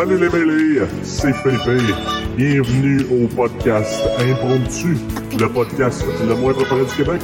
Salut 0.00 0.16
les 0.16 0.30
mêlés, 0.30 0.80
c'est 1.02 1.34
Philippe. 1.42 1.94
Bienvenue 2.34 3.04
au 3.12 3.26
podcast 3.26 4.00
Impromptu, 4.18 4.96
le 5.38 5.46
podcast 5.46 6.02
le 6.26 6.34
moins 6.36 6.54
préparé 6.54 6.86
du 6.86 6.94
Québec. 6.94 7.20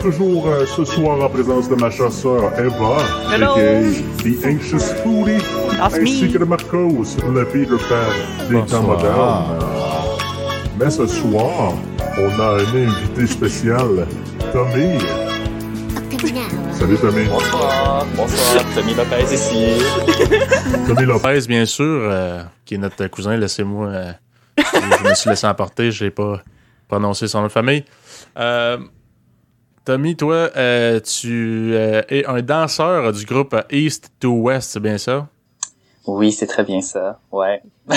Toujours 0.00 0.48
euh, 0.48 0.64
ce 0.64 0.86
soir 0.86 1.22
en 1.22 1.28
présence 1.28 1.68
de 1.68 1.74
ma 1.74 1.90
chasseur 1.90 2.50
Eva, 2.58 3.02
Hello. 3.30 3.50
aka 3.50 3.82
The 4.22 4.46
Anxious 4.46 4.94
Foodie, 5.02 5.36
That's 5.76 5.98
ainsi 5.98 6.24
me. 6.24 6.32
que 6.32 6.38
de 6.38 6.44
Marcos, 6.46 7.18
le 7.30 7.44
Peter 7.44 7.76
Pan 7.90 8.48
des 8.48 8.64
temps 8.64 8.82
modernes. 8.82 9.58
Mais 10.78 10.88
ce 10.88 11.06
soir, 11.06 11.74
on 12.18 12.40
a 12.40 12.54
un 12.54 12.86
invité 12.86 13.26
spécial, 13.26 14.06
Tommy. 14.54 14.96
Salut 16.80 16.96
Tommy. 16.96 17.24
Bonsoir, 17.26 18.06
bonsoir, 18.16 18.64
Tommy 18.74 18.94
Lopez 18.94 19.34
ici. 19.34 19.84
Tommy 20.88 21.04
Lopez. 21.04 21.40
Bien 21.46 21.66
sûr, 21.66 21.84
euh, 21.84 22.42
qui 22.64 22.76
est 22.76 22.78
notre 22.78 23.06
cousin, 23.08 23.36
laissez-moi. 23.36 23.88
euh, 23.88 24.12
je 24.56 25.08
me 25.10 25.14
suis 25.14 25.28
laissé 25.28 25.46
emporter, 25.46 25.90
je 25.90 26.04
n'ai 26.04 26.10
pas 26.10 26.40
prononcé 26.88 27.28
son 27.28 27.40
nom 27.40 27.48
de 27.48 27.52
famille. 27.52 27.84
Euh, 28.38 28.78
Tommy, 29.84 30.16
toi, 30.16 30.48
euh, 30.56 31.00
tu 31.00 31.72
euh, 31.74 32.00
es 32.08 32.24
un 32.24 32.40
danseur 32.40 33.12
du 33.12 33.26
groupe 33.26 33.54
East 33.70 34.10
to 34.18 34.30
West, 34.30 34.70
c'est 34.72 34.80
bien 34.80 34.96
ça? 34.96 35.28
Oui, 36.06 36.32
c'est 36.32 36.46
très 36.46 36.64
bien 36.64 36.80
ça, 36.80 37.20
ouais. 37.30 37.60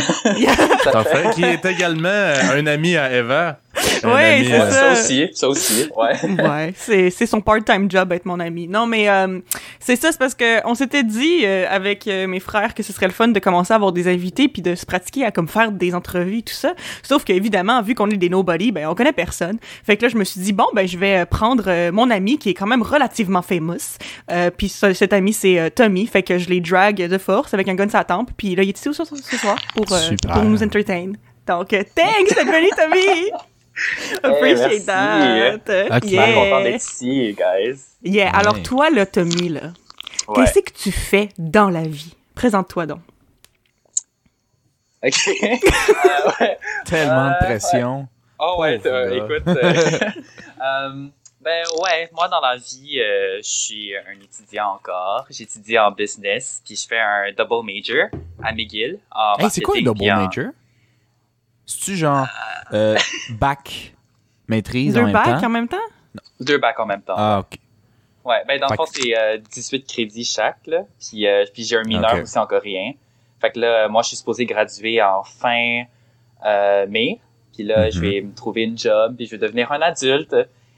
Parfait. 0.91 1.29
Qui 1.35 1.45
est 1.45 1.63
également 1.63 2.09
un 2.51 2.65
ami 2.67 2.97
à 2.97 3.13
Eva. 3.13 3.59
Ami, 4.03 4.45
c'est 4.47 4.53
euh, 4.53 4.69
ça. 4.69 4.71
Ça 4.71 4.91
aussi, 5.01 5.27
ça 5.33 5.49
aussi, 5.49 5.89
ouais. 5.95 6.31
ouais, 6.49 6.73
c'est, 6.75 7.09
c'est 7.09 7.25
son 7.25 7.41
part-time 7.41 7.89
job 7.89 8.11
être 8.11 8.25
mon 8.25 8.39
ami. 8.39 8.67
Non, 8.67 8.85
mais 8.85 9.09
euh, 9.09 9.39
c'est 9.79 9.95
ça, 9.95 10.11
c'est 10.11 10.17
parce 10.17 10.35
que 10.35 10.65
on 10.67 10.75
s'était 10.75 11.03
dit 11.03 11.41
euh, 11.43 11.65
avec 11.69 12.07
euh, 12.07 12.27
mes 12.27 12.39
frères 12.39 12.73
que 12.73 12.83
ce 12.83 12.93
serait 12.93 13.07
le 13.07 13.13
fun 13.13 13.29
de 13.29 13.39
commencer 13.39 13.73
à 13.73 13.75
avoir 13.77 13.91
des 13.91 14.07
invités 14.07 14.47
puis 14.47 14.61
de 14.61 14.75
se 14.75 14.85
pratiquer 14.85 15.25
à 15.25 15.31
comme 15.31 15.47
faire 15.47 15.71
des 15.71 15.95
entrevues 15.95 16.43
tout 16.43 16.53
ça. 16.53 16.73
Sauf 17.01 17.23
qu'évidemment, 17.23 17.81
vu 17.81 17.95
qu'on 17.95 18.09
est 18.09 18.17
des 18.17 18.29
nobody, 18.29 18.71
ben 18.71 18.87
on 18.87 18.95
connaît 18.95 19.13
personne. 19.13 19.57
Fait 19.85 19.97
que 19.97 20.03
là, 20.03 20.09
je 20.09 20.17
me 20.17 20.23
suis 20.23 20.41
dit 20.41 20.53
bon, 20.53 20.65
ben 20.73 20.87
je 20.87 20.97
vais 20.97 21.25
prendre 21.25 21.63
euh, 21.67 21.91
mon 21.91 22.09
ami 22.09 22.37
qui 22.37 22.49
est 22.49 22.53
quand 22.53 22.67
même 22.67 22.81
relativement 22.83 23.41
famous. 23.41 23.97
Euh, 24.31 24.49
puis 24.55 24.69
ce- 24.69 24.93
cet 24.93 25.13
ami 25.13 25.33
c'est 25.33 25.59
euh, 25.59 25.69
Tommy, 25.69 26.07
fait 26.07 26.23
que 26.23 26.37
je 26.37 26.49
les 26.49 26.61
drag 26.61 26.95
de 27.07 27.17
force 27.17 27.53
avec 27.53 27.67
un 27.67 27.75
gun 27.75 27.89
sur 27.89 27.97
la 27.97 28.03
tempe. 28.03 28.31
Puis 28.37 28.55
là, 28.55 28.63
il 28.63 28.69
est 28.69 28.77
ici 28.77 28.89
ce, 28.93 29.03
ce 29.03 29.37
soir 29.37 29.55
pour 29.75 29.85
euh, 29.91 29.97
pour 30.33 30.43
nous 30.43 30.61
entertain. 30.63 31.13
Donc, 31.45 31.67
thanks 31.69 32.37
venu, 32.37 32.69
Tommy. 32.77 33.29
Appreciate 34.23 34.85
merci. 34.85 34.85
that. 34.85 35.55
Ok. 35.97 36.03
Je 36.03 36.07
suis 36.07 36.17
bien 36.17 36.33
content 36.33 36.61
d'être 36.63 36.75
ici, 36.83 37.35
guys. 37.37 37.79
Yeah. 38.03 38.25
Ouais. 38.31 38.31
Alors 38.35 38.61
toi, 38.61 38.89
là, 38.89 39.05
Tommy, 39.05 39.49
là, 39.49 39.71
Ouais. 40.27 40.35
qu'est-ce 40.45 40.59
que 40.59 40.71
tu 40.73 40.91
fais 40.91 41.29
dans 41.37 41.69
la 41.69 41.83
vie? 41.83 42.15
Présente-toi 42.35 42.85
donc. 42.85 42.99
Ok. 45.03 45.13
Euh, 46.05 46.31
ouais. 46.39 46.57
Tellement 46.85 47.29
de 47.29 47.33
Euh, 47.33 47.39
pression. 47.45 48.07
Oh 48.39 48.55
ouais, 48.59 48.79
euh, 48.85 49.11
écoute. 49.11 49.47
euh, 49.47 49.73
euh, 50.61 51.07
ben 51.41 51.63
ouais, 51.83 52.09
moi 52.13 52.27
dans 52.29 52.39
la 52.41 52.55
vie, 52.57 52.99
euh, 52.99 53.37
je 53.37 53.47
suis 53.49 53.95
un 53.95 54.19
étudiant 54.21 54.71
encore. 54.75 55.25
J'étudie 55.29 55.77
en 55.79 55.91
business, 55.91 56.61
puis 56.65 56.75
je 56.75 56.87
fais 56.87 56.99
un 56.99 57.31
double 57.37 57.65
major 57.65 58.07
à 58.43 58.51
McGill. 58.53 58.99
En 59.11 59.35
Hey, 59.39 59.49
c'est 59.49 59.61
quoi 59.61 59.75
un 59.77 59.81
double 59.81 60.09
en- 60.11 60.25
major? 60.25 60.45
C'est-tu 61.65 61.95
genre 61.95 62.27
euh, 62.73 62.97
bac, 63.29 63.93
maîtrise 64.47 64.95
en 64.97 65.01
Deux 65.01 65.05
même 65.05 65.13
bacs 65.13 65.39
temps? 65.39 65.45
en 65.47 65.49
même 65.49 65.67
temps? 65.67 65.77
Deux 66.39 66.57
bacs 66.57 66.79
en 66.79 66.85
même 66.85 67.01
temps. 67.01 67.15
Ah, 67.17 67.39
ok. 67.39 67.57
Ouais, 68.25 68.43
ben 68.47 68.59
dans 68.59 68.67
le 68.69 68.75
fond, 68.75 68.85
c'est 68.85 69.17
euh, 69.17 69.37
18 69.37 69.85
crédits 69.85 70.23
chaque, 70.23 70.65
là. 70.67 70.83
Puis, 70.99 71.27
euh, 71.27 71.45
puis 71.53 71.63
j'ai 71.63 71.75
un 71.77 71.83
mineur 71.83 72.13
aussi 72.21 72.37
en 72.39 72.45
coréen. 72.47 72.93
Fait 73.41 73.51
que 73.51 73.59
là, 73.59 73.87
moi, 73.89 74.01
je 74.01 74.09
suis 74.09 74.17
supposé 74.17 74.45
graduer 74.45 75.01
en 75.01 75.23
fin 75.23 75.83
euh, 76.45 76.87
mai. 76.87 77.19
Puis 77.53 77.63
là, 77.63 77.89
je 77.89 77.97
Mhm. 77.99 78.05
vais 78.05 78.21
me 78.21 78.33
trouver 78.33 78.63
une 78.63 78.77
job, 78.77 79.15
puis 79.17 79.25
je 79.25 79.31
vais 79.31 79.37
devenir 79.37 79.71
un 79.71 79.81
adulte. 79.81 80.35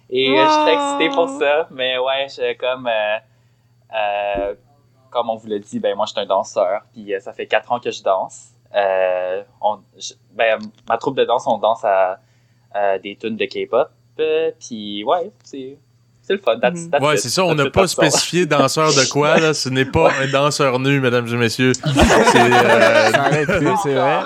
Et 0.09 0.39
euh, 0.39 0.45
je 0.45 0.49
suis 0.51 0.59
très 0.61 0.73
excité 0.73 1.09
pour 1.09 1.29
ça. 1.29 1.67
Mais 1.71 1.97
ouais, 1.99 2.27
je, 2.29 2.55
comme, 2.57 2.87
euh, 2.87 3.17
euh, 3.95 4.55
comme 5.11 5.29
on 5.29 5.35
vous 5.35 5.47
l'a 5.47 5.59
dit, 5.59 5.79
ben 5.79 5.95
moi, 5.95 6.05
je 6.07 6.11
suis 6.13 6.19
un 6.19 6.25
danseur. 6.25 6.81
Puis 6.93 7.13
euh, 7.13 7.19
ça 7.19 7.31
fait 7.33 7.45
quatre 7.47 7.71
ans 7.71 7.79
que 7.79 7.91
je 7.91 8.01
danse. 8.03 8.49
Euh, 8.75 9.41
on, 9.61 9.79
je- 9.97 10.13
ben, 10.35 10.59
ma 10.89 10.97
troupe 10.97 11.15
de 11.17 11.23
danse, 11.23 11.43
on 11.47 11.57
danse 11.57 11.83
à, 11.85 12.19
à 12.73 12.97
des 12.99 13.15
tunes 13.15 13.37
de 13.37 13.45
K-pop. 13.45 13.89
Euh, 14.19 14.51
puis 14.59 15.03
ouais, 15.05 15.31
c'est 15.43 15.77
c'est 16.21 16.33
le 16.33 16.39
fun. 16.39 16.57
That's- 16.57 16.85
Mhm. 16.85 16.89
that's 16.89 17.03
Ouais, 17.03 17.17
c'est 17.17 17.29
ça, 17.29 17.45
on 17.45 17.53
n'a 17.55 17.69
pas 17.69 17.85
spécifié 17.87 18.45
danseur 18.47 18.89
de 18.89 19.09
quoi, 19.11 19.37
là. 19.37 19.53
Ce 19.53 19.69
n'est 19.69 19.85
pas 19.85 20.11
un 20.21 20.27
danseur 20.31 20.79
nu, 20.79 20.99
mesdames 20.99 21.27
et 21.27 21.35
messieurs. 21.37 21.73
C'est. 21.83 21.85
euh, 21.87 23.11
c'est 23.83 23.93
vrai. 23.93 24.23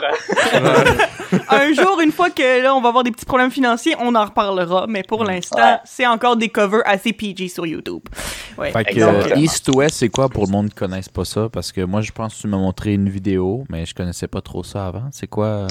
Un 1.49 1.73
jour, 1.73 1.99
une 2.01 2.11
fois 2.11 2.29
que 2.29 2.61
là, 2.63 2.75
on 2.75 2.81
va 2.81 2.89
avoir 2.89 3.03
des 3.03 3.11
petits 3.11 3.25
problèmes 3.25 3.51
financiers, 3.51 3.95
on 3.99 4.13
en 4.15 4.25
reparlera. 4.25 4.85
Mais 4.87 5.03
pour 5.03 5.23
l'instant, 5.23 5.57
Ouais. 5.57 5.77
c'est 5.85 6.05
encore 6.07 6.35
des 6.37 6.49
covers 6.49 6.81
assez 6.85 7.13
PG 7.13 7.47
sur 7.49 7.65
YouTube. 7.65 8.01
Ouais. 8.57 8.71
Fait 8.71 8.83
que 8.85 8.99
euh, 8.99 9.35
East 9.35 9.69
West, 9.73 9.95
c'est 9.97 10.09
quoi 10.09 10.29
pour 10.29 10.45
le 10.45 10.51
monde 10.51 10.69
qui 10.69 10.75
ne 10.75 10.79
connaisse 10.79 11.09
pas 11.09 11.25
ça? 11.25 11.49
Parce 11.51 11.71
que 11.71 11.81
moi, 11.81 12.01
je 12.01 12.11
pense 12.11 12.35
que 12.35 12.41
tu 12.41 12.47
m'as 12.47 12.57
montré 12.57 12.93
une 12.93 13.09
vidéo, 13.09 13.63
mais 13.69 13.85
je 13.85 13.93
connaissais 13.95 14.27
pas 14.27 14.41
trop 14.41 14.63
ça 14.63 14.87
avant. 14.87 15.09
C'est 15.11 15.27
quoi? 15.27 15.67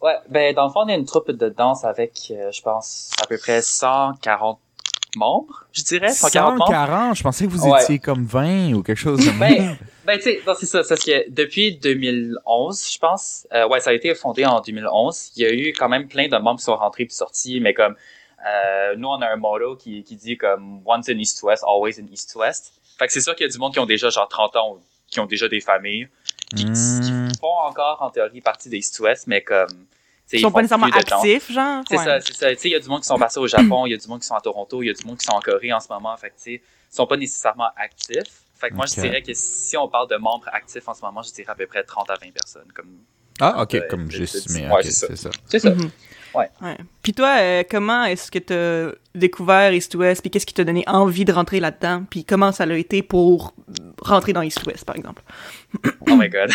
Ouais, 0.00 0.16
ben 0.28 0.52
dans 0.54 0.66
le 0.66 0.70
fond, 0.72 0.80
on 0.84 0.88
est 0.88 0.96
une 0.96 1.04
troupe 1.04 1.30
de 1.30 1.48
danse 1.48 1.84
avec, 1.84 2.12
euh, 2.32 2.50
je 2.52 2.60
pense, 2.62 3.10
à 3.22 3.26
peu 3.26 3.38
près 3.38 3.62
140 3.62 4.58
membres, 5.14 5.64
je 5.72 5.82
dirais. 5.82 6.10
140 6.10 6.58
membres. 6.58 6.66
140? 6.66 7.16
Je 7.16 7.22
pensais 7.22 7.46
que 7.46 7.50
vous 7.50 7.68
Ouais. 7.68 7.82
étiez 7.82 7.98
comme 7.98 8.24
20 8.24 8.72
ou 8.74 8.82
quelque 8.82 8.98
chose 8.98 9.24
de 9.24 9.30
Ben, 9.38 9.76
ben 10.04 10.16
tu 10.16 10.24
sais, 10.24 10.42
non, 10.46 10.54
c'est 10.58 10.66
ça, 10.66 10.82
c'est 10.82 10.88
parce 10.88 11.04
que 11.04 11.30
depuis 11.30 11.76
2011, 11.76 12.90
je 12.92 12.98
pense, 12.98 13.46
euh, 13.52 13.68
ouais, 13.68 13.80
ça 13.80 13.90
a 13.90 13.92
été 13.92 14.14
fondé 14.14 14.44
en 14.44 14.60
2011. 14.60 15.32
Il 15.36 15.42
y 15.42 15.46
a 15.46 15.52
eu 15.52 15.72
quand 15.72 15.88
même 15.88 16.08
plein 16.08 16.28
de 16.28 16.36
membres 16.38 16.58
qui 16.58 16.64
sont 16.64 16.76
rentrés 16.76 17.04
puis 17.04 17.14
sortis, 17.14 17.60
mais 17.60 17.74
comme 17.74 17.94
euh, 18.46 18.96
nous, 18.96 19.08
on 19.08 19.20
a 19.22 19.28
un 19.28 19.36
motto 19.36 19.76
qui, 19.76 20.02
qui 20.02 20.16
dit 20.16 20.36
comme 20.36 20.82
once 20.86 21.08
in 21.08 21.18
East 21.18 21.42
West, 21.42 21.64
always 21.66 22.00
in 22.00 22.06
East 22.12 22.34
West. 22.34 22.72
Fait 22.98 23.06
que 23.06 23.12
c'est 23.12 23.20
sûr 23.20 23.34
qu'il 23.36 23.46
y 23.46 23.48
a 23.48 23.52
du 23.52 23.58
monde 23.58 23.72
qui 23.72 23.78
ont 23.78 23.86
déjà 23.86 24.10
genre 24.10 24.28
30 24.28 24.56
ans, 24.56 24.78
qui 25.08 25.20
ont 25.20 25.26
déjà 25.26 25.48
des 25.48 25.60
familles, 25.60 26.08
qui, 26.54 26.64
qui 26.64 27.12
Hmm. 27.12 27.28
font 27.40 27.56
encore 27.66 27.98
en 28.02 28.10
théorie 28.10 28.40
partie 28.40 28.68
des 28.68 28.78
East 28.78 28.98
West, 29.00 29.26
mais 29.28 29.42
comme 29.42 29.68
tu 29.68 29.76
sais, 30.26 30.36
Ils 30.38 30.40
sont 30.40 30.50
pas 30.52 30.62
nécessairement 30.62 30.86
actifs, 30.86 31.50
genre? 31.52 31.84
C'est 31.88 31.96
Ouais. 31.98 32.04
ça, 32.04 32.20
c'est 32.20 32.32
ça. 32.34 32.50
Tu 32.54 32.60
sais, 32.60 32.68
il 32.68 32.72
y 32.72 32.74
a 32.76 32.80
du 32.80 32.88
monde 32.88 33.00
qui 33.00 33.06
sont 33.06 33.18
passés 33.18 33.38
au 33.40 33.46
Japon, 33.46 33.86
il 33.86 33.90
y 33.90 33.94
a 33.94 33.98
du 33.98 34.08
monde 34.08 34.20
qui 34.20 34.26
sont 34.26 34.34
à 34.34 34.40
Toronto, 34.40 34.82
il 34.82 34.86
y 34.86 34.90
a 34.90 34.94
du 34.94 35.04
monde 35.04 35.18
qui 35.18 35.24
sont 35.24 35.32
en 35.32 35.40
Corée 35.40 35.72
en 35.72 35.80
ce 35.80 35.88
moment. 35.92 36.16
Fait 36.16 36.30
que, 36.30 36.36
tu 36.36 36.42
sais, 36.42 36.52
ils 36.54 36.94
sont 36.94 37.06
pas 37.06 37.16
nécessairement 37.16 37.68
actifs. 37.76 38.41
Fait 38.62 38.70
que 38.70 38.74
moi, 38.74 38.86
je 38.86 38.94
dirais 39.00 39.22
que 39.22 39.32
si 39.34 39.76
on 39.76 39.88
parle 39.88 40.08
de 40.08 40.16
membres 40.16 40.46
actifs 40.52 40.86
en 40.88 40.94
ce 40.94 41.02
moment, 41.04 41.20
je 41.22 41.32
dirais 41.32 41.50
à 41.50 41.54
peu 41.56 41.66
près 41.66 41.82
30 41.82 42.08
à 42.10 42.14
20 42.14 42.32
personnes. 42.32 42.72
Comme... 42.72 42.98
Ah, 43.40 43.60
ok, 43.62 43.72
Ouais, 43.72 43.86
comme 43.90 44.08
c'est- 44.10 44.18
j'ai 44.18 44.26
c'est- 44.26 44.38
ça. 44.38 45.06
c'est 45.08 45.16
ça. 45.16 45.30
C'est 45.46 45.58
ça. 45.58 45.70
Mhm. 45.70 45.90
Ouais. 46.34 46.48
Puis 47.02 47.12
toi, 47.12 47.36
euh, 47.40 47.62
comment 47.70 48.04
est-ce 48.04 48.30
que 48.30 48.38
t'as 48.38 48.96
découvert 49.14 49.70
East 49.74 49.94
West? 49.96 50.22
Puis 50.22 50.30
qu'est-ce 50.30 50.46
qui 50.46 50.54
t'a 50.54 50.64
donné 50.64 50.82
envie 50.86 51.24
de 51.26 51.32
rentrer 51.32 51.60
là-dedans? 51.60 52.04
Puis 52.08 52.24
comment 52.24 52.52
ça 52.52 52.64
l'a 52.64 52.78
été 52.78 53.02
pour 53.02 53.52
rentrer 54.00 54.32
dans 54.32 54.40
East 54.42 54.64
West, 54.66 54.84
par 54.86 54.96
exemple? 54.96 55.22
Oh 56.08 56.14
my 56.16 56.28
god. 56.30 56.50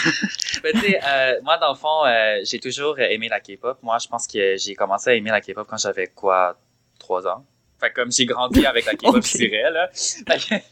Mais 0.64 0.72
tu 0.74 0.80
sais, 0.80 1.00
euh, 1.06 1.40
moi, 1.44 1.58
dans 1.60 1.74
le 1.74 1.78
fond, 1.78 2.06
euh, 2.06 2.40
j'ai 2.44 2.60
toujours 2.60 2.98
aimé 3.00 3.28
la 3.30 3.40
K-pop. 3.40 3.78
Moi, 3.84 3.98
je 4.00 4.08
pense 4.08 4.26
que 4.28 4.56
j'ai 4.58 4.74
commencé 4.76 5.10
à 5.10 5.14
aimer 5.14 5.30
la 5.30 5.42
K-pop 5.42 5.68
quand 5.70 5.78
j'avais 5.78 6.08
quoi, 6.08 6.58
3 7.00 7.28
ans. 7.28 7.46
Fait 7.80 7.90
que 7.92 7.96
comme 8.02 8.12
j'ai 8.12 8.26
grandi 8.26 8.66
avec 8.66 8.86
la 8.86 8.94
K-pop, 8.96 9.16
Ok. 9.18 9.26
je 9.26 9.38
dirais, 9.38 9.72
là. 9.72 9.90
Fait 9.94 10.64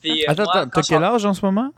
Puis, 0.00 0.22
euh, 0.26 0.30
Attends, 0.30 0.44
t'as 0.70 0.82
quel 0.82 0.98
je- 1.00 1.04
âge 1.04 1.24
en 1.26 1.34
ce 1.34 1.44
moment? 1.44 1.70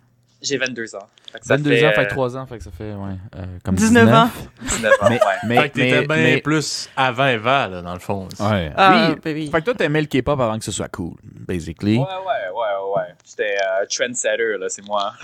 J'ai 0.42 0.58
22 0.58 0.94
ans. 0.94 1.06
Fait 1.32 1.40
que 1.40 1.46
ça 1.46 1.56
22 1.56 1.70
fait, 1.74 1.86
ans, 1.86 1.92
fait 1.92 2.00
euh, 2.00 2.04
que 2.04 2.10
3 2.10 2.36
ans, 2.36 2.46
fait 2.46 2.58
que 2.58 2.64
ça 2.64 2.70
fait, 2.70 2.92
ouais, 2.92 3.14
euh, 3.36 3.44
comme 3.64 3.74
19 3.74 4.08
ans. 4.14 4.30
19 4.62 4.92
ans, 5.00 5.08
ouais. 5.08 5.18
Mais, 5.48 5.56
fait 5.62 5.68
que 5.70 5.74
t'étais 5.74 6.00
mais, 6.02 6.06
bien 6.06 6.16
mais- 6.34 6.40
plus 6.40 6.88
avant 6.96 7.26
Eva, 7.26 7.66
là, 7.68 7.82
dans 7.82 7.94
le 7.94 7.98
fond. 7.98 8.28
Ouais. 8.38 8.70
Ah, 8.76 9.08
oui. 9.10 9.16
baby. 9.24 9.50
Fait 9.50 9.58
que 9.60 9.64
toi, 9.64 9.74
t'aimais 9.74 10.02
le 10.02 10.06
K-pop 10.06 10.38
avant 10.38 10.56
que 10.58 10.64
ce 10.64 10.70
soit 10.72 10.88
cool, 10.88 11.14
basically. 11.24 11.96
Ouais, 11.98 12.04
ouais, 12.04 12.50
ouais, 12.54 12.92
ouais. 12.96 13.14
J'étais 13.28 13.56
euh, 13.56 13.86
trendsetter, 13.90 14.56
là, 14.60 14.68
c'est 14.68 14.86
moi. 14.86 15.14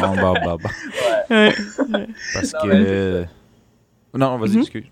Bon, 0.00 0.16
bon, 0.16 0.32
bon, 0.34 0.56
bon. 0.56 0.70
Ouais. 1.30 1.54
Parce 2.34 2.52
Non, 2.54 2.60
que. 2.62 3.24
Non, 4.14 4.38
vas-y, 4.38 4.50
Mhm. 4.56 4.60
excuse. 4.62 4.84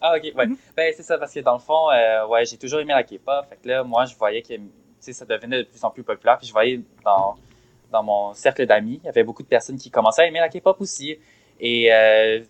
Ah, 0.00 0.16
ok, 0.16 0.32
ouais. 0.34 0.46
Ben, 0.76 0.92
c'est 0.96 1.02
ça, 1.02 1.18
parce 1.18 1.32
que 1.34 1.40
dans 1.40 1.54
le 1.54 1.58
fond, 1.58 1.90
euh, 1.90 2.26
ouais, 2.26 2.44
j'ai 2.44 2.56
toujours 2.56 2.80
aimé 2.80 2.92
la 2.94 3.02
K-pop. 3.02 3.44
Fait 3.48 3.56
que 3.56 3.68
là, 3.68 3.82
moi, 3.84 4.06
je 4.06 4.14
voyais 4.16 4.40
que, 4.42 4.54
tu 4.54 4.62
sais, 5.00 5.12
ça 5.12 5.24
devenait 5.24 5.58
de 5.58 5.68
plus 5.68 5.82
en 5.84 5.90
plus 5.90 6.02
populaire. 6.02 6.38
Puis 6.38 6.46
je 6.46 6.52
voyais 6.52 6.80
dans, 7.04 7.36
dans 7.90 8.02
mon 8.02 8.32
cercle 8.32 8.64
d'amis, 8.66 9.00
il 9.02 9.06
y 9.06 9.08
avait 9.08 9.24
beaucoup 9.24 9.42
de 9.42 9.48
personnes 9.48 9.76
qui 9.76 9.90
commençaient 9.90 10.22
à 10.22 10.26
aimer 10.26 10.40
la 10.40 10.48
K-pop 10.48 10.80
aussi. 10.80 11.18
Et 11.60 11.92
euh, 11.92 12.40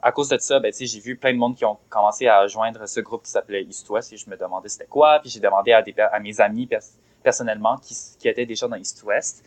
à 0.00 0.12
cause 0.12 0.28
de 0.28 0.38
ça, 0.38 0.60
ben, 0.60 0.70
tu 0.70 0.78
sais, 0.78 0.86
j'ai 0.86 1.00
vu 1.00 1.16
plein 1.16 1.32
de 1.32 1.38
monde 1.38 1.56
qui 1.56 1.64
ont 1.64 1.78
commencé 1.88 2.28
à 2.28 2.46
joindre 2.46 2.86
ce 2.86 3.00
groupe 3.00 3.24
qui 3.24 3.30
s'appelait 3.30 3.64
East 3.64 3.90
West. 3.90 4.12
Et 4.12 4.16
je 4.16 4.30
me 4.30 4.36
demandais 4.36 4.68
c'était 4.68 4.86
quoi. 4.86 5.18
Puis 5.18 5.30
j'ai 5.30 5.40
demandé 5.40 5.72
à, 5.72 5.82
des, 5.82 5.94
à 5.98 6.20
mes 6.20 6.40
amis 6.40 6.66
pers- 6.68 6.82
personnellement 7.22 7.76
qui, 7.78 7.96
qui 8.18 8.28
étaient 8.28 8.46
déjà 8.46 8.68
dans 8.68 8.76
East 8.76 9.02
West. 9.02 9.44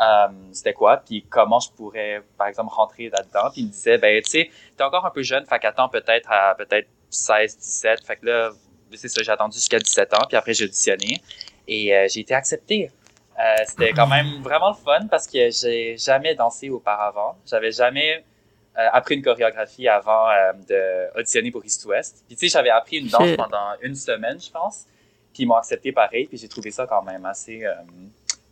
Euh, 0.00 0.28
c'était 0.52 0.72
quoi, 0.72 0.98
puis 0.98 1.24
comment 1.28 1.60
je 1.60 1.70
pourrais, 1.70 2.22
par 2.38 2.46
exemple, 2.46 2.72
rentrer 2.72 3.10
là-dedans? 3.10 3.50
Puis 3.52 3.62
il 3.62 3.66
me 3.66 3.72
disait, 3.72 3.98
ben, 3.98 4.22
tu 4.22 4.30
sais, 4.30 4.50
t'es 4.76 4.84
encore 4.84 5.04
un 5.04 5.10
peu 5.10 5.22
jeune, 5.22 5.44
fait 5.46 5.58
qu'attends 5.58 5.88
peut-être 5.88 6.30
à 6.30 6.54
peut-être 6.54 6.88
16, 7.10 7.58
17. 7.58 8.06
Fait 8.06 8.16
que 8.16 8.26
là, 8.26 8.50
c'est 8.94 9.08
ça, 9.08 9.22
j'ai 9.22 9.32
attendu 9.32 9.56
jusqu'à 9.56 9.78
17 9.78 10.14
ans, 10.14 10.24
puis 10.28 10.36
après 10.36 10.54
j'ai 10.54 10.64
auditionné. 10.64 11.20
Et 11.68 11.94
euh, 11.94 12.06
j'ai 12.10 12.20
été 12.20 12.34
accepté 12.34 12.90
Euh, 13.38 13.56
c'était 13.66 13.92
quand 13.92 14.06
même 14.06 14.42
vraiment 14.42 14.68
le 14.68 14.76
fun 14.76 15.06
parce 15.10 15.26
que 15.26 15.50
j'ai 15.50 15.96
jamais 15.96 16.34
dansé 16.34 16.68
auparavant. 16.68 17.34
J'avais 17.46 17.72
jamais 17.72 18.22
euh, 18.78 18.88
appris 18.90 19.16
une 19.16 19.22
chorégraphie 19.22 19.86
avant 19.86 20.30
euh, 20.30 20.52
de 20.66 21.18
auditionner 21.18 21.50
pour 21.50 21.62
East 21.62 21.84
West. 21.84 22.24
Puis 22.26 22.36
tu 22.36 22.46
sais, 22.46 22.52
j'avais 22.52 22.70
appris 22.70 22.98
une 22.98 23.08
danse 23.08 23.36
pendant 23.36 23.72
une 23.82 23.94
semaine, 23.94 24.40
je 24.40 24.50
pense. 24.50 24.86
Puis 25.34 25.42
ils 25.42 25.46
m'ont 25.46 25.56
accepté 25.56 25.92
pareil. 25.92 26.26
Puis 26.26 26.38
j'ai 26.38 26.48
trouvé 26.48 26.70
ça 26.70 26.86
quand 26.86 27.02
même 27.02 27.24
assez 27.26 27.66
euh, 27.66 27.74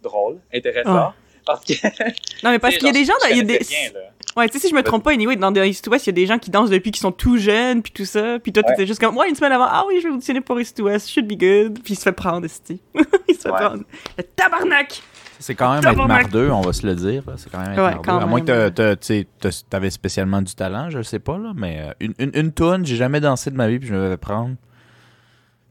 drôle, 0.03 0.39
intéressant. 0.53 1.15
Parce 1.53 1.65
que 1.65 2.45
Non, 2.45 2.51
mais 2.51 2.59
parce 2.59 2.77
qu'il 2.77 2.87
y 2.87 2.91
a 2.91 2.93
des 2.93 3.05
gens, 3.05 3.13
dans- 3.23 3.29
il 3.31 3.37
y 3.37 3.41
a 3.41 3.45
des. 3.45 3.59
Bien. 3.59 4.01
Ouais, 4.37 4.49
tu 4.49 4.55
sais, 4.55 4.67
si 4.67 4.71
je 4.71 4.75
me 4.77 4.83
trompe 4.83 5.03
pas, 5.03 5.11
anyway, 5.13 5.35
dans 5.37 5.53
The 5.53 5.59
East 5.59 5.85
to 5.85 5.91
West, 5.91 6.07
il 6.07 6.11
y 6.11 6.11
a 6.11 6.13
des 6.15 6.27
gens 6.27 6.39
qui 6.39 6.51
dansent 6.51 6.71
depuis 6.71 6.93
qu'ils 6.93 7.01
sont 7.01 7.11
tout 7.13 7.37
jeunes, 7.37 7.83
puis 7.83 7.93
tout 7.93 8.05
ça. 8.05 8.39
Puis 8.39 8.53
toi, 8.53 8.63
Ouais. 8.65 8.75
t'étais 8.75 8.87
juste 8.87 9.01
comme, 9.01 9.17
ouais, 9.17 9.29
une 9.29 9.35
semaine 9.35 9.53
avant, 9.53 9.67
ah 9.69 9.85
oui, 9.89 9.99
je 10.01 10.07
vais 10.09 10.15
auditionner 10.15 10.41
pour 10.41 10.61
East 10.61 10.79
West, 10.81 11.11
should 11.11 11.27
be 11.27 11.37
good. 11.39 11.81
Puis 11.83 11.95
il 11.95 11.97
se 11.97 12.03
fait 12.03 12.13
prendre, 12.13 12.45
esti. 12.47 12.81
il 13.29 13.35
se 13.35 13.41
fait 13.41 13.49
prendre. 13.49 13.83
Le 14.17 14.23
tabarnak! 14.23 15.03
C'est 15.43 15.55
quand 15.55 15.73
même 15.75 15.85
être 15.85 16.07
mardeux, 16.07 16.51
on 16.53 16.61
va 16.61 16.73
se 16.75 16.87
le 16.87 16.95
dire. 16.95 17.23
C'est 17.39 17.51
quand 17.51 17.59
même 17.61 17.73
être 17.73 17.79
Ouais, 17.83 17.95
mardeux. 17.95 18.11
À 18.25 18.27
moins 18.27 18.43
même. 18.43 18.71
que 18.75 18.95
tu 18.95 19.27
t'avais 19.71 19.91
spécialement 19.91 20.43
du 20.43 20.55
talent, 20.55 20.91
je 20.91 20.99
le 20.99 21.05
sais 21.05 21.19
pas, 21.19 21.39
là, 21.39 21.53
mais 21.57 21.79
euh, 21.81 21.93
une, 22.01 22.13
une, 22.19 22.31
une 22.35 22.53
toune, 22.53 22.85
j'ai 22.85 22.97
jamais 22.97 23.21
dansé 23.21 23.51
de 23.51 23.57
ma 23.57 23.67
vie, 23.67 23.79
puis 23.79 23.89
je 23.89 23.95
me 23.95 24.09
vais 24.11 24.17
prendre. 24.19 24.55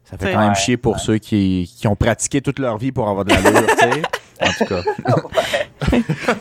Ça 0.05 0.17
fait 0.17 0.33
quand 0.33 0.39
même 0.39 0.55
chier 0.55 0.75
pour 0.75 0.93
ouais. 0.93 0.99
ceux 0.99 1.17
qui, 1.19 1.71
qui 1.77 1.87
ont 1.87 1.95
pratiqué 1.95 2.41
toute 2.41 2.57
leur 2.57 2.79
vie 2.79 2.91
pour 2.91 3.07
avoir 3.09 3.25
de 3.25 3.29
l'allure, 3.31 3.67
tu 3.77 3.77
sais. 3.77 4.01
En 4.41 4.51
tout 4.57 4.65
cas. 4.65 4.81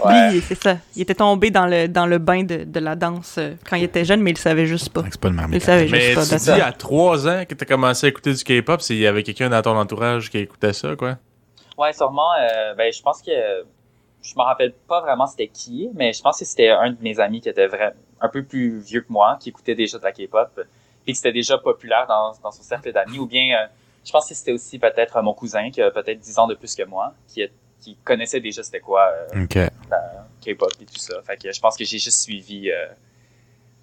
Ouais. 0.05 0.31
Lui, 0.33 0.41
c'est 0.41 0.61
ça. 0.61 0.77
Il 0.95 1.03
était 1.03 1.15
tombé 1.15 1.51
dans 1.51 1.67
le, 1.67 1.87
dans 1.89 2.07
le 2.07 2.19
bain 2.19 2.43
de, 2.43 2.65
de 2.65 2.81
la 2.81 2.95
danse 2.97 3.37
euh, 3.39 3.55
quand 3.69 3.77
il 3.77 3.85
était 3.85 4.05
jeune, 4.05 4.21
mais 4.21 4.31
il 4.31 4.35
le 4.35 4.39
savait 4.41 4.67
juste 4.67 4.91
pas. 4.91 5.03
C'est 5.11 5.21
pas 5.21 5.29
une 5.29 5.41
Il 5.53 5.61
savait 5.63 5.87
Mais 5.89 6.01
juste 6.01 6.15
pas. 6.17 6.23
tu 6.25 6.31
that's 6.31 6.45
dis 6.45 6.51
it. 6.51 6.63
à 6.63 6.73
3 6.73 7.29
ans 7.29 7.45
que 7.49 7.55
tu 7.55 7.63
as 7.63 7.67
commencé 7.67 8.07
à 8.07 8.09
écouter 8.11 8.35
du 8.35 8.45
K-pop, 8.45 8.81
s'il 8.83 8.99
y 8.99 9.07
avait 9.07 9.23
quelqu'un 9.23 9.49
dans 9.49 9.63
ton 9.63 9.77
entourage 9.77 10.31
qui 10.31 10.39
écoutait 10.39 10.73
ça, 10.73 10.95
quoi? 10.97 11.17
Ouais, 11.79 11.93
sûrement. 11.93 12.29
euh, 12.41 12.75
ben, 12.75 12.93
je 12.93 13.01
pense 13.01 13.23
que 13.23 13.31
je 14.23 14.35
me 14.37 14.43
rappelle 14.43 14.73
pas 14.87 15.01
vraiment 15.01 15.27
c'était 15.27 15.49
qui, 15.49 15.89
mais 15.95 16.13
je 16.13 16.21
pense 16.21 16.39
que 16.39 16.45
c'était 16.45 16.69
un 16.71 16.91
de 16.91 16.97
mes 17.01 17.19
amis 17.21 17.41
qui 17.41 17.49
était 17.49 17.69
vraiment 17.69 17.93
un 18.21 18.29
peu 18.29 18.43
plus 18.43 18.79
vieux 18.81 19.01
que 19.01 19.13
moi, 19.13 19.39
qui 19.41 19.49
écoutait 19.49 19.77
déjà 19.77 19.99
de 19.99 20.05
la 20.05 20.13
K-pop, 20.13 20.49
puis 21.05 21.13
que 21.13 21.17
c'était 21.17 21.33
déjà 21.33 21.57
populaire 21.57 22.07
dans, 22.09 22.33
dans 22.43 22.51
son 22.51 22.63
cercle 22.63 22.93
d'amis, 22.93 23.19
ou 23.19 23.27
bien 23.27 23.57
euh, 23.57 23.67
je 24.05 24.11
pense 24.13 24.29
que 24.29 24.35
c'était 24.35 24.53
aussi 24.53 24.79
peut-être 24.79 25.23
mon 25.23 25.33
cousin 25.33 25.71
qui 25.71 25.81
a 25.81 25.91
peut-être 25.91 26.19
10 26.19 26.39
ans 26.39 26.47
de 26.49 26.55
plus 26.55 26.75
que 26.75 26.83
moi, 26.85 27.15
qui, 27.29 27.43
est- 27.43 27.53
qui 27.81 27.97
connaissait 28.05 28.41
déjà 28.41 28.63
c'était 28.63 28.81
quoi 28.81 29.09
euh, 29.35 29.45
K-pop 30.45 30.71
et 30.81 30.85
tout 30.85 30.97
ça. 30.99 31.15
Fait 31.27 31.37
que 31.37 31.53
je 31.53 31.61
pense 31.61 31.77
que 31.77 31.85
j'ai 31.85 31.99
juste 31.99 32.21
suivi 32.23 32.71
euh, 32.71 32.87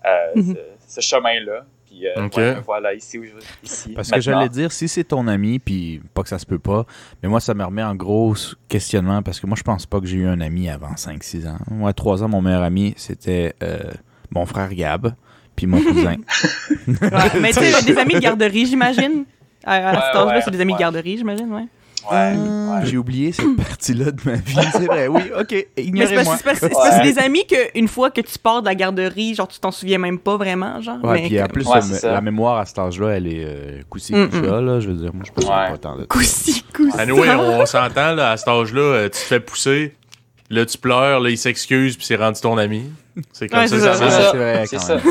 euh, 0.05 0.31
Mhm. 0.35 0.55
ce, 0.87 1.01
ce 1.01 1.01
chemin-là. 1.01 1.65
Puis 1.85 2.07
euh, 2.07 2.27
ouais, 2.35 2.59
voilà 2.65 2.93
ici 2.93 3.17
où 3.19 3.23
je 3.25 3.31
ici. 3.63 3.93
Parce 3.93 4.09
que 4.11 4.19
j'allais 4.19 4.49
dire, 4.49 4.71
si 4.71 4.87
c'est 4.87 5.03
ton 5.05 5.27
ami, 5.27 5.59
puis 5.59 6.01
pas 6.13 6.23
que 6.23 6.29
ça 6.29 6.39
se 6.39 6.45
peut 6.45 6.59
pas, 6.59 6.85
mais 7.23 7.29
moi, 7.29 7.39
ça 7.39 7.53
me 7.53 7.63
remet 7.63 7.83
en 7.83 7.95
gros 7.95 8.35
questionnement, 8.67 9.21
parce 9.21 9.39
que 9.39 9.47
moi, 9.47 9.55
je 9.55 9.63
pense 9.63 9.85
pas 9.85 9.99
que 10.01 10.05
j'ai 10.07 10.17
eu 10.17 10.27
un 10.27 10.41
ami 10.41 10.69
avant 10.69 10.93
5-6 10.95 11.47
ans. 11.47 11.57
Moi, 11.69 11.91
à 11.91 11.93
3 11.93 12.23
ans, 12.23 12.27
mon 12.27 12.41
meilleur 12.41 12.63
ami, 12.63 12.93
c'était 12.97 13.53
euh, 13.63 13.79
mon 14.31 14.45
frère 14.45 14.73
Gab, 14.73 15.13
puis 15.55 15.67
mon 15.67 15.79
cousin. 15.81 16.15
Ouais, 16.87 17.39
mais 17.39 17.51
tu 17.53 17.59
sais, 17.59 17.83
des 17.85 17.97
amis 17.97 18.15
de 18.15 18.19
garderie, 18.19 18.65
j'imagine. 18.65 19.25
À, 19.63 19.75
à 19.75 19.93
Ouais, 19.93 20.01
cet 20.01 20.15
âge-là, 20.15 20.35
ouais, 20.35 20.41
c'est 20.41 20.51
des 20.51 20.61
amis 20.61 20.73
de 20.73 20.79
garderie, 20.79 21.17
j'imagine, 21.17 21.51
ouais. 21.53 21.65
Ouais, 22.11 22.33
Ah, 22.37 22.79
ouais. 22.79 22.85
J'ai 22.85 22.97
oublié 22.97 23.31
cette 23.31 23.55
partie-là 23.57 24.11
de 24.11 24.21
ma 24.25 24.33
vie. 24.35 24.55
C'est 24.71 24.85
vrai, 24.85 25.07
oui, 25.07 25.21
ok, 25.39 25.67
ignorez-moi. 25.77 26.37
parce, 26.43 26.59
c'est 26.59 26.69
parce- 26.69 27.01
des 27.01 27.17
amis 27.19 27.45
qu'une 27.47 27.87
fois 27.87 28.11
que 28.11 28.21
tu 28.21 28.37
pars 28.37 28.61
de 28.61 28.67
la 28.67 28.75
garderie, 28.75 29.33
genre, 29.35 29.47
tu 29.47 29.59
t'en 29.59 29.71
souviens 29.71 29.97
même 29.97 30.19
pas 30.19 30.37
vraiment, 30.37 30.81
genre. 30.81 30.97
Ouais, 31.03 31.21
mais 31.21 31.27
puis 31.27 31.41
en 31.41 31.47
plus, 31.47 31.65
Ouais, 31.67 31.81
c'est 31.81 31.95
ça. 31.95 32.11
la 32.11 32.21
mémoire 32.21 32.57
à 32.59 32.65
cet 32.65 32.77
âge-là, 32.79 33.09
elle 33.09 33.27
est 33.27 33.43
euh, 33.45 33.81
coussi 33.89 34.13
Mm, 34.13 34.29
là. 34.43 34.79
Je 34.79 34.87
veux 34.89 34.95
dire, 34.95 35.11
moi, 35.13 35.23
je 35.25 35.31
pense 35.31 35.45
Ouais. 35.45 35.71
pas 35.71 35.77
tant 35.77 35.95
de. 35.97 36.05
Coussi, 36.05 36.63
coussi. 36.75 36.97
Anyway, 36.99 37.29
on 37.35 37.65
s'entend, 37.65 38.13
là, 38.13 38.31
à 38.31 38.37
cet 38.37 38.47
âge-là, 38.47 38.81
euh, 38.81 39.03
tu 39.05 39.11
te 39.11 39.17
fais 39.17 39.39
pousser, 39.39 39.95
là, 40.49 40.65
tu 40.65 40.77
pleures, 40.77 41.19
là, 41.19 41.29
il 41.29 41.37
s'excuse, 41.37 41.95
puis 41.97 42.05
c'est 42.05 42.15
rendu 42.17 42.39
ton 42.41 42.57
ami. 42.57 42.83
C'est 43.31 43.47
comme 43.47 43.59
Ouais, 43.61 43.67
ça, 43.67 43.79
c'est 43.79 44.09
ça, 44.09 44.65
c'est 44.67 44.77
ça. 44.79 44.97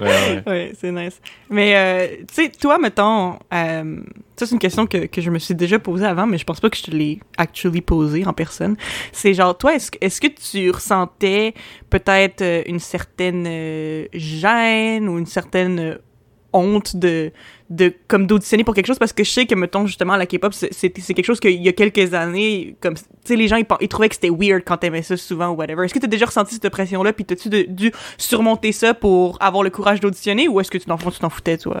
Ouais, 0.00 0.06
ouais. 0.08 0.42
Ouais, 0.46 0.72
c'est 0.78 0.92
nice. 0.92 1.20
Mais, 1.48 1.76
euh, 1.76 2.16
tu 2.28 2.34
sais, 2.34 2.48
toi, 2.50 2.78
mettons, 2.78 3.38
euh, 3.52 4.00
ça, 4.36 4.46
c'est 4.46 4.52
une 4.52 4.58
question 4.58 4.86
que, 4.86 5.06
que 5.06 5.20
je 5.20 5.30
me 5.30 5.38
suis 5.38 5.54
déjà 5.54 5.78
posée 5.78 6.06
avant, 6.06 6.26
mais 6.26 6.38
je 6.38 6.44
pense 6.44 6.60
pas 6.60 6.70
que 6.70 6.76
je 6.76 6.82
te 6.84 6.90
l'ai 6.90 7.20
actually 7.36 7.80
posée 7.80 8.26
en 8.26 8.32
personne. 8.32 8.76
C'est 9.12 9.34
genre, 9.34 9.56
toi, 9.56 9.74
est-ce 9.74 9.90
est-ce 10.00 10.20
que 10.20 10.28
tu 10.28 10.70
ressentais 10.70 11.54
peut-être 11.90 12.42
euh, 12.42 12.62
une 12.66 12.80
certaine 12.80 13.44
gêne 14.12 15.08
ou 15.08 15.18
une 15.18 15.26
certaine 15.26 15.98
honte 16.52 16.96
de, 16.96 17.30
de 17.70 17.92
comme 18.08 18.26
d'auditionner 18.26 18.64
pour 18.64 18.74
quelque 18.74 18.86
chose 18.86 18.98
parce 18.98 19.12
que 19.12 19.22
je 19.24 19.30
sais 19.30 19.46
que 19.46 19.54
mettons 19.54 19.86
justement 19.86 20.16
la 20.16 20.26
K-pop 20.26 20.52
c'est 20.52 20.72
c'est 20.72 20.92
c'est 20.98 21.14
quelque 21.14 21.24
chose 21.24 21.40
qu'il 21.40 21.62
y 21.62 21.68
a 21.68 21.72
quelques 21.72 22.14
années 22.14 22.76
comme 22.80 22.94
tu 22.96 23.02
sais 23.24 23.36
les 23.36 23.46
gens 23.48 23.56
ils, 23.56 23.88
trouvaient 23.88 24.08
que 24.08 24.14
c'était 24.16 24.30
weird 24.30 24.62
quand 24.64 24.78
t'aimais 24.78 25.02
ça 25.02 25.16
souvent 25.16 25.48
ou 25.50 25.54
whatever 25.54 25.84
est-ce 25.84 25.94
que 25.94 25.98
t'as 26.00 26.06
déjà 26.08 26.26
ressenti 26.26 26.54
cette 26.54 26.68
pression 26.70 27.02
là 27.02 27.12
puis 27.12 27.24
t'as-tu 27.24 27.48
de- 27.48 27.62
dû 27.68 27.92
surmonter 28.18 28.72
ça 28.72 28.94
pour 28.94 29.38
avoir 29.40 29.62
le 29.62 29.70
courage 29.70 30.00
d'auditionner 30.00 30.48
ou 30.48 30.60
est-ce 30.60 30.70
que 30.70 30.78
tu 30.78 30.86
t'en 30.86 30.96
tu 30.96 31.18
t'en 31.18 31.30
foutais 31.30 31.58
toi? 31.58 31.80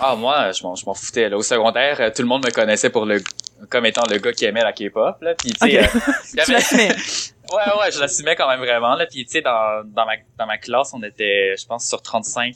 Ah, 0.00 0.14
moi, 0.14 0.52
je 0.52 0.62
m'en, 0.62 0.74
je 0.74 0.84
m'en 0.84 0.92
foutais. 0.94 1.28
Là. 1.28 1.38
Au 1.38 1.42
secondaire, 1.42 1.98
euh, 2.00 2.10
tout 2.14 2.20
le 2.22 2.28
monde 2.28 2.44
me 2.44 2.50
connaissait 2.50 2.90
pour 2.90 3.06
le, 3.06 3.22
comme 3.70 3.86
étant 3.86 4.02
le 4.10 4.18
gars 4.18 4.32
qui 4.32 4.44
aimait 4.44 4.62
la 4.62 4.72
K-pop. 4.72 5.16
Là. 5.22 5.34
Puis, 5.34 5.52
tu 5.52 5.70
sais, 5.70 5.80
Ok. 5.80 5.84
euh, 5.96 6.42
tu 6.44 6.52
l'assumais 6.52 6.88
Ouais, 7.52 7.72
ouais, 7.80 7.90
je 7.92 8.00
l'assumais 8.00 8.36
quand 8.36 8.48
même 8.48 8.58
vraiment. 8.60 8.94
Là. 8.94 9.06
Puis, 9.06 9.24
tu 9.24 9.30
sais, 9.32 9.40
dans, 9.40 9.82
dans, 9.86 10.04
ma, 10.04 10.12
dans 10.38 10.46
ma 10.46 10.58
classe, 10.58 10.92
on 10.92 11.02
était, 11.02 11.54
je 11.58 11.64
pense, 11.66 11.86
sur 11.88 12.02
35, 12.02 12.54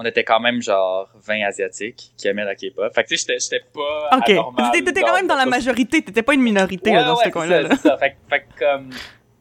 on 0.00 0.04
était 0.04 0.22
quand 0.22 0.38
même 0.38 0.62
genre 0.62 1.08
20 1.26 1.42
Asiatiques 1.46 2.12
qui 2.16 2.28
aimaient 2.28 2.44
la 2.44 2.54
K-pop. 2.54 2.94
Fait 2.94 3.02
que, 3.02 3.08
tu 3.08 3.16
sais, 3.16 3.34
j'étais, 3.34 3.38
j'étais 3.40 3.64
pas. 3.74 4.16
ok 4.16 4.26
t'étais 4.72 4.84
t'étais 4.84 5.00
quand 5.02 5.14
même 5.16 5.26
dans 5.26 5.34
la 5.34 5.44
majorité 5.46 6.00
t'étais 6.02 6.22
pas 6.22 6.34
une 6.34 6.42
minorité 6.42 6.90
Ouais, 6.90 6.96
là, 6.96 7.04
dans 7.04 7.16
ouais, 7.16 7.24
ce 7.24 7.30
coin-là 7.30 7.62
c'est 7.62 7.68
ça, 7.68 7.76
c'est 7.82 7.88
ça. 7.88 7.96
Fait, 7.98 8.10
que- 8.10 8.16
fait 8.30 8.40
que, 8.40 8.58
comme, 8.64 8.90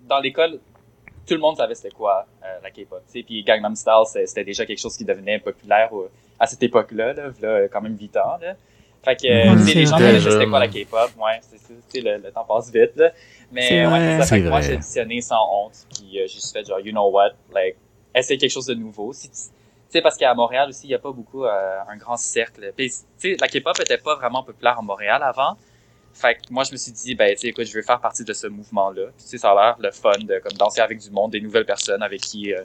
dans 0.10 0.20
l'école, 0.20 0.60
tout 1.28 1.34
le 1.36 1.40
monde 1.40 1.58
savait 1.58 1.76
c'était 1.76 1.92
quoi 1.94 2.26
euh, 2.44 2.48
la 2.64 2.72
K-pop. 2.72 3.04
tu 3.06 3.20
sais. 3.20 3.24
Puis 3.24 3.44
Gangnam 3.44 3.76
Style, 3.76 4.26
c'était 4.26 4.44
déjà 4.46 4.66
quelque 4.66 4.80
chose 4.80 4.98
qui 4.98 5.06
devenait 5.06 5.38
populaire 5.40 5.94
au- 5.94 6.10
à 6.40 6.48
cette 6.48 6.64
époque-là, 6.64 7.14
là, 7.14 7.24
là, 7.42 7.68
quand 7.68 7.82
même 7.82 7.96
8 8.00 8.18
ans. 8.18 8.38
Là. 8.42 8.56
Fait 9.06 9.16
que 9.16 9.28
euh, 9.28 9.56
les 9.74 9.86
gens 9.86 9.98
savaient 10.00 10.20
c'était 10.20 10.48
quoi 10.48 10.60
la 10.60 10.68
K-pop. 10.68 11.12
Ouais, 11.20 11.40
c'est 11.90 12.02
le, 12.02 12.18
le 12.18 12.32
temps 12.32 12.46
passe 12.46 12.72
vite. 12.74 12.96
Là. 12.96 13.12
Mais 13.52 13.62
C'est 13.68 13.86
ouais, 13.86 14.20
ça. 14.22 14.26
Fait 14.36 14.42
que 14.42 14.48
moi, 14.50 14.62
j'ai 14.62 14.74
auditionné 14.74 15.22
sans 15.22 15.38
honte. 15.54 15.74
Puis 15.94 16.20
euh, 16.20 16.24
j'ai 16.24 16.34
juste 16.34 16.52
fait 16.52 16.66
genre, 16.66 16.80
you 16.80 16.92
know 16.92 17.10
what, 17.12 17.32
like, 17.54 17.76
essayer 18.16 18.38
quelque 18.40 18.52
chose 18.52 18.66
de 18.66 18.74
nouveau. 18.74 19.14
Si 19.14 19.30
tu 19.30 19.36
sais, 19.90 20.02
parce 20.02 20.18
qu'à 20.18 20.34
Montréal 20.34 20.70
aussi, 20.70 20.86
il 20.86 20.90
n'y 20.90 20.96
a 20.96 21.00
pas 21.00 21.12
beaucoup 21.12 21.46
euh, 21.46 21.80
un 21.88 21.98
grand 21.98 22.18
cercle. 22.18 22.72
Puis, 22.76 22.90
tu 22.90 22.96
sais, 23.18 23.38
la 23.40 23.48
K-pop 23.48 23.80
était 23.80 23.98
pas 23.98 24.16
vraiment 24.16 24.44
populaire 24.44 24.78
à 24.80 24.82
Montréal 24.82 25.22
avant. 25.24 25.58
Fait 26.14 26.36
que 26.36 26.40
moi, 26.50 26.64
je 26.64 26.72
me 26.72 26.78
suis 26.78 26.92
dit, 26.92 27.14
ben, 27.16 27.32
tu 27.36 27.42
sais, 27.42 27.48
écoute, 27.50 27.66
je 27.66 27.74
veux 27.74 27.84
faire 27.84 28.00
partie 28.00 28.24
de 28.24 28.34
ce 28.34 28.48
mouvement-là. 28.48 29.04
Puis, 29.16 29.24
tu 29.24 29.30
sais, 29.30 29.38
ça 29.38 29.52
a 29.52 29.56
l'air 29.56 29.76
le 29.80 29.92
fun 29.92 30.12
de 30.20 30.40
comme 30.40 30.54
danser 30.54 30.82
avec 30.82 31.00
du 31.00 31.12
monde, 31.12 31.32
des 31.32 31.42
nouvelles 31.42 31.66
personnes 31.66 32.02
avec 32.02 32.22
qui 32.22 32.54
euh, 32.54 32.64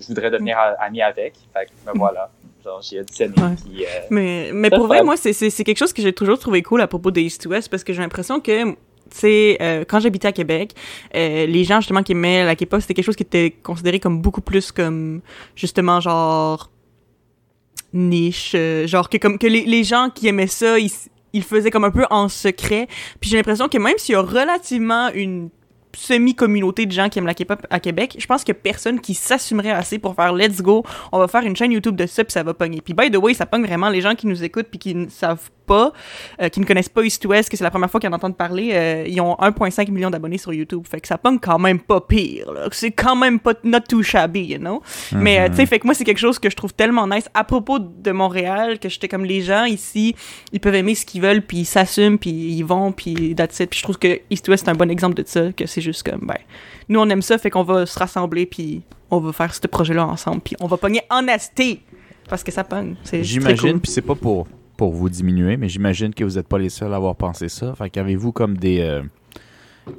je 0.00 0.06
voudrais 0.06 0.30
devenir 0.30 0.56
ami 0.78 1.02
avec. 1.02 1.34
Fait 1.52 1.66
que, 1.66 1.70
ben 1.84 1.92
voilà. 1.94 2.30
Genre, 2.64 2.80
j'ai 2.82 3.00
auditionné. 3.00 3.34
Ouais. 3.40 3.54
Puis, 3.64 3.84
euh, 3.84 3.88
Mais, 4.10 4.50
mais 4.52 4.70
pour 4.70 4.86
vrai, 4.86 4.98
fun. 4.98 5.04
moi, 5.04 5.16
c'est- 5.16 5.32
c'est 5.32 5.50
c'est 5.50 5.64
quelque 5.64 5.78
chose 5.78 5.92
que 5.92 6.02
j'ai 6.02 6.12
toujours 6.12 6.38
trouvé 6.38 6.62
cool 6.62 6.80
à 6.80 6.86
propos 6.88 7.10
de 7.10 7.20
East 7.20 7.42
to 7.42 7.50
West 7.50 7.68
parce 7.70 7.84
que 7.84 7.92
j'ai 7.92 8.00
l'impression 8.02 8.40
que, 8.40 8.74
tu 9.10 9.18
sais, 9.18 9.58
euh, 9.60 9.84
quand 9.86 10.00
j'habitais 10.00 10.28
à 10.28 10.32
Québec, 10.32 10.74
euh, 11.14 11.46
les 11.46 11.64
gens, 11.64 11.80
justement, 11.80 12.02
qui 12.02 12.12
aimaient 12.12 12.44
la 12.44 12.56
K-pop, 12.56 12.80
c'était 12.80 12.94
quelque 12.94 13.04
chose 13.04 13.16
qui 13.16 13.22
était 13.22 13.50
considéré 13.62 14.00
comme 14.00 14.20
beaucoup 14.20 14.40
plus 14.40 14.72
comme, 14.72 15.20
justement, 15.56 16.00
genre, 16.00 16.70
niche, 17.92 18.52
euh, 18.54 18.86
genre 18.86 19.08
que 19.08 19.16
comme 19.16 19.38
que 19.38 19.46
les, 19.46 19.64
les 19.64 19.84
gens 19.84 20.10
qui 20.14 20.28
aimaient 20.28 20.46
ça, 20.46 20.78
ils, 20.78 20.90
ils 21.32 21.42
faisaient 21.42 21.70
comme 21.70 21.84
un 21.84 21.90
peu 21.90 22.04
en 22.10 22.28
secret. 22.28 22.88
Puis 23.20 23.30
j'ai 23.30 23.36
l'impression 23.36 23.68
que 23.68 23.78
même 23.78 23.98
s'il 23.98 24.12
y 24.12 24.16
a 24.16 24.22
relativement 24.22 25.10
une 25.12 25.50
semi-communauté 25.96 26.86
de 26.86 26.92
gens 26.92 27.08
qui 27.08 27.18
aiment 27.18 27.26
la 27.26 27.34
K-pop 27.34 27.66
à 27.70 27.80
Québec, 27.80 28.16
je 28.18 28.26
pense 28.26 28.44
que 28.44 28.52
personne 28.52 29.00
qui 29.00 29.14
s'assumerait 29.14 29.70
assez 29.70 29.98
pour 29.98 30.14
faire 30.14 30.32
let's 30.32 30.60
go, 30.62 30.84
on 31.12 31.18
va 31.18 31.28
faire 31.28 31.42
une 31.42 31.56
chaîne 31.56 31.72
YouTube 31.72 31.96
de 31.96 32.06
ça 32.06 32.24
puis 32.24 32.32
ça 32.32 32.42
va 32.42 32.54
pogner. 32.54 32.80
Puis 32.80 32.94
by 32.94 33.10
the 33.10 33.16
way, 33.16 33.34
ça 33.34 33.46
pogne 33.46 33.64
vraiment 33.64 33.88
les 33.88 34.00
gens 34.00 34.14
qui 34.14 34.26
nous 34.26 34.44
écoutent 34.44 34.68
puis 34.68 34.78
qui 34.78 34.94
ne 34.94 35.08
savent 35.08 35.50
pas, 35.68 35.92
euh, 36.42 36.48
qui 36.48 36.58
ne 36.58 36.64
connaissent 36.64 36.88
pas 36.88 37.04
East 37.04 37.22
to 37.22 37.28
West, 37.28 37.50
que 37.50 37.56
c'est 37.56 37.62
la 37.62 37.70
première 37.70 37.90
fois 37.90 38.00
qu'ils 38.00 38.10
en 38.10 38.14
entendent 38.14 38.36
parler, 38.36 38.70
euh, 38.72 39.04
ils 39.06 39.20
ont 39.20 39.34
1.5 39.34 39.90
million 39.90 40.10
d'abonnés 40.10 40.38
sur 40.38 40.52
YouTube. 40.52 40.84
Fait 40.90 41.00
que 41.00 41.06
ça 41.06 41.18
pogne 41.18 41.38
quand 41.38 41.58
même 41.60 41.78
pas 41.78 42.00
pire, 42.00 42.50
là. 42.52 42.68
C'est 42.72 42.90
quand 42.90 43.14
même 43.14 43.38
pas 43.38 43.52
not 43.62 43.80
too 43.88 44.02
shabby, 44.02 44.40
you 44.40 44.58
know? 44.58 44.82
Mais, 45.12 45.40
euh, 45.40 45.48
tu 45.48 45.56
sais, 45.56 45.66
fait 45.66 45.78
que 45.78 45.86
moi, 45.86 45.94
c'est 45.94 46.04
quelque 46.04 46.18
chose 46.18 46.38
que 46.38 46.50
je 46.50 46.56
trouve 46.56 46.72
tellement 46.72 47.06
nice 47.06 47.28
à 47.34 47.44
propos 47.44 47.78
de 47.78 48.10
Montréal, 48.10 48.78
que 48.78 48.88
j'étais 48.88 49.08
comme 49.08 49.24
les 49.24 49.42
gens 49.42 49.64
ici, 49.64 50.16
ils 50.52 50.60
peuvent 50.60 50.74
aimer 50.74 50.94
ce 50.94 51.04
qu'ils 51.04 51.20
veulent, 51.20 51.42
puis 51.42 51.58
ils 51.58 51.64
s'assument, 51.66 52.18
puis 52.18 52.30
ils 52.30 52.64
vont, 52.64 52.90
puis 52.92 53.34
that's 53.36 53.60
it. 53.60 53.70
Puis 53.70 53.78
je 53.78 53.82
trouve 53.84 53.98
que 53.98 54.20
East 54.30 54.46
to 54.46 54.52
West, 54.52 54.64
c'est 54.64 54.70
un 54.70 54.74
bon 54.74 54.90
exemple 54.90 55.22
de 55.22 55.24
ça, 55.26 55.52
que 55.52 55.66
c'est 55.66 55.77
juste 55.80 56.08
comme, 56.08 56.20
ben, 56.26 56.36
nous, 56.88 57.00
on 57.00 57.08
aime 57.08 57.22
ça, 57.22 57.38
fait 57.38 57.50
qu'on 57.50 57.62
va 57.64 57.86
se 57.86 57.98
rassembler, 57.98 58.46
puis 58.46 58.82
on 59.10 59.18
va 59.20 59.32
faire 59.32 59.54
ce 59.54 59.66
projet-là 59.66 60.06
ensemble, 60.06 60.40
puis 60.40 60.56
on 60.60 60.66
va 60.66 60.76
pogner 60.76 61.02
en 61.10 61.26
asté, 61.28 61.80
parce 62.28 62.42
que 62.44 62.52
ça 62.52 62.64
pogne. 62.64 62.94
C'est 63.04 63.22
J'imagine, 63.24 63.72
cool. 63.72 63.80
puis 63.80 63.90
c'est 63.90 64.02
pas 64.02 64.14
pour, 64.14 64.46
pour 64.76 64.92
vous 64.92 65.08
diminuer, 65.08 65.56
mais 65.56 65.68
j'imagine 65.68 66.12
que 66.14 66.24
vous 66.24 66.36
n'êtes 66.36 66.48
pas 66.48 66.58
les 66.58 66.68
seuls 66.68 66.92
à 66.92 66.96
avoir 66.96 67.16
pensé 67.16 67.48
ça. 67.48 67.74
Fait 67.74 67.88
qu'avez-vous 67.90 68.32
comme 68.32 68.56
des, 68.56 68.80
euh, 68.80 69.02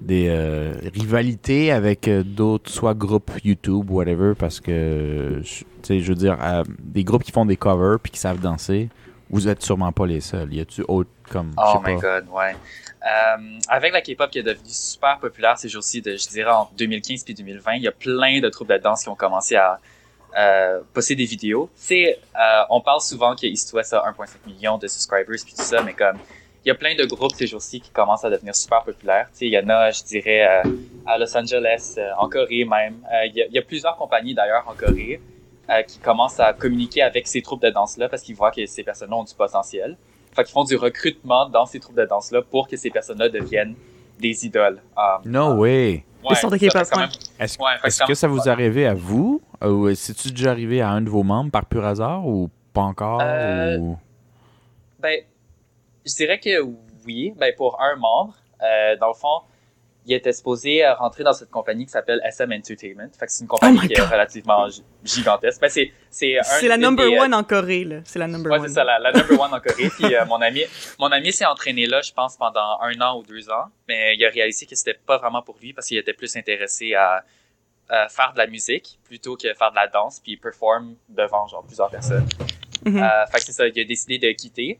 des 0.01 0.27
euh, 0.29 0.73
rivalités 0.93 1.71
avec 1.71 2.07
euh, 2.07 2.23
d'autres, 2.23 2.69
soit 2.71 2.93
groupes 2.93 3.31
YouTube, 3.43 3.89
whatever, 3.89 4.33
parce 4.37 4.59
que, 4.59 5.39
je- 5.43 5.59
tu 5.59 5.65
sais, 5.81 5.99
je 5.99 6.09
veux 6.09 6.15
dire, 6.15 6.37
euh, 6.41 6.63
des 6.79 7.03
groupes 7.03 7.23
qui 7.23 7.31
font 7.31 7.45
des 7.45 7.57
covers 7.57 7.99
puis 7.99 8.11
qui 8.11 8.19
savent 8.19 8.39
danser, 8.39 8.89
Vous 9.31 9.47
êtes 9.47 9.61
sûrement 9.61 9.91
pas 9.91 10.07
les 10.07 10.21
seuls. 10.21 10.51
Y 10.51 10.61
a-tu 10.61 10.83
autre 10.87 11.09
comme. 11.29 11.51
je 11.51 11.61
Oh 11.63 11.77
my 11.85 11.95
pas? 11.99 12.01
god, 12.21 12.25
ouais. 12.35 12.55
Euh, 13.05 13.59
avec 13.69 13.93
la 13.93 14.01
K-pop 14.01 14.29
qui 14.29 14.39
est 14.39 14.43
devenue 14.43 14.69
super 14.69 15.19
populaire 15.19 15.57
ces 15.57 15.69
jours-ci, 15.69 16.01
je 16.05 16.29
dirais 16.29 16.51
en 16.51 16.69
2015 16.77 17.23
puis 17.23 17.33
2020, 17.33 17.75
il 17.75 17.83
y 17.83 17.87
a 17.87 17.93
plein 17.93 18.41
de 18.41 18.49
troupes 18.49 18.67
de 18.69 18.77
danse 18.77 19.03
qui 19.03 19.09
ont 19.09 19.15
commencé 19.15 19.55
à 19.55 19.79
euh, 20.37 20.81
poster 20.93 21.15
des 21.15 21.25
vidéos. 21.25 21.69
Tu 21.87 22.07
euh, 22.07 22.13
on 22.69 22.81
parle 22.81 23.01
souvent 23.01 23.35
que 23.35 23.45
East 23.45 23.71
West 23.73 23.93
a 23.93 24.03
1,5 24.11 24.47
million 24.47 24.77
de 24.77 24.87
subscribers 24.87 25.39
puis 25.45 25.53
tout 25.53 25.63
ça, 25.63 25.81
mais 25.81 25.93
comme 25.93 26.17
il 26.65 26.67
y 26.67 26.71
a 26.71 26.75
plein 26.75 26.95
de 26.95 27.05
groupes 27.05 27.33
ces 27.33 27.47
jours-ci 27.47 27.79
qui 27.79 27.89
commencent 27.89 28.25
à 28.25 28.29
devenir 28.29 28.55
super 28.55 28.83
populaires. 28.83 29.29
Tu 29.37 29.45
il 29.45 29.53
y 29.53 29.57
en 29.57 29.69
a, 29.69 29.91
je 29.91 30.03
dirais, 30.03 30.45
euh, 30.45 30.69
à 31.05 31.17
Los 31.17 31.35
Angeles, 31.35 31.95
euh, 31.97 32.11
en 32.17 32.27
Corée 32.29 32.65
même. 32.65 33.01
Euh, 33.13 33.25
Il 33.27 33.35
y, 33.35 33.41
a, 33.41 33.45
il 33.45 33.53
y 33.53 33.57
a 33.57 33.61
plusieurs 33.61 33.95
compagnies 33.95 34.33
d'ailleurs 34.33 34.65
en 34.67 34.73
Corée 34.73 35.21
qui 35.87 35.99
commencent 35.99 36.39
à 36.39 36.51
communiquer 36.51 37.03
avec 37.03 37.27
ces 37.27 37.43
troupes 37.43 37.61
de 37.61 37.69
danse-là 37.69 38.09
parce 38.09 38.23
qu'ils 38.23 38.35
voient 38.35 38.49
que 38.49 38.65
ces 38.65 38.81
personnes-là 38.81 39.15
ont 39.17 39.23
du 39.23 39.35
potentiel. 39.35 39.97
Fait 40.39 40.45
qu'ils 40.45 40.53
font 40.53 40.63
du 40.63 40.75
recrutement 40.77 41.49
dans 41.49 41.65
ces 41.65 41.79
troupes 41.79 41.97
de 41.97 42.05
danse-là 42.05 42.41
pour 42.41 42.67
que 42.67 42.77
ces 42.77 42.89
personnes-là 42.89 43.27
deviennent 43.29 43.75
des 44.19 44.45
idoles. 44.45 44.81
Um, 44.97 45.21
No 45.25 45.53
way. 45.55 46.05
ouais, 46.23 46.29
ouais. 46.97 47.07
Est-ce 47.39 47.57
Ouais, 47.59 47.65
est-ce 47.83 48.03
que 48.03 48.13
ça- 48.13 48.21
ça 48.21 48.27
vous 48.27 48.39
est 48.39 48.47
arrivé 48.49 48.87
à 48.87 48.93
vous? 48.93 49.41
Ou 49.61 49.93
c'est-tu 49.95 50.31
déjà 50.31 50.51
arrivé 50.51 50.81
à 50.81 50.89
un 50.89 51.01
de 51.01 51.09
vos 51.09 51.23
membres 51.23 51.51
par 51.51 51.65
pur 51.65 51.85
hasard 51.85 52.25
ou 52.25 52.49
pas 52.73 52.81
encore 52.81 53.19
Euh, 53.21 53.77
ou- 53.77 53.97
Ben, 54.99 55.21
je 56.05 56.13
dirais 56.15 56.39
que 56.39 56.61
oui. 57.05 57.33
Ben, 57.37 57.53
pour 57.57 57.81
un 57.81 57.95
membre, 57.97 58.35
euh, 58.61 58.95
dans 58.97 59.07
le 59.09 59.13
fond, 59.13 59.41
il 60.09 60.15
était 60.15 60.33
supposé 60.33 60.83
euh, 60.85 60.93
rentrer 60.95 61.23
dans 61.23 61.33
cette 61.33 61.49
compagnie 61.51 61.85
qui 61.85 61.91
s'appelle 61.91 62.19
SM 62.25 62.51
Entertainment. 62.51 63.09
Fait 63.17 63.25
que 63.27 63.31
c'est 63.31 63.41
une 63.43 63.47
compagnie 63.47 63.79
Oh 63.83 63.87
qui 63.87 63.93
est 63.93 64.01
relativement 64.01 64.67
gi- 64.69 64.83
gigantesque. 65.03 65.61
Ben, 65.61 65.69
c'est, 65.69 65.91
c'est, 66.09 66.39
un- 66.39 66.43
C'est 66.43 66.67
la 66.67 66.77
number 66.77 67.07
des, 67.09 67.15
euh, 67.15 67.21
one 67.21 67.33
en 67.33 67.43
Corée, 67.43 67.83
là. 67.83 67.97
C'est 68.05 68.19
la 68.19 68.27
number 68.27 68.51
Ouais, 68.51 68.59
one. 68.59 68.67
c'est 68.67 68.73
ça, 68.73 68.83
la, 68.83 68.97
la 68.99 69.11
number 69.11 69.39
one 69.39 69.53
en 69.53 69.59
Corée. 69.59 69.89
Puis 69.89 70.15
euh, 70.15 70.25
mon 70.25 70.41
ami, 70.41 70.63
mon 70.99 71.07
ami 71.11 71.31
s'est 71.31 71.45
entraîné 71.45 71.85
là, 71.85 72.01
je 72.01 72.11
pense, 72.11 72.35
pendant 72.37 72.79
un 72.81 72.99
an 73.01 73.19
ou 73.19 73.23
deux 73.23 73.49
ans. 73.49 73.65
Mais 73.87 74.15
il 74.15 74.25
a 74.25 74.29
réalisé 74.29 74.65
que 74.65 74.75
c'était 74.75 74.93
pas 75.05 75.17
vraiment 75.17 75.41
pour 75.41 75.57
lui 75.61 75.73
parce 75.73 75.87
qu'il 75.87 75.97
était 75.97 76.13
plus 76.13 76.35
intéressé 76.35 76.95
à, 76.95 77.23
à 77.89 78.09
faire 78.09 78.33
de 78.33 78.37
la 78.39 78.47
musique 78.47 78.99
plutôt 79.03 79.35
que 79.35 79.53
faire 79.53 79.71
de 79.71 79.75
la 79.75 79.87
danse 79.87 80.19
puis 80.19 80.37
perform 80.37 80.95
devant 81.09 81.47
genre 81.47 81.63
plusieurs 81.65 81.89
personnes. 81.89 82.27
Euh, 82.87 82.91
fait 83.31 83.39
que 83.39 83.43
c'est 83.45 83.51
ça, 83.51 83.67
il 83.67 83.79
a 83.79 83.83
décidé 83.83 84.17
de 84.17 84.31
quitter. 84.31 84.79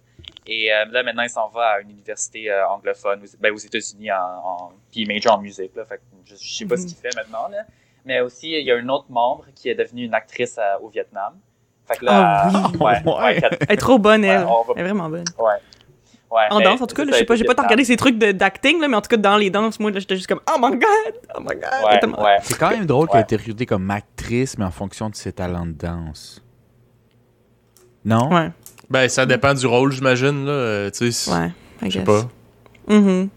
Et 0.52 0.74
euh, 0.74 0.86
là, 0.90 1.04
maintenant, 1.04 1.22
il 1.22 1.30
s'en 1.30 1.48
va 1.50 1.74
à 1.76 1.80
une 1.82 1.92
université 1.92 2.50
euh, 2.50 2.68
anglophone 2.68 3.22
aux, 3.22 3.38
ben, 3.40 3.54
aux 3.54 3.58
États-Unis, 3.58 4.12
en, 4.12 4.16
en, 4.18 4.70
puis 4.92 5.02
il 5.02 5.08
major 5.08 5.36
en 5.38 5.42
musique. 5.42 5.76
Là, 5.76 5.86
fait 5.86 6.02
je, 6.26 6.34
je 6.36 6.54
sais 6.58 6.66
pas 6.66 6.76
Mhm. 6.76 6.82
ce 6.82 6.88
qu'il 6.88 6.98
fait 6.98 7.16
maintenant. 7.16 7.48
Là. 7.50 7.60
Mais 8.06 8.20
aussi, 8.22 8.50
il 8.52 8.66
y 8.66 8.72
a 8.72 8.76
un 8.78 8.90
autre 8.90 9.06
membre 9.10 9.46
qui 9.54 9.70
est 9.70 9.76
devenu 9.76 10.06
une 10.06 10.14
actrice 10.16 10.58
euh, 10.58 10.80
au 10.82 10.90
Vietnam. 10.90 11.34
Fait 11.86 11.98
que 11.98 12.06
là, 12.06 12.44
Ah 12.46 12.50
oui. 12.72 12.78
ouais, 12.80 13.04
Ouais. 13.06 13.22
ouais, 13.24 13.42
quatre- 13.42 13.58
Elle 13.68 13.74
est 13.74 13.78
trop 13.78 14.00
bonne, 14.00 14.24
elle. 14.24 14.44
Va- 14.44 14.50
Elle 14.76 14.80
est 14.80 14.84
vraiment 14.86 15.10
bonne. 15.10 15.26
ouais. 15.38 15.54
Ouais, 16.32 16.44
En 16.52 16.60
mais 16.60 16.64
danse, 16.66 16.80
en 16.82 16.86
tout 16.88 16.96
cas, 16.96 17.06
là, 17.06 17.12
je 17.14 17.18
sais 17.18 17.26
pas, 17.26 17.34
j'ai 17.36 17.44
pas 17.44 17.56
tant 17.56 17.64
regardé 17.64 17.84
ces 17.84 17.98
trucs 17.98 18.18
de- 18.20 18.32
d'acting, 18.32 18.80
mais 18.80 18.96
en 18.96 19.02
tout 19.02 19.08
cas, 19.08 19.18
dans 19.18 19.36
les 19.36 19.50
danses, 19.50 19.80
moi, 19.80 19.92
j'étais 19.96 20.16
juste 20.16 20.28
comme, 20.28 20.42
oh 20.48 20.58
my 20.62 20.78
god, 20.78 21.14
oh 21.36 21.40
my 21.42 21.56
god. 21.56 21.64
Ouais, 21.86 22.00
Tellement- 22.00 22.24
ouais. 22.24 22.38
C'est 22.44 22.56
quand 22.58 22.70
même 22.70 22.86
drôle 22.86 23.08
qu'elle 23.08 23.22
ait 23.22 23.24
été 23.24 23.36
recrutée 23.36 23.66
comme 23.66 23.90
actrice, 23.90 24.56
mais 24.60 24.66
en 24.66 24.70
fonction 24.72 25.10
de 25.10 25.16
ses 25.16 25.34
talents 25.34 25.66
de 25.66 25.72
danse. 25.72 26.44
Non? 28.06 28.30
Ouais, 28.32 28.50
Ben, 28.90 29.08
ça 29.08 29.26
dépend 29.26 29.54
du 29.54 29.66
rôle, 29.68 29.92
j'imagine, 29.92 30.46
là. 30.46 30.52
euh, 30.52 30.90
tu 30.90 31.12
sais, 31.12 31.32
ouais, 31.32 31.52
je 31.86 31.90
sais 31.92 32.04
pas. 32.04 32.28
Mhm. 32.88 33.30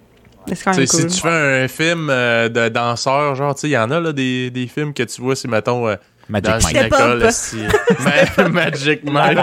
Mais 0.48 0.54
c'est 0.56 0.64
quand 0.64 0.72
Tu 0.72 0.78
même 0.78 0.86
sais, 0.86 1.00
cool. 1.02 1.10
si 1.10 1.16
tu 1.16 1.22
fais 1.22 1.62
un 1.64 1.68
film 1.68 2.08
euh, 2.10 2.48
de 2.48 2.68
danseur, 2.68 3.34
genre, 3.34 3.54
tu 3.54 3.60
sais, 3.62 3.68
il 3.68 3.72
y 3.72 3.78
en 3.78 3.90
a, 3.90 4.00
là, 4.00 4.12
des, 4.12 4.50
des 4.50 4.66
films 4.66 4.92
que 4.94 5.02
tu 5.02 5.20
vois, 5.20 5.36
c'est, 5.36 5.48
mettons, 5.48 5.86
euh, 5.88 5.96
Magic 6.28 6.44
dans 6.46 6.52
Mike. 6.52 6.62
une 6.64 6.80
Step 6.80 6.86
école, 6.86 7.22
Up. 7.22 7.28
esti, 7.28 7.56
Ma- 8.38 8.48
Magic 8.48 9.04
Mike. 9.04 9.38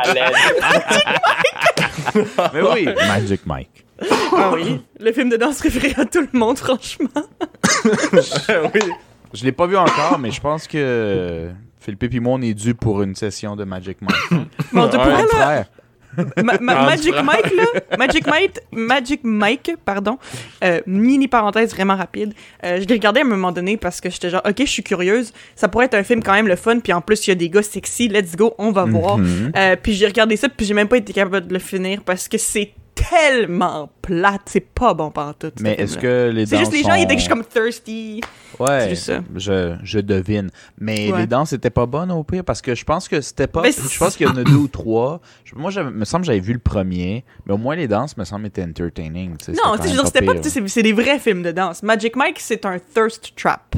Mais 2.53 2.61
oui, 2.61 2.85
Magic 3.07 3.45
Mike. 3.45 3.85
Ah 4.35 4.51
oui, 4.53 4.81
le 4.99 5.11
film 5.11 5.29
de 5.29 5.37
danse 5.37 5.57
préféré 5.59 5.93
à 5.97 6.05
tout 6.05 6.21
le 6.31 6.39
monde, 6.39 6.57
franchement. 6.57 7.09
oui. 8.73 8.81
Je 9.33 9.43
l'ai 9.43 9.51
pas 9.51 9.67
vu 9.67 9.77
encore, 9.77 10.17
mais 10.19 10.31
je 10.31 10.41
pense 10.41 10.67
que 10.67 11.49
Philippe 11.79 12.03
et 12.13 12.19
moi, 12.19 12.33
on 12.37 12.41
est 12.41 12.53
dû 12.53 12.73
pour 12.73 13.01
une 13.03 13.13
session 13.15 13.55
de 13.55 13.63
Magic 13.63 13.97
Mike. 14.01 14.41
Mais 14.71 14.81
on 14.81 14.87
te 14.89 14.97
Ouais. 14.97 15.03
pourrait, 15.03 15.21
là, 15.21 15.27
frère. 15.29 15.65
Ma- 16.43 16.57
ma- 16.59 16.85
Magic. 16.85 17.13
Mike, 17.23 17.53
là, 17.55 17.97
Magic 17.97 18.27
Mike, 18.27 18.59
Magic 18.71 19.19
Mike, 19.23 19.71
pardon, 19.85 20.17
euh, 20.63 20.81
mini 20.85 21.27
parenthèse 21.27 21.71
vraiment 21.71 21.95
rapide. 21.95 22.33
Euh, 22.65 22.79
je 22.81 22.85
l'ai 22.87 22.95
regardé 22.95 23.21
à 23.21 23.23
un 23.23 23.27
moment 23.27 23.51
donné 23.51 23.77
parce 23.77 24.01
que 24.01 24.09
j'étais 24.09 24.29
genre, 24.29 24.41
ok, 24.47 24.55
je 24.59 24.63
suis 24.65 24.83
curieuse. 24.83 25.33
Ça 25.55 25.67
pourrait 25.67 25.85
être 25.85 25.95
un 25.95 26.03
film 26.03 26.21
quand 26.23 26.33
même 26.33 26.47
le 26.47 26.55
fun, 26.55 26.79
puis 26.79 26.93
en 26.93 27.01
plus, 27.01 27.27
il 27.27 27.29
y 27.29 27.33
a 27.33 27.35
des 27.35 27.49
gars 27.49 27.63
sexy, 27.63 28.07
let's 28.07 28.35
go, 28.35 28.53
on 28.57 28.71
va 28.71 28.85
voir. 28.85 29.17
Mhm. 29.17 29.51
Euh, 29.55 29.75
puis 29.81 29.93
j'ai 29.93 30.07
regardé 30.07 30.35
ça, 30.37 30.49
puis 30.49 30.65
j'ai 30.65 30.73
même 30.73 30.87
pas 30.87 30.97
été 30.97 31.13
capable 31.13 31.47
de 31.47 31.53
le 31.53 31.59
finir 31.59 32.01
parce 32.03 32.27
que 32.27 32.37
c'est 32.37 32.71
tellement 33.09 33.89
plate, 34.01 34.41
c'est 34.45 34.59
pas 34.73 34.93
bon 34.93 35.11
pantoute. 35.11 35.59
Mais 35.61 35.73
est-ce 35.75 35.97
que 35.97 36.29
les 36.33 36.45
C'est 36.45 36.55
danses 36.55 36.65
juste 36.65 36.73
les 36.73 36.83
gens, 36.83 36.93
ils 36.95 37.03
étaient 37.03 37.15
juste 37.15 37.29
comme 37.29 37.43
thirsty. 37.45 38.21
Ouais, 38.59 38.79
C'est 38.81 38.89
juste 38.89 39.03
ça. 39.03 39.21
Je, 39.35 39.75
je 39.83 39.99
devine. 39.99 40.49
Mais 40.79 41.11
Ouais. 41.11 41.19
les 41.19 41.27
danses 41.27 41.53
étaient 41.53 41.69
pas 41.69 41.85
bonnes 41.85 42.11
au 42.11 42.23
pire 42.23 42.43
parce 42.43 42.61
que 42.61 42.75
je 42.75 42.83
pense 42.83 43.07
que 43.07 43.21
c'était 43.21 43.47
pas. 43.47 43.63
Je 43.69 43.97
pense 43.97 44.15
qu'il 44.17 44.27
y 44.27 44.29
en 44.29 44.35
a 44.35 44.43
deux 44.43 44.53
ou 44.55 44.67
trois. 44.67 45.21
Je- 45.45 45.55
moi, 45.55 45.71
j'avais- 45.71 45.91
me 45.91 46.05
semble 46.05 46.23
que 46.23 46.27
j'avais 46.27 46.39
vu 46.39 46.53
le 46.53 46.59
premier, 46.59 47.23
mais 47.45 47.53
au 47.53 47.57
moins 47.57 47.75
les 47.75 47.87
danses 47.87 48.17
me 48.17 48.23
semblent 48.25 48.45
étaient 48.47 48.63
entertaining. 48.63 49.31
Non, 49.31 49.77
tu 49.77 49.87
sais, 49.89 49.95
je 49.95 50.05
c'était 50.05 50.21
pas, 50.21 50.33
c'est 50.41 50.67
c'est 50.67 50.83
des 50.83 50.93
vrais 50.93 51.19
films 51.19 51.43
de 51.43 51.51
danse. 51.51 51.83
Magic 51.83 52.15
Mike, 52.15 52.39
c'est 52.39 52.65
un 52.65 52.77
thirst 52.79 53.33
trap. 53.35 53.75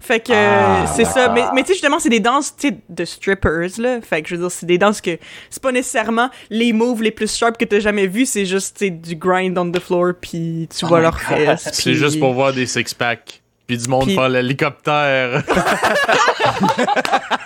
Fait 0.00 0.20
que 0.20 0.32
Ah, 0.32 0.82
euh, 0.82 0.86
c'est 0.94 1.04
ça. 1.04 1.28
Mais, 1.30 1.44
mais 1.54 1.62
tu 1.62 1.68
sais, 1.68 1.74
justement, 1.74 1.98
c'est 1.98 2.08
des 2.08 2.20
danses, 2.20 2.54
tu 2.56 2.68
sais, 2.68 2.76
de 2.88 3.04
strippers, 3.04 3.78
là. 3.78 4.00
Fait 4.00 4.22
que 4.22 4.28
je 4.28 4.36
veux 4.36 4.42
dire, 4.42 4.50
c'est 4.50 4.66
des 4.66 4.78
danses 4.78 5.00
que 5.00 5.18
c'est 5.50 5.62
pas 5.62 5.72
nécessairement 5.72 6.30
les 6.50 6.72
moves 6.72 7.02
les 7.02 7.10
plus 7.10 7.34
sharp 7.34 7.56
que 7.58 7.64
t'as 7.64 7.80
jamais 7.80 8.06
vu, 8.06 8.26
c'est 8.26 8.46
juste, 8.46 8.78
tu 8.78 8.86
sais, 8.86 8.90
du 8.90 9.16
grind 9.16 9.56
on 9.58 9.70
the 9.70 9.80
floor, 9.80 10.12
puis 10.20 10.68
tu 10.76 10.86
vois 10.86 11.00
leurs 11.00 11.20
fesses. 11.20 11.68
C'est 11.72 11.94
juste 11.94 12.18
pour 12.18 12.32
voir 12.34 12.52
des 12.52 12.66
six-packs. 12.66 13.42
Puis 13.66 13.78
du 13.78 13.88
monde 13.88 14.10
faire 14.10 14.28
l'hélicoptère. 14.28 15.44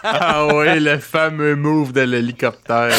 ah 0.02 0.46
oui, 0.54 0.80
le 0.80 0.98
fameux 0.98 1.54
move 1.56 1.92
de 1.92 2.00
l'hélicoptère. 2.00 2.90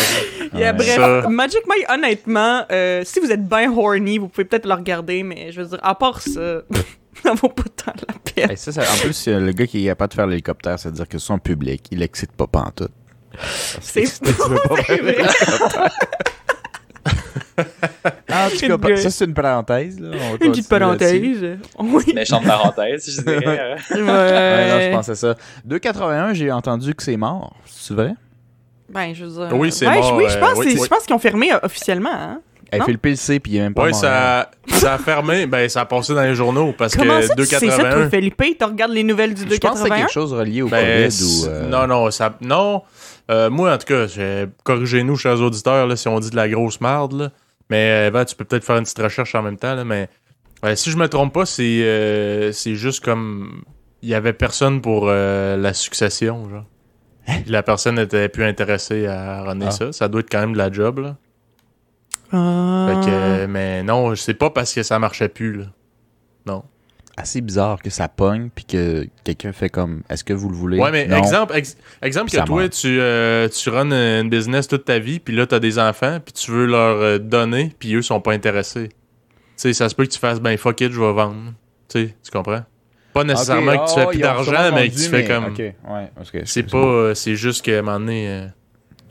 Yeah, 0.53 0.73
bref, 0.73 0.95
Ça. 0.95 1.27
Magic 1.27 1.61
Mike, 1.67 1.85
honnêtement, 1.89 2.63
euh, 2.71 3.01
si 3.03 3.19
vous 3.19 3.31
êtes 3.31 3.47
bien 3.47 3.71
horny, 3.75 4.19
vous 4.19 4.27
pouvez 4.27 4.45
peut-être 4.45 4.67
le 4.67 4.75
regarder, 4.75 5.23
mais 5.23 5.51
je 5.51 5.61
veux 5.61 5.67
dire, 5.67 5.79
à 5.81 5.95
part 5.95 6.21
ça, 6.21 6.61
ça 7.23 7.33
vaut 7.33 7.49
pas 7.49 7.63
tant 7.75 7.93
la 8.07 8.13
peine. 8.33 8.51
Hey, 8.51 8.57
ça, 8.57 8.71
ça- 8.71 8.81
en 8.81 8.97
plus, 8.97 9.27
euh, 9.27 9.39
le 9.39 9.51
gars 9.51 9.67
qui 9.67 9.83
est 9.85 9.89
capable 9.89 10.09
de 10.11 10.15
faire 10.15 10.27
l'hélicoptère, 10.27 10.77
c'est-à-dire 10.79 11.07
que 11.07 11.17
son 11.17 11.39
public, 11.39 11.85
il 11.91 12.01
excite 12.01 12.31
pas 12.31 12.47
pantoute. 12.47 12.91
C'est 13.81 14.03
pas. 14.21 15.89
Ah, 18.29 18.45
en 18.47 18.49
tout 18.49 18.65
Une 18.65 18.77
cas, 18.77 18.95
ça, 18.97 19.09
c'est 19.09 19.25
une 19.25 19.33
parenthèse. 19.33 19.99
Là. 19.99 20.09
On 20.13 20.31
va 20.31 20.37
Une 20.45 20.51
petite 20.51 20.69
parenthèse. 20.69 21.21
Oui. 21.79 22.03
Méchante 22.13 22.45
parenthèse, 22.45 23.09
je 23.09 23.21
dirais. 23.21 23.77
euh. 23.91 23.95
Ouais, 23.95 24.01
non, 24.69 24.79
je 24.81 24.91
pensais 24.91 25.15
ça. 25.15 25.35
2,81, 25.67 26.33
j'ai 26.33 26.51
entendu 26.51 26.93
que 26.93 27.01
c'est 27.01 27.17
mort. 27.17 27.55
C'est 27.65 27.93
vrai? 27.95 28.13
Ben, 28.89 29.13
je 29.15 29.25
veux 29.25 29.31
dire. 29.47 29.57
Oui, 29.57 29.71
c'est 29.71 29.87
ouais, 29.87 29.99
mort, 29.99 30.13
Oui, 30.15 30.25
je 30.29 30.37
euh, 30.37 30.39
pense, 30.39 30.57
oui, 30.59 30.65
c'est- 30.71 30.77
oui. 30.79 30.83
je 30.83 30.89
pense 30.89 31.03
qu'ils 31.05 31.15
ont 31.15 31.19
fermé 31.19 31.51
euh, 31.51 31.57
officiellement. 31.63 32.13
Hein? 32.13 32.41
Elle 32.71 32.79
Non? 32.79 32.85
fait 32.85 32.91
le 32.91 32.97
PLC, 32.97 33.39
puis 33.39 33.53
il 33.53 33.57
est 33.57 33.61
même 33.61 33.73
pas 33.73 33.83
Oui, 33.83 33.91
mort. 33.91 33.99
ça, 34.01 34.51
ça 34.67 34.93
a 34.95 34.97
fermé. 34.97 35.45
Ben, 35.47 35.69
ça 35.69 35.81
a 35.81 35.85
passé 35.85 36.13
dans 36.13 36.21
les 36.23 36.35
journaux 36.35 36.73
parce 36.77 36.95
Comment 36.95 37.19
que 37.19 37.25
ça, 37.27 37.35
tu 37.35 37.45
sais 37.45 37.55
ça, 37.55 37.59
toi, 37.59 37.67
281. 37.69 38.09
Felipe? 38.09 38.43
Tu 38.59 38.63
regardes 38.65 38.91
les 38.91 39.03
nouvelles 39.03 39.33
du 39.33 39.41
Je 39.43 39.45
pense 39.45 39.55
que 39.55 39.59
c'est 39.59 39.83
281? 39.83 39.97
quelque 39.99 40.11
chose 40.13 40.33
relié 40.33 40.61
au 40.61 40.67
Ben, 40.67 40.85
COVID 40.85 41.11
c'est- 41.11 41.47
ou... 41.47 41.49
euh, 41.49 41.67
Non, 41.69 41.87
non, 41.87 42.11
ça, 42.11 42.33
non. 42.41 42.81
Euh, 43.31 43.49
moi, 43.49 43.73
en 43.73 43.77
tout 43.77 43.85
cas, 43.87 44.07
j'ai- 44.07 44.45
corrigez-nous, 44.63 45.15
chers 45.17 45.39
auditeurs, 45.41 45.87
là, 45.87 45.95
si 45.95 46.07
on 46.07 46.19
dit 46.19 46.29
de 46.29 46.35
la 46.35 46.47
grosse 46.49 46.79
merde. 46.81 47.13
Là. 47.13 47.31
Mais 47.69 48.11
ben, 48.11 48.23
tu 48.25 48.35
peux 48.35 48.45
peut-être 48.45 48.63
faire 48.65 48.77
une 48.77 48.83
petite 48.83 48.99
recherche 49.01 49.33
en 49.35 49.41
même 49.41 49.57
temps. 49.57 49.75
Là, 49.75 49.83
mais 49.83 50.07
si 50.75 50.91
je 50.91 50.97
me 50.97 51.07
trompe 51.07 51.33
pas, 51.33 51.45
c'est 51.45 51.63
euh, 51.83 52.51
c'est 52.51 52.75
juste 52.75 53.03
comme. 53.03 53.63
Il 54.01 54.09
y 54.09 54.13
avait 54.13 54.33
personne 54.33 54.79
pour 54.81 55.07
euh, 55.09 55.57
la 55.57 55.73
succession. 55.73 56.49
Genre. 56.49 56.65
Puis 57.25 57.43
La 57.51 57.63
personne 57.63 57.95
n'était 57.95 58.29
plus 58.29 58.43
intéressée 58.45 59.05
à 59.07 59.41
runner 59.43 59.65
Ah. 59.69 59.71
ça. 59.71 59.91
Ça 59.91 60.07
doit 60.07 60.21
être 60.21 60.29
quand 60.31 60.39
même 60.39 60.53
de 60.53 60.57
la 60.57 60.71
job. 60.71 60.99
Là. 60.99 61.15
Ah. 62.31 62.87
Fait 62.89 63.09
que, 63.09 63.13
euh, 63.15 63.47
mais 63.47 63.83
non, 63.83 64.15
c'est 64.15 64.33
pas 64.33 64.49
parce 64.49 64.73
que 64.73 64.83
ça 64.83 64.99
marchait 64.99 65.29
plus. 65.29 65.57
Là. 65.57 65.65
Non. 66.45 66.63
assez 67.19 67.41
bizarre 67.41 67.81
que 67.81 67.89
ça 67.89 68.07
pogne, 68.07 68.49
puis 68.53 68.63
que 68.65 69.07
quelqu'un 69.23 69.51
fait 69.51 69.69
comme, 69.69 70.03
est-ce 70.07 70.23
que 70.23 70.33
vous 70.33 70.49
le 70.49 70.55
voulez? 70.55 70.77
Ouais, 70.79 70.91
mais 70.91 71.07
Non. 71.07 71.17
exemple, 71.17 71.55
ex- 71.57 71.75
exemple 72.03 72.29
que 72.29 72.45
toi, 72.45 72.59
meurt. 72.61 72.73
tu, 72.73 72.99
euh, 73.01 73.49
tu 73.49 73.69
runs 73.71 73.91
une 73.91 74.29
business 74.29 74.67
toute 74.67 74.85
ta 74.85 74.99
vie, 74.99 75.19
puis 75.19 75.35
là, 75.35 75.47
t'as 75.47 75.57
des 75.57 75.79
enfants, 75.79 76.19
puis 76.23 76.31
tu 76.33 76.51
veux 76.51 76.67
leur 76.67 76.97
euh, 76.97 77.17
donner, 77.17 77.73
puis 77.79 77.95
eux 77.95 78.03
sont 78.03 78.21
pas 78.21 78.33
intéressés. 78.33 78.89
Tu 78.89 78.95
sais, 79.55 79.73
ça 79.73 79.89
se 79.89 79.95
peut 79.95 80.05
que 80.05 80.11
tu 80.11 80.19
fasses, 80.19 80.39
ben 80.39 80.55
fuck 80.59 80.79
it, 80.81 80.91
je 80.91 80.99
vais 81.01 81.11
vendre. 81.11 81.53
Tu 81.89 82.05
sais, 82.05 82.15
tu 82.23 82.29
comprends? 82.29 82.61
Pas 83.13 83.23
nécessairement 83.23 83.83
que 83.83 83.89
tu 83.89 83.95
fais 83.99 84.05
oh, 84.05 84.09
plus 84.11 84.19
d'argent, 84.19 84.71
mais 84.75 84.89
que 84.89 84.93
tu 84.93 85.01
fais 85.09 85.23
mais- 85.23 85.27
comme. 85.27 85.55
ouais, 85.55 86.11
C'est 86.45 86.69
pas. 86.69 86.77
euh, 86.77 87.13
c'est 87.15 87.35
juste 87.35 87.65
qu'à 87.65 87.79
un 87.79 87.81
moment 87.81 87.99
donné. 87.99 88.47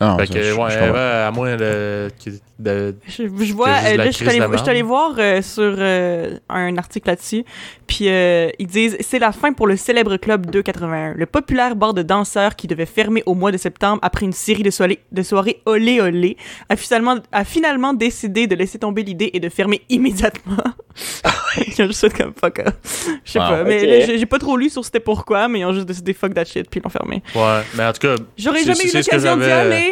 Euh, 0.00 0.07
Non, 0.07 0.19
Fait 0.19 0.26
ça, 0.26 0.35
que, 0.35 0.43
je- 0.43 0.49
je 0.49 0.53
ouais, 0.53 0.57
comprends. 0.57 0.93
ouais, 0.93 0.99
à 1.26 1.31
moins 1.31 1.57
de, 1.57 2.09
Je, 2.19 3.23
je 3.45 3.53
vois, 3.53 3.69
juste 3.75 3.87
euh, 3.87 3.97
la 3.97 3.97
là, 3.97 4.07
je 4.07 4.11
suis 4.17 4.25
je 4.31 4.38
merde. 4.38 4.87
voir 4.87 5.15
euh, 5.19 5.43
sur 5.43 5.75
euh, 5.79 6.38
un 6.49 6.76
article 6.79 7.09
là-dessus, 7.09 7.45
puis 7.87 8.09
euh, 8.09 8.49
ils 8.59 8.67
disent 8.67 8.97
c'est 9.00 9.19
la 9.19 9.33
fin 9.33 9.53
pour 9.53 9.67
le 9.67 9.76
célèbre 9.76 10.17
club 10.17 10.47
281, 10.50 11.15
le 11.17 11.26
populaire 11.26 11.76
bar 11.76 11.93
de 11.95 12.03
danseurs 12.03 12.57
qui 12.57 12.67
devait 12.67 12.87
fermer 12.87 13.23
au 13.26 13.35
mois 13.35 13.53
de 13.53 13.57
septembre 13.59 13.99
après 14.03 14.25
une 14.26 14.33
série 14.33 14.62
de, 14.62 14.71
soirées 14.71 15.00
de 15.12 15.23
soirées 15.23 15.61
olé 15.67 16.00
olé, 16.00 16.37
a 16.69 16.76
finalement, 16.76 17.17
a 17.33 17.45
finalement 17.45 17.93
décidé 17.95 18.47
de 18.47 18.55
laisser 18.55 18.79
tomber 18.79 19.03
l'idée 19.03 19.31
et 19.33 19.41
de 19.41 19.49
fermer 19.49 19.83
immédiatement. 19.88 20.57
ils 21.67 21.83
ont 21.83 21.87
juste 21.87 22.00
fait 22.00 22.17
comme 22.23 22.33
fuck 22.38 22.59
off. 22.67 23.09
Je 23.25 23.33
sais 23.33 23.38
Wow. 23.38 23.49
pas, 23.49 23.65
mais 23.65 24.19
j'ai 24.19 24.26
pas 24.26 24.38
trop 24.38 24.57
lu 24.57 24.71
sur 24.71 24.83
c'était 24.85 25.00
pourquoi, 25.00 25.47
mais 25.49 25.61
ils 25.61 25.65
ont 25.67 25.73
juste 25.73 25.87
décidé 25.87 26.12
fuck 26.15 26.33
that 26.35 26.45
shit 26.47 26.69
puis 26.71 26.81
ils 26.81 26.83
l'ont 26.83 26.88
fermé. 26.91 27.23
Ouais, 27.35 27.61
mais 27.76 27.85
en 27.85 27.93
tout 27.93 28.00
cas, 28.00 28.15
J'aurais 28.37 28.61
C'est- 28.61 28.65
jamais 28.67 28.85
eu 28.85 28.88
c'est 28.88 29.03
ce 29.03 29.11
que 29.11 29.17
l'occasion 29.17 29.37
d'y 29.37 29.45
aller. 29.50 29.86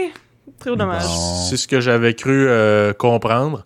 Très 0.59 0.75
dommage. 0.77 1.03
Bon. 1.05 1.47
c'est 1.49 1.57
ce 1.57 1.67
que 1.69 1.81
j'avais 1.81 2.15
cru 2.15 2.47
euh, 2.49 2.93
comprendre. 2.93 3.63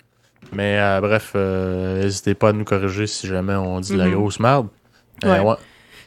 Mais 0.52 0.78
euh, 0.80 1.00
bref, 1.00 1.32
euh, 1.34 2.02
n'hésitez 2.02 2.34
pas 2.34 2.50
à 2.50 2.52
nous 2.52 2.64
corriger 2.64 3.06
si 3.06 3.26
jamais 3.26 3.54
on 3.54 3.80
dit 3.80 3.92
de 3.92 3.98
la 3.98 4.06
Mhm. 4.06 4.14
grosse 4.14 4.40
merde. 4.40 4.68
Euh, 5.24 5.28
Ouais. 5.32 5.40
ouais. 5.40 5.56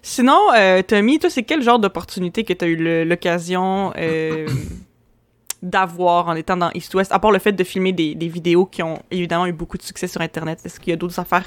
Sinon, 0.02 0.40
euh, 0.56 0.82
Tommy, 0.82 1.20
toi, 1.20 1.30
c'est 1.30 1.44
quel 1.44 1.62
genre 1.62 1.78
d'opportunité 1.78 2.44
que 2.44 2.54
tu 2.54 2.66
as 2.66 2.68
eu 2.68 3.06
l'occasion 3.06 3.94
euh, 3.98 4.48
d'avoir 5.62 6.28
en 6.28 6.34
étant 6.36 6.58
dans 6.58 6.72
East 6.74 6.94
West, 6.96 7.12
à 7.12 7.20
part 7.20 7.32
le 7.32 7.38
fait 7.40 7.52
de 7.52 7.64
filmer 7.64 7.92
des, 7.94 8.16
des 8.16 8.28
vidéos 8.28 8.66
qui 8.66 8.82
ont 8.82 9.00
évidemment 9.12 9.46
eu 9.46 9.54
beaucoup 9.54 9.78
de 9.78 9.84
succès 9.84 10.08
sur 10.08 10.22
Internet? 10.22 10.60
Est-ce 10.66 10.80
qu'il 10.80 10.90
y 10.90 10.94
a 10.94 10.96
d'autres 10.98 11.20
affaires 11.20 11.46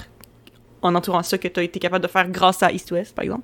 en 0.83 0.95
entourant 0.95 1.23
ça 1.25 1.37
que 1.39 1.49
tu 1.49 1.59
as 1.59 1.63
été 1.65 1.81
capable 1.81 2.03
de 2.05 2.09
faire 2.11 2.29
grâce 2.29 2.63
à 2.63 2.71
East 2.71 2.93
West, 2.93 3.15
par 3.15 3.25
exemple? 3.25 3.43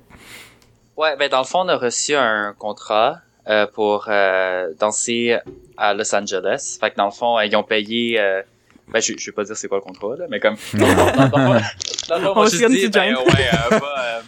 Ouais, 0.95 1.17
ben 1.17 1.27
dans 1.29 1.39
le 1.39 1.45
fond, 1.45 1.59
on 1.65 1.67
a 1.67 1.75
reçu 1.77 2.15
un 2.15 2.53
contrat 2.57 3.19
euh, 3.47 3.65
pour 3.65 4.05
euh, 4.07 4.71
danser 4.79 5.39
à 5.75 5.95
Los 5.95 6.13
Angeles. 6.13 6.77
Fait 6.79 6.91
que 6.91 6.95
dans 6.95 7.05
le 7.05 7.11
fond, 7.11 7.39
euh, 7.39 7.45
ils 7.45 7.55
ont 7.55 7.63
payé. 7.63 8.17
ben, 8.87 9.01
je, 9.01 9.13
je 9.17 9.25
vais 9.25 9.31
pas 9.31 9.43
dire 9.43 9.57
c'est 9.57 9.67
quoi 9.67 9.79
le 9.79 9.83
contrat, 9.83 10.15
là, 10.15 10.27
mais 10.29 10.39
comme. 10.39 10.55
dans 10.73 12.17
le 12.17 12.23
fond, 12.23 12.33
On 12.35 12.45
se 12.45 12.67
dit, 12.67 12.87
ben, 12.89 13.15
ouais, 13.15 14.21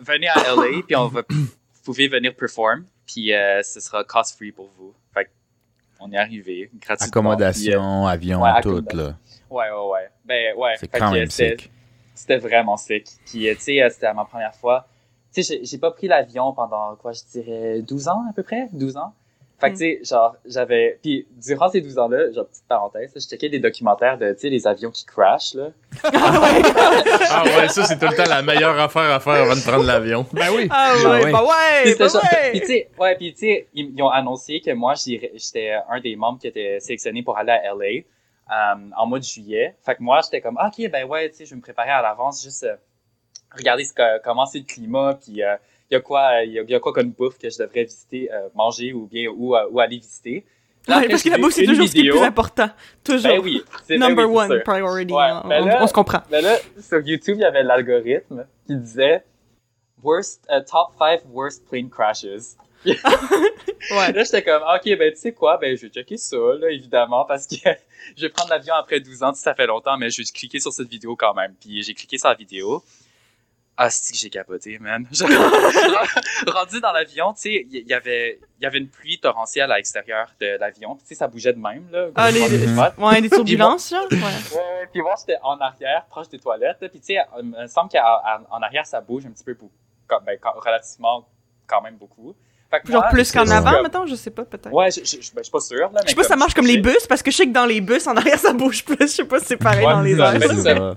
venez 0.00 0.28
à 0.28 0.54
LA, 0.54 0.82
puis 0.86 0.96
on 0.96 1.06
va, 1.08 1.22
vous 1.30 1.82
pouvez 1.82 2.08
venir 2.08 2.34
perform, 2.34 2.84
puis 3.06 3.32
ce 3.62 3.80
sera 3.80 4.04
cost 4.04 4.36
free 4.36 4.52
pour 4.52 4.70
vous. 4.76 4.92
Fait 5.14 5.24
que 5.24 5.30
on 5.98 6.12
est 6.12 6.18
arrivé 6.18 6.70
gratuitement. 6.74 6.96
puis, 6.96 7.08
Accommodation, 7.08 8.06
avion, 8.06 8.42
ouais, 8.42 8.60
tout, 8.60 8.84
là. 8.92 9.16
ouais, 9.48 9.70
ouais, 9.70 9.88
ouais. 9.92 10.08
Ben, 10.26 10.54
ouais. 10.56 10.74
C'est 10.78 10.88
quand 10.88 11.10
même 11.10 11.30
sick. 11.30 11.70
c'était 12.14 12.36
vraiment 12.36 12.76
sick. 12.76 13.06
Puis, 13.24 13.48
tu 13.56 13.60
sais, 13.60 13.88
c'était 13.90 14.12
ma 14.12 14.26
première 14.26 14.54
fois. 14.54 14.86
Tu 15.38 15.44
sais, 15.44 15.60
j'ai- 15.62 15.78
pas 15.78 15.92
pris 15.92 16.08
l'avion 16.08 16.52
pendant, 16.52 16.96
quoi, 16.96 17.12
je 17.12 17.20
dirais, 17.30 17.80
12 17.82 18.08
ans 18.08 18.24
à 18.28 18.32
peu 18.32 18.42
près? 18.42 18.66
12 18.72 18.96
ans? 18.96 19.12
Fait 19.60 19.68
que, 19.70 19.76
tu 19.76 19.78
sais, 19.78 20.00
genre, 20.04 20.34
j'avais... 20.44 20.98
Puis, 21.02 21.26
durant 21.36 21.68
ces 21.68 21.80
12 21.80 21.96
ans-là, 21.98 22.32
genre, 22.32 22.46
petite 22.46 22.64
parenthèse, 22.68 23.12
je 23.14 23.20
checkais 23.20 23.48
des 23.48 23.60
documentaires 23.60 24.18
de, 24.18 24.32
tu 24.32 24.40
sais, 24.40 24.48
les 24.50 24.66
avions 24.66 24.90
qui 24.90 25.04
crashent, 25.04 25.54
là. 25.54 25.68
Ah 26.12 27.42
ouais, 27.44 27.68
ça, 27.68 27.84
c'est 27.84 27.98
tout 27.98 28.06
le 28.06 28.16
temps 28.16 28.28
la 28.28 28.42
meilleure 28.42 28.78
affaire 28.80 29.10
à 29.12 29.20
faire 29.20 29.34
avant 29.34 29.54
de 29.54 29.60
prendre 29.60 29.84
l'avion. 29.84 30.26
Ben 30.32 30.48
oui. 30.56 30.66
Ah 30.70 30.92
Ah 30.96 31.08
ouais, 31.10 31.24
ouais. 31.24 31.32
bah 31.32 31.42
ouais, 31.44 31.82
c'était 31.92 32.04
bah 32.04 32.20
ouais! 32.20 32.50
puis, 32.50 32.60
tu 32.60 32.66
sais, 32.66 32.88
ouais, 32.98 33.16
puis, 33.16 33.32
tu 33.34 33.38
sais, 33.40 33.68
ils, 33.74 33.92
ils 33.96 34.02
ont 34.02 34.08
annoncé 34.10 34.60
que 34.60 34.72
moi, 34.72 34.94
j'étais 34.94 35.72
un 35.88 36.00
des 36.00 36.16
membres 36.16 36.38
qui 36.40 36.48
était 36.48 36.78
sélectionné 36.80 37.22
pour 37.22 37.36
aller 37.38 37.52
à 37.52 37.62
LA 37.74 38.02
euh, 38.50 38.90
en 38.96 39.06
mois 39.06 39.18
de 39.18 39.24
juillet. 39.24 39.76
Fait 39.84 39.94
que 39.94 40.02
moi, 40.02 40.20
j'étais 40.24 40.40
comme, 40.40 40.56
Ah, 40.58 40.70
OK, 40.76 40.90
ben 40.90 41.04
ouais, 41.04 41.30
tu 41.30 41.36
sais, 41.36 41.44
je 41.44 41.50
vais 41.50 41.56
me 41.56 41.62
préparer 41.62 41.90
à 41.90 42.02
l'avance, 42.02 42.42
juste 42.42 42.64
euh, 42.64 42.74
regarder 43.56 43.84
ce 43.84 43.92
que, 43.92 44.22
comment 44.22 44.46
c'est 44.46 44.58
le 44.58 44.64
climat, 44.64 45.14
puis 45.22 45.42
euh, 45.42 45.56
il 45.90 45.94
y 45.94 45.96
a 45.96 46.00
quoi, 46.00 46.42
il 46.44 46.52
y 46.52 46.58
a, 46.58 46.62
il 46.62 46.70
y 46.70 46.74
a 46.74 46.80
quoi 46.80 46.92
comme 46.92 47.10
bouffe 47.10 47.38
que 47.38 47.48
je 47.50 47.58
devrais 47.58 47.84
visiter, 47.84 48.30
euh, 48.32 48.48
manger 48.54 48.92
ou 48.92 49.06
bien 49.06 49.28
ou, 49.30 49.56
euh, 49.56 49.66
ou 49.70 49.80
aller 49.80 49.98
visiter. 49.98 50.44
Là, 50.86 50.94
Ouais, 50.96 51.02
après, 51.02 51.08
parce 51.10 51.22
que 51.22 51.28
la 51.30 51.38
bouffe, 51.38 51.54
c'est 51.54 51.64
toujours 51.66 51.86
ce 51.86 51.92
qui 51.92 52.00
est 52.00 52.04
le 52.04 52.10
plus 52.12 52.22
important. 52.22 52.70
Toujours. 53.04 53.30
Ben 53.30 53.40
oui, 53.40 53.62
c'est 53.84 53.98
ben 53.98 54.08
Number 54.08 54.28
oui, 54.30 54.36
one 54.36 54.48
sûr. 54.52 54.62
priority. 54.64 55.12
Ouais, 55.12 55.30
on, 55.44 55.48
là- 55.48 55.78
on 55.82 55.86
se 55.86 55.92
comprend. 55.92 56.20
Mais 56.30 56.40
là, 56.40 56.56
sur 56.80 57.00
YouTube, 57.00 57.36
il 57.38 57.42
y 57.42 57.44
avait 57.44 57.62
l'algorithme 57.62 58.46
qui 58.66 58.76
disait 58.76 59.22
worst, 60.02 60.46
top 60.70 60.92
5 60.98 61.22
worst 61.30 61.64
plane 61.68 61.90
crashes. 61.90 62.56
Ouais. 63.90 64.12
Là, 64.12 64.24
j'étais 64.24 64.42
comme, 64.42 64.62
ok, 64.62 64.98
ben, 64.98 65.12
tu 65.12 65.18
sais 65.18 65.32
quoi, 65.32 65.56
ben, 65.56 65.74
je 65.76 65.82
vais 65.82 65.88
checker 65.88 66.16
ça, 66.16 66.36
là, 66.36 66.68
évidemment, 66.70 67.24
parce 67.24 67.46
que 67.46 67.54
je 68.16 68.22
vais 68.22 68.28
prendre 68.28 68.50
l'avion 68.50 68.74
après 68.74 69.00
12 69.00 69.22
ans, 69.22 69.32
sais, 69.32 69.42
ça 69.42 69.54
fait 69.54 69.66
longtemps, 69.66 69.96
mais 69.96 70.10
je 70.10 70.18
vais 70.20 70.24
cliquer 70.24 70.58
sur 70.60 70.72
cette 70.72 70.88
vidéo 70.88 71.16
quand 71.16 71.32
même. 71.34 71.54
Puis 71.60 71.82
j'ai 71.82 71.94
cliqué 71.94 72.18
sur 72.18 72.28
la 72.28 72.34
vidéo. 72.34 72.82
Ah, 73.80 73.90
que 73.90 74.16
j'ai 74.16 74.28
capoté, 74.28 74.76
man? 74.80 75.06
Rendu 76.48 76.80
dans 76.80 76.90
l'avion, 76.90 77.32
tu 77.32 77.42
sais, 77.42 77.66
il 77.70 77.76
y, 77.76 77.88
y 77.88 77.94
avait, 77.94 78.40
il 78.58 78.64
y 78.64 78.66
avait 78.66 78.78
une 78.78 78.88
pluie 78.88 79.20
torrentielle 79.20 79.70
à 79.70 79.76
l'extérieur 79.76 80.28
de 80.40 80.58
l'avion. 80.58 80.96
Tu 80.96 81.06
sais, 81.06 81.14
ça 81.14 81.28
bougeait 81.28 81.52
de 81.52 81.60
même, 81.60 81.88
là. 81.92 82.08
Ah, 82.16 82.32
les-. 82.32 82.66
Ouais, 82.98 83.20
des 83.20 83.30
turbulences, 83.30 83.90
genre? 83.90 84.08
Ouais. 84.10 84.88
Puis 84.92 85.00
moi, 85.00 85.14
j'étais 85.20 85.38
en 85.44 85.58
arrière, 85.58 86.06
proche 86.10 86.28
des 86.28 86.40
toilettes. 86.40 86.78
là, 86.80 86.88
Puis, 86.88 86.98
tu 86.98 87.14
sais, 87.14 87.18
il 87.38 87.44
me 87.50 87.68
semble 87.68 87.88
qu'en 87.88 88.60
arrière, 88.62 88.84
ça 88.84 89.00
bouge 89.00 89.26
un 89.26 89.30
petit 89.30 89.44
peu, 89.44 89.54
beaucoup, 89.54 89.70
ben, 90.26 90.36
relativement, 90.42 91.28
quand 91.68 91.80
même 91.80 91.98
beaucoup. 91.98 92.34
Fait 92.70 92.80
que 92.80 92.92
Genre 92.92 93.00
moi, 93.00 93.10
plus 93.10 93.32
qu'en 93.32 93.48
avant, 93.48 93.70
comme- 93.72 93.82
mettons, 93.84 94.06
je 94.06 94.14
sais 94.14 94.30
pas, 94.30 94.44
peut-être. 94.44 94.70
Ouais, 94.72 94.90
je, 94.90 95.00
je, 95.00 95.22
je, 95.22 95.30
ben, 95.32 95.38
je 95.38 95.42
suis 95.44 95.50
pas 95.50 95.60
sûr, 95.60 95.90
là. 95.90 96.00
Je 96.04 96.10
sais 96.10 96.14
pas 96.14 96.22
si 96.22 96.28
ça 96.28 96.36
marche 96.36 96.52
comme 96.52 96.66
les 96.66 96.76
bus, 96.78 97.06
parce 97.08 97.22
que 97.22 97.30
je 97.30 97.36
sais 97.36 97.46
que 97.46 97.52
dans 97.52 97.64
les 97.64 97.80
bus, 97.80 98.06
en 98.06 98.14
arrière, 98.16 98.38
ça 98.38 98.52
bouge 98.52 98.84
plus. 98.84 98.96
Je 99.00 99.06
sais 99.06 99.24
pas 99.24 99.38
si 99.40 99.46
c'est 99.46 99.56
pareil 99.56 99.86
Ouais, 99.86 99.92
dans 99.92 100.02
les 100.02 100.18
airs. 100.18 100.32
mais 100.38 100.48
c'est 100.48 100.54
ça. 100.56 100.74
ça. 100.74 100.96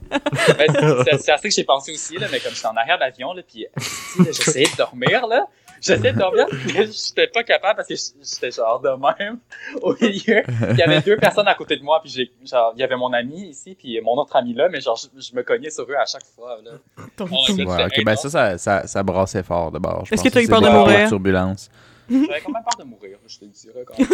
Ben, 0.57 0.67
c'est 1.05 1.17
c'est 1.21 1.31
à 1.31 1.37
ça 1.37 1.43
que 1.43 1.49
j'ai 1.49 1.63
pensé 1.63 1.93
aussi, 1.93 2.17
là, 2.17 2.27
mais 2.31 2.39
comme 2.41 2.53
j'étais 2.53 2.67
en 2.67 2.75
arrière 2.75 2.97
là, 3.33 3.41
puis 3.47 3.67
sais, 3.77 4.33
j'essayais 4.33 4.67
de 4.69 4.75
dormir, 4.77 5.25
là. 5.27 5.45
J'essayais 5.81 6.13
de 6.13 6.17
dormir, 6.19 6.45
mais 6.73 6.85
j'étais 6.91 7.27
pas 7.27 7.43
capable 7.43 7.77
parce 7.77 7.87
que 7.87 7.95
j'étais 7.95 8.51
genre 8.51 8.79
de 8.79 8.89
même 8.89 9.39
au 9.81 9.93
milieu. 9.99 10.43
Il 10.71 10.77
y 10.77 10.81
avait 10.83 11.01
deux 11.01 11.17
personnes 11.17 11.47
à 11.47 11.55
côté 11.55 11.75
de 11.75 11.83
moi, 11.83 11.99
puis 12.03 12.11
j'ai, 12.11 12.31
genre, 12.45 12.73
il 12.75 12.81
y 12.81 12.83
avait 12.83 12.95
mon 12.95 13.11
ami 13.13 13.49
ici, 13.49 13.75
puis 13.75 13.99
mon 14.01 14.13
autre 14.13 14.35
ami 14.35 14.53
là, 14.53 14.69
mais 14.69 14.79
genre, 14.79 14.95
je, 14.95 15.21
je 15.21 15.35
me 15.35 15.41
cognais 15.43 15.71
sur 15.71 15.83
eux 15.89 15.95
à 15.99 16.05
chaque 16.05 16.25
fois, 16.35 16.57
là. 16.63 16.71
Ton- 17.17 17.25
Ouais, 17.25 17.85
ok, 17.85 18.03
ben 18.05 18.15
ça, 18.15 18.29
ça, 18.29 18.57
ça, 18.57 18.87
ça 18.87 19.03
brassait 19.03 19.43
fort 19.43 19.71
d'abord. 19.71 20.05
je 20.05 20.13
Est-ce 20.13 20.23
que 20.23 20.29
t'as 20.29 20.41
eu 20.41 20.45
c'est 20.45 20.51
peur 20.51 20.61
de 20.61 20.69
mourir? 20.69 21.07
turbulences. 21.09 21.69
J'avais 22.09 22.41
quand 22.45 22.51
même 22.51 22.63
peur 22.63 22.77
de 22.79 22.83
mourir, 22.89 23.17
je 23.27 23.39
te 23.39 23.45
le 23.45 23.51
dirais 23.51 23.85
quand 23.85 23.97
même. 23.97 24.07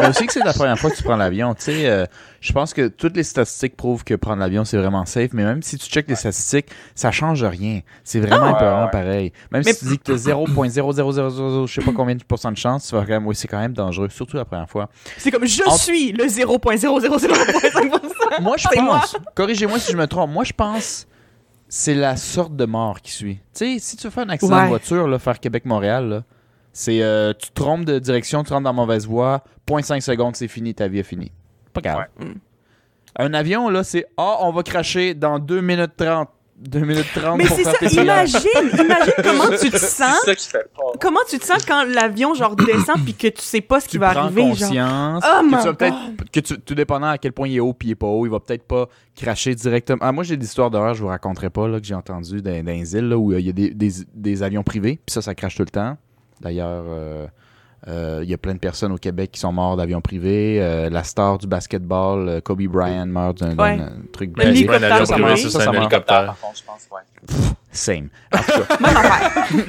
Mais 0.00 0.08
aussi 0.08 0.26
que 0.26 0.32
c'est 0.32 0.44
la 0.44 0.52
première 0.52 0.78
fois 0.78 0.90
que 0.90 0.96
tu 0.96 1.02
prends 1.02 1.16
l'avion. 1.16 1.54
Tu 1.54 1.62
sais, 1.64 1.86
euh, 1.88 2.04
je 2.40 2.52
pense 2.52 2.74
que 2.74 2.88
toutes 2.88 3.16
les 3.16 3.22
statistiques 3.22 3.76
prouvent 3.76 4.04
que 4.04 4.14
prendre 4.14 4.40
l'avion, 4.40 4.64
c'est 4.64 4.76
vraiment 4.76 5.04
safe. 5.06 5.30
Mais 5.32 5.44
même 5.44 5.62
si 5.62 5.78
tu 5.78 5.86
checkes 5.88 6.08
les 6.08 6.16
statistiques, 6.16 6.66
ça 6.94 7.10
change 7.10 7.42
rien. 7.44 7.80
C'est 8.04 8.20
vraiment 8.20 8.54
Ah, 8.56 8.76
ouais, 8.78 8.84
ouais. 8.84 8.90
pareil. 8.90 9.32
Même 9.50 9.62
Mais- 9.64 9.72
si 9.72 9.80
tu 9.80 9.84
dis 9.86 9.98
que 9.98 10.04
tu 10.04 10.12
as 10.12 10.16
0.00000, 10.16 11.66
je 11.66 11.72
sais 11.72 11.84
pas 11.86 11.92
combien 11.92 12.14
de 12.14 12.24
pourcents 12.24 12.52
de 12.52 12.56
chance, 12.56 12.88
tu 12.88 12.94
vas 12.94 13.02
quand 13.02 13.08
même, 13.12 13.26
oui, 13.26 13.34
c'est 13.34 13.48
quand 13.48 13.60
même 13.60 13.72
dangereux, 13.72 14.08
surtout 14.10 14.36
la 14.36 14.44
première 14.44 14.68
fois. 14.68 14.88
C'est 15.18 15.30
comme, 15.30 15.46
je 15.46 15.62
En- 15.64 15.76
suis 15.76 16.12
le 16.12 16.28
0.000.5%. 16.28 18.42
Moi, 18.42 18.56
je 18.56 18.68
pense, 18.68 19.16
corrigez-moi 19.34 19.78
si 19.78 19.92
je 19.92 19.96
me 19.96 20.06
trompe, 20.06 20.30
moi, 20.30 20.44
je 20.44 20.52
pense 20.52 21.06
c'est 21.68 21.94
la 21.94 22.16
sorte 22.16 22.56
de 22.56 22.64
mort 22.64 23.00
qui 23.00 23.12
suit. 23.12 23.36
Tu 23.54 23.62
sais, 23.74 23.76
si 23.78 23.96
tu 23.96 24.10
fais 24.10 24.22
un 24.22 24.28
accident 24.28 24.56
Ouais. 24.56 24.62
de 24.64 24.68
voiture, 24.68 25.06
là, 25.06 25.18
faire 25.20 25.38
Québec-Montréal, 25.38 26.08
là, 26.08 26.22
c'est 26.72 27.02
euh, 27.02 27.32
tu 27.38 27.48
te 27.50 27.54
trompes 27.54 27.84
de 27.84 27.98
direction, 27.98 28.42
tu 28.44 28.52
rentres 28.52 28.64
dans 28.64 28.70
la 28.70 28.74
mauvaise 28.76 29.06
voie, 29.06 29.42
0.5 29.68 30.00
secondes, 30.00 30.36
c'est 30.36 30.48
fini, 30.48 30.74
ta 30.74 30.88
vie 30.88 30.98
est 31.00 31.04
finie. 31.04 31.32
Pas 31.72 31.80
grave. 31.80 32.04
Ouais. 32.18 32.26
Mm. 32.26 32.34
Un 33.18 33.34
avion, 33.34 33.68
là, 33.68 33.82
c'est 33.84 34.06
Ah, 34.16 34.38
on 34.40 34.52
va 34.52 34.62
cracher 34.62 35.14
dans 35.14 35.38
2 35.38 35.60
minutes 35.60 35.92
30. 35.96 36.28
2 36.62 36.80
minutes 36.80 37.06
30 37.14 37.38
Mais 37.38 37.46
pour 37.46 37.56
c'est 37.56 37.64
ça, 37.64 37.72
imagine, 38.02 38.38
imagine 38.78 39.12
comment 39.22 39.48
tu 39.58 39.70
te 39.70 39.76
sens. 39.78 40.20
C'est 40.24 40.26
ça 40.26 40.34
qui 40.34 40.46
fait 40.46 40.70
peur. 40.76 40.92
Comment 41.00 41.20
tu 41.26 41.38
te 41.38 41.44
sens 41.46 41.64
quand 41.64 41.84
l'avion, 41.84 42.34
genre, 42.34 42.54
descend 42.54 43.02
puis 43.02 43.14
que 43.14 43.28
tu 43.28 43.40
sais 43.40 43.62
pas 43.62 43.80
ce 43.80 43.86
qui 43.86 43.92
tu 43.92 43.98
va 43.98 44.10
prends 44.10 44.24
arriver, 44.26 44.42
genre? 44.42 44.68
conscience 44.68 45.24
Oh 45.26 45.40
que 45.40 45.44
my 45.46 45.50
tu 45.58 45.64
vas 45.64 45.72
peut-être 45.72 46.30
que 46.30 46.40
tu 46.40 46.60
tout 46.60 46.74
dépendant 46.74 47.06
à 47.08 47.16
quel 47.16 47.32
point 47.32 47.48
il 47.48 47.56
est 47.56 47.60
haut 47.60 47.72
puis 47.72 47.88
il 47.88 47.92
est 47.92 47.94
pas 47.96 48.08
haut, 48.08 48.26
il 48.26 48.30
va 48.30 48.40
peut-être 48.40 48.64
pas 48.64 48.88
cracher 49.16 49.54
directement. 49.54 50.00
Ah, 50.02 50.12
moi 50.12 50.22
j'ai 50.22 50.36
des 50.36 50.44
histoires 50.44 50.70
d'horreur, 50.70 50.92
je 50.92 51.00
vous 51.00 51.08
raconterai 51.08 51.48
pas 51.48 51.66
là 51.66 51.80
que 51.80 51.86
j'ai 51.86 51.94
entendu 51.94 52.42
dans, 52.42 52.62
dans 52.62 52.72
les 52.72 52.94
îles 52.94 53.08
là, 53.08 53.16
où 53.16 53.32
euh, 53.32 53.40
il 53.40 53.46
y 53.46 53.48
a 53.48 53.52
des, 53.52 53.70
des- 53.70 54.04
des 54.14 54.42
avions 54.42 54.62
privés, 54.62 55.00
puis 55.06 55.14
ça 55.14 55.22
ça 55.22 55.34
crache 55.34 55.54
tout 55.56 55.62
le 55.62 55.70
temps. 55.70 55.96
D'ailleurs 56.40 56.84
euh, 56.86 57.26
euh, 57.88 58.20
il 58.22 58.28
y 58.30 58.34
a 58.34 58.38
plein 58.38 58.54
de 58.54 58.58
personnes 58.58 58.92
au 58.92 58.98
Québec 58.98 59.30
qui 59.32 59.40
sont 59.40 59.52
morts 59.52 59.76
d'avions 59.76 60.00
privés. 60.00 60.58
Euh, 60.60 60.90
la 60.90 61.02
star 61.02 61.38
du 61.38 61.46
basketball, 61.46 62.40
Kobe 62.42 62.62
Bryant, 62.62 63.06
meurt 63.06 63.38
d'un 63.40 63.54
d'un- 63.54 63.62
Ouais. 63.78 63.78
truc 64.12 64.32
hélicoptère, 64.42 64.82
un 64.90 64.92
avion 64.92 65.06
ça 65.06 65.14
ça, 65.50 65.60
Ça, 65.60 65.70
un. 65.70 65.72
Hélicoptère, 65.72 65.80
hélicoptère. 65.80 66.24
par 66.26 66.40
contre, 66.40 66.58
je 66.58 66.64
pense, 66.64 66.88
ouais. 66.92 67.00
Same. 67.72 68.08
En 68.34 68.38
tout 68.38 68.44
cas, 68.46 68.78
Même 68.80 68.96
affaire. 68.96 69.64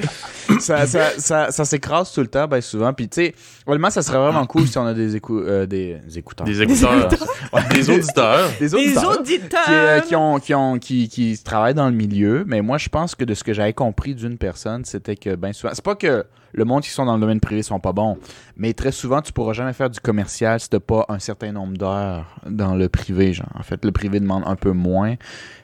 ça, 0.60 0.88
ça, 0.88 1.10
ça, 1.20 1.52
ça 1.52 1.66
s'écrase 1.66 2.12
tout 2.12 2.22
le 2.22 2.28
temps, 2.28 2.48
bien 2.48 2.62
souvent. 2.62 2.94
Puis, 2.94 3.08
tu 3.08 3.16
sais, 3.22 3.36
honnêtement, 3.68 3.92
ça 3.92 4.02
serait 4.02 4.18
vraiment 4.18 4.46
cool 4.48 4.68
si 4.68 4.78
on 4.80 4.86
a 4.88 4.94
des, 4.94 5.16
écou- 5.18 5.40
euh, 5.44 5.66
des, 5.68 6.00
des 6.06 6.18
écouteurs. 6.18 6.48
Des 6.48 6.62
écouteurs. 6.64 7.10
des 7.74 7.90
auditeurs. 7.90 8.50
Des 8.60 8.74
auditeurs. 8.74 9.20
auditeurs. 9.20 9.66
qui, 9.66 9.72
euh, 9.72 10.00
qui 10.00 10.16
ont, 10.16 10.40
qui, 10.40 10.56
ont, 10.56 10.80
qui, 10.80 11.10
qui 11.10 11.38
travaillent 11.44 11.76
dans 11.76 11.90
le 11.90 11.96
milieu, 11.96 12.44
mais 12.48 12.62
moi, 12.62 12.80
je 12.80 12.90
pense 12.90 13.14
que 13.14 13.24
de 13.24 13.34
ce 13.36 13.44
que 13.44 13.54
j'avais 13.54 13.74
compris 13.74 14.16
d'une 14.16 14.38
personne, 14.38 14.84
c'était 14.84 15.16
que, 15.16 15.36
ben 15.36 15.54
souvent, 15.54 15.74
c'est 15.76 15.86
pas 15.86 15.96
que 15.96 16.26
le 16.54 16.66
monde 16.66 16.82
qui 16.84 16.90
sont 16.90 17.06
dans 17.06 17.16
le 17.16 17.22
domaine 17.22 17.40
privé 17.40 17.62
sont 17.64 17.80
pas 17.80 17.94
bons. 17.94 18.18
Mais 18.58 18.74
très 18.74 18.92
souvent, 18.92 19.22
tu 19.22 19.32
pourras 19.32 19.54
jamais 19.54 19.74
faire 19.74 19.90
du 19.90 20.00
commercial 20.00 20.60
si 20.60 20.70
t'as 20.70 20.80
pas 20.82 21.06
un 21.08 21.20
certain 21.20 21.52
nombre 21.54 21.78
d'heures 21.78 22.26
dans 22.46 22.76
le 22.76 22.90
privé, 22.90 23.32
genre. 23.34 23.48
En 23.58 23.64
fait, 23.64 23.86
le 23.86 23.92
privé 23.92 24.20
demande 24.20 24.44
un 24.46 24.56
peu 24.58 24.72
moins. 24.72 25.16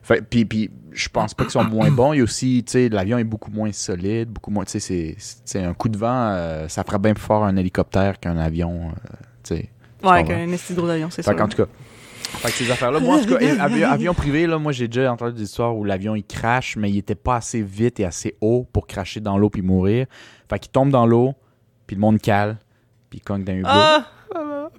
Fait, 0.02 0.22
puis, 0.22 0.46
puis 0.46 0.72
je 0.98 1.10
pense 1.10 1.34
pas 1.34 1.44
qu'ils 1.44 1.52
sont 1.52 1.64
moins 1.64 1.92
bons. 1.92 2.14
Il 2.14 2.18
y 2.18 2.20
a 2.22 2.24
aussi, 2.24 2.64
tu 2.66 2.72
sais, 2.74 2.90
l'avion 2.90 3.18
est 3.18 3.24
beaucoup 3.24 3.52
moins 3.52 3.72
solide, 3.72 4.30
beaucoup 4.30 4.52
moins, 4.52 4.66
tu 4.66 4.80
sais, 4.80 5.16
c'est- 5.18 5.64
un 5.64 5.74
coup 5.74 5.90
de 5.90 5.98
vent, 5.98 6.30
euh, 6.32 6.68
ça 6.68 6.84
fera 6.84 6.98
bien 6.98 7.14
plus 7.14 7.24
fort 7.24 7.44
un 7.46 7.56
hélicoptère 7.56 8.20
qu'un 8.20 8.38
avion, 8.38 8.90
euh, 8.90 8.92
tu 9.44 9.56
sais. 9.56 9.70
Ouais, 10.04 10.10
avec 10.10 10.28
comprends? 10.28 10.42
un 10.42 10.52
esti 10.52 10.74
de 10.74 10.80
gros 10.80 10.90
avion, 10.90 11.10
c'est 11.10 11.24
Fait 11.24 11.32
ça. 11.32 11.34
qu'en 11.36 11.48
tout 11.48 11.58
cas. 11.58 11.70
Fait 12.30 12.50
que 12.50 12.54
ces 12.56 12.70
affaires-là, 12.72 13.00
moi 13.00 13.16
en 13.18 13.24
tout 13.24 13.36
cas, 13.38 13.90
avion 13.90 14.14
privé, 14.14 14.48
là, 14.48 14.58
moi 14.60 14.72
j'ai 14.74 14.88
déjà 14.88 15.12
entendu 15.14 15.34
des 15.38 15.44
histoires 15.44 15.76
où 15.76 15.84
l'avion 15.86 16.14
il 16.16 16.26
crache, 16.26 16.76
mais 16.76 16.90
il 16.92 16.98
était 16.98 17.16
pas 17.16 17.38
assez 17.38 17.62
vite 17.62 18.00
et 18.02 18.06
assez 18.06 18.36
haut 18.42 18.68
pour 18.74 18.86
cracher 18.86 19.22
dans 19.22 19.38
l'eau 19.38 19.50
puis 19.50 19.62
mourir. 19.62 20.08
Fait 20.50 20.60
qu'il 20.60 20.72
tombe 20.72 20.90
dans 20.92 21.06
l'eau, 21.06 21.34
puis 21.88 21.96
le 21.96 22.02
monde 22.02 22.20
cale, 22.20 22.58
puis 23.10 23.20
il 23.20 23.22
cogne 23.22 23.44
dans 23.44 23.54
un. 23.54 23.62
Ah! 23.66 24.06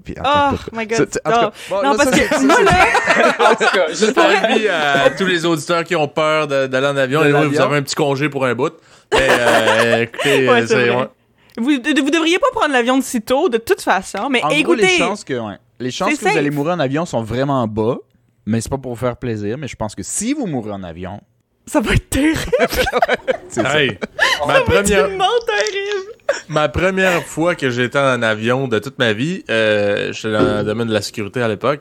puis, 0.05 0.15
Oh 0.19 0.21
en 0.27 0.51
tout 0.53 0.57
cas, 0.57 0.71
my 0.75 0.87
god. 0.87 1.09
c'est- 1.11 1.27
en 1.27 1.31
tout 1.33 1.39
cas, 1.41 1.53
bon, 1.71 1.77
non, 1.77 1.83
là, 1.83 1.95
parce 1.97 2.11
ça, 2.11 2.19
que 2.19 2.45
moi, 2.47 2.63
là, 2.63 3.51
En 3.51 3.55
tout 3.55 3.65
cas, 3.73 3.87
je 3.93 4.45
Avis 4.47 4.69
à 4.69 5.11
tous 5.11 5.25
les 5.27 5.45
auditeurs 5.47 5.85
qui 5.85 5.97
ont 5.97 6.07
peur 6.09 6.47
d'aller 6.47 6.87
en 6.87 6.97
avion. 6.97 7.23
L'avion. 7.23 7.49
vous 7.49 7.61
avez 7.61 7.77
un 7.79 7.83
petit 7.83 7.95
congé 7.95 8.29
pour 8.29 8.45
un 8.45 8.55
bout. 8.55 8.75
Mais 9.13 9.27
euh, 9.31 10.03
écoutez, 10.03 10.49
Ouais, 10.51 10.63
euh, 10.63 10.67
c'est 10.67 10.91
ouais. 10.91 11.09
vous, 11.57 11.71
vous 12.05 12.11
devriez 12.11 12.39
pas 12.39 12.49
prendre 12.53 12.73
l'avion 12.73 12.99
de 12.99 13.03
si 13.03 13.23
tôt, 13.23 13.49
de 13.49 13.57
toute 13.59 13.81
façon, 13.81 14.29
mais 14.31 14.43
En 14.45 14.49
gros, 14.49 14.57
écoutez, 14.59 14.83
les 14.83 14.99
chances 14.99 15.25
que, 15.25 15.35
ouais, 15.39 15.57
les 15.81 15.91
chances 15.91 16.15
que 16.19 16.29
vous 16.29 16.37
allez 16.37 16.51
mourir 16.51 16.75
en 16.75 16.81
avion 16.81 17.07
sont 17.07 17.23
vraiment 17.23 17.67
bas, 17.67 17.97
mais 18.45 18.61
c'est 18.61 18.69
pas 18.69 18.79
pour 18.79 18.93
vous 18.93 19.01
faire 19.01 19.17
plaisir, 19.17 19.57
mais 19.57 19.67
je 19.67 19.77
pense 19.77 19.95
que 19.95 20.03
si 20.03 20.35
vous 20.35 20.47
mourrez 20.47 20.73
en 20.73 20.83
avion, 20.83 21.21
ça 21.69 21.81
va 21.81 21.95
être 21.95 22.09
terrible. 22.11 22.41
c'est 23.49 23.63
ça. 23.63 23.81
Hey, 23.81 23.91
ma, 23.91 23.97
Ça 23.97 24.47
va 24.47 24.59
être 24.59 24.65
première, 24.65 24.85
tellement 25.07 25.25
terrible. 25.47 26.13
ma 26.49 26.69
première 26.69 27.23
fois 27.25 27.55
que 27.55 27.71
j'étais 27.71 27.99
en 27.99 28.23
avion 28.23 28.69
de 28.69 28.79
toute 28.79 28.99
ma 28.99 29.13
vie, 29.13 29.45
euh, 29.51 30.13
j'étais 30.13 30.33
dans 30.33 30.59
le 30.59 30.65
domaine 30.65 30.89
de 30.89 30.93
la 30.93 31.03
sécurité 31.03 31.41
à 31.43 31.49
l'époque. 31.49 31.81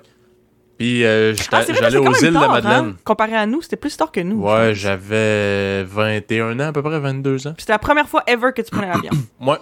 Puis 0.77 1.03
euh, 1.05 1.33
Ah, 1.51 1.63
j'allais 1.67 1.97
aux 1.97 2.13
îles 2.13 2.27
de 2.33 2.37
Madeleine. 2.37 2.71
hein? 2.91 2.95
Comparé 3.03 3.35
à 3.35 3.47
nous, 3.47 3.63
c'était 3.63 3.77
plus 3.77 3.97
tard 3.97 4.11
que 4.11 4.19
nous. 4.19 4.43
Ouais, 4.43 4.75
j'avais 4.75 5.83
21 5.85 6.59
ans, 6.59 6.67
à 6.67 6.71
peu 6.71 6.83
près 6.83 6.99
22 6.99 7.47
ans. 7.47 7.55
C'était 7.57 7.73
la 7.73 7.79
première 7.79 8.07
fois 8.07 8.21
ever 8.27 8.51
que 8.55 8.61
tu 8.61 8.69
prenais 8.69 8.87
l'avion. 8.87 9.09
Moi, 9.39 9.59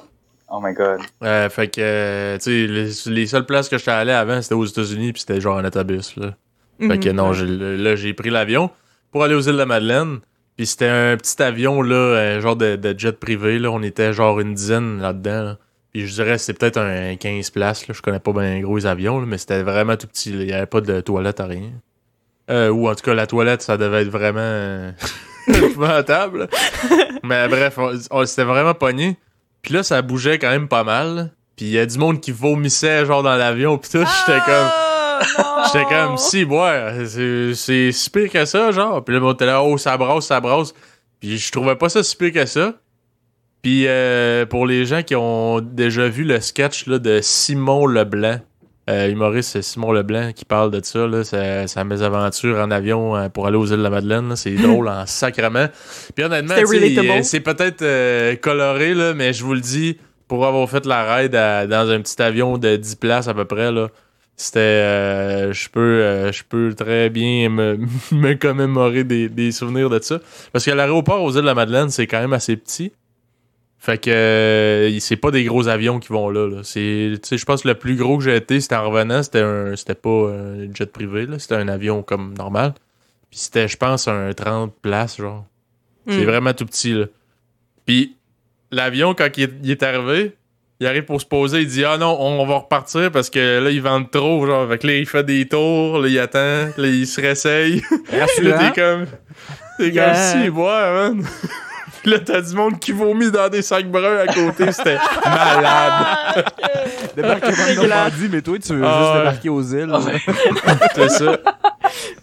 Oh 0.47 0.59
my 0.61 0.73
god. 0.73 0.99
Euh, 1.23 1.49
fait 1.49 1.69
que, 1.69 1.81
euh, 1.81 2.37
tu 2.37 2.43
sais, 2.43 2.67
les, 3.11 3.15
les 3.15 3.27
seules 3.27 3.45
places 3.47 3.67
que 3.67 3.77
j'étais 3.79 3.89
allé 3.91 4.11
avant, 4.11 4.39
c'était 4.43 4.53
aux 4.53 4.65
États-Unis, 4.65 5.11
puis 5.13 5.21
c'était 5.21 5.41
genre 5.41 5.57
un 5.57 5.65
autobus, 5.65 6.15
là. 6.17 6.35
Fait 6.79 6.99
que 6.99 7.09
Mhm. 7.09 7.15
non, 7.15 7.31
là, 7.31 7.95
j'ai 7.95 8.13
pris 8.13 8.29
l'avion 8.29 8.69
pour 9.15 9.23
aller 9.23 9.33
aux 9.33 9.39
îles 9.39 9.53
de 9.53 9.59
la 9.59 9.65
Madeleine. 9.65 10.19
Puis 10.57 10.65
c'était 10.65 10.89
un 10.89 11.15
petit 11.15 11.41
avion, 11.41 11.81
là, 11.81 12.35
un 12.35 12.41
genre 12.41 12.57
de, 12.57 12.95
jet 12.97 13.17
privé, 13.17 13.59
là. 13.59 13.71
On 13.71 13.81
était 13.81 14.11
genre 14.11 14.41
une 14.41 14.53
dizaine 14.53 14.99
là-dedans, 14.99 15.41
là. 15.41 15.57
Puis 15.93 16.05
je 16.05 16.15
dirais 16.15 16.37
c'était 16.37 16.59
peut-être 16.59 16.77
un 16.77 17.15
15 17.15 17.49
places, 17.51 17.87
là. 17.87 17.93
Je 17.95 18.01
connais 18.01 18.19
pas 18.19 18.33
bien 18.33 18.59
gros 18.59 18.75
les 18.75 18.85
avions, 18.85 19.21
là, 19.21 19.25
mais 19.25 19.37
c'était 19.37 19.63
vraiment 19.63 19.95
tout 19.95 20.07
petit. 20.07 20.31
Il 20.31 20.43
y 20.43 20.51
avait 20.51 20.65
pas 20.65 20.81
de 20.81 20.99
toilette 20.99 21.39
à 21.39 21.45
rien. 21.45 21.71
Euh, 22.51 22.67
ou 22.71 22.89
en 22.89 22.95
tout 22.95 23.05
cas, 23.05 23.13
la 23.13 23.25
toilette, 23.25 23.61
ça 23.61 23.77
devait 23.77 24.01
être 24.01 24.09
vraiment 24.09 24.39
euh, 24.41 24.91
épouvantable. 25.47 26.49
mais 27.23 27.47
bref, 27.47 27.79
on, 28.11 28.25
s'était 28.25 28.43
vraiment 28.43 28.73
pogné. 28.73 29.15
Puis 29.61 29.73
là, 29.73 29.83
ça 29.83 30.01
bougeait 30.01 30.39
quand 30.39 30.51
même 30.51 30.67
pas 30.67 30.83
mal. 30.83 31.31
Puis 31.55 31.67
il 31.67 31.71
y 31.71 31.79
a 31.79 31.85
du 31.85 31.97
monde 31.97 32.19
qui 32.19 32.33
vomissait, 32.33 33.05
genre, 33.05 33.23
dans 33.23 33.37
l'avion, 33.37 33.77
puis 33.77 33.91
tout. 33.91 34.05
J'étais 34.27 34.41
comme... 34.41 34.94
Non! 35.39 35.63
J'étais 35.73 35.85
comme, 35.85 36.17
si, 36.17 36.43
ouais, 36.43 37.05
c'est- 37.55 37.91
si 37.91 38.09
pire 38.09 38.29
que 38.31 38.45
ça, 38.45 38.71
genre. 38.71 39.03
Puis 39.03 39.15
là, 39.15 39.21
on 39.23 39.33
était 39.33 39.45
là, 39.45 39.61
oh, 39.63 39.77
ça 39.77 39.97
brasse, 39.97 40.25
ça 40.27 40.39
brasse. 40.39 40.73
Puis 41.19 41.37
je 41.37 41.51
trouvais 41.51 41.75
pas 41.75 41.89
ça 41.89 42.03
si 42.03 42.15
pire 42.15 42.31
que 42.33 42.45
ça. 42.45 42.73
Puis 43.61 43.85
euh, 43.87 44.45
pour 44.45 44.65
les 44.67 44.85
gens 44.85 45.01
qui 45.01 45.15
ont 45.15 45.59
déjà 45.59 46.07
vu 46.07 46.23
le 46.23 46.39
sketch 46.39 46.85
là, 46.87 46.99
de 46.99 47.19
Simon 47.21 47.87
Leblanc, 47.87 48.39
euh, 48.89 49.09
humoriste 49.09 49.59
Simon 49.63 49.91
Leblanc 49.91 50.33
qui 50.33 50.45
parle 50.45 50.69
de 50.69 50.79
ça, 50.83 51.07
là, 51.07 51.23
sa, 51.23 51.65
sa 51.67 51.83
mésaventure 51.83 52.59
en 52.59 52.69
avion 52.69 53.15
euh, 53.15 53.29
pour 53.29 53.47
aller 53.47 53.57
aux 53.57 53.65
îles 53.65 53.77
de 53.77 53.81
la 53.83 53.89
Madeleine, 53.89 54.35
c'est 54.35 54.51
drôle 54.55 54.87
en 54.87 55.07
sacrement. 55.07 55.65
Puis 56.15 56.23
honnêtement, 56.23 56.53
c'est 57.23 57.39
peut-être 57.39 57.81
euh, 57.81 58.35
coloré, 58.35 58.93
là, 58.93 59.15
mais 59.15 59.33
je 59.33 59.43
vous 59.43 59.55
le 59.55 59.61
dis, 59.61 59.97
pour 60.27 60.45
avoir 60.45 60.69
fait 60.69 60.85
la 60.85 61.15
ride 61.15 61.33
à- 61.35 61.65
dans 61.65 61.89
un 61.89 61.99
petit 62.01 62.21
avion 62.21 62.59
de 62.59 62.75
10 62.75 62.95
places 62.97 63.27
à 63.27 63.33
peu 63.33 63.45
près, 63.45 63.71
là, 63.71 63.87
c'était 64.37 64.59
euh, 64.59 65.53
je 65.53 65.69
peux 65.69 65.79
euh, 65.79 66.31
je 66.31 66.43
peux 66.43 66.73
très 66.73 67.09
bien 67.09 67.49
me, 67.49 67.77
me 68.11 68.33
commémorer 68.33 69.03
des, 69.03 69.29
des 69.29 69.51
souvenirs 69.51 69.89
de 69.89 69.99
ça. 70.01 70.19
Parce 70.51 70.65
que 70.65 70.71
l'aéroport 70.71 71.23
aux 71.23 71.31
îles 71.31 71.41
de 71.41 71.45
la 71.45 71.53
Madeleine 71.53 71.89
c'est 71.89 72.07
quand 72.07 72.19
même 72.19 72.33
assez 72.33 72.57
petit. 72.57 72.91
Fait 73.77 73.97
que 73.97 74.09
euh, 74.09 74.99
c'est 74.99 75.15
pas 75.15 75.31
des 75.31 75.43
gros 75.43 75.67
avions 75.67 75.99
qui 75.99 76.09
vont 76.09 76.29
là, 76.29 76.47
là. 76.47 76.61
c'est 76.63 77.13
je 77.15 77.45
pense 77.45 77.61
que 77.61 77.67
le 77.67 77.75
plus 77.75 77.95
gros 77.95 78.17
que 78.17 78.23
j'ai 78.23 78.35
été 78.35 78.59
c'était 78.59 78.75
en 78.75 78.89
revenant 78.89 79.21
c'était 79.23 79.41
un 79.41 79.75
c'était 79.75 79.95
pas 79.95 80.31
un 80.31 80.73
jet 80.73 80.91
privé 80.91 81.27
c'était 81.39 81.55
un 81.55 81.67
avion 81.67 82.03
comme 82.03 82.33
normal. 82.37 82.73
Puis 83.29 83.39
c'était 83.39 83.67
je 83.67 83.77
pense 83.77 84.07
un 84.07 84.33
30 84.33 84.73
places 84.81 85.17
genre. 85.17 85.45
C'est 86.07 86.21
Hmm. 86.21 86.25
vraiment 86.25 86.53
tout 86.53 86.65
petit 86.65 86.93
là. 86.93 87.05
Puis 87.85 88.15
l'avion 88.71 89.13
quand 89.13 89.29
il 89.37 89.43
est, 89.43 89.53
il 89.63 89.71
est 89.71 89.83
arrivé 89.83 90.35
il 90.79 90.87
arrive 90.87 91.03
pour 91.03 91.21
se 91.21 91.25
poser, 91.25 91.61
il 91.61 91.67
dit 91.67 91.85
Ah 91.85 91.97
non, 91.97 92.17
on, 92.19 92.39
on 92.41 92.45
va 92.45 92.55
repartir 92.57 93.11
parce 93.11 93.29
que 93.29 93.59
là, 93.63 93.69
ils 93.69 93.81
vendent 93.81 94.11
trop. 94.11 94.45
Genre, 94.45 94.67
fait 94.69 94.77
que 94.79 94.87
là, 94.87 94.93
il 94.93 95.05
fait 95.05 95.23
des 95.23 95.47
tours, 95.47 95.99
là, 95.99 96.07
il 96.07 96.19
attend, 96.19 96.39
là, 96.77 96.87
il 96.87 97.07
se 97.07 97.21
réessaye. 97.21 97.81
là, 98.41 98.57
t'es 98.73 98.81
comme. 98.81 99.05
T'es 99.77 99.89
Yeah. 99.89 100.05
comme 100.13 100.15
si, 100.43 100.49
ouais, 100.49 100.93
man. 100.93 101.25
Puis 102.01 102.11
là, 102.11 102.19
t'as 102.19 102.39
du 102.41 102.53
monde 102.55 102.79
qui 102.79 102.91
vomit 102.91 103.31
dans 103.31 103.49
des 103.49 103.61
sacs 103.63 103.89
bruns 103.89 104.19
à 104.19 104.27
côté. 104.27 104.71
C'était 104.71 104.95
malade. 105.25 106.45
De 107.17 107.21
Dégueulasse. 107.21 107.77
Normandie, 107.77 108.29
mais 108.31 108.41
toi, 108.41 108.57
tu 108.59 108.73
veux 108.75 108.83
Ah 108.85 108.99
juste 109.01 109.17
débarquer 109.17 109.49
aux 109.49 109.61
îles. 109.63 109.91
C'est 110.93 111.09
ça. 111.09 111.37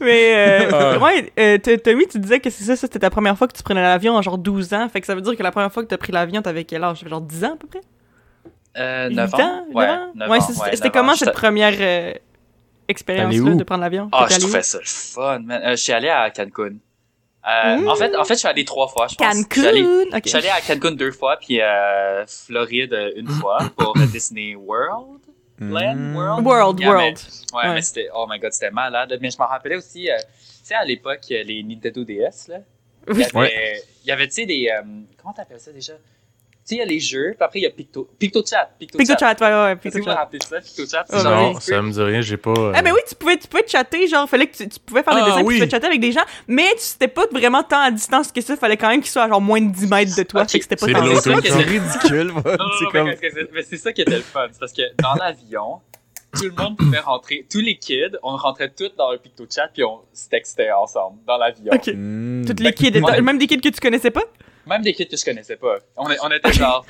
Mais, 0.01 0.33
euh, 0.35 0.71
Ah. 0.73 0.99
ouais, 0.99 1.33
euh, 1.39 1.59
Tommy, 1.83 2.07
tu 2.07 2.19
disais 2.21 2.39
que 2.41 2.49
c'est 2.51 2.65
ça, 2.65 2.77
ça 2.77 2.83
c'était 2.83 3.01
ta 3.01 3.11
première 3.11 3.37
fois 3.37 3.49
que 3.49 3.57
tu 3.57 3.63
prenais 3.63 3.83
l'avion 3.83 4.15
en 4.17 4.23
genre 4.23 4.39
12 4.39 4.73
ans. 4.73 4.89
Fait 4.89 5.01
que 5.01 5.07
ça 5.07 5.15
veut 5.15 5.21
dire 5.21 5.37
que 5.37 5.43
la 5.43 5.51
première 5.51 5.73
fois 5.73 5.83
que 5.83 5.89
t'as 5.89 5.97
pris 5.99 6.13
l'avion, 6.13 6.43
t'avais 6.43 6.65
quel 6.65 6.85
âge? 6.85 7.05
Genre 7.09 7.21
10 7.21 7.45
ans 7.45 7.55
à 7.55 7.57
peu 7.57 7.67
près? 7.67 7.81
Euh, 8.79 9.09
8 9.09 9.15
9 9.15 9.35
ans? 9.35 9.67
Ouais, 9.75 9.87
9 10.15 10.29
Ouais, 10.31 10.39
ans. 10.39 10.41
c'est- 10.41 10.61
ouais, 10.61 10.69
c'était 10.77 10.89
9 10.89 10.93
comment 10.93 11.13
ans. 11.13 11.17
cette 11.17 11.33
première 11.33 11.75
euh, 11.79 12.13
expérience 12.89 13.35
T'allais 13.35 13.45
là, 13.45 13.51
où? 13.55 13.59
de 13.59 13.65
prendre 13.65 13.81
l'avion? 13.83 14.09
Ah, 14.13 14.25
T'étais 14.27 14.41
je 14.41 14.47
trouvais 14.47 14.63
ça 14.63 14.79
le 14.79 14.85
fun, 14.87 15.39
man. 15.41 15.63
Euh, 15.65 15.71
je 15.73 15.77
suis 15.77 15.93
allé 15.93 16.09
à 16.09 16.31
Cancun. 16.31 16.75
Euh, 17.45 17.77
Mmh. 17.77 17.89
en, 17.89 17.97
fait, 17.97 18.17
en 18.17 18.25
fait, 18.25 18.35
je 18.35 18.39
suis 18.39 18.49
allé 18.49 18.65
trois 18.65 18.87
fois, 18.89 19.09
je 19.09 19.17
pense. 19.17 19.27
Je 19.29 19.33
suis 19.39 19.45
Cancun! 19.45 19.65
allé, 19.67 19.83
je 20.25 20.29
suis 20.29 20.39
allé 20.39 20.49
à 20.49 20.61
Cancun 20.61 20.93
deux 20.93 21.11
fois, 21.11 21.37
puis 21.39 21.61
euh, 21.61 22.25
Floride 22.27 22.97
une 23.17 23.29
fois 23.29 23.59
pour 23.77 23.97
euh, 23.97 24.07
Disney 24.07 24.55
World. 24.55 25.19
Land, 25.61 25.95
Mm. 25.97 26.17
World? 26.17 26.47
World, 26.47 26.81
Yeah, 26.81 26.89
mais- 26.89 26.95
World. 26.97 27.19
Ouais, 27.53 27.61
Ouais. 27.69 27.75
mais 27.75 27.83
c'était, 27.83 28.09
oh 28.15 28.27
my 28.29 28.39
god, 28.39 28.53
c'était 28.53 28.71
malade. 28.71 29.17
Mais 29.21 29.31
je 29.31 29.39
m'en 29.39 29.47
rappelais 29.47 29.77
aussi, 29.77 30.11
euh, 30.11 30.17
tu 30.19 30.25
sais, 30.65 30.75
à 30.75 30.85
l'époque, 30.85 31.21
euh, 31.31 31.43
les 31.45 31.63
Nintendo 31.63 32.03
DS, 32.05 32.49
là? 32.49 32.59
Il 33.09 33.15
y 33.15 33.17
Oui. 33.19 33.25
avait, 33.25 33.37
Ouais. 33.39 33.83
il 34.05 34.09
y 34.09 34.13
avait, 34.13 34.27
tu 34.29 34.35
sais, 34.35 34.47
des. 34.47 34.69
euh, 34.73 34.83
comment 35.21 35.35
t'appelles 35.35 35.61
ça 35.61 35.71
déjà? 35.73 35.93
Tu 36.65 36.69
sais, 36.69 36.75
il 36.77 36.79
y 36.79 36.83
a 36.83 36.85
les 36.85 37.01
jeux, 37.01 37.33
puis 37.37 37.45
après, 37.45 37.59
il 37.59 37.63
y 37.63 37.67
a 37.67 37.71
Picto, 37.71 38.09
PictoChat. 38.21 38.71
PictoChat, 38.79 39.35
ouais, 39.41 39.47
ouais, 39.49 39.75
vous 39.75 39.81
PictoChat. 39.81 40.11
me 40.11 40.15
rappelez 40.17 40.39
ça, 40.49 40.61
PictoChat? 40.61 41.05
Ah, 41.11 41.19
genre 41.19 41.33
oui. 41.49 41.53
Non, 41.53 41.57
un 41.57 41.61
ça 41.61 41.83
me 41.83 41.91
dit 41.91 42.03
rien, 42.03 42.21
j'ai 42.21 42.37
pas. 42.37 42.53
euh, 42.57 42.73
Ah 42.73 42.83
ben 42.83 42.93
oui, 42.93 43.01
tu 43.09 43.17
pouvais, 43.17 43.37
tu 43.37 43.49
pouvais 43.49 43.65
chatter, 43.67 44.07
genre, 44.07 44.29
fallait 44.29 44.47
que 44.47 44.57
tu, 44.57 44.69
tu 44.69 44.79
pouvais 44.79 45.03
faire 45.03 45.15
des 45.17 45.23
Ah, 45.23 45.27
dessins, 45.27 45.43
oui. 45.43 45.55
tu 45.55 45.61
pouvais 45.61 45.71
chatter 45.71 45.87
avec 45.89 46.01
des 46.01 46.13
gens, 46.13 46.23
mais 46.47 46.69
tu 46.75 46.79
c'était 46.83 47.09
pas 47.09 47.25
vraiment 47.33 47.65
tant 47.65 47.81
à 47.81 47.91
distance 47.91 48.31
que 48.31 48.41
ça, 48.41 48.57
fallait 48.57 48.77
quand 48.77 48.89
même 48.91 49.01
qu'ils 49.01 49.11
soient 49.11 49.25
à 49.25 49.29
genre 49.29 49.41
moins 49.41 49.61
de 49.61 49.73
10 49.73 49.89
mètres 49.91 50.17
de 50.17 50.23
toi, 50.23 50.43
Ok. 50.43 50.51
fait 50.51 50.59
que 50.61 50.65
c'était 50.65 50.77
pas 50.77 50.87
C'est 50.87 50.93
tant 50.93 51.41
C'est 51.43 51.53
ridicule, 51.63 52.33
non, 52.33 52.43
c'est 52.79 52.85
comme... 52.93 53.07
mais, 53.09 53.19
c'est- 53.21 53.49
mais 53.53 53.63
ça 53.79 53.93
qui 53.93 54.03
était 54.03 54.17
le 54.17 54.23
fun. 54.23 54.47
C'est 54.53 54.61
parce 54.61 54.73
que 54.73 54.83
dans 55.03 55.15
l'avion, 55.15 55.81
tout 56.37 56.45
le 56.45 56.53
monde 56.53 56.77
pouvait 56.77 57.01
rentrer. 57.01 57.45
Tous 57.51 57.61
les 57.61 57.77
kids, 57.77 58.17
on 58.23 58.37
rentrait 58.37 58.71
tous 58.71 58.93
dans 58.97 59.11
le 59.11 59.19
PictoChat 59.19 59.69
puis 59.75 59.83
on 59.83 60.01
se 60.15 60.29
textait 60.29 60.71
ensemble 60.71 61.19
dans 61.27 61.37
l'avion. 61.39 61.73
Ok. 61.75 61.89
Mm. 61.93 62.45
Toutes 62.47 62.61
les 62.61 62.73
kids, 62.73 63.01
Ouais. 63.01 63.21
même 63.21 63.39
des 63.39 63.49
kids 63.49 63.61
que 63.61 63.69
tu 63.69 63.81
connaissais 63.81 64.11
pas, 64.13 64.23
Même 64.67 64.83
des 64.83 64.93
kids 64.95 65.09
que 65.09 65.17
je 65.17 65.25
connaissais 65.25 65.57
pas. 65.57 65.77
On, 65.97 66.09
est- 66.11 66.19
on 66.23 66.31
était 66.31 66.53
genre 66.53 66.85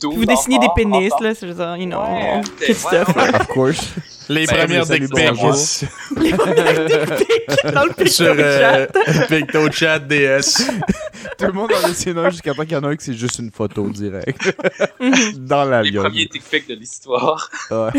12 0.00 0.14
vous 0.14 0.24
dessiniez 0.24 0.58
des 0.58 0.68
pénis, 0.74 1.12
là, 1.20 1.34
c'est 1.34 1.54
genre, 1.54 1.76
you 1.76 1.86
know, 1.86 2.00
Ouais, 2.00 2.40
kid 2.66 2.74
stuff. 2.74 3.14
ouais. 3.16 3.34
Of 3.34 3.46
course. 3.48 3.92
Les 4.32 4.46
Ben, 4.46 4.58
premières 4.58 4.86
dick. 4.86 5.00
Les 5.00 5.08
premières 5.08 6.86
techniques 6.86 7.74
dans 7.74 7.84
le 7.84 8.06
sur 8.06 8.26
PictoChat. 8.36 8.76
euh, 8.78 8.86
PictoChat 9.28 9.98
DS. 10.00 10.70
Tout 11.36 11.46
le 11.46 11.52
monde 11.52 11.70
en 11.72 11.88
dessine 11.88 12.16
un 12.16 12.30
jusqu'à 12.30 12.54
temps 12.54 12.62
qu'il 12.62 12.72
y 12.72 12.76
en 12.76 12.84
a 12.84 12.88
un 12.88 12.96
que 12.96 13.02
c'est 13.02 13.14
juste 13.14 13.40
une 13.40 13.50
photo 13.50 13.88
directe. 13.90 14.56
Mhm. 15.00 15.14
Dans 15.46 15.64
Les 15.64 15.70
l'avion. 15.70 16.02
premiers 16.02 16.26
dick 16.26 16.44
pics 16.48 16.68
de 16.68 16.74
l'histoire. 16.74 17.50
Ah 17.72 17.90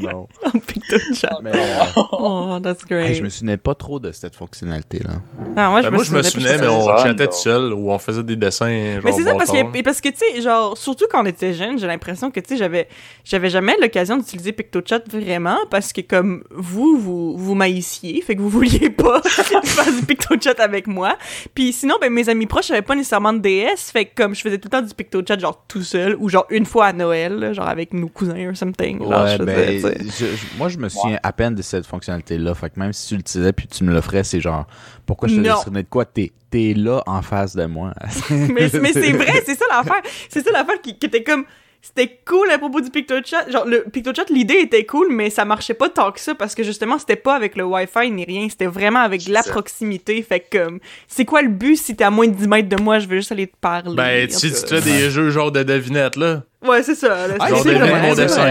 non. 0.00 0.28
Dans 0.44 0.50
le 0.52 0.60
PictoChat. 0.60 1.38
Mais 1.42 1.52
euh, 1.54 2.02
Oh, 2.12 2.58
that's 2.62 2.84
great. 2.84 3.14
je 3.14 3.22
me 3.22 3.28
souvenais 3.30 3.56
pas 3.56 3.74
trop 3.74 3.98
de 3.98 4.12
cette 4.12 4.34
fonctionnalité-là. 4.36 5.14
Ah, 5.56 5.70
moi, 5.70 5.80
je 5.80 5.86
Ben, 5.86 5.90
me 5.92 5.96
moi, 5.96 6.04
je 6.04 6.12
me 6.12 6.22
souvenais, 6.22 6.58
mais 6.58 6.66
on 6.66 6.84
donc. 6.86 7.16
tout 7.16 7.32
seul 7.32 7.72
ou 7.72 7.90
on 7.90 7.98
faisait 7.98 8.22
des 8.22 8.36
dessins. 8.36 9.00
Mais 9.02 9.12
c'est 9.12 9.22
ça 9.22 9.34
parce 9.34 9.50
que, 9.50 9.82
parce 9.82 10.00
que 10.02 10.08
tu 10.10 10.16
sais, 10.18 10.42
genre, 10.42 10.76
surtout 10.76 11.06
quand 11.10 11.22
on 11.22 11.26
était 11.26 11.54
jeune, 11.54 11.78
j'ai 11.78 11.86
l'impression 11.86 12.30
que, 12.30 12.40
tu 12.40 12.50
sais, 12.50 12.56
j'avais, 12.58 12.88
j'avais 13.24 13.48
jamais 13.48 13.74
l'occasion 13.80 14.18
d'utiliser 14.18 14.52
PictoChat 14.52 15.00
vraiment 15.10 15.56
parce 15.78 15.92
que, 15.92 16.00
comme 16.00 16.42
vous, 16.50 16.98
vous, 16.98 17.36
vous 17.36 17.54
maïssiez, 17.54 18.20
fait 18.20 18.34
que 18.34 18.40
vous 18.40 18.48
vouliez 18.48 18.90
pas 18.90 19.22
faire 19.22 19.92
du 19.92 20.04
PictoChat 20.06 20.54
avec 20.60 20.88
moi. 20.88 21.16
Puis 21.54 21.72
sinon, 21.72 21.94
ben, 22.00 22.12
mes 22.12 22.28
amis 22.28 22.46
proches 22.46 22.70
avaient 22.72 22.82
pas 22.82 22.96
nécessairement 22.96 23.32
de 23.32 23.38
DS, 23.38 23.92
fait 23.92 24.06
que 24.06 24.14
comme 24.20 24.34
je 24.34 24.40
faisais 24.40 24.58
tout 24.58 24.66
le 24.66 24.70
temps 24.80 24.82
du 24.84 24.92
PictoChat 24.92 25.38
genre 25.38 25.64
tout 25.68 25.82
seul, 25.84 26.16
ou 26.18 26.28
genre 26.28 26.46
une 26.50 26.66
fois 26.66 26.86
à 26.86 26.92
Noël, 26.92 27.34
là, 27.34 27.52
genre 27.52 27.68
avec 27.68 27.92
nos 27.94 28.08
cousins 28.08 28.48
ou 28.50 28.54
something. 28.56 28.98
genre, 29.00 29.22
Ouais, 29.24 29.36
je 29.38 29.42
ben, 29.44 29.54
faisais, 29.80 29.94
tu 29.98 30.08
sais. 30.10 30.26
je- 30.30 30.36
je- 30.36 30.58
moi, 30.58 30.68
je 30.68 30.78
me 30.78 30.88
souviens 30.88 31.18
à 31.22 31.32
peine 31.32 31.54
de 31.54 31.62
cette 31.62 31.86
fonctionnalité-là. 31.86 32.54
Fait 32.56 32.70
que 32.70 32.80
même 32.80 32.92
si 32.92 33.08
tu 33.08 33.16
l'utilisais 33.16 33.52
puis 33.52 33.68
tu 33.68 33.84
me 33.84 33.92
l'offrais, 33.94 34.24
c'est 34.24 34.40
genre, 34.40 34.66
pourquoi 35.06 35.28
je 35.28 35.36
te 35.36 35.40
laisserais 35.40 35.70
de 35.70 35.88
quoi? 35.88 36.04
T'es 36.04 36.32
t'es 36.50 36.72
là 36.74 37.02
en 37.06 37.22
face 37.22 37.54
de 37.54 37.66
moi. 37.66 37.92
mais, 38.30 38.68
mais 38.80 38.92
c'est 38.92 39.12
vrai, 39.12 39.42
c'est 39.46 39.54
ça 39.54 39.66
l'affaire. 39.70 40.02
C'est 40.28 40.42
ça 40.44 40.50
l'affaire 40.50 40.80
qui, 40.82 40.98
qui 40.98 41.06
était 41.06 41.22
comme. 41.22 41.44
C'était 41.80 42.18
cool 42.26 42.50
à 42.50 42.58
propos 42.58 42.80
du 42.80 42.90
PictoChat. 42.90 43.50
Genre, 43.50 43.64
le 43.64 43.84
PictoChat, 43.84 44.24
l'idée 44.30 44.58
était 44.62 44.84
cool, 44.84 45.08
mais 45.10 45.30
ça 45.30 45.44
marchait 45.44 45.74
pas 45.74 45.88
tant 45.88 46.10
que 46.12 46.18
ça 46.20 46.34
parce 46.34 46.54
que 46.54 46.62
justement, 46.64 46.98
c'était 46.98 47.16
pas 47.16 47.34
avec 47.36 47.56
le 47.56 47.64
Wi-Fi 47.64 48.10
ni 48.10 48.24
rien. 48.24 48.48
C'était 48.50 48.66
vraiment 48.66 48.98
avec 49.00 49.26
la 49.28 49.42
ça. 49.42 49.50
proximité. 49.52 50.20
Fait 50.22 50.40
que, 50.40 50.58
comme, 50.64 50.80
c'est 51.06 51.24
quoi 51.24 51.40
le 51.42 51.48
but 51.48 51.76
si 51.76 51.94
t'es 51.96 52.04
à 52.04 52.10
moins 52.10 52.26
de 52.26 52.34
10 52.34 52.48
mètres 52.48 52.68
de 52.68 52.82
moi? 52.82 52.98
Je 52.98 53.06
veux 53.06 53.16
juste 53.16 53.32
aller 53.32 53.46
te 53.46 53.56
parler. 53.60 53.94
Ben, 53.96 54.26
tu 54.28 54.50
te 54.50 54.66
fais 54.66 54.80
des 54.80 55.08
jeux 55.10 55.30
genre 55.30 55.52
de 55.52 55.62
devinettes, 55.62 56.16
là. 56.16 56.42
Ouais, 56.66 56.82
c'est 56.82 56.96
ça. 56.96 57.28
là, 57.28 57.34
Ah, 57.38 57.46
c'est 57.48 57.54
genre 57.72 57.86
vraiment 57.86 58.08
mon 58.08 58.14
ça, 58.16 58.22
dessin. 58.22 58.44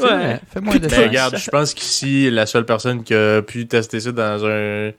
ouais. 0.00 0.40
Fais-moi 0.52 0.74
un 0.74 0.78
dessin. 0.78 0.96
Ben, 0.98 1.08
regarde, 1.08 1.36
je 1.38 1.50
pense 1.50 1.72
qu'ici, 1.74 2.30
la 2.30 2.44
seule 2.46 2.66
personne 2.66 3.02
qui 3.02 3.14
a 3.14 3.40
pu 3.42 3.66
tester 3.66 4.00
ça 4.00 4.12
dans 4.12 4.44
un, 4.46 4.90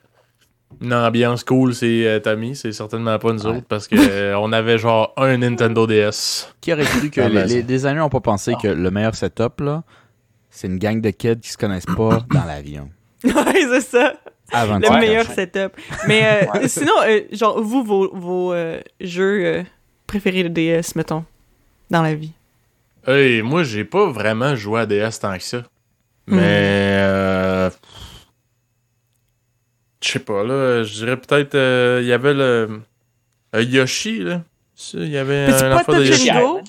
une 0.82 0.94
ambiance 0.94 1.44
cool, 1.44 1.74
c'est 1.74 2.08
euh, 2.08 2.20
Tommy. 2.20 2.56
C'est 2.56 2.72
certainement 2.72 3.18
pas 3.20 3.34
nous 3.34 3.46
Ouais. 3.46 3.58
autres 3.58 3.68
parce 3.68 3.88
que 3.88 3.96
euh, 3.98 4.38
on 4.40 4.52
avait 4.52 4.78
genre 4.78 5.14
un 5.18 5.38
Nintendo 5.38 5.86
DS. 5.88 6.48
Qui 6.62 6.74
aurait 6.74 6.84
cru 6.86 7.10
que 7.10 7.22
Ah, 7.22 7.30
les, 7.30 7.36
ben, 7.36 7.48
les 7.48 7.64
designers 7.64 8.00
n'ont 8.00 8.10
pas 8.10 8.20
pensé 8.22 8.54
que 8.62 8.68
le 8.68 8.92
meilleur 8.92 9.16
setup, 9.16 9.60
là, 9.62 9.84
c'est 10.50 10.68
une 10.68 10.78
gang 10.78 11.02
de 11.02 11.10
kids 11.10 11.40
qui 11.42 11.50
se 11.50 11.58
connaissent 11.58 11.86
pas 11.86 12.20
dans 12.34 12.46
l'avion. 12.46 12.90
Ouais, 13.24 13.34
c'est 13.70 13.82
ça. 13.82 14.14
Avant 14.52 14.80
Le 14.80 15.00
meilleur 15.00 15.26
setup. 15.26 15.74
Mais 16.08 16.48
euh, 16.56 16.68
sinon, 16.68 16.94
euh, 17.08 17.22
genre, 17.32 17.62
vous, 17.62 17.84
vos, 17.84 18.10
vos 18.16 18.54
euh, 18.54 18.80
jeux 19.02 19.46
euh, 19.46 19.64
préférés 20.08 20.44
de 20.44 20.50
DS, 20.50 20.96
mettons, 20.96 21.24
dans 21.92 22.02
la 22.02 22.16
vie? 22.16 22.32
Hey, 23.06 23.42
moi, 23.42 23.64
j'ai 23.64 23.86
pas 23.86 24.08
vraiment 24.10 24.56
joué 24.56 24.82
à 24.82 24.86
DS 24.86 25.20
tant 25.20 25.36
que 25.38 25.44
ça. 25.44 25.64
Mais. 26.28 27.68
Hmm. 27.68 27.70
Euh, 30.02 30.06
Je 30.06 30.12
sais 30.12 30.20
pas, 30.20 30.44
là. 30.44 30.84
Je 30.84 30.94
dirais 30.94 31.18
peut-être. 31.18 31.56
euh, 31.56 32.00
Il 32.02 32.08
y 32.08 32.14
avait 32.14 32.34
le. 32.34 32.82
euh, 33.56 33.62
Yoshi, 33.64 34.20
là. 34.24 34.42
Il 34.94 35.10
y 35.10 35.18
avait 35.18 35.48
Mais 35.48 35.54
c'est 35.58 35.66
un 35.66 35.70
pas 35.72 35.82
enfant 35.82 35.92
de 35.94 35.98
Touch 36.00 36.08
Yoshi. 36.10 36.32
Go? 36.32 36.62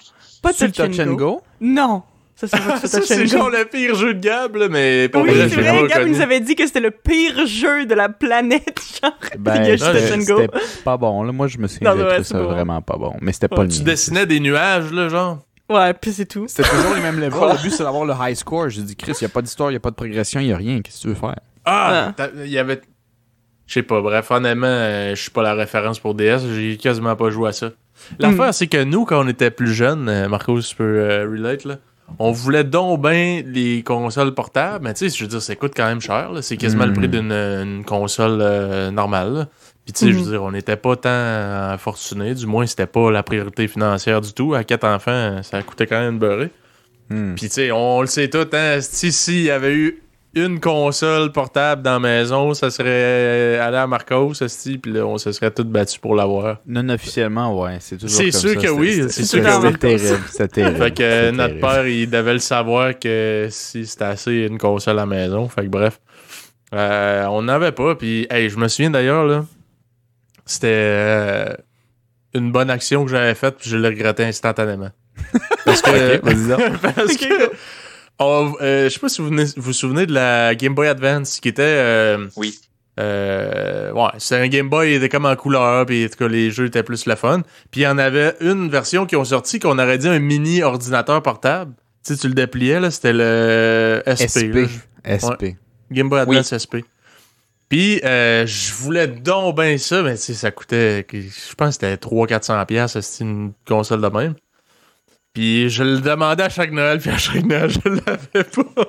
Pas 0.43 0.51
le 0.61 0.73
Touch 0.73 0.99
and 1.01 1.13
Go? 1.15 1.43
Non. 1.61 2.03
Ça, 2.35 2.47
c'est 2.87 3.27
genre 3.27 3.51
le 3.51 3.67
pire 3.67 3.95
jeu 3.95 4.15
de 4.15 4.21
Gab, 4.21 4.57
là, 4.57 4.69
mais 4.71 5.11
pour 5.11 5.23
Oui, 5.23 5.31
c'est 5.35 5.49
vrai, 5.61 5.87
Gab 5.89 6.09
nous 6.09 6.23
avait 6.23 6.41
dit 6.41 6.57
que 6.57 6.67
c'était 6.67 6.81
le 6.81 6.91
pire 6.91 7.47
jeu 7.47 7.85
de 7.85 7.95
la 7.95 8.09
planète, 8.09 8.81
genre. 9.03 9.13
Ben, 9.39 9.63
Yoshi 9.63 9.85
non, 9.85 9.93
Touch 9.93 10.13
and 10.13 10.25
Go. 10.35 10.41
c'était 10.41 10.83
pas 10.83 10.97
bon. 10.97 11.23
Là. 11.23 11.33
Moi, 11.33 11.49
je 11.49 11.59
me 11.59 11.69
souviens, 11.69 11.95
j'ai 11.95 12.03
ouais, 12.03 12.25
ça 12.25 12.39
bon. 12.39 12.45
vraiment 12.49 12.81
pas 12.81 12.97
bon. 12.97 13.15
Mais 13.21 13.33
c'était 13.33 13.49
pas 13.49 13.63
le 13.63 13.69
Tu 13.69 13.83
dessinais 13.83 14.25
des 14.27 14.41
nuages, 14.41 14.91
là, 14.91 15.09
genre? 15.11 15.41
Ouais, 15.69 15.93
puis 15.93 16.13
c'est 16.15 16.25
tout. 16.27 16.47
C'était 16.49 16.69
toujours 16.69 16.95
les 16.95 17.03
mêmes 17.03 17.21
levels. 17.21 17.39
Le 17.39 17.63
but, 17.63 17.71
c'est 17.73 17.83
d'avoir 17.85 18.07
le 18.07 18.15
high 18.19 18.35
score. 18.35 18.71
J'ai 18.71 18.83
dit, 18.83 18.97
Chris, 18.97 19.13
il 19.21 19.25
a 19.27 19.29
pas 19.29 19.43
d'histoire, 19.43 19.71
il 19.71 19.77
a 19.77 19.81
pas 19.81 19.91
de 19.91 19.95
progression, 19.97 20.41
il 20.41 20.47
y 20.49 20.53
a 20.53 20.57
rien. 20.57 20.81
Qu'est-ce 20.81 20.97
que 20.97 21.03
tu 21.03 21.09
veux 21.09 21.15
faire? 21.15 21.37
Ah! 21.67 22.13
Ah. 22.19 22.27
Il 22.43 22.51
y 22.51 22.59
avait. 22.59 22.81
Je 23.71 23.75
sais 23.75 23.83
pas, 23.85 24.01
bref, 24.01 24.29
honnêtement, 24.33 24.67
euh, 24.67 25.11
je 25.15 25.21
suis 25.23 25.31
pas 25.31 25.45
la 25.45 25.55
référence 25.55 26.01
pour 26.01 26.15
DS, 26.15 26.41
j'ai 26.57 26.77
quasiment 26.77 27.15
pas 27.15 27.31
joué 27.31 27.51
à 27.51 27.53
ça. 27.53 27.71
L'affaire, 28.19 28.49
Hmm. 28.49 28.53
c'est 28.53 28.67
que 28.67 28.83
nous, 28.83 29.05
quand 29.05 29.25
on 29.25 29.29
était 29.29 29.53
plus 29.53 29.73
jeunes, 29.73 30.09
euh, 30.09 30.27
Marco, 30.29 30.61
tu 30.61 30.75
peux 30.75 30.83
euh, 30.99 31.23
relate, 31.31 31.65
là, 31.65 31.77
on 32.19 32.33
voulait 32.33 32.65
donc 32.65 33.01
bien 33.01 33.43
les 33.47 33.85
consoles 33.85 34.35
portables, 34.35 34.83
mais 34.85 34.93
tu 34.95 35.09
sais, 35.09 35.17
je 35.17 35.23
veux 35.23 35.29
dire, 35.29 35.41
ça 35.41 35.55
coûte 35.55 35.75
quand 35.77 35.87
même 35.87 36.01
cher, 36.01 36.31
c'est 36.43 36.57
quasiment 36.57 36.85
le 36.85 36.91
Hmm. 36.91 36.97
prix 36.97 37.09
d'une 37.09 37.31
une 37.31 37.85
console 37.85 38.41
euh, 38.43 38.91
normale. 38.91 39.33
là. 39.35 39.47
Puis 39.85 39.93
tu 39.93 40.07
sais, 40.07 40.13
je 40.13 40.19
veux 40.19 40.31
dire, 40.33 40.43
on 40.43 40.51
n'était 40.51 40.77
pas 40.77 40.97
tant 40.97 41.79
fortunés, 41.79 42.35
du 42.35 42.47
moins, 42.47 42.67
c'était 42.67 42.87
pas 42.87 43.13
la 43.13 43.23
priorité 43.23 43.69
financière 43.69 44.21
du 44.21 44.33
tout. 44.33 44.55
À 44.55 44.65
quatre 44.65 44.85
enfants, 44.85 45.43
ça 45.45 45.63
coûtait 45.63 45.87
quand 45.87 46.01
même 46.01 46.19
beurré. 46.19 46.51
Hmm. 47.09 47.35
Puis 47.37 47.47
tu 47.49 47.55
sais, 47.55 47.71
on 47.71 48.01
le 48.01 48.09
sait 48.09 48.29
tout, 48.29 48.47
hein, 48.53 48.79
si 48.81 49.13
s'il 49.13 49.43
y 49.43 49.51
avait 49.51 49.75
eu 49.75 50.03
une 50.35 50.61
console 50.61 51.33
portable 51.33 51.83
dans 51.83 51.95
la 51.95 51.99
maison, 51.99 52.55
ça 52.55 52.71
serait 52.71 52.89
euh, 52.89 53.67
allé 53.67 53.77
à 53.79 53.87
Marcos, 53.87 54.33
esti, 54.41 54.79
puis 54.79 54.93
là, 54.93 55.05
on 55.05 55.19
se 55.19 55.33
serait 55.33 55.51
tous 55.51 55.65
battus 55.65 55.99
pour 55.99 56.15
l'avoir. 56.15 56.59
Non 56.67 56.89
officiellement, 56.89 57.61
ouais. 57.61 57.79
C'est 57.81 57.97
toujours 57.97 58.17
C'est 58.17 58.31
sûr 58.31 58.51
ça. 58.51 58.57
que 58.67 58.69
oui, 58.69 59.05
c'est 59.09 59.25
sûr 59.25 59.43
que 59.43 59.51
C'était 59.51 59.67
oui. 59.67 59.77
terrible. 59.79 60.21
C'était 60.31 60.49
terrible. 60.49 60.77
Fait 60.79 60.91
que 60.93 61.03
euh, 61.03 61.33
notre 61.33 61.59
terrible. 61.59 61.61
père, 61.61 61.87
il 61.89 62.11
devait 62.11 62.33
le 62.35 62.39
savoir 62.39 62.99
que 62.99 63.49
si 63.51 63.87
c'était 63.87 64.05
assez 64.05 64.33
une 64.49 64.59
console 64.59 64.99
à 64.99 65.03
la 65.03 65.07
maison. 65.07 65.49
Fait 65.49 65.63
que 65.63 65.69
bref, 65.69 65.99
Euh, 66.73 67.25
on 67.27 67.43
n'avait 67.43 67.73
pas. 67.73 67.97
Puis, 67.97 68.29
hey, 68.31 68.49
je 68.49 68.57
me 68.57 68.69
souviens 68.69 68.91
d'ailleurs, 68.91 69.25
là, 69.25 69.45
c'était 70.47 70.69
euh, 70.71 71.53
une 72.35 72.53
bonne 72.53 72.71
action 72.71 73.05
que 73.05 73.11
j'avais 73.11 73.35
faite, 73.35 73.57
puis 73.59 73.69
je 73.71 73.77
le 73.77 73.89
regrettais 73.89 74.25
instantanément. 74.25 74.91
Que, 75.67 76.17
parce 76.95 77.17
que 77.17 77.51
on- 78.21 78.55
euh, 78.61 78.85
je 78.85 78.89
sais 78.91 79.01
pas 79.01 79.09
si 79.09 79.21
vous 79.23 79.29
venez- 79.29 79.45
vous 79.57 79.63
vous 79.63 79.73
souvenez 79.73 80.07
de 80.07 80.13
la 80.13 80.55
Game 80.55 80.75
Boy 80.75 80.87
Advance 80.89 81.41
qui 81.41 81.49
était. 81.49 81.63
euh, 81.63 82.27
Oui. 82.37 82.59
euh, 82.99 83.93
ouais, 83.93 84.11
c'est 84.19 84.37
un 84.37 84.49
Game 84.49 84.69
Boy, 84.69 84.91
il 84.91 84.95
était 84.97 85.09
comme 85.09 85.25
en 85.27 85.35
couleur, 85.37 85.87
puis 85.87 86.05
en 86.05 86.09
tout 86.09 86.17
cas, 86.19 86.29
les 86.29 86.51
jeux 86.51 86.67
étaient 86.67 86.83
plus 86.83 87.07
le 87.07 87.15
fun. 87.17 87.43
Puis 87.71 87.81
il 87.83 87.85
y 87.85 87.87
en 87.87 87.99
avait 87.99 88.35
une 88.41 88.69
version 88.69 89.07
qui 89.07 89.17
ont 89.17 89.25
sorti 89.25 89.59
qu'on 89.59 89.79
aurait 89.79 89.99
dit 89.99 90.09
un 90.09 90.19
mini 90.19 90.63
ordinateur 90.63 91.23
portable. 91.23 91.73
Tu 92.05 92.15
sais, 92.15 92.21
tu 92.21 92.29
le 92.29 92.35
dépliais, 92.35 92.81
là, 92.81 92.91
c'était 92.91 93.13
le 93.13 94.03
SP. 94.07 94.53
là. 94.53 94.67
SP. 95.05 95.27
SP. 95.27 95.43
Game 95.91 96.09
Boy 96.09 96.21
Advance 96.21 96.53
SP. 96.57 96.85
Puis 97.69 98.01
euh, 98.05 98.47
je 98.47 98.73
voulais 98.75 99.07
donc 99.07 99.57
bien 99.57 99.79
ça, 99.79 100.03
mais 100.03 100.17
tu 100.17 100.23
sais, 100.23 100.35
ça 100.35 100.51
coûtait, 100.51 101.07
je 101.13 101.55
pense 101.57 101.79
que 101.79 101.87
c'était 101.87 101.97
300-400$, 101.97 102.67
piastres, 102.67 103.01
c'était 103.03 103.25
une 103.25 103.53
console 103.67 104.01
de 104.03 104.09
même. 104.09 104.35
Puis 105.33 105.71
je 105.71 105.83
le 105.85 105.99
demandais 106.01 106.43
à 106.45 106.49
chaque 106.49 106.73
Noël, 106.73 106.99
puis 106.99 107.11
à 107.11 107.19
chaque 107.19 107.45
Noël, 107.45 107.71
je 107.71 107.89
l'avais 107.89 108.45
pas. 108.45 108.85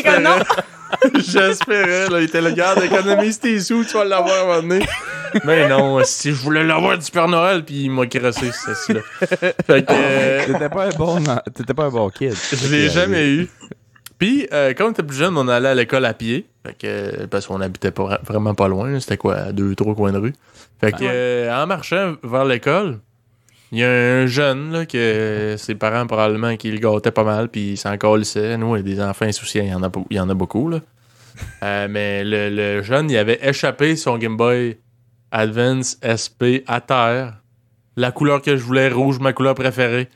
Comme 0.04 0.22
non. 0.22 0.38
J'espérais, 1.14 2.08
là. 2.08 2.20
Il 2.20 2.24
était 2.24 2.40
le 2.40 2.52
garde 2.52 2.82
économiste 2.82 3.42
tes 3.42 3.58
sous, 3.60 3.84
tu 3.84 3.94
vas 3.96 4.04
l'avoir 4.04 4.34
à 4.34 4.40
un 4.40 4.44
moment 4.62 4.62
donné. 4.74 4.86
Mais 5.44 5.68
non, 5.68 6.00
si 6.04 6.30
je 6.30 6.36
voulais 6.36 6.62
l'avoir 6.64 6.96
du 6.96 7.10
Père 7.10 7.26
Noël, 7.28 7.64
puis 7.64 7.84
il 7.84 7.90
m'a 7.90 8.06
crassé, 8.06 8.50
ce 8.52 8.92
là 8.92 9.00
Fait 9.66 9.84
que. 9.84 9.92
euh, 9.92 10.46
T'étais 10.46 10.68
pas 10.68 10.84
un 10.86 10.90
bon, 10.90 11.22
t'étais 11.54 11.74
pas 11.74 11.84
un 11.86 11.90
bon 11.90 12.08
kid. 12.10 12.32
je 12.52 12.68
l'ai 12.68 12.88
jamais 12.88 13.26
eu. 13.28 13.48
Puis, 14.18 14.46
euh, 14.52 14.72
quand 14.74 14.86
on 14.86 14.90
était 14.92 15.02
plus 15.02 15.16
jeune, 15.16 15.36
on 15.36 15.46
allait 15.48 15.68
à 15.68 15.74
l'école 15.74 16.04
à 16.06 16.14
pied. 16.14 16.46
Fait 16.64 16.72
que, 16.72 16.86
euh, 16.86 17.26
parce 17.28 17.46
qu'on 17.46 17.60
habitait 17.60 17.90
pas, 17.90 18.20
vraiment 18.24 18.54
pas 18.54 18.68
loin. 18.68 18.88
là. 18.90 19.00
C'était 19.00 19.16
quoi, 19.18 19.34
à 19.36 19.52
deux, 19.52 19.74
trois 19.74 19.94
coins 19.94 20.12
de 20.12 20.18
rue. 20.18 20.32
Fait 20.80 20.92
que, 20.92 20.98
Ouais. 21.00 21.10
euh, 21.12 21.62
en 21.62 21.66
marchant 21.66 22.14
vers 22.22 22.44
l'école, 22.46 23.00
il 23.72 23.78
y 23.78 23.84
a 23.84 23.88
un 23.90 24.26
jeune, 24.26 24.72
là, 24.72 24.86
que 24.86 25.56
ses 25.58 25.74
parents, 25.74 26.06
probablement, 26.06 26.56
qui 26.56 26.70
le 26.70 26.78
gâtaient 26.78 27.10
pas 27.10 27.24
mal, 27.24 27.48
puis 27.48 27.72
il 27.72 27.76
s'en 27.76 27.96
colissait. 27.98 28.56
Nous, 28.56 28.80
des 28.82 29.00
enfants 29.00 29.24
insouciants, 29.26 29.64
il 29.64 29.70
y 29.70 29.74
en 29.74 29.82
a, 29.82 29.90
il 30.10 30.16
y 30.16 30.20
en 30.20 30.28
a 30.30 30.34
beaucoup, 30.34 30.68
là. 30.68 30.80
Euh, 31.62 31.86
mais 31.90 32.24
le, 32.24 32.48
le 32.48 32.82
jeune, 32.82 33.10
il 33.10 33.16
avait 33.18 33.38
échappé 33.42 33.94
son 33.96 34.16
Game 34.16 34.38
Boy 34.38 34.78
Advance 35.30 35.98
SP 36.00 36.64
à 36.66 36.80
terre. 36.80 37.34
La 37.96 38.10
couleur 38.10 38.40
que 38.40 38.56
je 38.56 38.62
voulais, 38.62 38.88
rouge, 38.88 39.18
ma 39.18 39.34
couleur 39.34 39.54
préférée. 39.54 40.08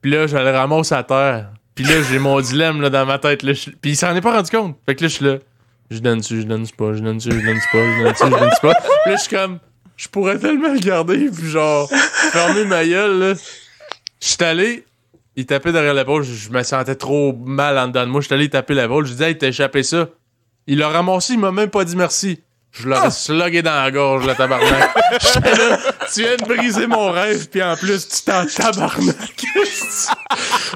Puis 0.00 0.10
là, 0.10 0.26
je 0.26 0.36
le 0.38 0.50
ramasse 0.50 0.92
à 0.92 1.02
terre. 1.02 1.50
Puis 1.74 1.84
là, 1.84 1.94
j'ai 2.10 2.18
mon 2.18 2.40
dilemme 2.40 2.80
là, 2.80 2.88
dans 2.88 3.04
ma 3.04 3.18
tête. 3.18 3.42
Là, 3.42 3.52
je- 3.52 3.70
Puis 3.70 3.90
il 3.90 3.96
s'en 3.96 4.14
est 4.16 4.22
pas 4.22 4.32
rendu 4.36 4.50
compte. 4.50 4.78
Fait 4.86 4.94
que 4.94 5.02
là, 5.02 5.08
je 5.08 5.14
suis 5.14 5.24
là. 5.26 5.36
Je 5.90 5.98
donne-tu, 5.98 6.40
je 6.40 6.46
donne-tu 6.46 6.74
pas, 6.74 6.94
je 6.94 7.00
donne-tu, 7.02 7.30
je 7.30 7.36
donne-tu 7.44 7.68
pas, 7.70 7.84
je 7.98 8.02
donne-tu, 8.04 8.24
je 8.24 8.30
donne-tu 8.30 8.60
pas. 8.62 8.74
Puis 8.74 9.10
là, 9.12 9.16
je 9.16 9.20
suis 9.22 9.36
comme, 9.36 9.58
je 9.96 10.08
pourrais 10.08 10.38
tellement 10.38 10.72
le 10.72 10.80
garder, 10.80 11.30
puis 11.30 11.48
genre, 11.48 11.88
fermer 12.32 12.64
ma 12.64 12.84
gueule, 12.86 13.18
là. 13.18 13.34
Je 14.20 14.28
suis 14.28 14.44
allé, 14.44 14.84
il 15.36 15.46
tapait 15.46 15.72
derrière 15.72 15.94
l'épaule, 15.94 16.22
je, 16.22 16.32
je 16.32 16.50
me 16.50 16.62
sentais 16.62 16.94
trop 16.94 17.32
mal 17.44 17.76
en 17.78 17.88
dedans 17.88 18.06
de 18.06 18.10
moi. 18.10 18.20
Je 18.20 18.26
suis 18.26 18.34
allé 18.34 18.48
taper 18.48 18.74
l'épaule, 18.74 19.04
je 19.04 19.10
lui 19.10 19.16
disais, 19.16 19.30
hey, 19.30 19.38
t'as 19.38 19.48
échappé 19.48 19.82
ça. 19.82 20.08
Il 20.66 20.78
l'a 20.78 20.88
ramassé, 20.88 21.34
il 21.34 21.38
m'a 21.38 21.52
même 21.52 21.70
pas 21.70 21.84
dit 21.84 21.96
merci. 21.96 22.40
Je 22.76 22.88
l'aurais 22.88 23.10
slugué 23.10 23.62
dans 23.62 23.74
la 23.82 23.90
gorge, 23.90 24.26
le 24.26 24.34
tabarnak. 24.34 24.94
Là, 25.44 25.78
tu 26.12 26.22
viens 26.22 26.36
de 26.36 26.44
briser 26.44 26.86
mon 26.88 27.10
rêve, 27.12 27.48
puis 27.48 27.62
en 27.62 27.76
plus, 27.76 28.08
tu 28.08 28.22
t'en 28.22 28.44
tabarnak. 28.46 29.16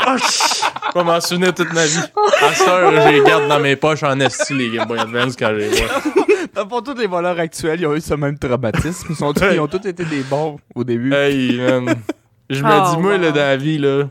Ah, 0.06 0.16
je 0.16 0.98
vais 0.98 1.04
m'en 1.04 1.20
souvenir 1.20 1.52
toute 1.52 1.72
ma 1.72 1.84
vie. 1.84 1.98
À 2.40 2.54
cette 2.54 2.68
heure, 2.68 2.92
je 2.92 3.08
les 3.08 3.22
garde 3.22 3.48
dans 3.48 3.58
mes 3.58 3.74
poches 3.76 4.02
en 4.04 4.18
esti, 4.20 4.54
les 4.54 4.70
Game 4.70 4.86
Boy 4.86 4.98
Advance, 5.00 5.34
quand 5.36 5.48
je 5.50 5.54
les 5.56 5.68
vois. 5.70 6.64
Pour 6.66 6.82
tous 6.82 6.94
les 6.94 7.06
voleurs 7.06 7.38
actuels, 7.38 7.80
ils 7.80 7.86
ont 7.86 7.94
eu 7.94 8.00
ce 8.00 8.14
même 8.14 8.38
traumatisme. 8.38 9.08
Ils, 9.10 9.16
sont 9.16 9.32
tous- 9.32 9.44
ils 9.52 9.60
ont 9.60 9.66
tous 9.66 9.86
été 9.86 10.04
des 10.04 10.20
bons 10.22 10.58
au 10.74 10.84
début. 10.84 11.12
Hey, 11.12 11.58
man. 11.58 11.96
Je 12.48 12.62
me 12.62 12.70
Oh, 12.70 12.90
dis, 12.96 13.02
moi, 13.02 13.12
wow. 13.16 13.20
là, 13.22 13.30
dans 13.30 13.36
la 13.40 13.56
vie, 13.56 13.78
là, 13.78 14.04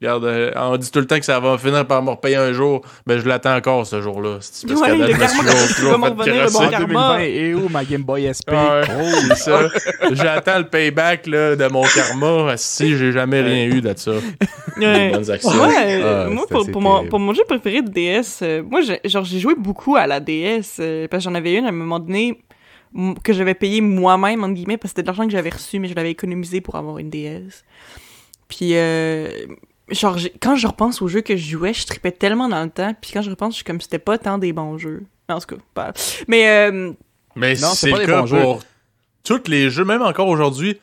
regarde, 0.00 0.24
euh, 0.24 0.50
on 0.56 0.76
dit 0.76 0.90
tout 0.90 0.98
le 0.98 1.06
temps 1.06 1.18
que 1.18 1.24
ça 1.24 1.38
va 1.40 1.56
finir 1.58 1.86
par 1.86 2.02
me 2.02 2.10
repayer 2.10 2.36
un 2.36 2.52
jour. 2.52 2.82
Ben, 3.06 3.18
je 3.18 3.28
l'attends 3.28 3.54
encore, 3.56 3.86
ce 3.86 4.00
jour-là. 4.00 4.38
C'est 4.40 4.66
parce 4.68 4.80
Ouais, 4.80 4.88
qu'à 4.88 4.96
date, 4.96 5.08
le 5.08 5.14
je 5.14 5.20
toujours- 5.20 5.68
tu 5.68 5.74
toujours 5.74 5.92
fait 5.92 6.08
le 6.08 6.14
bon 6.14 6.24
crosser. 6.24 6.70
karma. 6.70 7.16
2020, 7.16 7.18
et 7.20 7.54
où 7.54 7.68
ma 7.68 7.84
Game 7.84 8.02
Boy 8.02 8.24
SP? 8.26 8.50
Ouais, 8.50 8.82
Oh, 8.90 9.18
c'est 9.28 9.36
ça. 9.36 9.68
J'attends 10.12 10.58
le 10.58 10.68
payback 10.68 11.26
là, 11.26 11.54
de 11.56 11.66
mon 11.68 11.82
karma. 11.84 12.56
Si 12.56 12.96
j'ai 12.96 13.12
jamais 13.12 13.40
rien 13.42 13.66
eu 13.66 13.80
de 13.80 13.92
ça. 13.96 14.12
Ouais. 14.76 15.10
bonnes 15.12 15.30
actions. 15.30 15.54
Moi, 15.54 15.68
euh, 15.78 16.24
Ah, 16.26 16.30
moi 16.30 16.46
pour, 16.48 16.80
mon, 16.82 17.06
pour 17.06 17.18
mon 17.20 17.34
jeu 17.34 17.42
préféré 17.46 17.82
de 17.82 17.90
DS, 17.90 18.40
euh, 18.42 18.62
moi, 18.62 18.80
j'ai- 18.80 19.00
genre, 19.04 19.24
j'ai 19.24 19.38
joué 19.38 19.54
beaucoup 19.56 19.96
à 19.96 20.06
la 20.06 20.20
DS 20.20 20.78
euh, 20.80 21.06
parce 21.08 21.22
que 21.24 21.30
j'en 21.30 21.34
avais 21.36 21.54
une 21.54 21.66
à 21.66 21.68
un 21.68 21.72
moment 21.72 21.98
donné. 21.98 22.40
que 23.22 23.32
j'avais 23.32 23.54
payé 23.54 23.80
moi-même, 23.80 24.42
entre 24.42 24.54
guillemets, 24.54 24.76
parce 24.76 24.92
que 24.92 24.96
c'était 24.98 25.02
de 25.02 25.06
l'argent 25.06 25.24
que 25.24 25.30
j'avais 25.30 25.50
reçu, 25.50 25.78
mais 25.78 25.86
je 25.86 25.94
l'avais 25.94 26.10
économisé 26.10 26.60
pour 26.60 26.74
avoir 26.74 26.98
une 26.98 27.08
DS. 27.08 27.62
Puis, 28.50 28.76
euh, 28.76 29.30
genre, 29.90 30.16
quand 30.42 30.56
je 30.56 30.66
repense 30.66 31.00
aux 31.00 31.08
jeux 31.08 31.22
que 31.22 31.36
je 31.36 31.50
jouais, 31.50 31.72
je 31.72 31.86
tripais 31.86 32.12
tellement 32.12 32.48
dans 32.48 32.62
le 32.62 32.68
temps, 32.70 32.92
puis 33.00 33.12
quand 33.14 33.22
je 33.22 33.30
repense, 33.30 33.52
je 33.54 33.56
suis 33.56 33.64
comme, 33.64 33.80
c'était 33.80 33.98
pas 33.98 34.18
tant 34.18 34.36
des 34.36 34.52
bons 34.52 34.76
jeux. 34.76 35.04
En 35.30 35.38
tout 35.40 35.54
cas, 35.56 35.62
pas... 35.72 35.92
Mais, 36.28 36.48
euh, 36.70 36.92
Mais 37.36 37.54
Non, 37.54 37.68
c'est 37.74 37.90
pas 37.90 37.98
le 37.98 38.04
des 38.06 38.10
cas 38.12 38.20
bons 38.20 38.26
jeux. 38.26 38.40
pour 38.42 38.62
tous 39.24 39.48
les 39.48 39.70
jeux, 39.70 39.84
même 39.84 40.02
encore 40.02 40.28
aujourd'hui. 40.28 40.78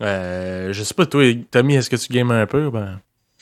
Euh, 0.00 0.72
je 0.72 0.82
sais 0.82 0.94
pas, 0.94 1.06
toi, 1.06 1.22
Tommy, 1.50 1.76
est-ce 1.76 1.90
que 1.90 1.96
tu 1.96 2.12
games 2.12 2.30
un 2.30 2.46
peu? 2.46 2.70
Ben, 2.70 3.00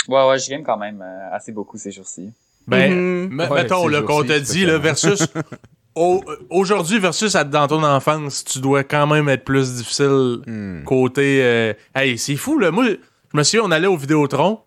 Ouais, 0.09 0.27
ouais, 0.29 0.38
je 0.38 0.49
game 0.51 0.62
quand 0.64 0.79
même 0.79 1.01
euh, 1.03 1.29
assez 1.35 1.53
beaucoup 1.53 1.79
ces 1.79 1.93
jours-ci. 1.93 2.31
ben 2.66 3.29
mhm. 3.31 3.38
Ouais, 3.40 3.62
mettons, 3.62 3.87
là, 3.87 4.03
qu'on 4.03 4.23
te 4.25 4.38
dit, 4.38 4.64
là, 4.66 4.79
versus... 4.79 5.27
au- 5.95 6.25
Aujourd'hui 6.49 6.99
versus 6.99 7.35
à- 7.37 7.45
dans 7.45 7.66
ton 7.69 7.83
enfance, 7.85 8.43
tu 8.45 8.59
dois 8.61 8.83
quand 8.83 9.07
même 9.07 9.29
être 9.29 9.45
plus 9.45 9.75
difficile 9.77 10.38
Hmm. 10.47 10.83
côté... 10.85 11.40
euh, 11.43 11.75
Hey, 11.95 12.19
c'est 12.19 12.37
fou, 12.37 12.59
là. 12.59 12.71
Moi, 12.71 12.87
je 13.33 13.38
me 13.38 13.43
souviens, 13.43 13.62
on 13.64 13.71
allait 13.71 13.87
au 13.87 13.97
Vidéotron. 13.97 14.61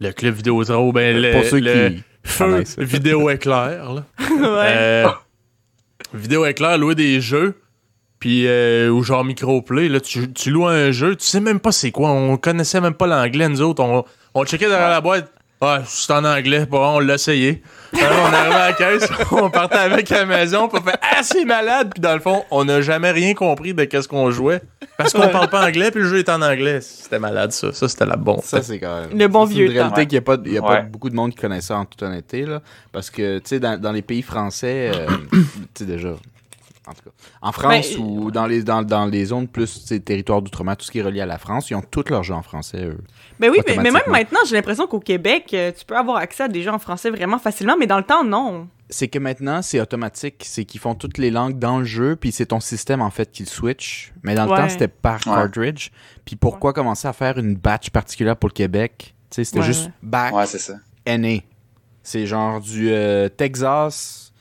Le 0.00 0.10
club 0.12 0.34
Vidéotron, 0.34 0.92
ben, 0.92 1.16
le, 1.20 1.32
Pour 1.32 1.44
ceux 1.44 1.60
le 1.60 1.90
qui 1.90 2.04
feu 2.24 2.64
vidéo 2.78 3.30
éclair, 3.30 3.92
là. 3.92 4.04
ouais. 4.20 4.72
Euh, 4.76 5.08
vidéo 6.12 6.44
éclair, 6.46 6.78
louer 6.78 6.94
des 6.94 7.20
jeux. 7.20 7.60
Puis, 8.18 8.46
euh, 8.46 8.88
ou 8.88 9.02
genre 9.02 9.24
microplay, 9.24 9.88
là, 9.88 10.00
tu, 10.00 10.32
tu 10.32 10.50
loues 10.50 10.66
un 10.66 10.92
jeu, 10.92 11.14
tu 11.14 11.26
sais 11.26 11.40
même 11.40 11.60
pas 11.60 11.72
c'est 11.72 11.90
quoi. 11.90 12.10
On 12.10 12.36
connaissait 12.38 12.80
même 12.80 12.94
pas 12.94 13.06
l'anglais, 13.06 13.48
nous 13.48 13.60
autres. 13.60 13.82
On, 13.82 14.04
on 14.32 14.44
checkait 14.44 14.68
derrière 14.68 14.88
la 14.88 15.00
boîte. 15.00 15.30
Ah, 15.66 15.82
c'est 15.86 16.12
en 16.12 16.24
anglais. 16.24 16.66
Bon, 16.66 16.96
on 16.96 16.98
l'a 16.98 17.14
essayé. 17.14 17.62
Alors, 17.96 18.28
on 18.28 18.32
est 18.32 18.36
arrivé 18.36 18.54
à 18.54 18.66
la 18.66 18.72
caisse, 18.72 19.08
on 19.30 19.50
partait 19.50 19.78
avec 19.78 20.10
à 20.12 20.18
la 20.20 20.26
maison, 20.26 20.68
puis 20.68 20.80
on 20.82 20.90
fait 20.90 20.98
Ah, 21.00 21.22
c'est 21.22 21.44
malade. 21.44 21.92
Puis, 21.94 22.00
dans 22.00 22.12
le 22.14 22.20
fond, 22.20 22.44
on 22.50 22.64
n'a 22.64 22.80
jamais 22.82 23.10
rien 23.12 23.34
compris 23.34 23.72
de 23.72 23.84
qu'est-ce 23.84 24.08
qu'on 24.08 24.30
jouait. 24.30 24.62
Parce 24.98 25.12
qu'on 25.12 25.28
parle 25.28 25.48
pas 25.48 25.66
anglais, 25.66 25.90
puis 25.90 26.02
le 26.02 26.08
jeu 26.08 26.18
est 26.18 26.28
en 26.28 26.42
anglais. 26.42 26.80
C'était 26.80 27.18
malade, 27.18 27.52
ça. 27.52 27.72
Ça, 27.72 27.88
c'était 27.88 28.06
la 28.06 28.16
bombe. 28.16 28.42
Ça, 28.42 28.62
c'est 28.62 28.78
quand 28.78 29.00
même. 29.00 29.18
Le 29.18 29.28
bon 29.28 29.46
ça, 29.46 29.52
c'est 29.52 29.54
vieux 29.54 29.66
une 29.66 29.72
réalité 29.72 30.06
qu'il 30.06 30.16
n'y 30.16 30.18
a, 30.18 30.22
pas, 30.22 30.36
il 30.44 30.52
y 30.52 30.58
a 30.58 30.62
pas 30.62 30.82
beaucoup 30.82 31.10
de 31.10 31.14
monde 31.14 31.30
qui 31.30 31.38
connaît 31.38 31.60
ça 31.60 31.78
en 31.78 31.84
toute 31.84 32.02
honnêteté. 32.02 32.44
Là, 32.46 32.60
parce 32.92 33.10
que, 33.10 33.38
tu 33.38 33.48
sais, 33.48 33.60
dans, 33.60 33.80
dans 33.80 33.92
les 33.92 34.02
pays 34.02 34.22
français, 34.22 34.90
euh, 34.94 35.06
tu 35.32 35.38
sais, 35.74 35.84
déjà. 35.84 36.10
En 36.86 36.92
tout 36.92 37.02
cas. 37.04 37.10
En 37.40 37.50
France 37.52 37.94
Ben, 37.96 38.02
ou 38.02 38.30
dans 38.30 38.46
les, 38.46 38.62
dans, 38.62 38.82
dans 38.82 39.06
les 39.06 39.24
zones 39.26 39.48
plus, 39.48 39.86
territoires 40.04 40.42
d'outre-mer, 40.42 40.76
tout 40.76 40.84
ce 40.84 40.90
qui 40.90 40.98
est 40.98 41.02
relié 41.02 41.22
à 41.22 41.26
la 41.26 41.38
France, 41.38 41.70
ils 41.70 41.74
ont 41.74 41.82
tous 41.82 42.10
leurs 42.10 42.22
jeux 42.22 42.34
en 42.34 42.42
français, 42.42 42.84
eux. 42.84 42.98
Ben 43.40 43.50
oui, 43.50 43.60
mais, 43.66 43.76
mais 43.76 43.90
même 43.90 44.02
maintenant, 44.08 44.40
j'ai 44.46 44.54
l'impression 44.54 44.86
qu'au 44.86 45.00
Québec, 45.00 45.50
euh, 45.54 45.72
tu 45.76 45.84
peux 45.86 45.96
avoir 45.96 46.18
accès 46.18 46.42
à 46.42 46.48
des 46.48 46.62
jeux 46.62 46.70
en 46.70 46.78
français 46.78 47.08
vraiment 47.10 47.38
facilement, 47.38 47.76
mais 47.78 47.86
dans 47.86 47.96
le 47.96 48.04
temps, 48.04 48.22
non. 48.22 48.68
C'est 48.90 49.08
que 49.08 49.18
maintenant, 49.18 49.62
c'est 49.62 49.80
automatique. 49.80 50.44
C'est 50.46 50.66
qu'ils 50.66 50.78
font 50.80 50.94
toutes 50.94 51.16
les 51.16 51.30
langues 51.30 51.58
dans 51.58 51.78
le 51.78 51.84
jeu, 51.86 52.16
puis 52.16 52.32
c'est 52.32 52.46
ton 52.46 52.60
système, 52.60 53.00
en 53.00 53.10
fait, 53.10 53.32
qui 53.32 53.44
le 53.44 53.48
switch. 53.48 54.12
Mais 54.22 54.34
dans 54.34 54.44
le 54.44 54.50
temps, 54.54 54.68
c'était 54.68 54.88
par 54.88 55.20
Ouais. 55.26 55.34
cartridge. 55.34 55.88
Puis 56.26 56.36
pourquoi 56.36 56.74
commencer 56.74 57.08
à 57.08 57.14
faire 57.14 57.38
une 57.38 57.54
batch 57.54 57.88
particulière 57.90 58.36
pour 58.36 58.50
le 58.50 58.54
Québec? 58.54 59.14
Tu 59.30 59.36
sais, 59.36 59.44
c'était 59.44 59.60
Ouais, 59.60 59.64
juste 59.66 59.90
back 60.02 60.34
Ouais, 60.34 60.46
c'est 60.46 60.58
ça. 60.58 60.74
NA. 61.06 61.38
C'est 62.02 62.26
genre 62.26 62.60
du 62.60 62.90
euh, 62.90 63.30
Texas 63.30 64.32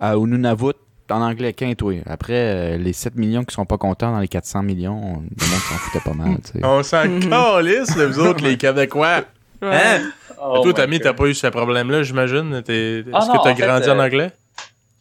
au 0.00 0.26
Nunavut 0.26 0.72
en 1.12 1.22
anglais 1.22 1.52
qu'un 1.52 1.74
toi. 1.74 1.94
Après, 2.06 2.32
euh, 2.34 2.76
les 2.76 2.92
7 2.92 3.16
millions 3.16 3.44
qui 3.44 3.54
sont 3.54 3.64
pas 3.66 3.78
contents 3.78 4.12
dans 4.12 4.18
les 4.20 4.28
400 4.28 4.62
millions, 4.62 4.92
on- 5.02 5.16
le 5.20 5.20
monde 5.20 5.60
s'en 5.68 5.74
foutait 5.76 6.04
pas 6.04 6.14
mal. 6.14 6.36
tu 6.44 6.52
sais. 6.58 6.64
On 6.64 6.82
s'en 6.82 7.02
calisse, 7.20 7.96
là, 7.96 8.06
vous 8.06 8.18
autres, 8.20 8.42
les 8.44 8.56
Québécois. 8.56 9.22
Ouais. 9.62 9.68
Hein? 9.76 10.10
Oh 10.42 10.60
toi, 10.62 10.72
Tammy, 10.72 11.00
t'as 11.00 11.12
pas 11.12 11.26
eu 11.26 11.34
ce 11.34 11.46
problème-là, 11.48 12.02
j'imagine? 12.02 12.62
T'es- 12.62 13.00
Est-ce 13.00 13.08
Ah 13.12 13.28
que 13.38 13.42
t'as 13.44 13.54
fait, 13.54 13.62
grandi 13.62 13.90
en 13.90 13.98
euh, 13.98 14.04
anglais? 14.06 14.30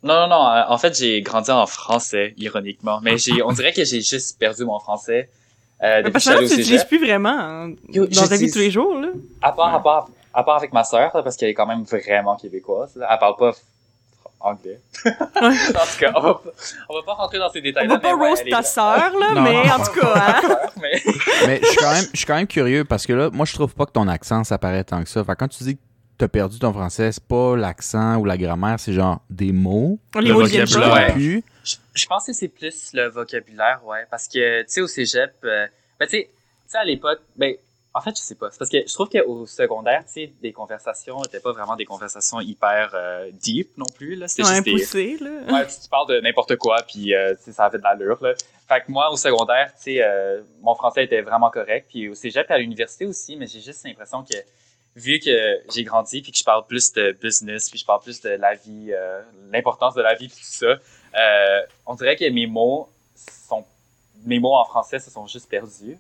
Non, 0.04 0.16
non, 0.22 0.28
non. 0.30 0.48
euh, 0.48 0.64
En 0.68 0.78
fait, 0.78 0.98
j'ai 0.98 1.22
grandi 1.22 1.50
en 1.52 1.66
français, 1.66 2.34
ironiquement. 2.38 3.00
Mais 3.02 3.18
j'ai, 3.18 3.42
on 3.42 3.52
dirait 3.54 3.72
que 3.72 3.84
j'ai 3.86 4.02
juste 4.02 4.38
perdu 4.38 4.66
mon 4.66 4.80
français. 4.80 5.30
Euh, 5.82 6.02
Mais 6.04 6.10
depuis 6.10 6.24
que 6.26 6.30
parce 6.30 6.42
que 6.42 6.50
tu 6.50 6.58
l'utilises 6.58 6.84
plus 6.84 7.00
vraiment 7.00 7.30
hein, 7.40 7.70
dans 7.94 8.28
ta 8.28 8.36
vie 8.36 8.52
tous 8.52 8.60
les 8.60 8.70
jours, 8.72 8.96
là. 9.00 9.08
À 9.42 9.54
part, 9.54 9.74
à 9.74 9.82
part, 9.82 10.10
à 10.34 10.44
part 10.44 10.58
avec 10.58 10.74
ma 10.74 10.84
sœur, 10.84 11.10
parce 11.12 11.38
qu'elle 11.38 11.50
est 11.50 11.54
quand 11.54 11.66
même 11.68 11.84
vraiment 11.84 12.36
québécoise. 12.36 12.96
Là. 12.98 13.08
Elle 13.12 13.20
parle 13.20 13.38
pas 13.38 13.52
anglais. 14.40 14.80
en 15.06 15.12
tout 15.12 16.00
cas, 16.00 16.12
on 16.16 16.22
va, 16.22 16.34
pas- 16.36 16.44
on 16.90 16.96
va 16.96 17.04
pas 17.04 17.14
rentrer 17.14 17.40
dans 17.40 17.50
ces 17.52 17.60
On 17.60 17.64
détails. 17.64 17.88
va 17.88 18.00
pas 18.00 18.14
roast 18.16 18.50
ta 18.50 18.64
sœur, 18.64 19.12
là, 19.20 19.34
Non, 19.34 19.42
mais 19.42 19.54
non. 19.54 19.72
en 19.74 19.84
tout 19.84 20.00
cas, 20.00 20.14
hein. 20.16 20.58
mais... 20.82 21.02
Mais 21.48 21.60
je 21.62 21.68
suis 21.68 21.78
quand 21.78 21.92
même, 21.92 22.06
je 22.14 22.18
suis 22.18 22.26
quand 22.26 22.36
même 22.36 22.48
curieux 22.48 22.86
parce 22.86 23.06
que 23.06 23.14
là, 23.14 23.30
moi, 23.32 23.46
je 23.46 23.54
trouve 23.54 23.74
pas 23.76 23.86
que 23.86 23.92
ton 23.92 24.08
accent, 24.08 24.44
ça 24.44 24.58
paraît 24.58 24.84
tant 24.84 25.04
que 25.04 25.10
ça. 25.10 25.24
Fait 25.24 25.34
que 25.34 25.38
quand 25.38 25.48
tu 25.48 25.64
dis 25.64 25.76
que 25.76 25.82
t'as 26.18 26.28
perdu 26.28 26.60
ton 26.60 26.74
français, 26.74 27.12
c'est 27.12 27.24
pas 27.24 27.56
l'accent 27.56 28.18
ou 28.18 28.26
la 28.26 28.38
grammaire, 28.38 28.80
c'est 28.80 28.94
genre 28.94 29.22
des 29.30 29.52
mots. 29.52 30.00
Les 30.20 30.32
mots 30.32 30.42
vocabulaire. 30.42 31.16
Ouais. 31.16 31.44
Je, 31.64 31.76
je 31.94 32.06
pense 32.08 32.26
que 32.26 32.34
c'est 32.34 32.48
plus 32.48 32.92
le 32.94 33.10
vocabulaire, 33.10 33.82
ouais. 33.86 34.06
Parce 34.10 34.28
que, 34.28 34.62
tu 34.62 34.68
sais, 34.70 34.82
au 34.82 34.88
cégep, 34.88 35.32
euh, 35.44 35.68
ben, 36.00 36.06
tu 36.08 36.18
sais, 36.18 36.30
tu 36.32 36.72
sais, 36.72 36.78
à 36.78 36.84
l'époque, 36.86 37.20
ben, 37.36 37.54
en 37.94 38.02
fait, 38.02 38.16
je 38.16 38.22
sais 38.22 38.36
pas. 38.36 38.52
C'est 38.52 38.60
parce 38.60 38.70
que 38.70 38.78
je 38.88 38.94
trouve 38.94 39.10
qu'au 39.10 39.48
secondaire, 39.48 40.04
tu 40.06 40.14
sais, 40.14 40.34
des 40.42 40.54
conversations 40.54 41.20
n'étaient 41.22 41.40
pas 41.40 41.54
vraiment 41.54 41.76
des 41.76 41.86
conversations 41.86 42.40
hyper 42.40 42.92
euh, 42.94 43.32
deep 43.34 43.76
non 43.78 43.86
plus, 43.96 44.16
là. 44.16 44.28
C'était 44.28 44.44
Ouais, 44.44 44.56
juste 44.56 44.66
des, 44.66 44.72
poussé, 44.72 45.18
là. 45.20 45.54
Ouais, 45.54 45.66
tu, 45.68 45.74
tu 45.82 45.90
parles 45.90 46.08
de 46.08 46.20
n'importe 46.20 46.56
quoi, 46.58 46.84
puis 46.88 47.16
euh, 47.16 47.34
ça 47.38 47.66
avait 47.66 47.80
de 47.80 47.84
l'allure. 47.84 48.24
Là. 48.24 48.34
Fait 48.68 48.82
que 48.82 48.92
moi, 48.92 49.12
au 49.12 49.16
secondaire, 49.18 49.74
tu 49.76 49.84
sais, 49.84 50.04
euh, 50.04 50.42
mon 50.62 50.76
français 50.76 51.06
était 51.06 51.22
vraiment 51.22 51.50
correct. 51.50 51.88
Puis 51.90 52.08
au 52.10 52.14
cégep 52.14 52.48
et 52.50 52.54
à 52.54 52.58
l'université 52.60 53.08
aussi, 53.08 53.36
mais 53.36 53.48
j'ai 53.48 53.60
juste 53.62 53.84
l'impression 53.84 54.24
que 54.24 54.38
vu 54.96 55.20
que 55.20 55.60
j'ai 55.74 55.84
grandi, 55.84 56.22
puis 56.22 56.32
que 56.32 56.38
je 56.38 56.44
parle 56.44 56.68
plus 56.68 56.94
de 56.94 57.18
business, 57.20 57.70
puis 57.70 57.80
je 57.80 57.86
parle 57.86 58.02
plus 58.02 58.22
de 58.22 58.30
la 58.30 58.54
vie, 58.54 58.90
euh, 58.92 59.22
l'importance 59.52 59.96
de 59.96 60.02
la 60.04 60.14
vie, 60.14 60.28
puis 60.28 60.38
tout 60.38 60.44
ça, 60.44 60.78
on 61.88 61.96
dirait 61.96 62.16
que 62.16 62.30
mes 62.30 62.46
mots 62.46 62.88
sont, 63.48 63.66
mes 64.26 64.40
mots 64.40 64.56
en 64.56 64.66
français 64.66 65.00
se 65.00 65.10
sont 65.10 65.26
juste 65.26 65.50
perdus. 65.50 65.98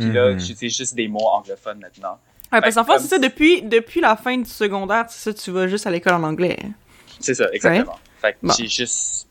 Puis 0.00 0.12
là, 0.12 0.32
Mhm. 0.32 0.40
j'utilise 0.40 0.76
juste 0.76 0.94
des 0.94 1.06
mots 1.08 1.26
anglophones 1.28 1.78
maintenant. 1.78 2.18
Ouais, 2.52 2.60
parce 2.60 2.74
qu'en 2.74 2.84
fait, 2.84 2.98
c'est 2.98 3.06
ça, 3.08 3.18
depuis, 3.18 3.62
depuis 3.62 4.00
la 4.00 4.16
fin 4.16 4.36
du 4.36 4.48
secondaire, 4.50 5.04
c'est 5.08 5.30
ça, 5.30 5.34
tu 5.34 5.50
vas 5.52 5.68
juste 5.68 5.86
à 5.86 5.90
l'école 5.90 6.14
en 6.14 6.22
anglais. 6.24 6.58
C'est 7.20 7.34
ça, 7.34 7.46
exactement. 7.52 7.96
Fait 8.20 8.32
que 8.32 8.38
Bon. 8.42 8.52
j'ai 8.58 8.66
juste 8.66 9.28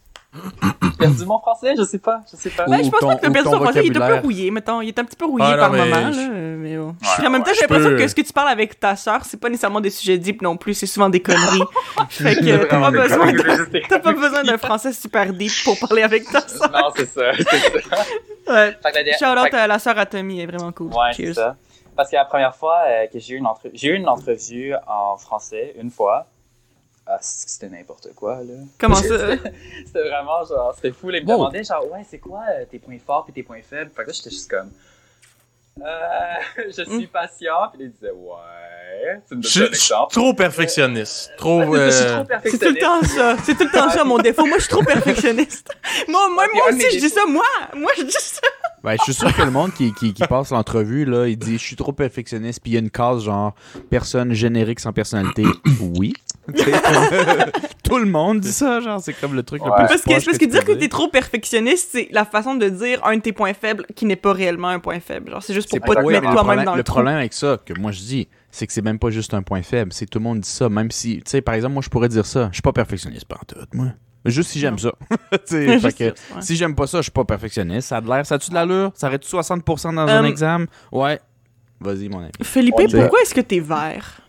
perdu 1.00 1.26
mon 1.26 1.40
français, 1.40 1.74
je 1.78 1.84
sais 1.84 1.98
pas, 2.00 2.22
je 2.32 2.36
sais 2.38 2.50
pas. 2.50 2.66
Ou 2.68 2.72
Ouais, 2.72 2.84
je 2.84 2.90
pense 2.90 3.00
ton- 3.00 3.08
pas 3.08 3.16
que 3.16 3.22
t'as 3.22 3.30
ou 3.30 3.34
perdu 3.34 3.50
ton 3.50 3.56
français, 3.62 3.82
il 3.86 3.92
est 3.98 4.02
un 4.02 4.08
peu 4.08 4.16
rouillé, 4.22 4.52
mettons. 4.52 4.82
Il 4.82 4.88
est 4.90 5.00
un 5.00 5.04
petit 5.06 5.16
peu 5.16 5.26
rouillé 5.26 5.46
Ah, 5.48 5.52
non, 5.56 5.58
par 5.58 5.72
mais 5.72 5.80
moment, 5.80 6.12
je- 6.12 6.20
là, 6.20 6.28
mais 6.30 6.78
bon. 6.78 6.88
Ouais, 6.90 6.94
Puis 7.18 7.28
en 7.28 7.30
même 7.30 7.42
temps, 7.44 7.50
ouais, 7.50 7.56
j'ai 7.56 7.62
l'impression 7.62 7.90
peux- 7.90 7.96
que 7.98 8.08
ce 8.08 8.16
que 8.16 8.22
tu 8.22 8.34
parles 8.34 8.50
avec 8.50 8.80
ta 8.80 8.96
sœur, 8.96 9.26
c'est 9.26 9.40
pas 9.40 9.50
nécessairement 9.50 9.82
des 9.82 9.90
sujets 9.90 10.18
deep 10.18 10.42
non 10.42 10.58
plus, 10.58 10.74
c'est 10.76 10.86
souvent 10.86 11.10
des 11.10 11.22
conneries. 11.22 11.64
fait 12.10 12.36
que 12.36 12.66
t'as 12.66 12.80
pas 12.80 12.92
besoin, 12.92 13.32
de- 13.32 13.88
t'as 13.90 14.00
pas 14.00 14.14
besoin 14.14 14.44
d'un 14.44 14.58
français 14.58 14.94
super 14.94 15.34
deep 15.34 15.52
pour 15.64 15.80
parler 15.80 16.04
avec 16.04 16.26
ta 16.30 16.42
sœur. 16.48 16.70
non, 16.72 16.90
c'est 16.96 17.08
ça, 17.10 17.32
c'est 17.38 17.44
ça. 17.44 18.54
Ouais. 18.54 18.72
Fait 18.72 18.78
que 18.92 18.96
la 18.96 19.04
dernière- 19.04 19.18
Shout 19.20 19.26
out 19.38 19.44
fait 19.46 19.50
que- 19.52 19.56
à 19.56 19.68
la 19.68 19.80
sœur 19.80 19.98
à 19.98 20.06
Tommy, 20.06 20.40
elle 20.40 20.50
est 20.50 20.52
vraiment 20.58 20.72
cool. 20.72 20.88
Ouais, 20.88 21.12
c'est 21.16 21.34
ça. 21.34 21.56
Parce 21.96 22.10
que 22.12 22.16
la 22.16 22.26
première 22.26 22.56
fois 22.56 22.78
euh, 22.88 23.08
que 23.08 23.20
j'ai 23.20 23.34
eu 23.34 23.38
une 23.38 23.46
entre- 23.46 23.70
j'ai 23.74 23.90
eu 23.90 23.96
une 23.96 24.08
entrevue 24.08 24.74
en 24.88 25.18
français, 25.18 25.74
une 25.80 25.90
fois. 25.92 26.28
Ah, 27.12 27.18
c'était 27.22 27.70
n'importe 27.70 28.14
quoi, 28.14 28.44
là. 28.44 28.54
Comment 28.80 28.94
ça? 28.94 29.36
C'était 29.86 30.08
vraiment 30.08 30.46
genre, 30.46 30.76
c'était 30.76 30.92
fou. 30.92 31.10
Ils 31.10 31.24
me 31.24 31.28
demandaient 31.28 31.64
genre, 31.64 31.92
ouais, 31.92 32.06
c'est 32.08 32.20
quoi 32.20 32.44
euh, 32.52 32.66
tes 32.66 32.78
points 32.78 33.00
forts 33.00 33.26
et 33.30 33.32
tes 33.32 33.42
points 33.42 33.64
faibles? 33.64 33.90
Fait 33.90 34.04
que 34.04 34.10
là, 34.10 34.14
j'étais 34.14 34.30
juste 34.30 34.48
comme, 34.48 34.72
euh, 35.82 36.34
je 36.68 36.84
suis 36.84 37.08
patient. 37.08 37.70
Puis 37.74 37.86
ils 37.86 37.92
disaient, 37.92 38.12
ouais. 38.12 38.79
Tu 39.28 39.36
me 39.36 39.42
Je 39.42 39.60
donnes 39.60 39.68
un 39.70 39.72
je 39.74 39.78
suis 39.78 39.94
exemple. 39.94 40.14
trop 40.14 40.34
perfectionniste. 40.34 41.32
Trop. 41.38 41.76
Euh, 41.76 41.90
trop 41.90 42.36
C'est 42.44 42.58
tout 42.60 42.74
le 42.74 42.80
temps 42.80 43.04
ça. 43.04 43.36
C'est 43.44 43.56
tout 43.56 43.64
le 43.64 43.72
temps 43.72 43.90
ça, 43.90 44.04
mon 44.04 44.18
défaut. 44.18 44.46
Moi, 44.46 44.58
je 44.58 44.64
suis 44.64 44.72
trop 44.72 44.84
perfectionniste. 44.84 45.70
moi, 46.08 46.30
moi, 46.34 46.46
moi 46.54 46.64
aussi, 46.70 46.86
je 46.94 47.00
dis 47.00 47.10
ça. 47.10 47.22
Moi, 47.28 47.44
moi, 47.76 47.92
je 47.98 48.04
dis 48.04 48.12
ça. 48.12 48.42
Ben, 48.84 48.96
je 48.98 49.04
suis 49.04 49.14
sûr 49.14 49.36
que 49.36 49.42
le 49.42 49.52
monde 49.52 49.74
qui, 49.74 49.94
qui, 49.94 50.14
qui 50.14 50.24
passe 50.26 50.52
l'entrevue, 50.52 51.06
là, 51.06 51.28
il 51.28 51.38
dit 51.38 51.58
Je 51.58 51.64
suis 51.64 51.76
trop 51.76 51.92
perfectionniste, 51.92 52.62
puis 52.62 52.72
il 52.72 52.74
y 52.76 52.78
a 52.78 52.80
une 52.80 52.90
case 52.90 53.24
genre 53.24 53.54
personne 53.90 54.34
générique 54.34 54.80
sans 54.80 54.94
personnalité. 54.94 55.44
oui. 55.98 56.14
Tout 57.84 57.98
le 57.98 58.06
monde 58.06 58.40
dit 58.40 58.52
ça, 58.52 58.80
genre, 58.80 59.02
c'est 59.02 59.14
comme 59.14 59.34
le 59.34 59.44
truc 59.44 59.62
le 59.64 59.72
plus. 59.72 59.88
Parce 59.88 60.02
que, 60.02 60.10
parce 60.10 60.26
que 60.26 60.46
tu 60.46 60.48
dire 60.48 60.64
que 60.64 60.72
t'es 60.74 60.88
trop 60.88 61.08
perfectionniste, 61.08 61.90
c'est 61.92 62.08
la 62.12 62.24
façon 62.26 62.56
de 62.56 62.70
dire 62.70 63.04
un 63.06 63.18
de 63.18 63.22
tes 63.22 63.34
points 63.34 63.54
faibles 63.54 63.86
qui 63.96 64.06
n'est 64.06 64.16
pas 64.16 64.32
réellement 64.34 64.70
un 64.70 64.80
point 64.80 65.00
faible. 65.00 65.32
Genre, 65.32 65.44
c'est 65.44 65.54
juste 65.54 65.70
pour 65.70 65.80
pas 65.80 66.02
te 66.02 66.08
mettre 66.08 66.32
toi-même 66.32 66.64
dans 66.64 66.74
le, 66.74 66.78
le 66.78 66.84
trou. 66.84 66.96
problème 66.96 67.18
avec 67.18 67.34
ça, 67.34 67.58
que 67.64 67.74
moi 67.80 67.92
je 67.92 68.00
dis, 68.00 68.28
c'est 68.52 68.68
que 68.68 68.74
c'est 68.74 68.82
même 68.82 69.00
pas 69.00 69.10
juste 69.10 69.34
un 69.34 69.42
point 69.42 69.62
faible. 69.62 69.94
C'est 69.94 70.06
tout 70.06 70.20
le 70.20 70.24
monde 70.24 70.40
dit 70.42 70.50
ça, 70.50 70.70
même 70.70 70.92
si, 70.92 71.18
tu 71.18 71.24
sais, 71.28 71.42
par 71.42 71.56
exemple, 71.56 71.74
moi 71.74 71.84
je 71.84 71.90
pourrais 71.90 72.10
dire 72.10 72.26
ça. 72.26 72.48
Je 72.52 72.56
suis 72.56 72.62
pas 72.62 72.74
perfectionniste 72.74 73.26
par 73.26 73.46
tout, 73.46 73.56
moi. 73.74 73.88
Juste 74.26 74.50
si 74.52 74.60
j'aime 74.60 74.78
ça. 74.78 74.92
Tu 75.32 75.38
sais, 75.46 75.80
fait 75.80 75.94
que 75.94 76.04
ouais. 76.04 76.42
Si 76.42 76.56
j'aime 76.56 76.76
pas 76.76 76.88
ça, 76.88 76.98
je 77.00 77.04
suis 77.04 77.12
pas 77.12 77.24
perfectionniste. 77.24 77.88
Ça 77.90 77.98
a 77.98 78.02
de 78.02 78.08
l'air, 78.08 78.26
ça 78.26 78.36
a-tu 78.36 78.50
de 78.50 78.56
l'allure? 78.56 78.92
Ça 78.96 79.08
aurait-tu 79.08 79.30
60% 79.30 79.96
dans 79.96 80.02
un 80.08 80.20
Um, 80.22 80.26
examen? 80.26 80.66
Ouais. 80.92 81.20
Vas-y, 81.80 82.10
mon 82.10 82.20
ami. 82.20 82.32
Felipe, 82.42 82.76
Ouais, 82.76 82.88
pourquoi 82.88 83.22
est-ce 83.22 83.34
que 83.34 83.40
t'es 83.42 83.60
vert? 83.62 84.22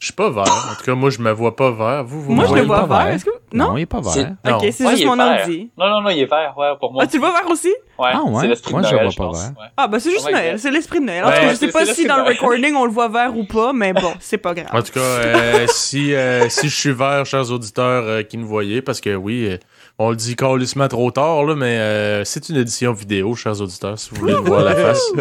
Je 0.00 0.06
suis 0.06 0.14
pas 0.14 0.30
vert. 0.30 0.44
En 0.44 0.74
tout 0.78 0.84
cas, 0.86 0.94
moi, 0.94 1.10
je 1.10 1.18
me 1.20 1.30
vois 1.30 1.54
pas 1.54 1.70
vert. 1.70 2.04
Vous, 2.04 2.22
vous 2.22 2.32
Moi, 2.32 2.44
me 2.44 2.48
je 2.48 2.54
le 2.54 2.62
voyez 2.62 2.66
vois 2.66 2.88
pas 2.88 2.96
vert. 2.96 3.04
vert? 3.06 3.14
Est-ce 3.16 3.24
que... 3.26 3.30
Non? 3.52 3.76
il 3.76 3.82
est 3.82 3.86
pas 3.86 4.00
vert. 4.00 4.32
Non. 4.46 4.56
Ok, 4.56 4.66
c'est 4.72 4.84
Ouais, 4.84 4.90
juste 4.92 5.02
est 5.02 5.06
mon 5.06 5.16
vert. 5.16 5.40
ordi. 5.42 5.70
Non, 5.76 5.88
non, 5.90 6.00
non, 6.00 6.08
il 6.08 6.20
est 6.20 6.24
vert, 6.24 6.54
ouais, 6.56 6.68
pour 6.80 6.90
moi. 6.94 7.02
Ah, 7.04 7.06
tu 7.06 7.16
le 7.16 7.20
vois 7.20 7.32
vert 7.32 7.50
aussi? 7.50 7.68
Ouais, 7.98 8.08
Ah 8.14 8.22
ouais? 8.24 8.40
c'est 8.40 8.46
l'esprit 8.48 8.72
Moi, 8.72 8.80
de 8.80 8.86
je 8.86 8.92
Noël, 8.94 9.04
vois 9.04 9.10
je 9.12 9.16
pas 9.18 9.24
pense. 9.26 9.42
vert. 9.42 9.50
Ouais. 9.60 9.66
Ah, 9.76 9.88
bah 9.88 10.00
c'est 10.00 10.10
juste 10.10 10.24
Oh 10.26 10.32
Noël, 10.32 10.58
c'est 10.58 10.70
l'esprit 10.70 11.00
de 11.00 11.04
Noël. 11.04 11.22
En 11.22 11.28
tout 11.28 11.34
cas, 11.34 11.48
je 11.50 11.54
sais 11.54 11.68
pas 11.68 11.84
si 11.84 12.06
dans 12.06 12.16
le 12.16 12.22
recording 12.22 12.74
on 12.74 12.86
le 12.86 12.90
voit 12.92 13.08
vert 13.08 13.36
ou 13.36 13.44
pas, 13.44 13.74
mais 13.74 13.92
bon, 13.92 14.14
c'est 14.20 14.38
pas 14.38 14.54
grave. 14.54 14.68
En 14.72 14.80
tout 14.80 14.92
cas, 14.92 15.00
euh, 15.00 15.66
si, 15.68 16.14
euh, 16.14 16.48
si 16.48 16.70
je 16.70 16.74
suis 16.74 16.92
vert, 16.92 17.26
chers 17.26 17.50
auditeurs 17.52 18.04
euh, 18.06 18.22
qui 18.22 18.38
nous 18.38 18.46
voyez, 18.48 18.80
parce 18.80 19.02
que 19.02 19.14
oui, 19.14 19.48
euh, 19.50 19.58
on 20.02 20.08
le 20.10 20.16
dit 20.16 20.34
carrément 20.34 20.88
trop 20.88 21.10
tard, 21.10 21.44
là, 21.44 21.54
mais 21.54 21.76
euh, 21.78 22.24
c'est 22.24 22.48
une 22.48 22.56
édition 22.56 22.92
vidéo, 22.94 23.34
chers 23.34 23.60
auditeurs, 23.60 23.98
si 23.98 24.08
vous 24.10 24.16
voulez 24.16 24.32
le 24.32 24.38
voir 24.38 24.64
la 24.64 24.74
face. 24.74 25.02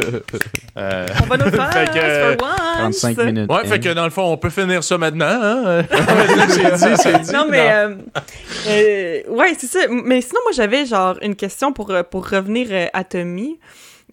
Euh, 0.78 1.06
On 1.24 1.26
va 1.26 1.36
nous 1.38 1.50
faire 1.52 1.74
Fait 1.74 1.92
que, 1.92 2.38
for 2.42 2.48
once. 2.88 3.00
35 3.02 3.18
minutes. 3.26 3.52
ouais, 3.52 3.66
fait 3.66 3.80
que 3.82 3.90
dans 3.94 4.06
le 4.06 4.12
fond, 4.12 4.32
on 4.32 4.38
peut 4.38 4.50
finir 4.50 4.82
ça 4.82 4.98
maintenant. 4.98 5.26
Hein? 5.28 5.84
c'est 6.48 6.72
dit, 6.78 6.96
c'est 7.04 7.20
dit. 7.22 7.32
Non, 7.34 7.48
mais. 7.50 7.70
euh, 7.70 7.96
euh, 8.70 9.20
ouais, 9.28 9.56
c'est 9.58 9.68
ça. 9.68 9.80
Mais 9.90 10.22
sinon, 10.22 10.40
moi, 10.46 10.54
j'avais 10.54 10.86
genre 10.86 11.18
une 11.22 11.36
question 11.36 11.74
pour, 11.74 11.92
pour 12.10 12.30
revenir 12.30 12.68
à 12.94 13.04
Tommy. 13.04 13.60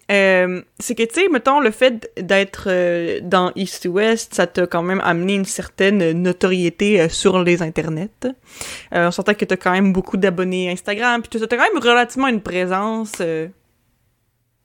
Euh, 0.09 0.61
c'est 0.79 0.95
que, 0.95 1.03
tu 1.03 1.15
sais, 1.15 1.27
mettons, 1.29 1.59
le 1.59 1.71
fait 1.71 2.09
d'être 2.17 2.67
euh, 2.67 3.19
dans 3.21 3.51
East 3.55 3.83
to 3.83 3.89
West, 3.89 4.33
ça 4.33 4.47
t'a 4.47 4.65
quand 4.65 4.81
même 4.81 5.01
amené 5.03 5.33
une 5.33 5.43
certaine 5.45 6.11
notoriété 6.13 7.01
euh, 7.01 7.09
sur 7.09 7.43
les 7.43 7.61
internets. 7.61 8.09
Euh, 8.25 9.07
on 9.07 9.11
s'entend 9.11 9.33
que 9.33 9.43
t'as 9.43 9.57
quand 9.57 9.71
même 9.71 9.91
beaucoup 9.91 10.15
d'abonnés 10.15 10.71
Instagram, 10.71 11.21
puis. 11.21 11.39
T'as 11.39 11.57
quand 11.57 11.73
même 11.73 11.83
relativement 11.83 12.27
une 12.29 12.41
présence 12.41 13.15
euh, 13.19 13.49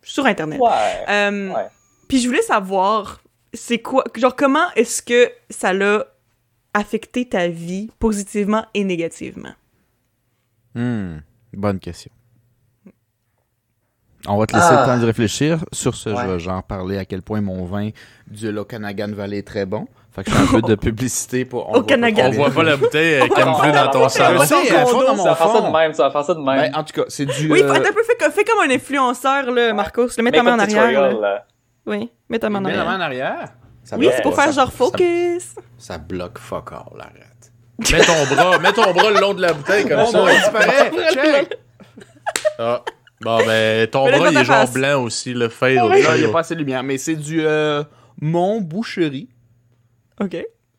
sur 0.03 0.27
Internet. 0.27 0.61
Ouais. 0.61 0.71
Euh, 1.09 1.49
Ouais. 1.53 1.67
Puis 2.09 2.21
je 2.21 2.29
voulais 2.29 2.43
savoir, 2.43 3.23
c'est 3.55 3.79
quoi, 3.79 4.05
genre 4.15 4.37
comment 4.37 4.71
est-ce 4.77 5.03
que 5.03 5.31
ça 5.49 5.73
l'a 5.73 6.07
affecté 6.75 7.27
ta 7.27 7.49
vie 7.49 7.91
positivement 7.99 8.67
et 8.75 8.85
négativement? 8.85 9.55
Hmm, 10.75 11.19
bonne 11.55 11.81
question. 11.81 12.13
On 14.29 14.37
va 14.39 14.47
te 14.47 14.55
laisser 14.55 14.71
le 14.73 14.85
temps 14.87 14.99
de 14.99 15.05
réfléchir. 15.07 15.59
Sur 15.73 15.95
ce, 15.95 16.11
je 16.11 16.27
vais 16.27 16.39
genre 16.39 16.63
parler 16.63 16.99
à 16.99 17.05
quel 17.05 17.23
point 17.23 17.41
mon 17.41 17.65
vin 17.65 17.91
du 18.29 18.57
Okanagan 18.57 19.09
Valley 19.13 19.39
est 19.39 19.47
très 19.47 19.67
bon. 19.67 19.87
Fait 20.15 20.25
que 20.25 20.31
je 20.31 20.37
fais 20.37 20.43
un 20.43 20.61
peu 20.61 20.63
de 20.63 20.75
publicité 20.81 21.45
pour... 21.47 21.69
on 21.71 21.81
voit. 21.81 21.97
On 22.27 22.31
voit 22.31 22.51
pas 22.51 22.63
la 22.63 22.77
bouteille 22.77 23.21
euh, 23.23 23.29
camouflée 23.29 23.73
dans 23.73 23.89
ton 23.89 24.05
Je 24.09 24.13
salon. 24.13 24.45
sais, 24.45 24.77
à 24.77 24.85
fond 24.85 25.03
dans 25.03 25.17
Ça 25.17 25.31
va 25.31 25.35
faire 25.35 25.49
ça 25.53 25.61
de 25.63 25.73
même, 25.73 25.93
ça 25.95 26.03
va 26.05 26.11
faire 26.11 26.25
ça 26.25 26.35
de 26.35 26.41
même. 26.41 26.71
Ben, 26.71 26.79
en 26.79 26.85
tout 26.85 26.93
cas, 26.93 27.05
c'est 27.09 27.25
du... 27.25 27.51
Oui, 27.51 27.63
euh, 27.63 27.73
un 27.73 27.81
peu, 27.81 28.03
fais, 28.07 28.31
fais 28.31 28.45
comme 28.45 28.61
un 28.61 28.71
influenceur, 28.75 29.51
là, 29.51 29.73
Marcos. 29.73 30.09
Le 30.19 30.23
mets 30.23 30.31
ta 30.31 30.43
main 30.43 30.55
en 30.57 30.59
arrière. 30.59 31.19
là. 31.19 31.47
Oui, 31.87 32.11
mets 32.29 32.39
ta 32.39 32.51
main 32.51 32.59
en 32.59 32.63
mets 32.63 32.77
la 32.77 32.85
main 32.85 33.01
arrière. 33.01 33.31
en 33.31 33.35
arrière. 33.41 33.49
Ça 33.85 33.97
Oui, 33.97 34.09
c'est 34.15 34.23
pour 34.23 34.35
faire 34.37 34.53
ça- 34.53 34.61
genre 34.61 34.71
ça- 34.71 34.77
focus. 34.77 35.55
Ça, 35.79 35.97
bloque 35.99 36.39
fuck 36.39 36.71
all, 36.73 37.01
arrête. 37.01 37.91
Mets 37.91 38.05
ton 38.05 38.35
bras, 38.37 38.59
mets 38.59 38.73
ton 38.73 38.93
bras 38.93 39.11
le 39.11 39.19
long 39.21 39.33
de 39.35 39.41
la 39.43 39.55
bouteille 39.55 39.89
comme 39.89 40.07
ça. 40.07 40.25
il 40.31 40.39
disparaît. 40.39 40.91
Check. 41.15 41.59
Ah. 43.25 43.39
Bon, 43.39 43.47
ben, 43.47 43.87
ton 43.89 44.11
bras, 44.11 44.31
il 44.31 44.37
est 44.37 44.45
genre 44.45 44.71
blanc 44.71 45.03
aussi, 45.05 45.33
le 45.35 45.49
fade. 45.49 45.75
Là, 45.77 46.17
il 46.17 46.21
n'y 46.23 46.27
a 46.27 46.33
pas 46.33 46.41
assez 46.41 46.55
de 46.55 46.61
lumière, 46.61 46.83
mais 46.83 46.99
c'est 46.99 47.17
du 47.17 47.41
euh, 47.45 47.83
Mont 48.21 48.61
Boucherie. 48.61 49.29
OK. 50.21 50.37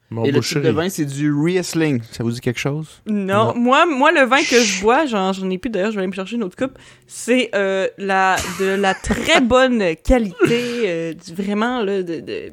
Mon 0.09 0.25
Et 0.25 0.27
le 0.27 0.33
type 0.41 0.57
boucherie. 0.59 0.65
de 0.65 0.69
vin, 0.71 0.89
c'est 0.89 1.05
du 1.05 1.33
Riesling. 1.33 2.01
Ça 2.11 2.23
vous 2.23 2.29
dit 2.31 2.39
quelque 2.39 2.59
chose? 2.59 3.01
Non, 3.07 3.55
Moi, 3.55 3.85
moi, 3.87 4.11
le 4.11 4.21
vin 4.25 4.37
que 4.43 4.61
je 4.61 4.81
bois, 4.81 5.05
j'en, 5.07 5.33
j'en 5.33 5.49
ai 5.49 5.57
plus 5.57 5.71
d'ailleurs, 5.71 5.89
je 5.89 5.95
vais 5.95 6.01
aller 6.01 6.07
me 6.09 6.13
chercher 6.15 6.35
une 6.35 6.43
autre 6.43 6.55
coupe, 6.55 6.77
c'est 7.07 7.49
euh, 7.55 7.87
la, 7.97 8.35
de 8.59 8.65
la 8.75 8.93
très 8.93 9.41
bonne 9.41 9.95
qualité, 10.03 10.61
euh, 10.85 11.13
du, 11.13 11.33
vraiment, 11.33 11.81
là, 11.81 12.03
de, 12.03 12.19
de- 12.19 12.51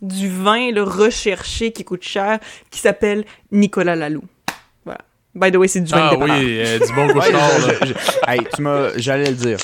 du 0.00 0.28
vin 0.28 0.72
là, 0.72 0.82
recherché 0.84 1.70
qui 1.72 1.84
coûte 1.84 2.02
cher, 2.02 2.38
qui 2.70 2.80
s'appelle 2.80 3.24
Nicolas 3.52 3.94
Lalou. 3.94 4.24
By 5.34 5.50
the 5.50 5.56
way, 5.56 5.66
c'est 5.68 5.80
du 5.80 5.90
vin 5.90 6.08
Ah 6.10 6.14
de 6.14 6.20
dépanneur. 6.20 6.38
oui, 6.40 6.58
euh, 6.60 6.78
du 6.78 6.92
bon 6.92 7.08
couche-tard, 7.08 7.50
hey, 8.28 8.40
tu 8.54 8.60
m'as... 8.62 8.88
J'allais 8.96 9.30
le 9.30 9.34
dire. 9.34 9.56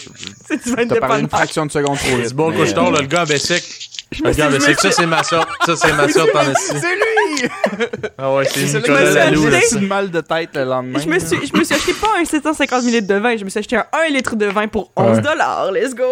C'est 0.47 0.65
du 0.65 0.75
vin 0.75 0.87
de 0.87 0.95
T'as 0.95 1.01
parlé 1.01 1.23
une 1.23 1.29
fraction 1.29 1.67
de 1.67 1.71
seconde 1.71 1.99
trop 1.99 2.17
vite. 2.17 2.29
Du 2.29 2.35
bon 2.35 2.53
couche-tard, 2.53 2.87
euh, 2.89 2.93
là, 2.93 3.01
le 3.03 3.07
gars 3.07 3.21
avec 3.23 3.39
sec. 3.39 3.63
Le 4.25 4.31
gars 4.33 4.49
me 4.49 4.59
sec, 4.59 4.81
ça 4.81 4.91
c'est 4.91 5.05
ma 5.05 5.23
sorte. 5.23 5.47
Ça 5.67 5.77
c'est 5.77 5.93
ma 5.93 6.09
sorte 6.09 6.31
en 6.35 6.51
esti. 6.51 6.73
C'est 6.81 6.95
lui! 6.95 7.51
Ah 8.17 8.33
ouais, 8.35 8.47
c'est 8.47 8.67
C'est 8.67 8.79
Nicolas 8.79 9.11
Lalou, 9.11 9.47
acheté. 9.49 9.77
une 9.77 9.87
mal 9.87 10.11
de 10.11 10.21
tête 10.23 10.49
le 10.55 10.65
lendemain. 10.65 10.99
Je 10.99 11.07
me, 11.07 11.19
suis, 11.19 11.37
je 11.47 11.55
me 11.59 11.63
suis 11.63 11.75
acheté 11.75 11.93
pas 11.93 12.09
un 12.19 12.25
750 12.25 12.85
ml 12.85 13.07
de 13.07 13.15
vin, 13.17 13.37
je 13.37 13.45
me 13.45 13.51
suis 13.51 13.59
acheté 13.59 13.77
un 13.77 13.85
1 13.93 14.09
litre 14.09 14.35
de 14.37 14.47
vin 14.47 14.67
pour 14.67 14.91
11 14.97 15.17
Ouais. 15.17 15.21
dollars. 15.23 15.71
Let's 15.73 15.95
go! 15.95 16.05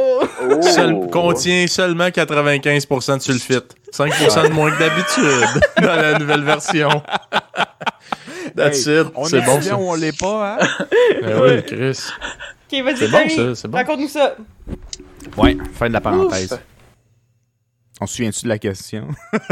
Oh. 0.42 0.60
Seul- 0.60 1.08
contient 1.10 1.66
seulement 1.66 2.08
95% 2.08 3.16
de 3.16 3.22
sulfite. 3.22 3.74
5% 3.96 4.42
de 4.48 4.52
moins 4.52 4.70
que 4.70 4.78
d'habitude 4.78 5.62
dans 5.80 5.96
la 5.96 6.18
nouvelle 6.18 6.42
version. 6.44 7.02
That's 8.56 8.86
Hey, 8.86 9.00
it. 9.00 9.06
On 9.14 9.24
C'est 9.26 9.38
est 9.38 9.40
bon 9.42 9.58
bien 9.58 9.70
ça. 9.70 9.76
ou 9.76 9.90
on 9.90 9.94
l'est 9.94 10.18
pas, 10.18 10.58
hein? 10.60 10.66
Eh 11.22 11.34
oui, 11.34 11.62
Chris. 11.66 11.98
Ok, 12.72 12.82
vas-y, 12.84 12.96
C'est 12.96 13.08
bon, 13.08 13.28
ça, 13.28 13.54
c'est 13.54 13.68
bon. 13.68 13.76
raconte-nous 13.78 14.08
ça. 14.08 14.36
Ouais, 15.36 15.56
fin 15.74 15.88
de 15.88 15.92
la 15.92 16.00
parenthèse. 16.00 16.58
On 17.98 18.06
se 18.06 18.16
souvient-tu 18.16 18.42
de 18.44 18.48
la 18.50 18.58
question? 18.58 19.08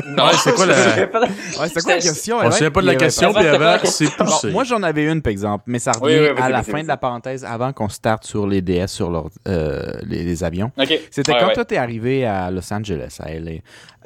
Non, 0.07 0.27
Ouais, 0.27 0.33
c'est 0.43 0.55
quoi 0.55 0.67
la-. 0.67 0.75
Ouais, 0.75 1.69
c'était 1.69 1.81
quoi 1.81 1.95
la 1.95 2.01
question? 2.03 2.37
On 2.43 2.51
se 2.51 2.59
souvient 2.59 2.71
pas 2.71 2.83
de 2.83 2.87
la 2.87 2.95
question, 2.97 3.33
puis 3.33 3.47
Avant, 3.47 3.77
c'est 3.85 4.05
Alors, 4.21 4.35
poussé. 4.41 4.51
moi, 4.53 4.65
j'en 4.65 4.83
avais 4.83 5.11
une, 5.11 5.23
par 5.23 5.31
exemple, 5.31 5.65
mais 5.67 5.79
ça 5.79 5.93
revient 5.93 6.19
Oui, 6.19 6.29
oui, 6.29 6.35
vas-y, 6.35 6.43
à 6.43 6.49
la 6.51 6.63
fin 6.63 6.83
de 6.83 6.89
la 6.89 6.99
parenthèse, 6.99 7.43
avant 7.45 7.73
qu'on 7.73 7.89
starte 7.89 8.25
sur 8.25 8.47
les 8.47 8.61
DS, 8.61 8.89
sur 8.89 9.11
leur, 9.11 9.31
euh, 9.49 9.93
les, 10.03 10.25
les 10.25 10.45
avions. 10.45 10.71
Ok. 10.79 10.93
C'était 11.11 11.33
Ouais, 11.33 11.39
quand 11.41 11.47
ouais. 11.49 11.55
toi, 11.55 11.65
t'es 11.65 11.79
arrivé 11.79 12.27
à 12.27 12.51
Los 12.51 12.71
Angeles, 12.71 13.17
à 13.21 13.33
LA, 13.33 13.53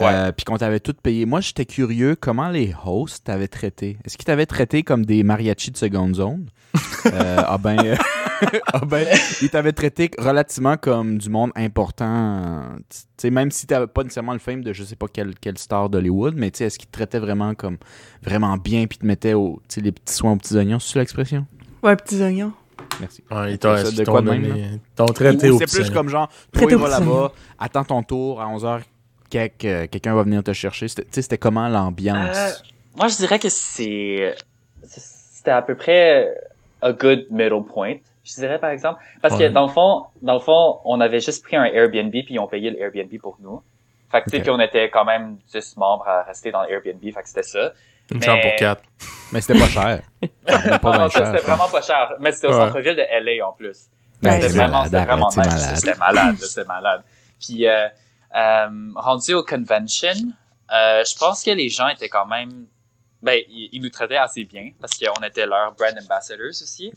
euh, 0.01 0.31
puis 0.31 0.45
qu'on 0.45 0.57
t'avait 0.57 0.79
tout 0.81 0.95
payé. 1.03 1.27
Moi, 1.27 1.41
j'étais 1.41 1.65
curieux, 1.67 2.15
comment 2.15 2.49
les 2.49 2.73
hosts 2.87 3.25
t'avaient 3.25 3.49
traité? 3.49 3.99
Est-ce 4.05 4.17
qu'ils 4.17 4.27
t'avaient 4.27 4.47
traité 4.47 4.85
comme 4.85 5.05
des 5.05 5.25
mariachis 5.25 5.73
de 5.73 5.77
seconde 5.77 6.15
zone? 6.15 6.47
Euh, 7.07 7.37
ah 7.47 7.59
ben, 7.59 7.77
euh, 7.85 7.97
ah 8.73 8.81
ben, 8.85 9.07
ils 9.43 9.51
t'avaient 9.51 9.73
traité 9.73 10.11
relativement 10.19 10.77
comme 10.77 11.19
du 11.19 11.29
monde 11.31 11.51
important. 11.57 12.63
Tu 12.89 12.97
sais, 13.17 13.31
même 13.31 13.51
si 13.51 13.67
t'avais 13.67 13.87
pas 13.87 14.03
nécessairement 14.03 14.33
le 14.33 14.39
fame 14.39 14.63
de 14.63 14.73
je 14.73 14.85
sais 14.85 14.97
pas 14.97 15.07
quel, 15.13 15.35
quel 15.41 15.59
star 15.59 15.89
d'Hollywood, 15.91 16.35
mais 16.37 16.51
tu 16.51 16.59
sais, 16.59 16.65
est-ce 16.67 16.79
qu'ils 16.79 16.89
te 16.89 16.93
traitaient 16.93 17.19
vraiment 17.19 17.55
comme 17.55 17.79
vraiment 18.23 18.57
bien 18.57 18.87
puis 18.87 18.99
te 18.99 19.07
mettaient 19.07 19.35
au, 19.35 19.61
les 19.77 19.93
petits 19.93 20.15
soins 20.15 20.33
aux 20.33 20.37
petits 20.37 20.57
oignons, 20.57 20.79
c'est 20.79 20.99
l'expression? 20.99 21.47
Ouais, 21.83 21.97
petits 21.97 22.23
oignons. 22.23 22.53
Merci. 23.01 23.23
Ouais, 23.31 23.53
ils 23.53 23.59
t'ont 23.59 23.75
de 23.75 24.05
quoi 24.05 24.23
de 24.23 24.31
même, 24.31 24.79
traité 25.15 25.51
au 25.51 25.59
c'est 25.59 25.67
plus 25.71 25.91
comme 25.91 26.09
genre, 26.09 26.29
toi, 26.53 26.67
il 26.71 26.77
va 26.77 26.89
là-bas, 26.89 27.33
attends 27.59 27.85
ton 27.85 28.03
tour, 28.03 28.41
à 28.41 28.47
11h, 28.47 28.81
quelqu'un 29.31 30.15
va 30.15 30.23
venir 30.23 30.43
te 30.43 30.53
chercher. 30.53 30.89
C'était- 30.89 31.03
Tu 31.03 31.09
sais, 31.13 31.23
c'était 31.23 31.39
comment 31.39 31.69
l'ambiance? 31.69 32.37
Euh, 32.37 32.51
Moi, 32.97 33.09
je 33.09 33.17
dirais 33.17 33.39
que 33.39 33.49
c'est. 33.49 34.35
C'était 34.83 35.51
à 35.51 35.63
peu 35.63 35.77
près 35.77 36.35
a 36.83 36.93
good 36.93 37.27
middle 37.31 37.65
point. 37.65 37.97
Je 38.29 38.35
dirais, 38.35 38.59
par 38.59 38.71
exemple. 38.71 39.01
Parce 39.23 39.35
Ouais. 39.35 39.49
que 39.49 39.53
dans 39.53 39.67
le 39.67 39.73
fond, 39.73 40.05
dans 40.21 40.35
le 40.35 40.41
fond, 40.41 40.81
on 40.85 41.01
avait 41.01 41.21
juste 41.21 41.43
pris 41.43 41.57
un 41.57 41.65
Airbnb 41.65 42.11
puis 42.11 42.27
ils 42.31 42.39
ont 42.39 42.47
payé 42.47 42.71
le 42.71 42.79
Airbnb 42.81 43.19
pour 43.21 43.39
nous. 43.41 43.63
Fait 44.13 44.21
que, 44.21 44.25
tu 44.25 44.31
sais, 44.31 44.37
Ok. 44.39 44.43
puis 44.43 44.51
on 44.51 44.61
était 44.61 44.91
quand 44.91 45.05
même 45.05 45.39
10 45.53 45.77
membres 45.77 46.07
à 46.07 46.23
rester 46.25 46.51
dans 46.51 46.63
l'Airbnb. 46.63 47.01
Fait 47.03 47.23
que 47.23 47.29
c'était 47.29 47.43
ça. 47.43 47.73
Une 48.11 48.19
Mais- 48.21 48.27
chambre 48.27 48.43
pour 48.43 48.57
quatre. 48.57 48.83
Mais 49.33 49.41
c'était 49.41 49.59
pas 49.59 49.69
cher. 49.69 50.01
Non, 50.83 51.09
c'était 51.11 51.39
vraiment 51.39 51.69
pas 51.69 51.83
cher. 51.83 52.15
Mais 52.21 52.33
c'était 52.33 52.47
au 52.49 52.51
Ouais. 52.53 52.67
centre-ville 52.67 52.97
de 52.97 53.03
LA 53.11 53.47
en 53.47 53.53
plus. 53.53 53.87
Ben, 54.23 54.31
Ouais, 54.31 54.41
C'était 54.41 54.55
vraiment, 54.55 54.69
malade, 54.73 54.85
c'était 54.87 55.05
vraiment 55.05 55.29
malade. 55.37 55.77
C'était 55.77 55.95
malade, 55.99 56.37
c'était 56.39 56.65
malade. 56.67 57.03
Puis, 57.41 57.67
euh, 57.69 57.87
euh, 58.35 58.69
rendu 58.97 59.35
au 59.35 59.43
convention, 59.45 60.09
euh, 60.75 61.05
je 61.05 61.19
pense 61.19 61.43
que 61.45 61.51
les 61.51 61.69
gens 61.69 61.89
étaient 61.89 62.09
quand 62.09 62.27
même, 62.27 62.67
ben, 63.23 63.39
ils, 63.49 63.69
ils 63.73 63.83
nous 63.83 63.91
traitaient 63.91 64.17
assez 64.17 64.45
bien 64.45 64.71
parce 64.81 64.99
qu'on 64.99 65.23
était 65.25 65.47
leurs 65.47 65.73
brand 65.75 65.95
ambassadors 66.03 66.47
aussi. 66.49 66.93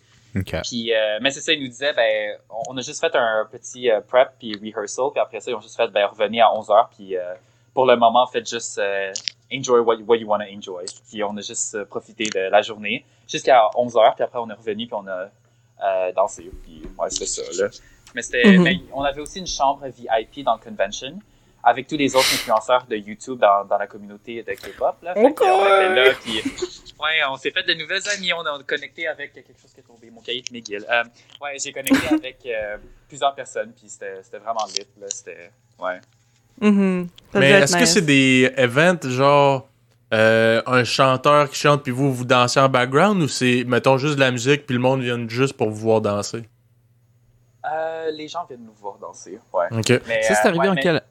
Puis, 0.63 0.93
euh, 0.93 1.19
mais 1.21 1.32
c'est 1.32 1.41
ça, 1.41 1.51
ils 1.53 1.61
nous 1.61 1.67
disaient, 1.67 1.93
ben, 1.93 2.38
on 2.69 2.77
a 2.77 2.82
juste 2.82 2.99
fait 3.01 3.15
un 3.15 3.47
petit 3.51 3.89
euh, 3.91 4.01
prep 4.01 4.29
puis 4.39 4.53
rehearsal, 4.63 5.11
puis 5.11 5.19
après 5.19 5.39
ça, 5.39 5.51
ils 5.51 5.55
ont 5.55 5.61
juste 5.61 5.75
fait, 5.77 5.88
ben, 5.89 6.05
revenez 6.05 6.41
à 6.41 6.47
11h, 6.47 6.88
puis 6.95 7.17
euh, 7.17 7.34
pour 7.73 7.86
le 7.86 7.95
moment, 7.97 8.25
faites 8.27 8.49
juste 8.49 8.77
euh, 8.77 9.11
enjoy 9.53 9.79
what, 9.79 9.97
what 10.07 10.17
you 10.17 10.27
want 10.27 10.39
to 10.39 10.45
enjoy. 10.45 10.86
Puis 11.09 11.23
on 11.23 11.36
a 11.38 11.41
juste 11.41 11.84
profité 11.86 12.25
de 12.29 12.39
la 12.49 12.61
journée 12.61 13.05
jusqu'à 13.27 13.69
11h, 13.75 14.15
puis 14.15 14.23
après 14.23 14.39
on 14.39 14.49
est 14.49 14.53
revenu, 14.53 14.88
puis 14.88 14.95
on 14.95 15.07
a 15.07 15.29
dansé. 16.15 16.49
Puis 16.63 16.84
ouais, 16.97 17.09
c'était 17.09 17.25
ça, 17.25 17.41
là. 17.63 17.69
Mais 18.13 18.21
c'était, 18.21 18.43
Mhm. 18.57 18.63
mais 18.63 18.79
on 18.93 19.01
avait 19.03 19.21
aussi 19.21 19.39
une 19.39 19.47
chambre 19.47 19.86
VIP 19.88 20.43
dans 20.43 20.53
le 20.53 20.59
convention 20.59 21.17
avec 21.64 21.88
tous 21.88 21.97
les 21.97 22.16
autres 22.16 22.34
influenceurs 22.34 22.86
de 22.88 22.95
YouTube 22.95 23.39
dans, 23.39 23.66
dans 23.66 23.78
la 23.78 23.88
communauté 23.88 24.43
de 24.43 24.51
K-pop. 24.51 24.97
Là. 25.03 25.14
Fait 25.14 25.30
était 25.30 25.45
là, 25.45 26.14
puis 26.22 26.41
ouais, 26.99 27.20
on 27.30 27.38
s'est 27.38 27.51
fait 27.51 27.64
de 27.64 27.74
nouvelles 27.74 28.07
amies. 28.16 28.34
On 28.34 28.41
a 28.41 28.64
connecté 28.64 29.07
avec 29.07 29.34
quelque 29.34 29.53
chose 29.62 29.72
qui 29.74 29.80
est 29.80 29.84
tombé, 29.84 30.09
mon 30.09 30.22
cahier 30.22 30.41
de 30.41 30.53
McGill. 30.53 30.86
Euh, 30.89 31.03
ouais, 31.41 31.57
j'ai 31.64 31.72
connecté 31.72 32.07
avec 32.12 32.39
euh, 32.45 32.78
plusieurs 33.07 33.36
personnes, 33.36 33.74
puis 33.74 33.89
c'était, 33.89 34.24
c'était 34.24 34.39
vraiment 34.39 34.66
lit. 34.68 34.88
Là. 34.99 35.07
C'était, 35.09 35.51
ouais. 35.80 35.99
Ça 36.62 37.39
Mais 37.39 37.49
est-ce 37.51 37.78
que 37.78 37.86
c'est 37.86 38.01
des 38.01 38.51
events 38.57 39.09
genre 39.09 39.68
euh, 40.14 40.62
un 40.66 40.84
chanteur 40.84 41.49
qui 41.49 41.55
chante 41.55 41.84
puis 41.84 41.91
vous 41.91 42.14
vous 42.14 42.26
dansez 42.26 42.59
en 42.59 42.68
background 42.68 43.22
ou 43.22 43.30
c'est 43.30 43.64
mettons 43.66 43.97
juste 43.97 44.16
de 44.16 44.20
la 44.20 44.32
musique 44.32 44.66
puis 44.66 44.76
le 44.76 44.82
monde 44.82 45.01
vient 45.01 45.26
juste 45.28 45.53
pour 45.53 45.70
vous 45.70 45.78
voir 45.78 46.01
danser? 46.01 46.43
Euh, 47.66 48.12
les 48.12 48.28
gens 48.28 48.45
viennent 48.45 48.66
nous 48.66 48.74
voir 48.74 48.97
danser. 48.97 49.39
Ouais. 49.53 49.68
Ok. 49.72 50.01
Mais, 50.07 50.24
Ça, 50.24 50.36
c'est 50.36 50.45
euh, 50.45 50.49
arrivé 50.49 50.59
ouais, 50.59 50.70
en 50.70 50.74
mais 50.74 50.82
quel... 50.82 51.01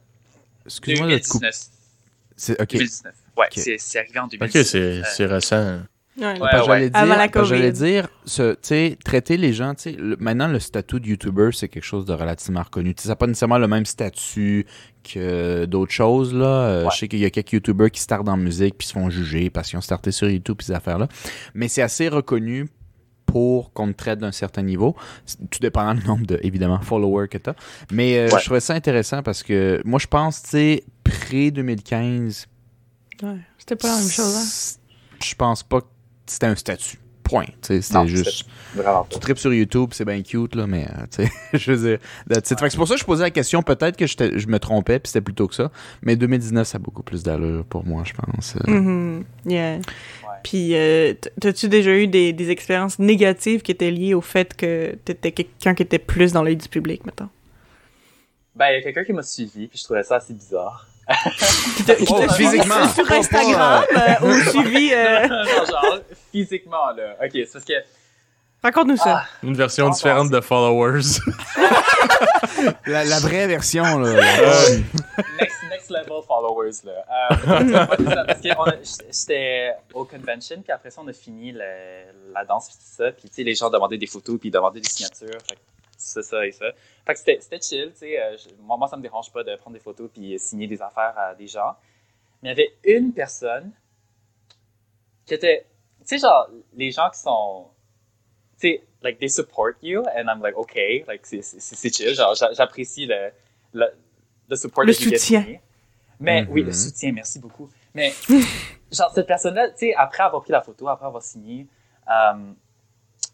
Excuse-moi 0.79 1.07
de 1.07 1.17
te 1.17 1.27
couper. 1.27 1.47
2019. 1.47 1.69
C'est- 2.35 2.61
Ok. 2.61 2.71
2019. 2.73 3.13
Ouais, 3.37 3.45
c'est, 3.55 3.75
c'est 3.79 3.99
arrivé 3.99 4.19
en 4.19 4.27
2019. 4.27 4.61
Ok, 4.63 4.67
c'est 4.67 4.79
Euh, 4.79 5.01
c'est 5.15 5.25
récent. 5.25 5.79
Ouais. 6.17 6.25
Ouais, 6.41 6.89
dire, 6.89 6.97
Avant 6.99 7.15
la 7.15 7.29
que 7.29 7.43
j'allais 7.45 7.71
COVID. 7.71 7.85
dire, 7.91 8.09
ce- 8.25 8.51
tu 8.53 8.59
sais, 8.63 8.97
traiter 9.05 9.37
les 9.37 9.53
gens, 9.53 9.73
tu 9.75 9.83
sais, 9.83 9.91
le- 9.93 10.17
maintenant 10.19 10.47
le 10.49 10.59
statut 10.59 10.99
de 10.99 11.07
YouTuber, 11.07 11.51
c'est 11.53 11.69
quelque 11.69 11.85
chose 11.85 12.05
de 12.05 12.11
relativement 12.13 12.61
reconnu. 12.63 12.93
Tu 12.93 13.01
sais, 13.01 13.07
ça 13.07 13.13
n'a 13.13 13.15
pas 13.15 13.27
nécessairement 13.27 13.57
le 13.57 13.67
même 13.69 13.85
statut 13.85 14.65
que 15.03 15.63
d'autres 15.65 15.93
choses, 15.93 16.33
là. 16.33 16.45
Euh, 16.45 16.83
Ouais. 16.83 16.89
Je 16.93 16.97
sais 16.97 17.07
qu'il 17.07 17.19
y 17.19 17.25
a 17.25 17.29
quelques 17.29 17.53
YouTubers 17.53 17.89
qui 17.91 18.01
startent 18.01 18.27
en 18.27 18.35
musique 18.37 18.77
puis 18.77 18.87
se 18.87 18.93
font 18.93 19.09
juger 19.09 19.49
parce 19.49 19.69
qu'ils 19.69 19.77
ont 19.77 19.81
starté 19.81 20.11
sur 20.11 20.29
YouTube 20.29 20.57
et 20.59 20.63
ces 20.63 20.73
affaires-là. 20.73 21.07
Mais 21.53 21.69
c'est 21.69 21.81
assez 21.81 22.09
reconnu 22.09 22.67
pour 23.31 23.71
qu'on 23.73 23.87
te 23.87 23.93
traite 23.97 24.19
d'un 24.19 24.31
certain 24.33 24.61
niveau, 24.61 24.95
tout 25.49 25.59
dépendant 25.59 25.95
du 25.95 26.05
nombre 26.05 26.25
de, 26.27 26.39
évidemment, 26.43 26.79
followers 26.81 27.27
que 27.29 27.37
tu 27.37 27.49
as. 27.49 27.55
Mais 27.91 28.17
euh, 28.17 28.29
Ouais. 28.29 28.39
je 28.39 28.45
trouvais 28.45 28.59
ça 28.59 28.73
intéressant 28.73 29.23
parce 29.23 29.41
que 29.41 29.81
moi, 29.85 29.99
je 29.99 30.07
pense, 30.07 30.43
tu 30.43 30.49
sais, 30.49 30.83
pré-2015, 31.03 32.45
Ouais, 33.23 33.37
C'était 33.59 33.75
pas 33.75 33.87
la 33.89 33.97
même 33.99 34.09
chose, 34.09 34.35
hein. 34.35 34.79
je 35.23 35.35
pense 35.35 35.61
pas 35.61 35.81
que 35.81 35.87
c'était 36.25 36.47
un 36.47 36.55
statut. 36.55 36.97
Point. 37.23 37.45
Tu 37.45 37.51
sais, 37.61 37.81
C'était 37.81 38.07
juste. 38.07 38.45
Tu 39.09 39.19
tripes 39.19 39.37
sur 39.37 39.53
YouTube, 39.53 39.91
c'est 39.93 40.03
bien 40.05 40.21
cute, 40.23 40.55
là, 40.55 40.65
mais 40.67 40.85
euh, 40.89 41.05
tu 41.15 41.23
sais, 41.23 41.31
je 41.53 41.71
veux 41.71 41.89
dire. 41.91 41.99
C'est 42.43 42.75
pour 42.75 42.87
ça 42.87 42.95
que 42.95 42.99
je 42.99 43.05
posais 43.05 43.23
la 43.23 43.29
question. 43.31 43.61
Peut-être 43.61 43.95
que 43.95 44.05
je 44.07 44.47
me 44.47 44.57
trompais, 44.59 44.99
puis 44.99 45.07
c'était 45.09 45.21
plutôt 45.21 45.47
que 45.47 45.53
ça. 45.55 45.71
Mais 46.01 46.15
2019, 46.17 46.67
ça 46.67 46.75
a 46.77 46.79
beaucoup 46.79 47.03
plus 47.03 47.21
d'allure 47.23 47.63
pour 47.65 47.85
moi, 47.85 48.03
je 48.05 48.13
pense. 48.13 48.55
Euh, 48.67 48.71
Mhm. 48.71 49.23
Yeah. 49.45 49.79
Puis, 50.43 50.75
euh, 50.75 51.13
t'as-tu 51.39 51.67
déjà 51.69 51.91
eu 51.91 52.07
des, 52.07 52.33
des 52.33 52.49
expériences 52.49 52.99
négatives 52.99 53.61
qui 53.61 53.71
étaient 53.71 53.91
liées 53.91 54.13
au 54.13 54.21
fait 54.21 54.55
que 54.55 54.95
t'étais 55.05 55.31
quelqu'un 55.31 55.73
qui 55.75 55.83
était 55.83 55.99
plus 55.99 56.31
dans 56.33 56.43
l'œil 56.43 56.55
du 56.57 56.67
public, 56.69 57.05
mettons? 57.05 57.29
Ben, 58.55 58.67
il 58.69 58.73
y 58.75 58.77
a 58.77 58.81
quelqu'un 58.81 59.03
qui 59.03 59.13
m'a 59.13 59.23
suivi, 59.23 59.67
puis 59.67 59.77
je 59.79 59.83
trouvais 59.83 60.03
ça 60.03 60.15
assez 60.17 60.33
bizarre. 60.33 60.87
Qui 61.77 61.83
t'a- 61.83 61.93
Oh, 62.09 62.29
suivi 62.29 62.51
physiquement. 62.51 62.87
Sur 62.89 63.11
Instagram 63.11 63.83
euh, 63.97 64.27
ou 64.27 64.33
suivi... 64.49 64.93
euh, 64.93 65.27
non, 65.27 65.65
genre, 65.65 65.99
physiquement, 66.31 66.91
là. 66.95 67.15
Ok, 67.21 67.31
c'est 67.33 67.51
parce 67.51 67.65
que. 67.65 67.73
Raconte-nous 68.63 68.97
ça. 68.97 69.23
Une 69.43 69.55
version 69.55 69.87
Ah, 69.87 69.95
différente 69.95 70.29
de 70.29 70.39
followers. 70.39 71.01
La, 72.85 73.03
la 73.03 73.19
vraie 73.19 73.47
version, 73.47 73.83
là. 73.99 74.13
next 74.13 74.21
level 74.21 75.50
followers, 76.31 76.71
là. 76.85 77.05
Euh, 77.09 77.35
ouais, 77.89 77.95
c'est 77.97 78.05
ça, 78.05 78.23
parce 78.25 78.41
que 78.41 78.57
on 78.57 78.63
a- 78.63 79.11
j'étais 79.11 79.73
au 79.93 80.05
convention, 80.05 80.61
puis 80.61 80.71
après 80.71 80.89
ça, 80.91 81.01
on 81.01 81.07
a 81.07 81.13
fini 81.13 81.51
le- 81.51 82.31
la 82.33 82.45
danse, 82.45 82.67
puis 82.69 82.77
tout 82.77 82.83
ça. 83.03 83.11
Puis, 83.11 83.27
tu 83.29 83.35
sais, 83.35 83.43
les 83.43 83.55
gens 83.55 83.69
demandaient 83.69 83.97
des 83.97 84.07
photos, 84.07 84.39
puis 84.39 84.49
ils 84.49 84.51
demandaient 84.51 84.79
des 84.79 84.89
signatures. 84.89 85.39
Fait 85.47 85.57
c'est 85.97 86.23
ça 86.23 86.45
et 86.45 86.51
ça. 86.51 86.65
Fait 87.05 87.13
que 87.13 87.19
c'était 87.19 87.37
c'était 87.41 87.61
chill, 87.61 87.91
tu 87.91 87.99
sais. 87.99 88.19
euh, 88.21 88.35
moi, 88.59 88.75
moi, 88.77 88.87
ça 88.87 88.97
me 88.97 89.01
dérange 89.03 89.31
pas 89.31 89.43
de 89.43 89.55
prendre 89.57 89.75
des 89.75 89.83
photos, 89.83 90.09
puis 90.13 90.39
signer 90.39 90.67
des 90.67 90.81
affaires 90.81 91.13
à 91.17 91.35
des 91.35 91.47
gens. 91.47 91.75
Mais 92.41 92.49
il 92.53 92.57
y 92.57 92.61
avait 92.61 92.73
une 92.85 93.13
personne 93.13 93.71
qui 95.25 95.33
était. 95.35 95.65
Tu 95.99 96.07
sais, 96.07 96.17
genre, 96.17 96.49
les 96.73 96.91
gens 96.91 97.09
qui 97.11 97.19
sont. 97.19 97.67
Tu 98.59 98.67
sais, 98.69 98.83
like, 99.03 99.19
they 99.19 99.29
support 99.29 99.73
you, 99.83 100.01
and 100.15 100.25
I'm 100.27 100.41
like, 100.41 100.55
okay, 100.57 101.03
like, 101.07 101.25
c'est- 101.25 101.93
chill. 101.95 102.13
Genre, 102.15 102.33
j'a- 102.35 102.53
j'apprécie 102.53 103.05
le, 103.05 103.31
le, 103.73 103.85
le 104.49 104.55
support 104.55 104.83
Le 104.85 104.93
get 104.93 105.17
Mais 106.21 106.45
oui, 106.49 106.61
Mhm. 106.61 106.67
le 106.67 106.73
soutien, 106.73 107.11
merci 107.13 107.39
beaucoup. 107.39 107.69
Mais, 107.93 108.13
genre, 108.91 109.11
cette 109.13 109.27
personne-là, 109.27 109.69
tu 109.69 109.87
sais, 109.87 109.93
après 109.97 110.23
avoir 110.23 110.41
pris 110.43 110.51
la 110.51 110.61
photo, 110.61 110.87
après 110.87 111.05
avoir 111.07 111.21
signé, 111.23 111.67
euh, 112.09 112.33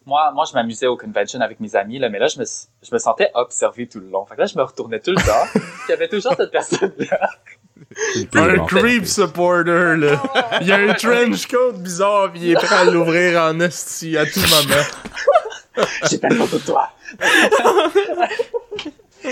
moi, 0.06 0.32
moi, 0.32 0.44
je 0.48 0.54
m'amusais 0.54 0.86
au 0.86 0.96
convention 0.96 1.40
avec 1.40 1.60
mes 1.60 1.76
amis, 1.76 1.98
là, 1.98 2.08
mais 2.08 2.18
là, 2.18 2.28
je 2.28 2.38
me, 2.38 2.44
je 2.44 2.88
me 2.94 2.98
sentais 2.98 3.30
observé 3.34 3.86
tout 3.86 4.00
le 4.00 4.08
long. 4.08 4.24
Fait 4.24 4.34
que 4.36 4.40
là, 4.40 4.46
je 4.46 4.56
me 4.56 4.62
retournais 4.62 5.00
tout 5.00 5.10
le 5.10 5.16
temps. 5.16 5.60
Il 5.88 5.90
y 5.90 5.92
avait 5.92 6.08
toujours 6.08 6.34
cette 6.34 6.50
personne-là. 6.50 7.30
un 8.34 8.64
creep 8.66 9.06
supporter, 9.06 9.96
là. 9.96 10.22
Il 10.62 10.66
y 10.66 10.72
a 10.72 10.76
un 10.76 10.94
trench 10.94 11.46
coat 11.46 11.72
bizarre, 11.72 12.32
pis 12.32 12.40
il 12.40 12.50
est 12.50 12.54
prêt 12.54 12.74
à 12.74 12.84
l'ouvrir 12.84 13.40
en 13.42 13.60
esti 13.60 14.16
à 14.16 14.24
tout 14.26 14.40
moment. 14.40 14.82
J'ai 16.10 16.18
pas 16.18 16.28
de 16.28 16.34
photo 16.34 16.58
de 16.58 16.64
toi. 16.64 16.90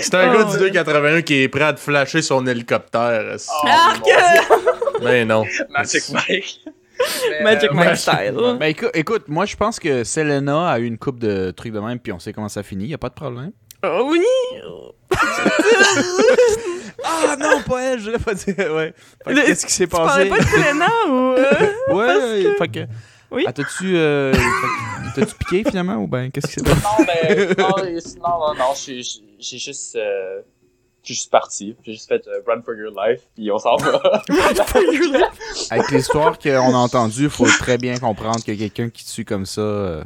C'est 0.01 0.13
un 0.15 0.33
Oh, 0.33 0.37
gars 0.37 0.43
du 0.45 0.51
ouais. 0.63 0.69
281 0.71 1.21
qui 1.21 1.41
est 1.43 1.47
prêt 1.49 1.63
à 1.63 1.73
te 1.73 1.79
flasher 1.79 2.21
son 2.21 2.45
hélicoptère. 2.47 3.35
Oh, 3.37 3.67
Ah, 3.67 3.93
que- 3.97 4.03
Dieu. 4.03 5.01
Ben 5.03 5.27
non. 5.27 5.43
Magic 5.69 6.03
Mike. 6.11 6.61
Mais, 7.29 7.43
Magic 7.43 7.69
euh, 7.71 7.73
Mike 7.75 7.89
ouais. 7.89 7.95
style. 7.95 8.33
Ben, 8.59 8.65
écoute, 8.67 8.89
écoute, 8.95 9.23
moi, 9.27 9.45
je 9.45 9.55
pense 9.55 9.79
que 9.79 10.03
Selena 10.03 10.69
a 10.71 10.79
eu 10.79 10.85
une 10.85 10.97
coupe 10.97 11.19
de 11.19 11.51
trucs 11.51 11.71
de 11.73 11.79
même, 11.79 11.99
puis 11.99 12.11
on 12.11 12.19
sait 12.19 12.33
comment 12.33 12.49
ça 12.49 12.63
finit. 12.63 12.87
Y 12.87 12.93
a 12.95 12.97
pas 12.97 13.09
de 13.09 13.13
problème. 13.13 13.51
Oh 13.85 14.07
oui! 14.09 14.23
Ah 17.03 17.35
non, 17.39 17.61
pas 17.61 17.81
elle, 17.83 17.99
je 17.99 18.05
voulais 18.05 18.17
pas 18.19 18.33
dire. 18.33 18.55
Ouais. 18.73 18.93
Que 19.25 19.33
Qu'est-ce 19.45 19.65
qui 19.65 19.71
s'est 19.71 19.85
Tu 19.85 19.89
parlais 19.91 20.27
passé? 20.27 20.41
pas 20.43 20.57
de 20.57 20.63
Selena 20.63 20.87
ou... 21.09 21.33
euh? 21.33 21.93
Ouais, 21.93 22.55
fait 22.57 22.67
que. 22.67 22.79
Oui. 23.31 23.45
Ah, 23.47 23.53
t'as-tu. 23.53 23.95
Euh, 23.95 24.33
que- 24.33 24.37
t'as-tu 25.15 25.35
piqué 25.35 25.63
finalement 25.69 25.95
ou 25.95 26.07
ben 26.07 26.31
qu'est-ce 26.31 26.47
s'est 26.47 26.61
passé? 26.63 26.81
Non, 26.83 27.05
mais 27.05 27.45
non, 27.57 27.69
non, 27.77 28.39
non, 28.39 28.53
non, 28.55 28.73
j'ai 28.75 29.01
juste, 29.01 29.95
euh, 29.95 30.41
j'ai 31.03 31.13
juste 31.13 31.31
parti. 31.31 31.75
J'ai 31.83 31.93
juste 31.93 32.07
fait 32.07 32.25
euh, 32.27 32.41
Run 32.47 32.61
for 32.63 32.75
Your 32.75 32.91
Life, 32.91 33.21
puis 33.35 33.51
on 33.51 33.57
s'en 33.57 33.75
va. 33.77 34.21
Avec 35.69 35.91
l'histoire 35.91 36.37
qu'on 36.39 36.49
a 36.73 36.77
entendue, 36.77 37.23
il 37.23 37.29
faut 37.29 37.45
très 37.45 37.77
bien 37.77 37.97
comprendre 37.97 38.43
que 38.43 38.51
quelqu'un 38.51 38.89
qui 38.89 39.05
tue 39.05 39.25
comme 39.25 39.45
ça, 39.45 39.61
euh, 39.61 40.03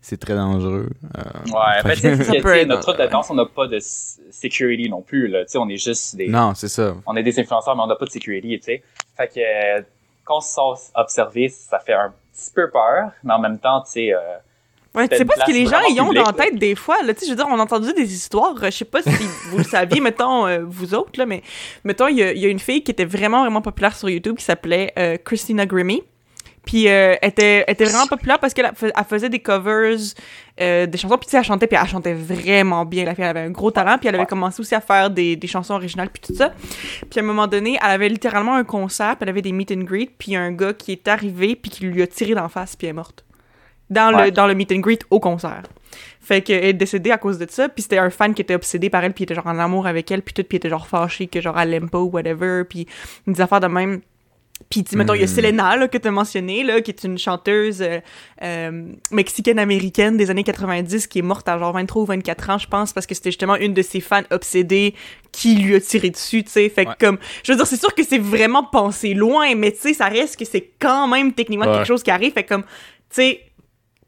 c'est 0.00 0.18
très 0.18 0.34
dangereux. 0.34 0.88
Euh, 1.18 1.22
Ouais, 1.52 1.82
fait 1.82 2.00
que- 2.00 2.16
tu 2.16 2.24
sais, 2.24 2.24
c'est 2.32 2.40
que, 2.40 2.64
notre 2.66 2.82
truc 2.82 2.98
de 2.98 3.06
danse, 3.06 3.30
on 3.30 3.34
n'a 3.34 3.46
pas 3.46 3.66
de 3.66 3.78
security 3.80 4.88
non 4.88 5.02
plus, 5.02 5.28
là. 5.28 5.44
Tu 5.44 5.52
sais, 5.52 5.58
on 5.58 5.68
est 5.68 5.76
juste 5.82 6.16
des, 6.16 6.28
Non, 6.28 6.54
c'est 6.54 6.68
ça. 6.68 6.94
on 7.06 7.16
est 7.16 7.22
des 7.22 7.38
influenceurs, 7.38 7.76
mais 7.76 7.82
on 7.82 7.86
n'a 7.86 7.96
pas 7.96 8.04
de 8.06 8.10
security, 8.10 8.58
tu 8.58 8.64
sais. 8.64 8.82
Fait 9.16 9.28
que, 9.28 9.84
quand 10.24 10.38
on 10.38 10.40
se 10.40 10.54
sent 10.54 10.90
observé, 10.94 11.48
ça 11.48 11.78
fait 11.78 11.92
un 11.94 12.12
petit 12.34 12.50
peu 12.54 12.68
peur, 12.70 13.10
mais 13.22 13.32
en 13.34 13.38
même 13.38 13.58
temps, 13.58 13.80
tu 13.82 13.90
sais, 13.92 14.12
euh, 14.14 14.18
Ouais, 14.94 15.08
tu 15.08 15.16
sais 15.16 15.24
pas 15.24 15.34
ce 15.34 15.40
que 15.46 15.50
les 15.52 15.66
gens 15.66 15.80
y 15.96 16.00
ont 16.00 16.12
dans 16.12 16.22
la 16.26 16.32
tête 16.44 16.56
des 16.56 16.74
fois. 16.76 17.02
Là, 17.02 17.14
tu 17.14 17.20
sais, 17.20 17.26
je 17.26 17.30
veux 17.32 17.36
dire, 17.36 17.46
on 17.50 17.58
a 17.58 17.62
entendu 17.62 17.92
des 17.94 18.14
histoires. 18.14 18.54
euh, 18.62 18.66
Je 18.66 18.70
sais 18.70 18.84
pas 18.84 19.02
si 19.02 19.10
vous 19.50 19.58
le 19.58 19.64
saviez, 19.64 20.00
mettons, 20.00 20.46
euh, 20.46 20.60
vous 20.64 20.94
autres, 20.94 21.18
là, 21.18 21.26
mais 21.26 21.42
mettons, 21.82 22.06
il 22.06 22.16
y, 22.18 22.22
a- 22.22 22.32
il 22.32 22.38
y 22.38 22.46
a 22.46 22.48
une 22.48 22.60
fille 22.60 22.84
qui 22.84 22.92
était 22.92 23.04
vraiment, 23.04 23.40
vraiment 23.40 23.60
populaire 23.60 23.96
sur 23.96 24.08
YouTube 24.08 24.36
qui 24.36 24.44
s'appelait 24.44 24.92
euh, 24.96 25.16
Christina 25.16 25.66
Grimmie. 25.66 26.04
Puis 26.64 26.88
euh, 26.88 27.16
elle, 27.20 27.28
était, 27.28 27.64
elle 27.66 27.72
était 27.74 27.84
vraiment 27.84 28.06
populaire 28.06 28.38
parce 28.38 28.54
qu'elle 28.54 28.70
elle 28.82 29.04
faisait 29.04 29.28
des 29.28 29.40
covers 29.40 29.98
euh, 30.60 30.86
des 30.86 30.98
chansons. 30.98 31.18
Puis 31.18 31.26
tu 31.26 31.30
sais, 31.32 31.38
elle 31.38 31.44
chantait, 31.44 31.66
puis 31.66 31.78
elle 31.80 31.88
chantait 31.88 32.14
vraiment 32.14 32.84
bien. 32.84 33.04
La 33.04 33.14
fille, 33.14 33.24
elle 33.24 33.30
avait 33.30 33.46
un 33.46 33.50
gros 33.50 33.70
talent. 33.70 33.98
Puis 33.98 34.08
elle 34.08 34.14
avait 34.14 34.26
commencé 34.26 34.60
aussi 34.60 34.74
à 34.74 34.80
faire 34.80 35.10
des, 35.10 35.36
des 35.36 35.46
chansons 35.46 35.74
originales, 35.74 36.10
puis 36.10 36.22
tout 36.26 36.34
ça. 36.34 36.52
Puis 37.10 37.20
à 37.20 37.22
un 37.22 37.26
moment 37.26 37.46
donné, 37.46 37.78
elle 37.82 37.90
avait 37.90 38.08
littéralement 38.08 38.54
un 38.54 38.64
concert, 38.64 39.16
puis 39.16 39.22
elle 39.22 39.28
avait 39.30 39.42
des 39.42 39.52
meet 39.52 39.72
and 39.72 39.84
greet. 39.84 40.10
Puis 40.18 40.36
un 40.36 40.52
gars 40.52 40.72
qui 40.72 40.92
est 40.92 41.08
arrivé, 41.08 41.56
puis 41.56 41.70
qui 41.70 41.84
lui 41.84 42.02
a 42.02 42.06
tiré 42.06 42.34
d'en 42.34 42.48
face, 42.48 42.76
puis 42.76 42.86
elle 42.86 42.90
est 42.90 42.94
morte. 42.94 43.24
Dans, 43.90 44.10
le, 44.10 44.30
dans 44.30 44.46
le 44.46 44.54
meet 44.54 44.72
and 44.72 44.80
greet 44.80 45.04
au 45.10 45.20
concert. 45.20 45.62
Fait 46.20 46.40
qu'elle 46.40 46.64
est 46.64 46.72
décédée 46.72 47.10
à 47.10 47.18
cause 47.18 47.38
de 47.38 47.46
ça, 47.48 47.68
puis 47.68 47.82
c'était 47.82 47.98
un 47.98 48.08
fan 48.08 48.32
qui 48.32 48.40
était 48.40 48.54
obsédé 48.54 48.88
par 48.88 49.04
elle, 49.04 49.12
puis 49.12 49.22
il 49.22 49.24
était 49.24 49.34
genre 49.34 49.46
en 49.46 49.58
amour 49.58 49.86
avec 49.86 50.10
elle, 50.10 50.22
puis 50.22 50.32
tout, 50.32 50.42
puis 50.42 50.56
il 50.56 50.58
était 50.58 50.70
genre 50.70 50.86
fâché 50.86 51.26
que 51.26 51.40
genre 51.40 51.58
elle 51.60 51.70
l'aime 51.70 51.90
pas 51.90 51.98
ou 51.98 52.08
whatever, 52.08 52.64
puis 52.64 52.86
des 53.26 53.40
affaires 53.40 53.60
de 53.60 53.66
même. 53.66 54.00
Puis, 54.70 54.84
mettons, 54.92 55.14
il 55.14 55.20
y 55.20 55.24
a 55.24 55.26
Mm. 55.26 55.28
Selena, 55.28 55.76
là, 55.76 55.88
que 55.88 55.98
tu 55.98 56.08
as 56.08 56.10
mentionné, 56.10 56.64
là, 56.64 56.80
qui 56.80 56.90
est 56.90 57.04
une 57.04 57.18
chanteuse 57.18 57.80
euh, 57.82 58.00
euh, 58.42 58.86
mexicaine-américaine 59.10 60.16
des 60.16 60.30
années 60.30 60.44
90 60.44 61.06
qui 61.06 61.18
est 61.18 61.22
morte 61.22 61.48
à 61.48 61.58
genre 61.58 61.72
23 61.72 62.02
ou 62.02 62.06
24 62.06 62.50
ans, 62.50 62.58
je 62.58 62.66
pense, 62.66 62.92
parce 62.92 63.06
que 63.06 63.14
c'était 63.14 63.30
justement 63.30 63.56
une 63.56 63.74
de 63.74 63.82
ses 63.82 64.00
fans 64.00 64.22
obsédées 64.30 64.94
qui 65.32 65.56
lui 65.56 65.74
a 65.74 65.80
tiré 65.80 66.10
dessus, 66.10 66.44
tu 66.44 66.50
sais. 66.50 66.68
Fait 66.68 66.84
que, 66.84 66.90
Ouais. 66.90 66.96
comme, 67.00 67.18
je 67.42 67.52
veux 67.52 67.56
dire, 67.56 67.66
c'est 67.66 67.80
sûr 67.80 67.94
que 67.94 68.02
c'est 68.04 68.18
vraiment 68.18 68.62
pensé 68.64 69.14
loin, 69.14 69.54
mais 69.54 69.72
tu 69.72 69.78
sais, 69.80 69.94
ça 69.94 70.06
reste 70.06 70.38
que 70.38 70.44
c'est 70.44 70.70
quand 70.78 71.08
même 71.08 71.32
techniquement 71.32 71.66
Ouais. 71.66 71.72
quelque 71.78 71.86
chose 71.86 72.02
qui 72.02 72.10
arrive. 72.10 72.32
Fait 72.32 72.44
que, 72.44 72.48
comme, 72.48 72.62
tu 72.62 72.68
sais, 73.10 73.40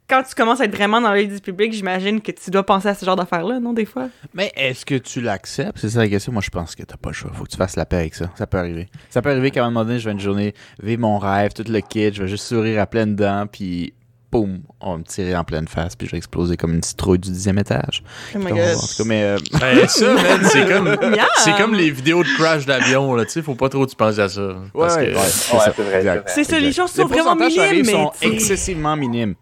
quand 0.08 0.22
tu 0.22 0.34
commences 0.34 0.60
à 0.60 0.64
être 0.64 0.74
vraiment 0.76 1.00
dans 1.00 1.12
l'œil 1.12 1.28
du 1.28 1.40
public, 1.40 1.72
j'imagine 1.72 2.20
que 2.20 2.30
tu 2.32 2.50
dois 2.50 2.64
penser 2.64 2.88
à 2.88 2.94
ce 2.94 3.04
genre 3.04 3.16
d'affaires-là, 3.16 3.58
non, 3.60 3.72
des 3.72 3.84
fois? 3.86 4.08
Mais 4.34 4.52
est-ce 4.56 4.86
que 4.86 4.94
tu 4.94 5.20
l'acceptes? 5.20 5.78
C'est 5.78 5.90
ça 5.90 5.98
la 6.00 6.08
question. 6.08 6.32
Moi, 6.32 6.42
je 6.44 6.50
pense 6.50 6.74
que 6.74 6.82
t'as 6.84 6.96
pas 6.96 7.10
le 7.10 7.14
choix. 7.14 7.30
Faut 7.34 7.44
que 7.44 7.50
tu 7.50 7.56
fasses 7.56 7.76
la 7.76 7.86
paix 7.86 7.96
avec 7.96 8.14
ça. 8.14 8.30
Ça 8.36 8.46
peut 8.46 8.58
arriver. 8.58 8.88
Ça 9.10 9.20
peut 9.22 9.30
arriver 9.30 9.50
qu'à 9.50 9.64
un 9.64 9.70
moment 9.70 9.84
donné, 9.84 9.98
je 9.98 10.04
vais 10.04 10.12
une 10.12 10.20
journée 10.20 10.54
vivre 10.82 11.00
mon 11.00 11.18
rêve, 11.18 11.52
tout 11.54 11.64
le 11.68 11.80
kit, 11.80 12.12
je 12.12 12.22
vais 12.22 12.28
juste 12.28 12.44
sourire 12.46 12.80
à 12.80 12.86
pleines 12.86 13.16
dents, 13.16 13.46
puis 13.50 13.94
boum, 14.30 14.60
on 14.80 14.92
va 14.92 14.98
me 14.98 15.02
tirer 15.04 15.36
en 15.36 15.44
pleine 15.44 15.66
face, 15.68 15.94
puis 15.96 16.06
je 16.06 16.12
vais 16.12 16.18
exploser 16.18 16.56
comme 16.56 16.74
une 16.74 16.82
citrouille 16.82 17.18
du 17.18 17.30
dixième 17.30 17.58
étage. 17.58 18.02
Oh 18.34 18.38
my 18.38 18.52
En 18.52 18.54
tout 18.54 18.96
cas, 18.98 19.04
mais 19.06 19.22
euh, 19.22 19.38
Ben, 19.60 19.88
ça, 19.88 20.12
man, 20.14 20.40
c'est 20.44 20.66
comme. 20.72 20.86
Yeah. 21.14 21.26
C'est 21.38 21.56
comme 21.56 21.74
les 21.74 21.90
vidéos 21.90 22.22
de 22.22 22.28
crash 22.36 22.66
d'avion, 22.66 23.14
là, 23.14 23.24
tu 23.24 23.30
sais, 23.32 23.42
faut 23.42 23.54
pas 23.54 23.68
trop 23.68 23.86
tu 23.86 23.96
penser 23.96 24.20
à 24.20 24.28
ça. 24.28 24.56
Parce 24.74 24.96
ouais, 24.96 25.06
que, 25.06 25.16
ouais, 25.16 25.22
c'est 25.26 25.52
Ouais, 25.54 25.60
ça. 25.60 25.72
c'est 25.76 25.82
vrai, 25.82 26.22
c'est 26.26 26.44
ça, 26.44 26.58
les 26.58 26.72
choses 26.72 26.94
Les 26.96 27.02
sont 27.02 27.08
vraiment 27.08 27.34
minimes, 27.36 27.82
mais 27.86 27.92
sont 27.92 28.12
excessivement 28.20 28.96
minimes. 28.96 29.34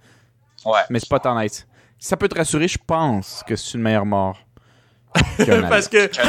Ouais. 0.64 0.80
Mais 0.90 1.00
c'est 1.00 1.08
pas 1.08 1.20
tant 1.20 1.40
nice. 1.40 1.66
Si 1.98 2.08
ça 2.08 2.16
peut 2.16 2.28
te 2.28 2.36
rassurer, 2.36 2.68
je 2.68 2.78
pense 2.84 3.42
que 3.46 3.56
c'est 3.56 3.74
une 3.74 3.82
meilleure 3.82 4.06
mort. 4.06 4.38
qu'un 5.38 5.62
Parce 5.68 5.88
que 5.88 6.10
si, 6.12 6.20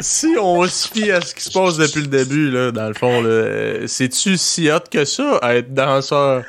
si 0.00 0.36
on 0.38 0.66
se 0.66 0.88
fie 0.88 1.10
à 1.10 1.20
ce 1.20 1.34
qui 1.34 1.42
se 1.42 1.50
passe 1.50 1.76
depuis 1.76 2.02
le 2.02 2.08
début, 2.08 2.50
là, 2.50 2.70
dans 2.70 2.88
le 2.88 2.94
fond, 2.94 3.22
là, 3.22 3.28
euh, 3.28 3.86
c'est-tu 3.86 4.36
si 4.36 4.70
hot 4.70 4.80
que 4.90 5.04
ça 5.04 5.38
à 5.40 5.54
être 5.54 5.72
danseur 5.72 6.42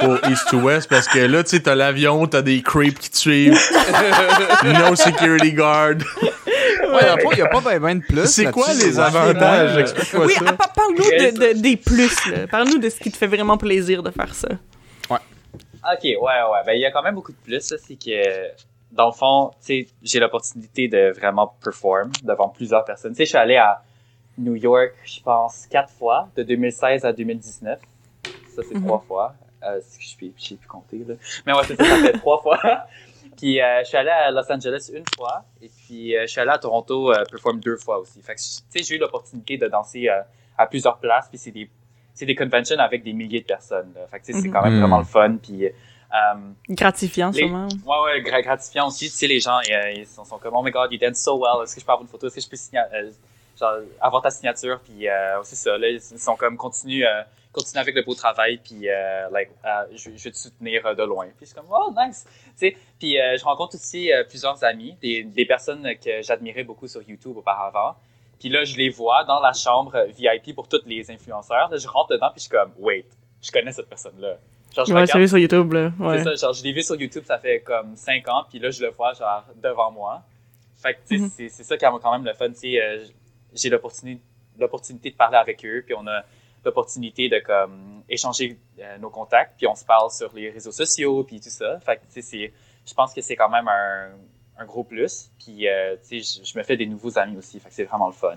au 0.00 0.16
East 0.28 0.48
to 0.50 0.58
West? 0.58 0.88
Parce 0.88 1.06
que 1.06 1.20
là, 1.20 1.44
tu 1.44 1.50
sais, 1.50 1.60
t'as 1.60 1.74
l'avion, 1.74 2.26
t'as 2.26 2.42
des 2.42 2.62
creeps 2.62 2.98
qui 2.98 3.10
te 3.10 3.16
suivent, 3.16 3.54
no 4.64 4.96
security 4.96 5.52
guard. 5.52 5.98
Ouais, 6.96 7.24
il 7.32 7.36
n'y 7.36 7.42
a 7.42 7.46
pas 7.48 7.60
ben, 7.60 7.78
ben 7.80 7.98
de 7.98 8.04
plus. 8.04 8.26
C'est 8.26 8.50
quoi 8.50 8.66
les 8.72 8.98
Ouais. 8.98 9.04
avantages? 9.04 9.74
Ouais. 9.74 9.80
Explique-moi 9.82 10.26
Oui, 10.26 10.32
ça. 10.34 10.44
ah, 10.48 10.52
pa- 10.52 10.68
parle-nous 10.74 11.04
de, 11.04 11.54
de- 11.54 11.60
des 11.60 11.76
plus, 11.76 12.26
là. 12.30 12.46
Parle-nous 12.46 12.78
de 12.78 12.88
ce 12.88 12.98
qui 13.00 13.10
te 13.10 13.16
fait 13.16 13.26
vraiment 13.26 13.56
plaisir 13.58 14.02
de 14.02 14.10
faire 14.10 14.34
ça. 14.34 14.48
Ok, 15.88 16.02
ouais, 16.02 16.16
ouais. 16.18 16.62
Ben, 16.66 16.72
il 16.72 16.80
y 16.80 16.84
a 16.86 16.90
quand 16.90 17.02
même 17.02 17.14
beaucoup 17.14 17.30
de 17.32 17.36
plus. 17.36 17.70
là. 17.70 17.78
C'est 17.80 17.94
que, 17.94 18.50
dans 18.90 19.06
le 19.06 19.12
fond, 19.12 19.50
tu 19.60 19.66
sais, 19.84 19.86
j'ai 20.02 20.18
l'opportunité 20.18 20.88
de 20.88 21.12
vraiment 21.16 21.54
perform 21.62 22.10
devant 22.24 22.48
plusieurs 22.48 22.84
personnes. 22.84 23.12
Tu 23.12 23.18
sais, 23.18 23.24
je 23.24 23.28
suis 23.28 23.38
allé 23.38 23.56
à 23.56 23.82
New 24.36 24.56
York, 24.56 24.94
je 25.04 25.20
pense, 25.20 25.64
quatre 25.70 25.92
fois, 25.96 26.28
de 26.36 26.42
2016 26.42 27.04
à 27.04 27.12
2019. 27.12 27.78
Ça, 28.54 28.62
c'est 28.68 28.74
Mhm. 28.74 28.84
trois 28.84 29.04
fois. 29.06 29.34
Euh, 29.62 29.80
je 30.00 30.06
sais 30.08 30.32
je 30.36 30.44
sais 30.48 30.54
plus 30.56 30.66
compter, 30.68 31.04
là. 31.06 31.14
Mais 31.46 31.52
ouais, 31.52 31.62
c'est 31.68 31.76
ça, 31.76 31.84
ça 31.84 31.96
fait 31.98 32.18
trois 32.18 32.40
fois. 32.42 32.58
Puis, 33.36 33.60
euh, 33.60 33.80
je 33.80 33.84
suis 33.88 33.96
allé 33.96 34.10
à 34.10 34.30
Los 34.30 34.50
Angeles 34.50 34.90
une 34.94 35.04
fois. 35.16 35.44
Et 35.60 35.68
puis, 35.68 36.16
euh, 36.16 36.22
je 36.22 36.26
suis 36.26 36.40
allé 36.40 36.50
à 36.50 36.58
Toronto 36.58 37.12
euh, 37.12 37.24
perform 37.30 37.60
deux 37.60 37.76
fois 37.76 37.98
aussi. 37.98 38.22
Fait 38.22 38.34
que, 38.34 38.40
tu 38.40 38.46
sais, 38.70 38.82
j'ai 38.82 38.96
eu 38.96 38.98
l'opportunité 38.98 39.58
de 39.58 39.68
danser 39.68 40.08
euh, 40.08 40.20
à 40.56 40.66
plusieurs 40.66 40.98
places. 40.98 41.28
Puis, 41.28 41.38
c'est 41.38 41.50
des, 41.50 41.70
c'est 42.14 42.26
des 42.26 42.34
conventions 42.34 42.78
avec 42.78 43.02
des 43.04 43.12
milliers 43.12 43.40
de 43.40 43.46
personnes. 43.46 43.92
Là. 43.94 44.06
Fait 44.06 44.20
que, 44.20 44.26
tu 44.26 44.32
sais, 44.32 44.40
c'est 44.40 44.48
quand 44.48 44.62
même 44.62 44.74
Mhm. 44.74 44.80
vraiment 44.80 44.98
le 44.98 45.04
fun. 45.04 45.36
Puis, 45.42 45.68
Gratifiant, 46.70 47.30
Les- 47.30 47.40
sûrement. 47.40 47.68
Ouais, 47.84 48.04
ouais, 48.04 48.22
gra- 48.22 48.42
gratifiant 48.42 48.86
aussi. 48.88 49.10
Tu 49.10 49.16
sais, 49.16 49.26
les 49.26 49.40
gens, 49.40 49.58
ils 49.94 50.06
sont, 50.06 50.24
sont 50.24 50.38
comme, 50.38 50.54
oh 50.56 50.62
my 50.62 50.70
god, 50.70 50.90
you 50.92 50.98
dance 50.98 51.18
so 51.18 51.36
well. 51.38 51.62
Est-ce 51.62 51.74
que 51.74 51.80
je 51.80 51.86
peux 51.86 51.92
avoir 51.92 52.02
une 52.02 52.08
photo? 52.08 52.26
Est-ce 52.26 52.36
que 52.36 52.40
je 52.40 52.48
peux 52.48 52.56
signer, 52.56 52.80
euh, 52.94 53.10
genre, 53.58 53.78
avoir 54.00 54.22
ta 54.22 54.30
signature? 54.30 54.80
Puis, 54.84 55.08
euh, 55.08 55.42
c'est 55.42 55.56
ça, 55.56 55.76
là, 55.78 55.88
ils 55.88 56.00
sont 56.00 56.36
comme, 56.36 56.56
continue, 56.56 57.04
euh, 57.06 57.22
continue 57.52 57.80
avec 57.80 57.94
le 57.94 58.02
beau 58.02 58.14
travail. 58.14 58.58
Puis, 58.62 58.88
euh, 58.88 59.28
like, 59.30 59.50
euh, 59.64 59.84
je, 59.94 60.10
je 60.16 60.24
vais 60.24 60.30
te 60.30 60.36
soutenir 60.36 60.84
euh, 60.86 60.94
de 60.94 61.02
loin. 61.02 61.26
Puis, 61.36 61.42
je 61.42 61.44
suis 61.46 61.54
comme, 61.54 61.66
oh, 61.70 61.92
nice. 61.96 62.26
Tu 62.58 62.68
sais, 62.70 62.76
puis, 62.98 63.20
euh, 63.20 63.36
je 63.38 63.44
rencontre 63.44 63.74
aussi 63.76 64.10
plusieurs 64.28 64.62
amis, 64.64 64.96
des, 65.02 65.24
des 65.24 65.44
personnes 65.46 65.86
que 66.04 66.22
j'admirais 66.22 66.64
beaucoup 66.64 66.86
sur 66.88 67.02
YouTube 67.02 67.36
auparavant. 67.36 67.96
Puis 68.38 68.50
là, 68.50 68.64
je 68.64 68.76
les 68.76 68.90
vois 68.90 69.24
dans 69.24 69.40
la 69.40 69.54
chambre 69.54 69.96
VIP 70.16 70.54
pour 70.54 70.68
tous 70.68 70.82
les 70.84 71.10
influenceurs. 71.10 71.70
Là, 71.70 71.76
je 71.78 71.88
rentre 71.88 72.10
dedans, 72.10 72.28
puis 72.30 72.36
je 72.36 72.40
suis 72.42 72.50
comme, 72.50 72.70
wait, 72.78 73.06
je 73.42 73.50
connais 73.50 73.72
cette 73.72 73.88
personne-là. 73.88 74.36
Genre, 74.74 74.84
je 74.84 74.92
Ouais, 74.92 75.00
regarde- 75.00 75.10
celui 75.12 75.26
sur 75.28 75.38
YouTube, 75.38 75.72
là. 75.72 75.90
Ouais. 75.98 76.18
c'est 76.18 76.24
ça, 76.24 76.34
genre, 76.34 76.52
je 76.52 76.62
l'ai 76.62 76.72
vu 76.74 76.82
sur 76.82 76.96
YouTube, 77.00 77.24
ça 77.26 77.38
fait 77.38 77.60
comme 77.60 77.96
5 77.96 78.28
ans, 78.28 78.44
puis 78.50 78.58
là, 78.58 78.68
je 78.70 78.82
le 78.82 78.90
vois, 78.90 79.14
genre, 79.14 79.42
devant 79.62 79.90
moi. 79.90 80.20
Fait 80.82 80.92
que, 81.08 81.14
Mhm. 81.14 81.30
c'est- 81.34 81.48
c'est 81.48 81.64
ça 81.64 81.78
qui 81.78 81.86
est 81.86 81.88
quand 81.88 82.12
même 82.12 82.26
le 82.26 82.34
fun, 82.34 82.50
tu 82.50 82.56
sais, 82.56 83.04
j'ai 83.56 83.70
l'opportunité 83.70 84.20
l'opportunité 84.58 85.10
de 85.10 85.16
parler 85.16 85.36
avec 85.36 85.62
eux, 85.66 85.82
puis 85.84 85.94
on 85.94 86.06
a 86.06 86.22
l'opportunité 86.64 87.28
de, 87.28 87.38
comme, 87.40 88.02
échanger 88.08 88.58
euh, 88.80 88.96
nos 88.96 89.10
contacts, 89.10 89.54
puis 89.58 89.66
on 89.66 89.74
se 89.74 89.84
parle 89.84 90.10
sur 90.10 90.32
les 90.34 90.48
réseaux 90.48 90.72
sociaux, 90.72 91.24
puis 91.24 91.40
tout 91.40 91.50
ça. 91.50 91.78
Fait 91.80 92.00
c'est- 92.08 92.52
je 92.86 92.94
pense 92.94 93.12
que 93.12 93.20
c'est 93.20 93.36
quand 93.36 93.50
même 93.50 93.68
un, 93.68 94.08
un 94.58 94.64
gros 94.64 94.82
plus, 94.82 95.30
puis, 95.38 95.68
euh, 95.68 95.96
je- 96.10 96.42
je 96.44 96.58
me 96.58 96.62
fais 96.64 96.78
des 96.78 96.86
nouveaux 96.86 97.18
amis 97.18 97.36
aussi, 97.36 97.60
fait 97.60 97.68
que 97.68 97.74
c'est 97.74 97.84
vraiment 97.84 98.06
le 98.06 98.14
fun. 98.14 98.36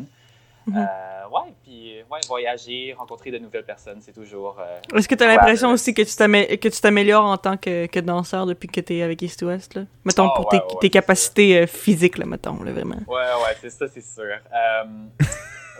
Mhm. 0.69 0.77
Euh, 0.77 1.27
ouais, 1.29 1.53
puis, 1.63 1.95
ouais, 2.11 2.19
voyager, 2.27 2.93
rencontrer 2.97 3.31
de 3.31 3.37
nouvelles 3.39 3.63
personnes, 3.65 3.99
c'est 4.01 4.13
toujours... 4.13 4.57
euh, 4.59 4.97
Est-ce 4.97 5.07
que 5.07 5.15
tu 5.15 5.23
as 5.23 5.27
l'impression 5.27 5.69
aussi 5.71 5.93
que 5.93 6.01
tu 6.03 6.81
t'améliores 6.81 7.25
en 7.25 7.37
tant 7.37 7.57
que, 7.57 7.85
que 7.87 7.99
danseur 7.99 8.45
depuis 8.45 8.67
que 8.67 8.81
tu 8.81 8.97
es 8.97 9.03
avec 9.03 9.21
East 9.21 9.41
West, 9.41 9.75
là? 9.75 9.83
Mettons, 10.05 10.27
Ah, 10.27 10.33
pour 10.35 10.51
ouais, 10.53 10.59
tes, 10.59 10.65
ouais, 10.65 10.79
tes 10.81 10.87
c'est 10.87 10.89
capacités 10.89 11.57
euh, 11.59 11.67
physiques, 11.67 12.17
là, 12.17 12.25
mettons, 12.25 12.61
là, 12.63 12.71
vraiment. 12.71 12.97
Ouais, 13.07 13.15
ouais, 13.15 13.55
c'est 13.61 13.69
ça, 13.69 13.87
c'est 13.87 14.01
sûr. 14.03 14.23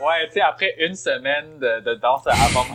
Ouais, 0.02 0.28
tu 0.28 0.36
sais, 0.36 0.42
après 0.42 0.76
une 0.80 0.96
semaine 0.96 1.60
de, 1.60 1.82
de 1.82 1.96
danse 1.96 2.26
avant, 2.26 2.66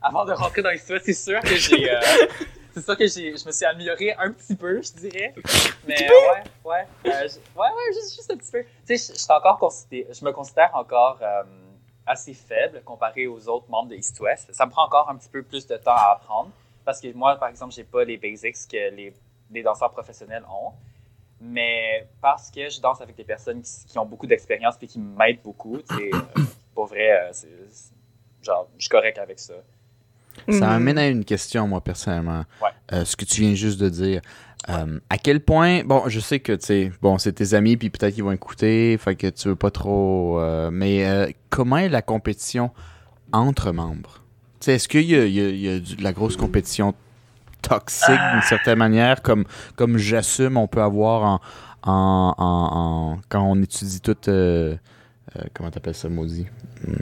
avant 0.00 0.24
de 0.24 0.32
rentrer 0.32 0.62
dans 0.62 0.70
l'histoire, 0.70 1.00
c'est 1.02 1.12
sûr 1.12 1.40
que 1.40 1.56
j'ai. 1.56 1.90
c'est 2.74 2.82
sûr 2.84 2.96
que 2.96 3.06
j'ai, 3.06 3.36
je 3.36 3.46
me 3.46 3.52
suis 3.52 3.64
amélioré 3.64 4.12
un 4.14 4.32
petit 4.32 4.54
peu, 4.54 4.80
je 4.82 4.92
dirais. 4.92 5.34
Mais 5.86 6.08
ouais, 6.08 6.42
ouais. 6.64 6.86
euh, 7.06 7.28
ouais, 7.56 7.66
ouais, 7.66 7.92
juste, 7.94 8.14
juste 8.16 8.30
un 8.32 8.36
petit 8.36 8.50
peu. 8.50 8.64
Tu 8.86 8.96
sais, 8.96 9.14
je, 9.14 9.32
encore 9.32 9.58
considéré- 9.58 10.12
je 10.12 10.24
me 10.24 10.32
considère 10.32 10.70
encore 10.74 11.18
euh, 11.22 11.42
assez 12.06 12.34
faible 12.34 12.82
comparé 12.84 13.26
aux 13.26 13.48
autres 13.48 13.68
membres 13.68 13.88
de 13.90 13.96
East 13.96 14.18
West. 14.20 14.52
Ça 14.52 14.66
me 14.66 14.70
prend 14.70 14.84
encore 14.84 15.08
un 15.10 15.16
petit 15.16 15.28
peu 15.28 15.42
plus 15.42 15.66
de 15.66 15.76
temps 15.76 15.92
à 15.94 16.12
apprendre 16.12 16.50
parce 16.84 17.00
que 17.00 17.12
moi, 17.12 17.36
par 17.36 17.48
exemple, 17.48 17.74
j'ai 17.74 17.84
pas 17.84 18.04
les 18.04 18.16
basics 18.16 18.56
que 18.70 18.90
les, 18.94 19.12
les 19.50 19.62
danseurs 19.62 19.90
professionnels 19.92 20.44
ont. 20.50 20.72
Mais 21.40 22.08
parce 22.20 22.50
que 22.50 22.68
je 22.68 22.80
danse 22.80 23.00
avec 23.00 23.14
des 23.14 23.22
personnes 23.22 23.62
qui, 23.62 23.84
qui 23.86 23.96
ont 23.98 24.04
beaucoup 24.06 24.26
d'expérience 24.26 24.74
et 24.82 24.86
qui 24.88 24.98
m'aident 24.98 25.40
beaucoup, 25.42 25.78
tu 25.88 25.94
sais, 25.94 26.10
euh, 26.12 26.42
pour 26.74 26.86
vrai, 26.86 27.30
genre, 28.42 28.68
je 28.76 28.82
suis 28.82 28.88
correct 28.88 29.18
avec 29.18 29.38
ça. 29.38 29.54
Ça 30.48 30.52
Mhm. 30.52 30.60
m'amène 30.60 30.98
à 30.98 31.08
une 31.08 31.24
question, 31.24 31.66
moi, 31.68 31.80
personnellement. 31.82 32.44
Ouais. 32.62 32.68
Euh, 32.92 33.04
ce 33.04 33.16
que 33.16 33.24
tu 33.24 33.40
viens 33.42 33.54
juste 33.54 33.80
de 33.80 33.88
dire. 33.88 34.20
Euh, 34.68 34.98
à 35.08 35.18
quel 35.18 35.40
point, 35.40 35.82
bon, 35.84 36.02
je 36.08 36.18
sais 36.20 36.40
que, 36.40 36.52
tu 36.52 36.66
sais, 36.66 36.92
bon, 37.00 37.16
c'est 37.18 37.32
tes 37.32 37.54
amis, 37.54 37.76
puis 37.76 37.90
peut-être 37.90 38.14
qu'ils 38.14 38.24
vont 38.24 38.32
écouter, 38.32 38.98
fait 38.98 39.14
que 39.14 39.28
tu 39.28 39.48
veux 39.48 39.56
pas 39.56 39.70
trop... 39.70 40.40
euh, 40.40 40.70
mais 40.72 41.06
euh, 41.06 41.28
comment 41.48 41.76
est 41.78 41.88
la 41.88 42.02
compétition 42.02 42.70
entre 43.32 43.72
membres? 43.72 44.22
Tu 44.60 44.64
sais, 44.66 44.74
est-ce 44.74 44.88
qu'il 44.88 45.02
y 45.04 45.14
a, 45.14 45.24
il 45.26 45.32
y 45.32 45.40
a- 45.40 45.48
il 45.48 45.60
y 45.60 45.68
a 45.68 45.78
du- 45.78 45.96
de 45.96 46.02
la 46.02 46.12
grosse 46.12 46.36
compétition 46.36 46.92
toxique, 47.62 48.18
d'une 48.32 48.42
certaine 48.42 48.78
manière, 48.78 49.22
comme, 49.22 49.44
comme 49.76 49.96
j'assume 49.96 50.56
on 50.56 50.66
peut 50.66 50.82
avoir 50.82 51.22
en, 51.22 51.40
en, 51.84 52.34
en- 52.36 53.12
en- 53.16 53.18
quand 53.28 53.42
on 53.42 53.62
étudie 53.62 54.00
tout... 54.00 54.16
euh, 54.28 54.76
euh, 55.36 55.42
comment 55.54 55.70
t'appelles 55.70 55.94
ça, 55.94 56.08
maudit? 56.08 56.46
Hmm. 56.86 56.92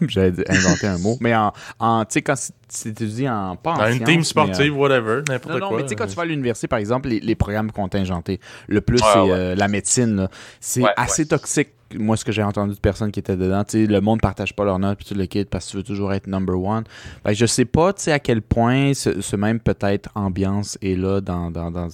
J'allais 0.08 0.32
dire- 0.32 0.44
inventer 0.48 0.86
un 0.86 0.98
mot. 0.98 1.16
Mais 1.20 1.34
en, 1.34 1.52
en 1.78 2.04
tu 2.04 2.14
sais, 2.14 2.22
quand 2.22 2.36
c'est- 2.36 2.88
étudié 2.90 3.28
en 3.30 3.56
pas 3.56 3.72
en 3.72 3.78
Dans 3.78 3.90
une 3.92 4.04
team 4.04 4.18
mais, 4.18 4.22
sportive, 4.24 4.76
whatever, 4.76 5.22
n'importe 5.28 5.54
euh, 5.56 5.58
non, 5.58 5.60
non, 5.60 5.68
quoi. 5.68 5.76
mais 5.78 5.82
tu 5.84 5.88
sais, 5.90 5.94
quand 5.96 6.06
tu 6.06 6.14
vas 6.14 6.22
à 6.22 6.26
l'université, 6.26 6.68
par 6.68 6.78
exemple, 6.78 7.08
les, 7.08 7.20
les 7.20 7.34
programmes 7.34 7.72
contingentés, 7.72 8.40
le 8.68 8.80
plus, 8.80 9.00
Ouais, 9.00 9.08
c'est 9.12 9.20
ouais. 9.20 9.30
euh, 9.32 9.54
la 9.54 9.68
médecine. 9.68 10.16
là. 10.16 10.28
C'est 10.60 10.82
Ouais, 10.82 10.90
assez 10.96 11.22
ouais. 11.22 11.28
toxique, 11.28 11.68
moi, 11.94 12.16
ce 12.18 12.24
que 12.26 12.32
j'ai 12.32 12.42
entendu 12.42 12.74
de 12.74 12.78
personnes 12.80 13.10
qui 13.10 13.18
étaient 13.20 13.36
dedans. 13.36 13.64
Tu 13.64 13.84
sais, 13.84 13.86
le 13.86 14.00
monde 14.02 14.20
partage 14.20 14.54
pas 14.54 14.64
leurs 14.66 14.78
notes, 14.78 14.98
puis 14.98 15.06
tu 15.06 15.14
le 15.14 15.24
quittes 15.24 15.48
parce 15.48 15.64
que 15.66 15.70
tu 15.70 15.76
veux 15.78 15.82
toujours 15.82 16.12
être 16.12 16.26
number 16.26 16.60
one. 16.62 16.84
Que 17.24 17.32
je 17.32 17.46
sais 17.46 17.64
pas, 17.64 17.94
tu 17.94 18.02
sais, 18.02 18.12
à 18.12 18.18
quel 18.18 18.42
point 18.42 18.92
ce, 18.92 19.22
ce 19.22 19.36
même, 19.36 19.58
peut-être, 19.60 20.10
ambiance 20.14 20.76
est 20.82 20.94
là 20.98 21.22
dans, 21.22 21.50
dans, 21.50 21.70
dans, 21.70 21.88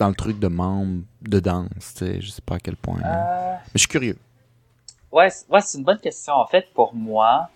dans 0.00 0.08
le 0.08 0.14
truc 0.14 0.40
de 0.40 0.48
membre 0.48 1.02
de 1.22 1.38
danse. 1.38 1.68
Tu 1.96 2.04
sais, 2.04 2.20
je 2.20 2.30
sais 2.30 2.42
pas 2.44 2.56
à 2.56 2.58
quel 2.58 2.74
point. 2.76 2.98
Euh, 3.04 3.52
Mais 3.52 3.70
je 3.74 3.78
suis 3.78 3.88
curieux. 3.88 4.16
Ouais, 5.16 5.30
c'est, 5.30 5.48
ouais, 5.50 5.60
c'est 5.62 5.78
une 5.78 5.84
bonne 5.84 5.98
question. 5.98 6.34
En 6.34 6.46
fait, 6.46 6.66
pour 6.74 6.94
moi. 6.94 7.48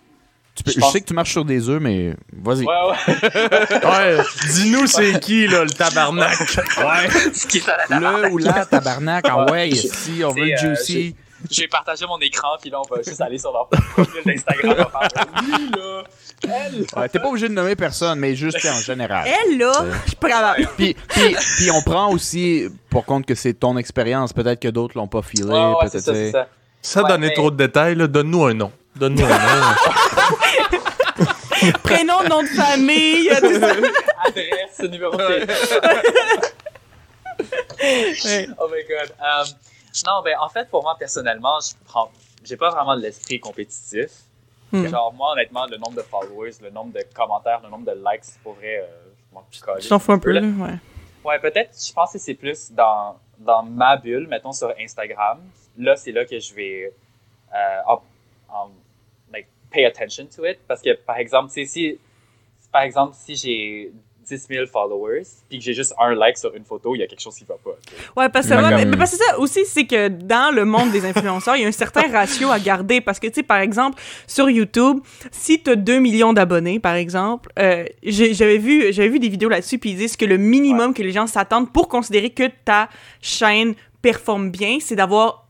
Tu 0.55 0.65
peux- 0.65 0.71
je 0.73 0.77
je, 0.77 0.81
pense- 0.81 0.93
sais 0.93 1.01
que 1.01 1.07
tu 1.07 1.15
marches 1.15 1.31
sur 1.31 1.45
des 1.45 1.69
œufs, 1.69 1.81
mais 1.81 2.15
vas-y. 2.33 2.65
Ouais, 2.65 2.75
ouais. 2.75 3.87
Ouais, 4.19 4.25
dis-nous 4.53 4.87
c'est 4.89 5.21
qui, 5.21 5.47
là, 5.47 5.63
le 5.65 5.71
tabarnak. 5.71 6.39
Ouais. 6.41 7.31
Ce 7.35 7.47
qui 7.47 7.59
est 7.59 7.69
à 7.69 7.79
la 7.89 8.23
Le 8.23 8.33
ou 8.33 8.39
la 8.39 8.67
tabarnak, 8.67 9.25
ah 9.29 9.45
Ouais. 9.51 9.71
si 9.73 10.23
on 10.25 10.31
veut 10.31 10.47
le 10.47 10.53
euh, 10.55 10.75
juicy. 10.75 11.15
Je 11.51 11.63
vais 11.63 11.69
partager 11.69 12.05
mon 12.05 12.19
écran, 12.19 12.49
puis 12.61 12.69
là, 12.69 12.81
on 12.81 12.95
va 12.95 13.01
juste 13.03 13.19
aller 13.23 13.39
sur 13.39 13.51
leur 13.53 13.67
profil 13.69 14.21
d'Instagram. 14.27 14.77
Lui, 15.43 15.71
là, 15.71 16.05
elle. 16.43 16.85
Ouais, 17.01 17.09
T'es 17.09 17.19
pas 17.19 17.29
obligé 17.29 17.49
de 17.49 17.55
nommer 17.55 17.77
personne, 17.77 18.19
mais 18.19 18.35
juste 18.35 18.59
en 18.67 18.81
général. 18.81 19.27
Elle, 19.27 19.57
là, 19.57 19.73
je 20.07 20.15
pas 20.17 20.29
capable. 20.29 20.69
Puis, 20.77 20.95
puis, 21.09 21.37
puis 21.57 21.71
on 21.71 21.81
prend 21.81 22.11
aussi 22.13 22.67
pour 22.91 23.07
compte 23.07 23.25
que 23.25 23.35
c'est 23.35 23.55
ton 23.55 23.79
expérience. 23.79 24.35
Peut-être 24.35 24.61
que 24.61 24.69
d'autres 24.69 24.99
l'ont 24.99 25.09
pas 25.09 25.23
filé. 25.23 25.45
Ouais, 25.45 25.75
ouais, 25.75 25.89
peut-être, 25.91 26.49
Sans 26.83 27.03
Ouais, 27.03 27.09
donner 27.09 27.29
mais- 27.29 27.35
trop 27.35 27.51
de 27.51 27.57
détails, 27.57 27.95
là, 27.95 28.07
donne-nous 28.07 28.45
un 28.45 28.55
nom. 28.55 28.73
Donne-nous 28.97 29.25
un 29.25 29.29
nom. 29.29 29.75
Prénom, 31.83 32.23
nom 32.29 32.43
de 32.43 32.49
famille, 32.49 33.29
ça. 33.29 33.73
Adresse, 34.25 34.81
numéro 34.91 35.15
de 35.17 35.41
téléphone. 35.41 35.81
Oh 38.59 38.69
my 38.69 38.83
god. 38.89 39.11
Um, 39.21 39.47
non, 40.07 40.23
ben 40.25 40.35
en 40.41 40.49
fait, 40.49 40.69
pour 40.71 40.83
moi 40.83 40.97
personnellement, 40.99 41.59
je 41.61 41.75
prends, 41.85 42.11
j'ai 42.45 42.57
pas 42.57 42.71
vraiment 42.71 42.97
de 42.97 43.03
l'esprit 43.03 43.41
compétitif. 43.41 44.11
Hmm. 44.73 44.87
Genre 44.87 45.13
moi, 45.13 45.33
honnêtement, 45.33 45.67
le 45.67 45.77
nombre 45.79 45.97
de 45.97 46.03
followers, 46.03 46.53
le 46.63 46.71
nombre 46.71 46.93
de 46.93 47.05
commentaires, 47.15 47.61
le 47.63 47.69
nombre 47.71 47.87
de 47.87 47.97
likes, 47.97 48.25
pour 48.43 48.55
vrai, 48.55 48.79
euh, 48.79 48.87
je 49.31 49.35
m'en 49.35 49.45
fiche 49.51 49.61
Tu 49.83 49.89
t'en 49.89 49.99
fous 49.99 50.13
un 50.13 50.19
peu, 50.19 50.31
là, 50.33 50.41
ouais. 50.41 50.79
Ouais, 51.25 51.39
peut-être, 51.39 51.71
je 51.79 51.93
pense 51.93 52.13
que 52.13 52.19
c'est 52.19 52.35
plus 52.35 52.71
dans, 52.73 53.17
dans 53.39 53.63
ma 53.63 53.97
bulle, 53.97 54.27
mettons 54.29 54.53
sur 54.53 54.73
Instagram. 54.81 55.39
Là, 55.79 55.97
c'est 55.97 56.13
là 56.13 56.25
que 56.25 56.39
je 56.39 56.55
vais 56.55 56.93
euh, 57.55 57.95
like, 59.33 59.47
pay 59.71 59.85
attention 59.87 60.27
to 60.35 60.45
it. 60.47 60.59
Parce 60.67 60.83
que, 60.83 60.95
par 61.05 61.17
exemple, 61.19 61.51
si, 61.51 61.99
par 62.73 62.83
exemple, 62.83 63.15
si 63.19 63.35
j'ai 63.37 63.93
10 64.29 64.47
000 64.49 64.67
followers, 64.67 65.23
puis 65.49 65.59
que 65.59 65.65
j'ai 65.65 65.75
juste 65.75 65.93
un 65.99 66.15
like 66.15 66.37
sur 66.39 66.55
une 66.55 66.65
photo, 66.65 66.95
il 66.95 66.99
y 66.99 67.03
a 67.03 67.07
quelque 67.09 67.21
chose 67.23 67.35
qui 67.35 67.45
va 67.45 67.57
pas. 67.57 67.71
Ouais, 68.17 68.29
parce 68.29 68.47
que, 68.49 68.55
Ouais, 68.55 68.63
ouais, 68.63 68.71
mais- 68.71 68.81
comme- 68.83 68.91
mais 68.91 68.97
parce 68.97 69.11
que 69.13 69.17
ça 69.17 69.39
aussi, 69.41 69.65
c'est 69.65 69.87
que 69.87 70.07
dans 70.09 70.55
le 70.55 70.65
monde 70.65 70.93
des 70.93 71.05
influenceurs, 71.05 71.57
il 71.57 71.63
y 71.63 71.65
a 71.65 71.69
un 71.69 71.73
certain 71.73 72.03
ratio 72.13 72.51
à 72.51 72.61
garder. 72.61 73.01
Parce 73.01 73.19
que, 73.19 73.27
tu 73.27 73.35
sais, 73.35 73.43
par 73.43 73.59
exemple, 73.59 74.01
sur 74.29 74.49
YouTube, 74.49 75.01
si 75.33 75.61
tu 75.63 75.71
as 75.71 75.77
2 75.77 75.99
millions 75.99 76.33
d'abonnés, 76.33 76.79
par 76.79 76.95
exemple, 76.95 77.51
euh, 77.59 77.85
j'avais 78.05 78.59
vu, 78.59 78.93
j'avais 78.93 79.09
vu 79.09 79.19
des 79.19 79.29
vidéos 79.31 79.49
là-dessus, 79.49 79.79
puis 79.79 79.91
ils 79.91 79.97
disent 79.97 80.17
que 80.17 80.27
le 80.27 80.37
minimum 80.37 80.95
que 80.95 81.03
les 81.03 81.13
gens 81.13 81.27
s'attendent 81.27 81.73
pour 81.73 81.89
considérer 81.89 82.31
que 82.31 82.49
ta 82.65 82.89
chaîne 83.21 83.75
performe 84.03 84.51
bien, 84.51 84.79
c'est 84.81 84.97
d'avoir 84.97 85.49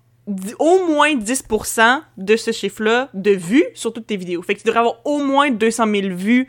au 0.59 0.87
moins 0.87 1.15
10% 1.15 2.01
de 2.17 2.37
ce 2.37 2.53
chiffre-là 2.53 3.09
de 3.15 3.31
vues 3.33 3.65
sur 3.75 3.93
toutes 3.93 4.07
tes 4.07 4.17
vidéos. 4.17 4.43
Fait 4.43 4.55
que 4.55 4.61
tu 4.61 4.67
devrais 4.67 4.81
avoir 4.81 4.97
au 5.05 5.19
moins 5.25 5.51
200 5.51 5.85
000 5.93 6.15
vues 6.15 6.47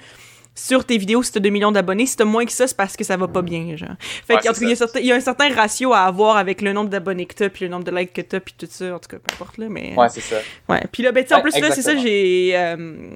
sur 0.54 0.84
tes 0.86 0.98
vidéos 0.98 1.24
si 1.24 1.32
t'as 1.32 1.40
2 1.40 1.50
millions 1.50 1.72
d'abonnés. 1.72 2.06
Si 2.06 2.18
t'as 2.18 2.26
moins 2.26 2.46
que 2.46 2.52
ça, 2.52 2.68
c'est 2.68 2.76
parce 2.76 2.98
que 2.98 3.04
ça 3.06 3.16
va 3.18 3.28
pas 3.30 3.42
bien, 3.42 3.76
genre. 3.78 3.90
Fait 4.00 4.34
Ouais, 4.36 4.40
qu'en 4.42 4.50
tout 4.50 4.56
c'est 4.56 4.66
cas, 4.76 5.00
il 5.00 5.06
y, 5.06 5.12
a 5.12 5.16
y 5.16 5.18
un 5.18 5.22
certain 5.22 5.50
ratio 5.54 5.94
à 5.94 6.02
avoir 6.02 6.36
avec 6.38 6.62
le 6.62 6.74
nombre 6.74 6.90
d'abonnés 6.90 7.26
que 7.26 7.34
t'as, 7.36 7.50
puis 7.50 7.64
le 7.66 7.72
nombre 7.72 7.86
de 7.86 7.92
likes 7.92 8.12
que 8.14 8.22
t'as, 8.22 8.40
puis 8.42 8.54
tout 8.58 8.68
ça. 8.70 8.94
En 8.96 9.00
tout 9.00 9.08
cas, 9.10 9.18
peu 9.18 9.34
importe, 9.34 9.58
là, 9.58 9.68
mais... 9.70 9.94
Ouais, 9.98 10.10
c'est 10.10 10.20
ça. 10.22 10.36
Ouais, 10.68 10.82
puis 10.92 11.04
là, 11.04 11.12
ben, 11.14 11.24
tu 11.24 11.30
sais, 11.30 11.36
en 11.36 11.38
Ouais, 11.38 11.44
plus, 11.50 11.60
là, 11.60 11.72
c'est 11.72 11.82
ça, 11.82 11.96
j'ai. 11.96 12.52
euh, 12.54 13.12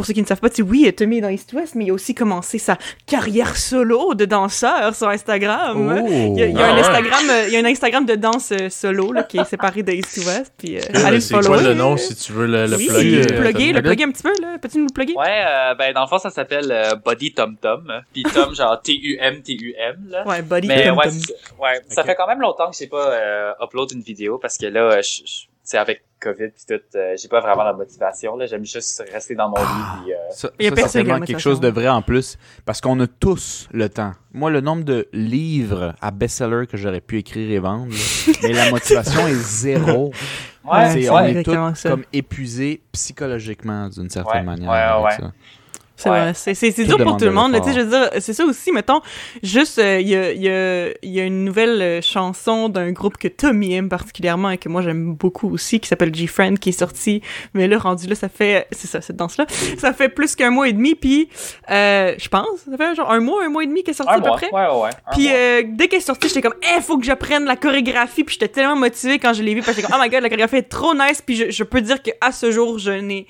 pour 0.00 0.06
ceux 0.06 0.14
qui 0.14 0.22
ne 0.22 0.26
savent 0.26 0.40
pas, 0.40 0.48
tu 0.48 0.56
sais, 0.56 0.62
oui, 0.62 0.90
Tommy 0.96 1.18
est 1.18 1.20
dans 1.20 1.28
East 1.28 1.52
West, 1.52 1.74
mais 1.74 1.84
il 1.84 1.90
a 1.90 1.92
aussi 1.92 2.14
commencé 2.14 2.56
sa 2.56 2.78
carrière 3.06 3.54
solo 3.54 4.14
de 4.14 4.24
danseur 4.24 4.94
sur 4.94 5.08
Instagram. 5.08 6.00
Oh. 6.02 6.06
Il 6.08 6.38
y 6.38 6.42
a, 6.42 6.46
il 6.46 6.54
y 6.56 6.58
a 6.58 6.64
Ah 6.66 6.70
un 6.70 6.74
ouais. 6.74 6.80
Instagram, 6.80 7.24
euh, 7.30 7.44
il 7.48 7.52
y 7.52 7.56
a 7.56 7.60
un 7.60 7.64
Instagram 7.66 8.06
de 8.06 8.14
danse 8.14 8.50
euh, 8.52 8.70
solo 8.70 9.12
là, 9.12 9.24
qui 9.24 9.36
est 9.36 9.44
séparé 9.44 9.82
de 9.82 9.92
East 9.92 10.16
West. 10.26 10.54
Puis 10.56 10.78
euh, 10.78 10.80
allez 11.04 11.16
le 11.16 11.20
C'est 11.20 11.34
quoi 11.38 11.60
le 11.60 11.74
nom 11.74 11.98
si 11.98 12.14
tu 12.16 12.32
veux 12.32 12.46
le, 12.46 12.66
le 12.66 12.76
oui, 12.76 12.86
plugger? 12.88 13.22
le 13.22 13.26
plugger, 13.40 13.72
le 13.74 13.82
Tommy? 13.82 13.94
plugger 13.96 14.04
un 14.04 14.10
petit 14.12 14.22
peu 14.22 14.32
là. 14.40 14.56
Peux-tu 14.58 14.78
nous 14.78 14.86
le 14.86 14.92
plugger? 14.94 15.14
Ouais, 15.16 15.44
euh, 15.46 15.74
ben 15.74 15.92
dans 15.92 16.00
le 16.02 16.06
fond, 16.08 16.18
ça 16.18 16.30
s'appelle 16.30 16.70
euh, 16.72 16.94
Body 16.96 17.32
Tom 17.34 17.56
Tom. 17.60 17.92
Puis 18.14 18.22
Tom, 18.22 18.54
genre 18.54 18.80
T-U-M, 18.80 19.42
T-U-M, 19.42 19.96
là. 20.08 20.26
Ouais, 20.26 20.40
body. 20.40 20.66
Mais 20.68 20.86
Tom 20.88 20.96
ouais, 20.96 21.04
Tom. 21.08 21.18
ouais 21.60 21.80
ça 21.88 22.04
fait 22.04 22.14
quand 22.14 22.26
même 22.26 22.40
longtemps 22.40 22.70
que 22.70 22.76
j'ai 22.78 22.86
pas 22.86 23.10
euh, 23.12 23.52
upload 23.62 23.92
une 23.92 24.00
vidéo 24.02 24.38
parce 24.38 24.56
que 24.56 24.66
là, 24.66 25.00
je- 25.02 25.22
c'est 25.62 25.78
avec 25.78 26.02
COVID 26.20 26.48
puis 26.48 26.64
tout, 26.68 26.82
euh, 26.96 27.14
j'ai 27.16 27.28
pas 27.28 27.40
vraiment 27.40 27.62
la 27.64 27.72
motivation. 27.72 28.36
Là, 28.36 28.44
j'aime 28.46 28.64
juste 28.64 29.02
rester 29.12 29.34
dans 29.34 29.48
mon 29.48 29.56
lit. 29.56 30.02
Puis, 30.04 30.12
euh, 30.12 30.16
Ça, 30.30 30.50
Il 30.58 30.66
y 30.66 30.68
a 30.68 30.76
ça, 30.76 30.88
c'est 30.88 30.98
la 30.98 31.04
quelque 31.04 31.18
motivation. 31.20 31.50
chose 31.50 31.60
de 31.60 31.68
vrai 31.68 31.88
en 31.88 32.02
plus, 32.02 32.36
parce 32.66 32.80
qu'on 32.82 32.98
a 33.00 33.06
tous 33.06 33.68
le 33.72 33.88
temps. 33.88 34.12
Moi, 34.32 34.50
le 34.50 34.60
nombre 34.60 34.84
de 34.84 35.08
livres 35.12 35.94
à 36.02 36.10
best-seller 36.10 36.66
que 36.66 36.76
j'aurais 36.76 37.00
pu 37.00 37.18
écrire 37.18 37.50
et 37.50 37.58
vendre, 37.58 37.86
mais 38.42 38.52
la 38.52 38.70
motivation 38.70 39.26
est 39.28 39.34
zéro. 39.34 40.12
ouais, 40.64 41.08
on 41.10 41.24
est 41.24 41.42
tous 41.42 41.82
comme 41.84 42.04
épuisés 42.12 42.82
psychologiquement 42.92 43.88
d'une 43.88 44.10
certaine 44.10 44.40
Ouais, 44.40 44.56
manière. 44.56 44.70
ouais, 44.70 44.76
avec 44.78 45.04
ouais. 45.20 45.26
ça. 45.26 45.32
C'est 46.02 46.08
Ouais. 46.10 46.20
vrai, 46.32 46.34
c'est 46.34 46.84
dur 46.84 46.96
pour 46.98 47.16
tout 47.18 47.24
le 47.24 47.30
de 47.30 47.34
monde. 47.34 47.52
là, 47.52 47.60
Tu 47.60 47.72
sais, 47.72 47.74
l'effort. 47.74 47.90
je 47.90 47.96
veux 47.96 48.10
dire, 48.10 48.22
c'est 48.22 48.32
ça 48.32 48.44
aussi, 48.44 48.72
mettons, 48.72 49.00
juste, 49.42 49.78
euh, 49.78 50.00
il 50.00 50.08
y, 50.08 50.16
a, 50.16 50.32
il 50.32 50.42
y, 50.42 50.48
a, 50.48 50.88
il 51.02 51.10
y 51.10 51.20
a 51.20 51.24
une 51.24 51.44
nouvelle 51.44 51.82
euh, 51.82 52.00
chanson 52.00 52.68
d'un 52.68 52.90
groupe 52.92 53.18
que 53.18 53.28
Tommy 53.28 53.74
aime 53.74 53.88
particulièrement 53.88 54.50
et 54.50 54.58
que 54.58 54.68
moi 54.68 54.80
j'aime 54.82 55.14
beaucoup 55.14 55.50
aussi, 55.52 55.78
qui 55.80 55.88
s'appelle 55.88 56.14
G-Friend, 56.14 56.58
qui 56.58 56.70
est 56.70 56.78
sortie. 56.78 57.20
Mais 57.54 57.68
là, 57.68 57.78
rendu 57.78 58.06
là, 58.06 58.14
ça 58.14 58.28
fait, 58.28 58.66
c'est 58.72 58.86
ça, 58.88 59.00
cette 59.00 59.16
danse-là, 59.16 59.46
ça 59.78 59.92
fait 59.92 60.08
plus 60.08 60.34
qu'un 60.36 60.50
mois 60.50 60.68
et 60.68 60.72
demi, 60.72 60.94
puis 60.94 61.28
euh, 61.70 62.14
je 62.18 62.28
pense, 62.28 62.46
ça 62.70 62.76
fait 62.76 62.94
genre 62.94 63.10
un 63.10 63.20
mois, 63.20 63.44
un 63.44 63.48
mois 63.50 63.62
et 63.62 63.66
demi 63.66 63.82
qu'elle 63.82 63.92
est 63.92 63.96
sortie 63.96 64.12
un 64.14 64.18
à 64.18 64.20
peu 64.22 64.30
près. 64.30 64.50
Ouais, 64.52 64.66
ouais, 64.82 64.90
Puis 65.12 65.28
euh, 65.30 65.62
dès 65.66 65.88
qu'elle 65.88 65.98
est 65.98 66.02
sortie, 66.02 66.28
j'étais 66.28 66.40
comme, 66.42 66.54
eh, 66.76 66.80
faut 66.80 66.96
que 66.98 67.04
j'apprenne 67.04 67.44
la 67.44 67.56
chorégraphie. 67.56 68.24
Puis 68.24 68.34
j'étais 68.40 68.48
tellement 68.48 68.76
motivée 68.76 69.18
quand 69.18 69.32
je 69.34 69.42
l'ai 69.42 69.54
vue 69.54 69.60
parce 69.62 69.76
que 69.76 69.80
j'étais 69.82 69.92
comme, 69.92 70.00
oh 70.00 70.04
my 70.04 70.08
god, 70.10 70.22
la 70.22 70.28
chorégraphie 70.28 70.56
est 70.56 70.62
trop 70.68 70.94
nice. 70.94 71.22
Puis 71.24 71.36
je, 71.36 71.50
je 71.50 71.62
peux 71.64 71.80
dire 71.80 72.02
qu'à 72.02 72.32
ce 72.32 72.50
jour, 72.50 72.78
je 72.78 72.90
n'ai 72.92 73.26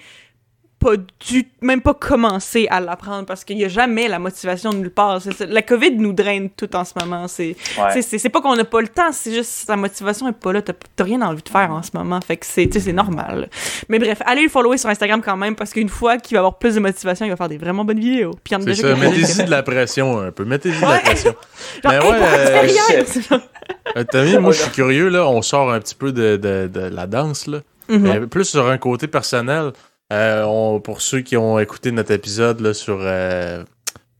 pas 0.80 0.96
du, 0.96 1.46
même 1.60 1.82
pas 1.82 1.92
commencé 1.92 2.66
à 2.70 2.80
l'apprendre 2.80 3.26
parce 3.26 3.44
qu'il 3.44 3.58
y 3.58 3.64
a 3.64 3.68
jamais 3.68 4.08
la 4.08 4.18
motivation 4.18 4.70
de 4.72 4.78
nulle 4.78 4.90
part. 4.90 5.20
C'est. 5.20 5.38
La 5.40 5.60
COVID 5.62 5.92
nous 5.96 6.14
draine 6.14 6.48
tout 6.50 6.74
en 6.74 6.84
ce 6.84 6.94
moment. 6.98 7.28
C'est, 7.28 7.54
Ouais. 7.78 7.90
c'est, 7.92 8.02
c'est, 8.02 8.18
c'est 8.18 8.28
pas 8.30 8.40
qu'on 8.40 8.56
n'a 8.56 8.64
pas 8.64 8.80
le 8.80 8.88
temps, 8.88 9.12
c'est 9.12 9.32
juste 9.32 9.68
la 9.68 9.76
motivation 9.76 10.26
est 10.28 10.32
pas 10.32 10.52
là. 10.52 10.62
T'as, 10.62 10.72
t'as 10.96 11.04
rien 11.04 11.20
envie 11.22 11.42
de 11.42 11.48
faire 11.48 11.70
en 11.70 11.82
ce 11.82 11.90
moment. 11.94 12.18
Fait 12.20 12.38
que 12.38 12.46
c'est, 12.46 12.66
normal. 12.92 13.48
Mais 13.88 13.98
bref, 13.98 14.22
allez 14.24 14.42
le 14.44 14.48
follower 14.48 14.78
sur 14.78 14.88
Instagram 14.88 15.20
quand 15.22 15.36
même 15.36 15.54
parce 15.54 15.72
qu'une 15.72 15.88
fois 15.90 16.16
qu'il 16.16 16.34
va 16.36 16.40
avoir 16.40 16.58
plus 16.58 16.74
de 16.74 16.80
motivation, 16.80 17.26
il 17.26 17.30
va 17.30 17.36
faire 17.36 17.48
des 17.48 17.58
vraiment 17.58 17.84
bonnes 17.84 18.00
vidéos. 18.00 18.32
Puis 18.42 18.54
C'est 18.64 18.74
ça, 18.74 18.96
mettez-y 18.96 19.44
de 19.44 19.50
la 19.50 19.62
pression 19.62 20.18
un 20.18 20.32
peu. 20.32 20.44
Mettez-y 20.44 20.80
de 20.80 20.80
la 20.80 20.98
pression. 20.98 21.34
Genre, 21.84 21.92
Mais 21.92 21.98
hey, 21.98 22.74
ouais, 22.96 23.04
tu 23.04 23.34
euh. 23.34 23.38
Euh, 23.96 24.04
Tommy, 24.10 24.36
moi, 24.38 24.52
je 24.52 24.62
suis 24.62 24.70
curieux, 24.70 25.08
là. 25.08 25.26
On 25.28 25.42
sort 25.42 25.72
un 25.72 25.78
petit 25.80 25.94
peu 25.94 26.10
de, 26.12 26.36
de, 26.36 26.68
de 26.72 26.80
la 26.80 27.06
danse, 27.06 27.46
là. 27.46 27.58
Mhm. 27.88 28.00
Mais 28.02 28.20
plus 28.26 28.44
sur 28.44 28.68
un 28.68 28.78
côté 28.78 29.06
personnel. 29.08 29.72
Euh, 30.12 30.42
on- 30.44 30.80
pour 30.80 31.02
ceux 31.02 31.20
qui 31.20 31.36
ont 31.36 31.58
écouté 31.58 31.92
notre 31.92 32.12
épisode, 32.12 32.60
là, 32.60 32.74
sur. 32.74 32.98
Euh... 33.00 33.64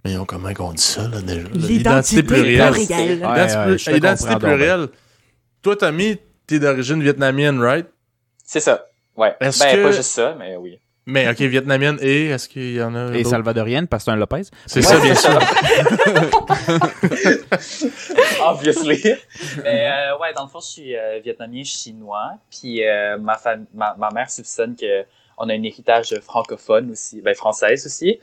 Mais 0.04 0.16
on- 0.16 0.24
comment 0.24 0.50
on 0.60 0.72
dit 0.72 0.82
ça, 0.82 1.08
là, 1.08 1.20
déjà? 1.20 1.48
L'identité 1.52 2.22
plurielle. 2.22 2.72
plurielle. 2.72 3.26
Ouais, 3.26 3.76
L'identité 3.92 4.30
ouais, 4.30 4.38
plurielle. 4.38 4.88
Toi, 5.62 5.76
Tommy, 5.76 6.16
t'es 6.46 6.58
d'origine 6.58 7.02
vietnamienne, 7.02 7.60
right? 7.60 7.86
C'est 8.44 8.60
ça. 8.60 8.86
Ouais. 9.16 9.34
Ben, 9.40 9.48
Est-ce 9.48 9.62
que- 9.64 9.82
pas 9.82 9.92
juste 9.92 10.10
ça, 10.10 10.34
mais 10.38 10.56
oui. 10.56 10.78
Mais, 11.06 11.28
ok, 11.28 11.40
vietnamienne 11.40 11.98
et 12.00 12.26
est-ce 12.26 12.48
qu'il 12.48 12.74
y 12.74 12.82
en 12.82 12.94
a. 12.94 13.12
Et 13.16 13.24
salvadorienne, 13.24 13.88
parce 13.88 14.04
que 14.04 14.10
c'est 14.10 14.14
un 14.14 14.16
Lopez. 14.16 14.42
C'est 14.66 14.82
ça, 14.82 14.98
bien 15.00 15.14
sûr. 15.14 15.30
Obviously. 18.46 19.02
Mais 19.64 19.88
euh, 19.90 20.18
ouais, 20.18 20.32
dans 20.34 20.44
le 20.44 20.48
fond, 20.50 20.60
je 20.60 20.66
suis 20.66 20.96
euh, 20.96 21.18
vietnamien 21.24 21.64
chinois. 21.64 22.32
Puis 22.50 22.86
euh, 22.86 23.18
ma, 23.18 23.38
ma, 23.74 23.96
ma 23.98 24.10
mère 24.10 24.30
soupçonne 24.30 24.76
que 24.76 25.04
on 25.40 25.48
a 25.48 25.54
un 25.54 25.62
héritage 25.62 26.14
francophone 26.22 26.90
aussi, 26.92 27.20
ben 27.22 27.34
française 27.34 27.84
aussi. 27.86 28.20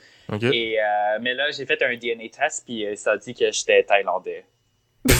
Et 0.53 0.77
euh, 0.79 1.17
mais 1.21 1.33
là, 1.33 1.51
j'ai 1.51 1.65
fait 1.65 1.81
un 1.81 1.95
DNA 1.95 2.29
test 2.29 2.63
puis 2.65 2.85
euh, 2.85 2.95
ça 2.95 3.11
a 3.11 3.17
dit 3.17 3.33
que 3.33 3.51
j'étais 3.51 3.83
thaïlandais. 3.83 4.45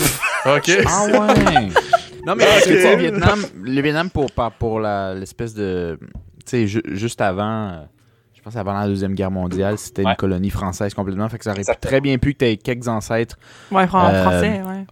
Ok. 0.45 0.69
Ah 0.87 1.05
ouais! 1.05 1.69
non, 2.25 2.35
mais 2.35 2.45
que, 2.45 2.81
sais, 2.81 2.95
le 2.95 3.01
Vietnam, 3.01 3.39
le 3.61 3.81
Vietnam 3.81 4.09
pour, 4.09 4.27
pour 4.59 4.79
la- 4.79 5.13
l'espèce 5.13 5.53
de. 5.53 5.99
Tu 6.45 6.51
sais, 6.51 6.67
ju- 6.67 6.83
juste 6.85 7.19
avant. 7.19 7.69
euh, 7.69 7.83
Je 8.35 8.41
pense 8.41 8.55
avant 8.55 8.73
la 8.73 8.87
Deuxième 8.87 9.13
Guerre 9.13 9.31
mondiale, 9.31 9.77
c'était 9.77 10.03
Ouais. 10.05 10.11
une 10.11 10.15
colonie 10.15 10.49
française 10.51 10.93
complètement. 10.93 11.27
Fait 11.27 11.37
que 11.37 11.43
ça 11.43 11.49
aurait 11.51 11.59
Exactement. 11.59 11.89
très 11.91 11.99
bien 12.01 12.17
pu 12.17 12.33
que 12.33 12.37
tu 12.39 12.45
aies 12.45 12.55
quelques 12.57 12.87
ancêtres 12.87 13.37
Ouais, 13.71 13.83
Euh, 13.83 13.87
français, 13.87 14.61
ouais. 14.61 14.85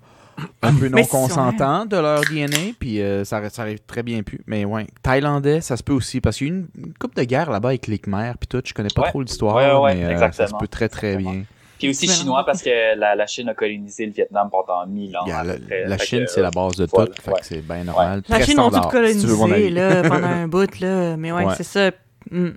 Un 0.62 0.74
peu 0.74 0.88
non 0.90 0.96
Mais 0.96 1.04
si- 1.04 1.10
consentants 1.10 1.86
de 1.86 1.98
leur 1.98 2.22
DNA, 2.22 2.74
puis 2.80 3.02
euh, 3.02 3.24
ça, 3.24 3.40
aurait 3.40 3.78
très 3.78 4.04
bien 4.04 4.22
pu. 4.24 4.42
Mais 4.48 4.66
ouais, 4.66 4.88
Thaïlandais, 5.04 5.62
ça 5.62 5.78
se 5.78 5.84
peut 5.84 5.94
aussi, 5.94 6.22
parce 6.22 6.38
qu'il 6.38 6.48
y 6.48 6.50
a 6.52 6.54
eu 6.54 6.58
une, 6.58 6.68
une 6.88 6.94
coupe 6.94 7.16
de 7.16 7.24
guerre 7.24 7.50
là-bas 7.52 7.70
avec 7.70 7.88
les 7.88 8.00
Khmers, 8.00 8.38
puis 8.38 8.48
tout. 8.48 8.62
Je 8.66 8.74
connais 8.74 8.90
pas 8.94 9.04
Ouais. 9.04 9.10
trop 9.10 9.22
l'histoire, 9.22 9.56
Ouais, 9.56 9.94
ouais, 9.94 9.96
mais 9.96 10.16
euh, 10.16 10.32
ça 10.32 10.48
se 10.48 10.54
peut 10.60 10.68
très 10.68 10.90
très 10.90 11.14
Exactement. 11.14 11.32
bien. 11.34 11.44
Puis 11.78 11.90
aussi 11.90 12.08
chinois 12.08 12.44
parce 12.46 12.62
que 12.62 12.98
la, 12.98 13.16
la 13.16 13.28
Chine 13.28 13.50
a 13.50 13.54
colonisé 13.54 14.06
le 14.06 14.14
Vietnam 14.14 14.50
pendant 14.50 14.86
mille 14.88 15.16
ans. 15.18 15.26
Yeah, 15.28 15.44
la, 15.88 15.98
Chine, 15.98 16.24
c'est 16.28 16.42
la 16.42 16.50
base 16.50 16.78
de 16.78 16.88
voilà, 16.92 17.08
tout, 17.12 17.22
fait 17.22 17.32
ouais. 17.32 17.40
que 17.42 17.46
c'est 17.46 17.62
bien 17.68 17.84
normal. 17.84 18.22
La 18.30 18.42
Chine 18.46 18.60
ont 18.62 18.70
tout 18.70 18.82
si 18.82 18.90
colonisé 18.90 19.54
avis. 19.54 19.70
là, 19.72 20.02
pendant 20.04 20.28
un 20.28 20.48
bout, 20.48 20.80
là. 20.80 21.18
Mais 21.18 21.34
ouais, 21.34 21.44
Ouais. 21.46 21.54
c'est 21.58 21.64
ça. 21.64 21.92
Mm. 22.32 22.52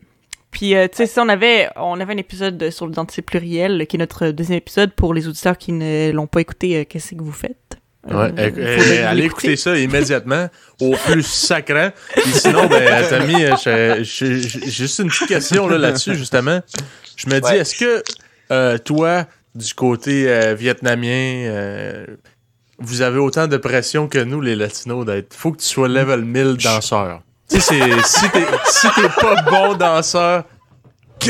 Puis, 0.51 0.75
euh, 0.75 0.89
tu 0.89 0.97
sais, 0.97 1.07
ça, 1.07 1.23
on 1.23 1.29
avait, 1.29 1.69
on 1.77 2.01
avait 2.01 2.15
un 2.15 2.19
épisode 2.19 2.71
sur 2.71 2.87
l'identité 2.87 3.21
plurielle, 3.23 3.87
qui 3.87 3.97
est 3.97 3.99
notre 3.99 4.29
deuxième 4.31 4.59
épisode 4.59 4.93
pour 4.93 5.13
les 5.15 5.29
auditeurs 5.29 5.59
qui 5.59 5.73
ne 5.73 6.11
l'ont 6.13 6.27
pas 6.27 6.41
écouté. 6.41 6.77
euh, 6.79 6.85
Qu'est-ce 6.89 7.15
que 7.15 7.23
vous 7.23 7.33
faites? 7.33 7.57
Ouais, 8.09 8.33
Euh, 8.39 9.07
allez 9.07 9.25
écouter 9.25 9.57
ça 9.57 9.77
immédiatement 9.77 10.49
au 10.81 10.93
plus 11.07 11.23
sacrant. 11.27 11.91
Puis 12.15 12.33
sinon, 12.33 12.67
ben, 12.67 13.05
Tommy, 13.11 13.35
j'ai 14.03 14.41
juste 14.71 15.01
une 15.01 15.09
petite 15.09 15.29
question 15.29 15.69
là, 15.69 15.77
là-dessus, 15.77 16.15
justement. 16.15 16.61
Je 17.17 17.29
me 17.29 17.41
dis, 17.41 17.47
Ouais. 17.47 17.59
est-ce 17.59 17.77
que 17.77 18.03
euh, 18.51 18.79
toi, 18.79 19.27
du 19.55 19.75
côté 19.75 20.31
euh, 20.31 20.55
vietnamien, 20.55 21.45
euh, 21.49 22.07
vous 22.79 23.03
avez 23.03 23.19
autant 23.19 23.47
de 23.49 23.57
pression 23.59 24.09
que 24.09 24.19
nous, 24.19 24.41
les 24.41 24.57
Latinos, 24.57 25.05
d'être. 25.05 25.35
Faut 25.35 25.53
que 25.53 25.59
tu 25.59 25.67
sois 25.67 25.89
level 25.89 26.25
1000 26.25 26.57
danseur. 26.57 27.21
Tu 27.51 27.61
sais, 27.61 27.81
si 28.05 28.31
t'es 28.31 28.45
si 28.67 28.87
t'es 28.95 29.09
pas 29.21 29.43
bon 29.43 29.75
danseur, 29.75 30.45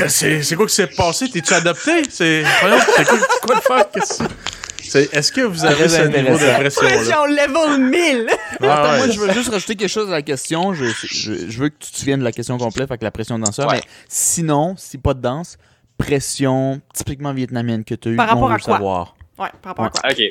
c'est 0.09 0.43
c'est 0.43 0.57
quoi 0.57 0.67
qui 0.67 0.75
s'est 0.75 0.87
passé? 0.89 1.29
T'es-tu 1.31 1.55
adopté? 1.55 2.03
C'est 2.11 2.43
voyons, 2.61 2.79
c'est 2.97 3.05
quoi, 3.05 3.55
le 3.55 3.61
faire? 3.61 3.91
Qu'est-ce 3.93 4.99
Est-ce 5.17 5.33
que 5.33 5.43
vous 5.43 5.65
avez 5.65 5.89
ce 5.89 6.03
niveau 6.03 6.37
de? 6.39 6.75
Pression 6.75 7.27
level 7.27 7.81
1000! 7.91 8.27
Ah 8.63 8.73
Attends, 8.83 8.91
ouais. 8.93 8.99
moi, 8.99 9.09
je 9.11 9.21
veux 9.21 9.33
juste 9.33 9.51
rajouter 9.51 9.77
quelque 9.77 9.89
chose 9.91 10.09
à 10.09 10.13
la 10.13 10.23
question. 10.23 10.73
Je, 10.75 10.87
je, 10.87 11.49
je 11.51 11.59
veux 11.61 11.69
que 11.69 11.77
tu 11.79 11.91
te 11.93 11.97
souviennes 11.99 12.21
de 12.21 12.25
la 12.25 12.33
question 12.33 12.59
complète 12.59 12.91
avec 12.91 13.03
la 13.03 13.11
pression 13.11 13.39
de 13.39 13.45
danseur. 13.45 13.69
Ouais. 13.69 13.77
Mais 13.77 13.83
sinon, 14.09 14.75
si 14.77 14.99
pas 14.99 15.15
de 15.15 15.21
danse, 15.21 15.57
pression 15.99 16.81
typiquement 16.95 17.33
vietnamienne 17.33 17.85
que 17.85 17.95
tu 17.95 18.09
as 18.09 18.13
eu, 18.13 18.17
Par 18.17 18.27
on 18.37 18.41
rapport 18.41 18.53
à 18.53 18.59
quoi? 18.59 18.75
savoir. 18.75 19.15
Ouais, 19.39 19.49
par 19.63 19.71
rapport 19.77 19.85
à 19.87 19.91
quoi? 19.91 20.11
OK. 20.11 20.23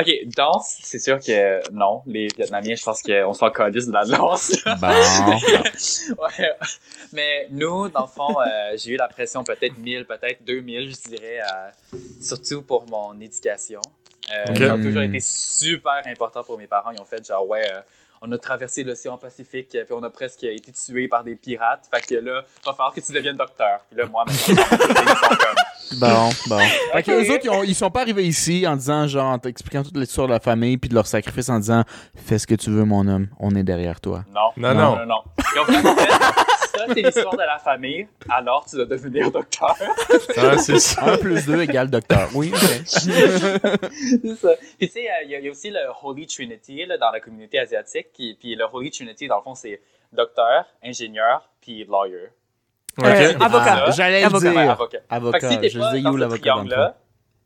OK, 0.00 0.10
danse, 0.36 0.78
c'est 0.82 0.98
sûr 0.98 1.18
que 1.18 1.68
non. 1.72 2.02
Les 2.06 2.28
Vietnamiens, 2.36 2.74
je 2.74 2.82
pense 2.82 3.02
qu'on 3.02 3.34
s'en 3.34 3.50
calisse 3.50 3.86
de 3.86 3.92
la 3.92 4.04
danse. 4.04 4.52
Bon. 4.80 4.88
ouais. 6.22 6.50
Mais 7.12 7.46
nous, 7.50 7.88
dans 7.88 8.02
le 8.02 8.06
fond, 8.06 8.36
euh, 8.40 8.76
j'ai 8.76 8.92
eu 8.92 8.96
la 8.96 9.08
pression 9.08 9.44
peut-être 9.44 9.76
1000, 9.78 10.06
peut-être 10.06 10.42
2000, 10.44 10.90
je 10.94 11.08
dirais, 11.10 11.40
euh, 11.40 11.98
surtout 12.20 12.62
pour 12.62 12.86
mon 12.88 13.20
éducation. 13.20 13.80
Euh, 14.32 14.44
Ok. 14.50 14.58
Ça 14.58 14.74
a 14.74 14.76
toujours 14.76 15.02
été 15.02 15.18
super 15.20 16.02
important 16.06 16.44
pour 16.44 16.56
mes 16.56 16.66
parents. 16.68 16.92
Ils 16.92 17.00
ont 17.00 17.04
fait 17.04 17.24
genre, 17.26 17.48
ouais, 17.48 17.66
euh, 17.70 17.80
on 18.22 18.30
a 18.32 18.38
traversé 18.38 18.84
l'océan 18.84 19.16
Pacifique, 19.18 19.68
puis 19.70 19.80
on 19.92 20.02
a 20.02 20.10
presque 20.10 20.44
été 20.44 20.72
tués 20.72 21.08
par 21.08 21.24
des 21.24 21.36
pirates. 21.36 21.88
Fait 21.92 22.00
que 22.06 22.14
là, 22.16 22.42
il 22.44 22.66
va 22.66 22.72
falloir 22.72 22.92
que 22.94 23.00
tu 23.00 23.12
deviennes 23.12 23.36
docteur. 23.36 23.80
Puis 23.88 23.98
là, 23.98 24.06
moi, 24.06 24.24
maintenant, 24.26 24.44
ils 24.48 25.08
sont 25.08 25.28
comme, 25.28 25.98
Bon, 25.98 26.30
bon. 26.46 26.58
Fait 26.92 27.02
que 27.02 27.10
eux 27.10 27.34
autres, 27.34 27.44
ils, 27.44 27.50
ont- 27.50 27.62
ils 27.64 27.74
sont 27.74 27.90
pas 27.90 28.02
arrivés 28.02 28.24
ici 28.24 28.64
en 28.66 28.76
disant, 28.76 29.08
genre, 29.08 29.32
en 29.32 29.38
t'expliquant 29.38 29.82
toute 29.82 29.96
l'histoire 29.96 30.28
de 30.28 30.32
la 30.34 30.38
famille 30.40 30.76
puis 30.76 30.88
de 30.88 30.94
leur 30.94 31.06
sacrifice 31.06 31.48
en 31.48 31.58
disant, 31.58 31.82
fais 32.14 32.38
ce 32.38 32.46
que 32.46 32.54
tu 32.54 32.70
veux, 32.70 32.84
mon 32.84 33.08
homme, 33.08 33.26
on 33.40 33.54
est 33.56 33.64
derrière 33.64 34.00
toi. 34.00 34.24
Non, 34.32 34.50
Non, 34.56 34.74
non, 34.74 34.96
non. 34.96 34.96
non, 34.98 35.06
non. 35.06 35.22
Ça, 36.76 36.84
c'est 36.88 37.02
l'histoire 37.02 37.36
de 37.36 37.42
la 37.42 37.58
famille, 37.58 38.06
alors 38.28 38.64
tu 38.68 38.76
dois 38.76 38.84
devenir 38.86 39.30
docteur. 39.30 39.76
Ah, 40.36 40.56
c'est 40.58 40.78
ça. 40.78 41.04
1 41.04 41.16
plus 41.18 41.44
2 41.46 41.62
égale 41.62 41.90
docteur. 41.90 42.28
Oui, 42.34 42.52
ok. 42.54 42.60
c'est 42.86 44.34
ça. 44.36 44.50
Puis 44.78 44.88
tu 44.88 44.92
sais, 44.92 45.08
euh, 45.10 45.24
il 45.24 45.30
y, 45.30 45.34
a- 45.34 45.38
il 45.38 45.44
y 45.44 45.48
a 45.48 45.50
aussi 45.50 45.70
le 45.70 45.80
Holy 46.02 46.26
Trinity 46.26 46.84
là, 46.86 46.96
dans 46.98 47.10
la 47.10 47.20
communauté 47.20 47.58
asiatique. 47.58 48.12
Qui, 48.12 48.36
puis 48.38 48.54
le 48.54 48.64
Holy 48.72 48.90
Trinity, 48.90 49.28
dans 49.28 49.36
le 49.36 49.42
fond, 49.42 49.54
c'est 49.54 49.80
docteur, 50.12 50.64
ingénieur, 50.82 51.48
puis 51.60 51.84
lawyer. 51.84 52.28
Euh, 53.02 53.32
avocat. 53.40 53.84
Ah, 53.86 53.90
J'allais. 53.90 54.26
Ouais, 54.26 54.40
dire. 54.40 54.70
avocat. 54.70 54.98
Fait 54.98 55.06
que 55.08 55.14
Avocat. 55.14 55.50
si 55.50 55.60
t'es 55.60 55.70
pas 55.78 55.92
dans 56.00 56.30
ce 56.30 56.36
triangle-là, 56.38 56.96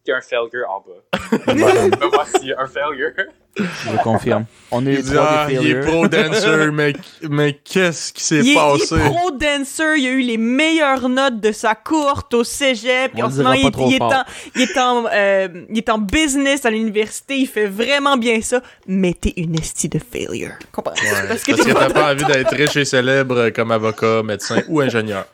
t'es 0.04 0.12
un 0.12 0.20
failure 0.20 0.70
en 0.70 0.80
bas. 0.80 1.02
Ben, 1.46 2.24
c'est 2.40 2.54
un 2.56 2.66
failure. 2.66 3.12
Je 3.56 4.02
confirme. 4.02 4.46
On 4.72 4.84
est 4.86 4.96
les 4.96 5.16
ah, 5.16 5.46
des 5.48 5.54
il 5.54 5.70
est 5.70 5.80
pro 5.80 6.08
dancer, 6.08 6.70
mais, 6.72 6.92
mais 7.30 7.52
qu'est-ce 7.64 8.12
qui 8.12 8.24
s'est 8.24 8.40
Il 8.40 8.48
est, 8.48 8.52
il 8.52 8.54
passé? 8.56 8.94
est 8.96 9.08
pro 9.10 9.30
dancer, 9.30 9.96
il 9.96 10.06
a 10.08 10.10
eu 10.10 10.20
les 10.22 10.36
meilleures 10.38 11.08
notes 11.08 11.38
de 11.40 11.52
sa 11.52 11.76
courte 11.76 12.34
au 12.34 12.42
cégep. 12.42 13.12
On 13.14 13.22
en 13.24 13.30
ce 13.30 13.36
moment, 13.36 13.52
il, 13.52 13.62
pas 13.62 13.68
est- 13.68 13.70
trop 13.70 13.88
il 13.88 13.94
est 13.94 14.02
en, 14.02 14.24
il, 14.56 14.62
est 14.62 14.78
en, 14.78 15.04
euh, 15.12 15.48
il 15.70 15.78
est 15.78 15.88
en 15.88 15.98
business 15.98 16.64
à 16.66 16.70
l'université, 16.70 17.36
il 17.38 17.46
fait 17.46 17.66
vraiment 17.66 18.16
bien 18.16 18.40
ça, 18.40 18.60
mais 18.88 19.14
t'es 19.14 19.34
une 19.36 19.54
estie 19.56 19.88
de 19.88 20.00
failure. 20.00 20.50
Comprends? 20.72 20.94
Ouais, 20.94 21.28
Parce 21.28 21.44
que 21.44 21.52
parce 21.52 21.64
que 21.68 21.72
t'as 21.72 21.90
pas 21.90 22.12
envie 22.12 22.24
d'être 22.24 22.54
riche 22.56 22.76
et 22.76 22.84
célèbre 22.84 23.50
comme 23.50 23.70
avocat, 23.70 24.22
médecin 24.24 24.62
ou 24.68 24.80
ingénieur. 24.80 25.26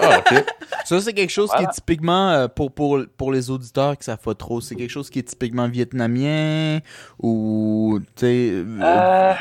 Ah, 0.00 0.18
ok. 0.18 0.44
Ça, 0.84 1.00
c'est 1.00 1.12
quelque 1.14 1.30
chose 1.30 1.50
qui 1.56 1.62
est 1.62 1.70
typiquement, 1.72 2.30
euh, 2.30 2.48
pour, 2.48 2.70
pour, 2.72 3.00
pour 3.16 3.32
les 3.32 3.50
auditeurs 3.50 3.96
qui 3.96 4.04
savent 4.04 4.18
pas 4.18 4.34
trop, 4.34 4.60
c'est 4.60 4.74
quelque 4.74 4.90
chose 4.90 5.08
qui 5.10 5.18
est 5.20 5.22
typiquement 5.22 5.68
vietnamien 5.68 6.80
ou, 7.18 7.98
tu 8.16 8.26
sais... 8.26 8.50
euh, 8.52 8.64
Euh, 8.82 9.34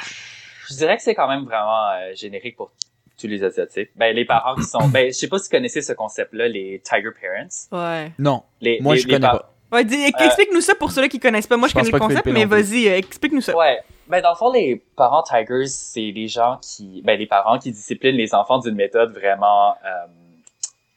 je 0.69 0.75
dirais 0.75 0.95
que 0.97 1.03
c'est 1.03 1.15
quand 1.15 1.27
même 1.27 1.43
vraiment 1.43 1.89
euh, 1.91 2.13
générique 2.15 2.55
pour 2.55 2.71
tous 3.19 3.27
les 3.27 3.43
Asiatiques. 3.43 3.89
Ben, 3.95 4.15
les 4.15 4.25
parents 4.25 4.55
qui 4.55 4.63
sont... 4.63 4.87
Ben, 4.89 5.07
je 5.07 5.11
sais 5.17 5.27
pas 5.27 5.37
si 5.37 5.45
vous 5.45 5.51
connaissez 5.57 5.81
ce 5.81 5.93
concept-là, 5.93 6.47
les 6.47 6.81
Tiger 6.83 7.09
Parents. 7.21 7.83
Ouais. 7.83 8.11
Non, 8.19 8.43
Les, 8.61 8.79
moi 8.81 8.95
les- 8.95 9.01
je 9.01 9.07
les 9.07 9.13
connais 9.15 9.27
pas. 9.27 9.49
Ouais, 9.71 9.81
explique-nous 9.81 10.61
ça 10.61 10.75
pour 10.75 10.91
ceux-là 10.91 11.07
qui 11.07 11.19
connaissent 11.19 11.47
pas. 11.47 11.57
Moi, 11.57 11.67
je, 11.67 11.73
Je 11.73 11.79
connais 11.79 11.91
le 11.91 11.97
concept, 11.99 12.27
mais 12.27 12.45
vas-y, 12.45 12.85
explique-nous 12.87 13.41
ça. 13.41 13.57
Ouais. 13.57 13.79
Ben, 14.07 14.21
dans 14.21 14.31
le 14.31 14.35
fond, 14.35 14.51
les 14.51 14.83
parents 14.95 15.23
Tigers, 15.23 15.67
c'est 15.67 16.11
les 16.11 16.27
gens 16.27 16.59
qui... 16.61 17.01
Ben, 17.03 17.17
les 17.17 17.25
parents 17.25 17.57
qui 17.57 17.71
disciplinent 17.71 18.17
les 18.17 18.33
enfants 18.35 18.59
d'une 18.59 18.75
méthode 18.75 19.13
vraiment 19.13 19.75
euh, 19.85 20.07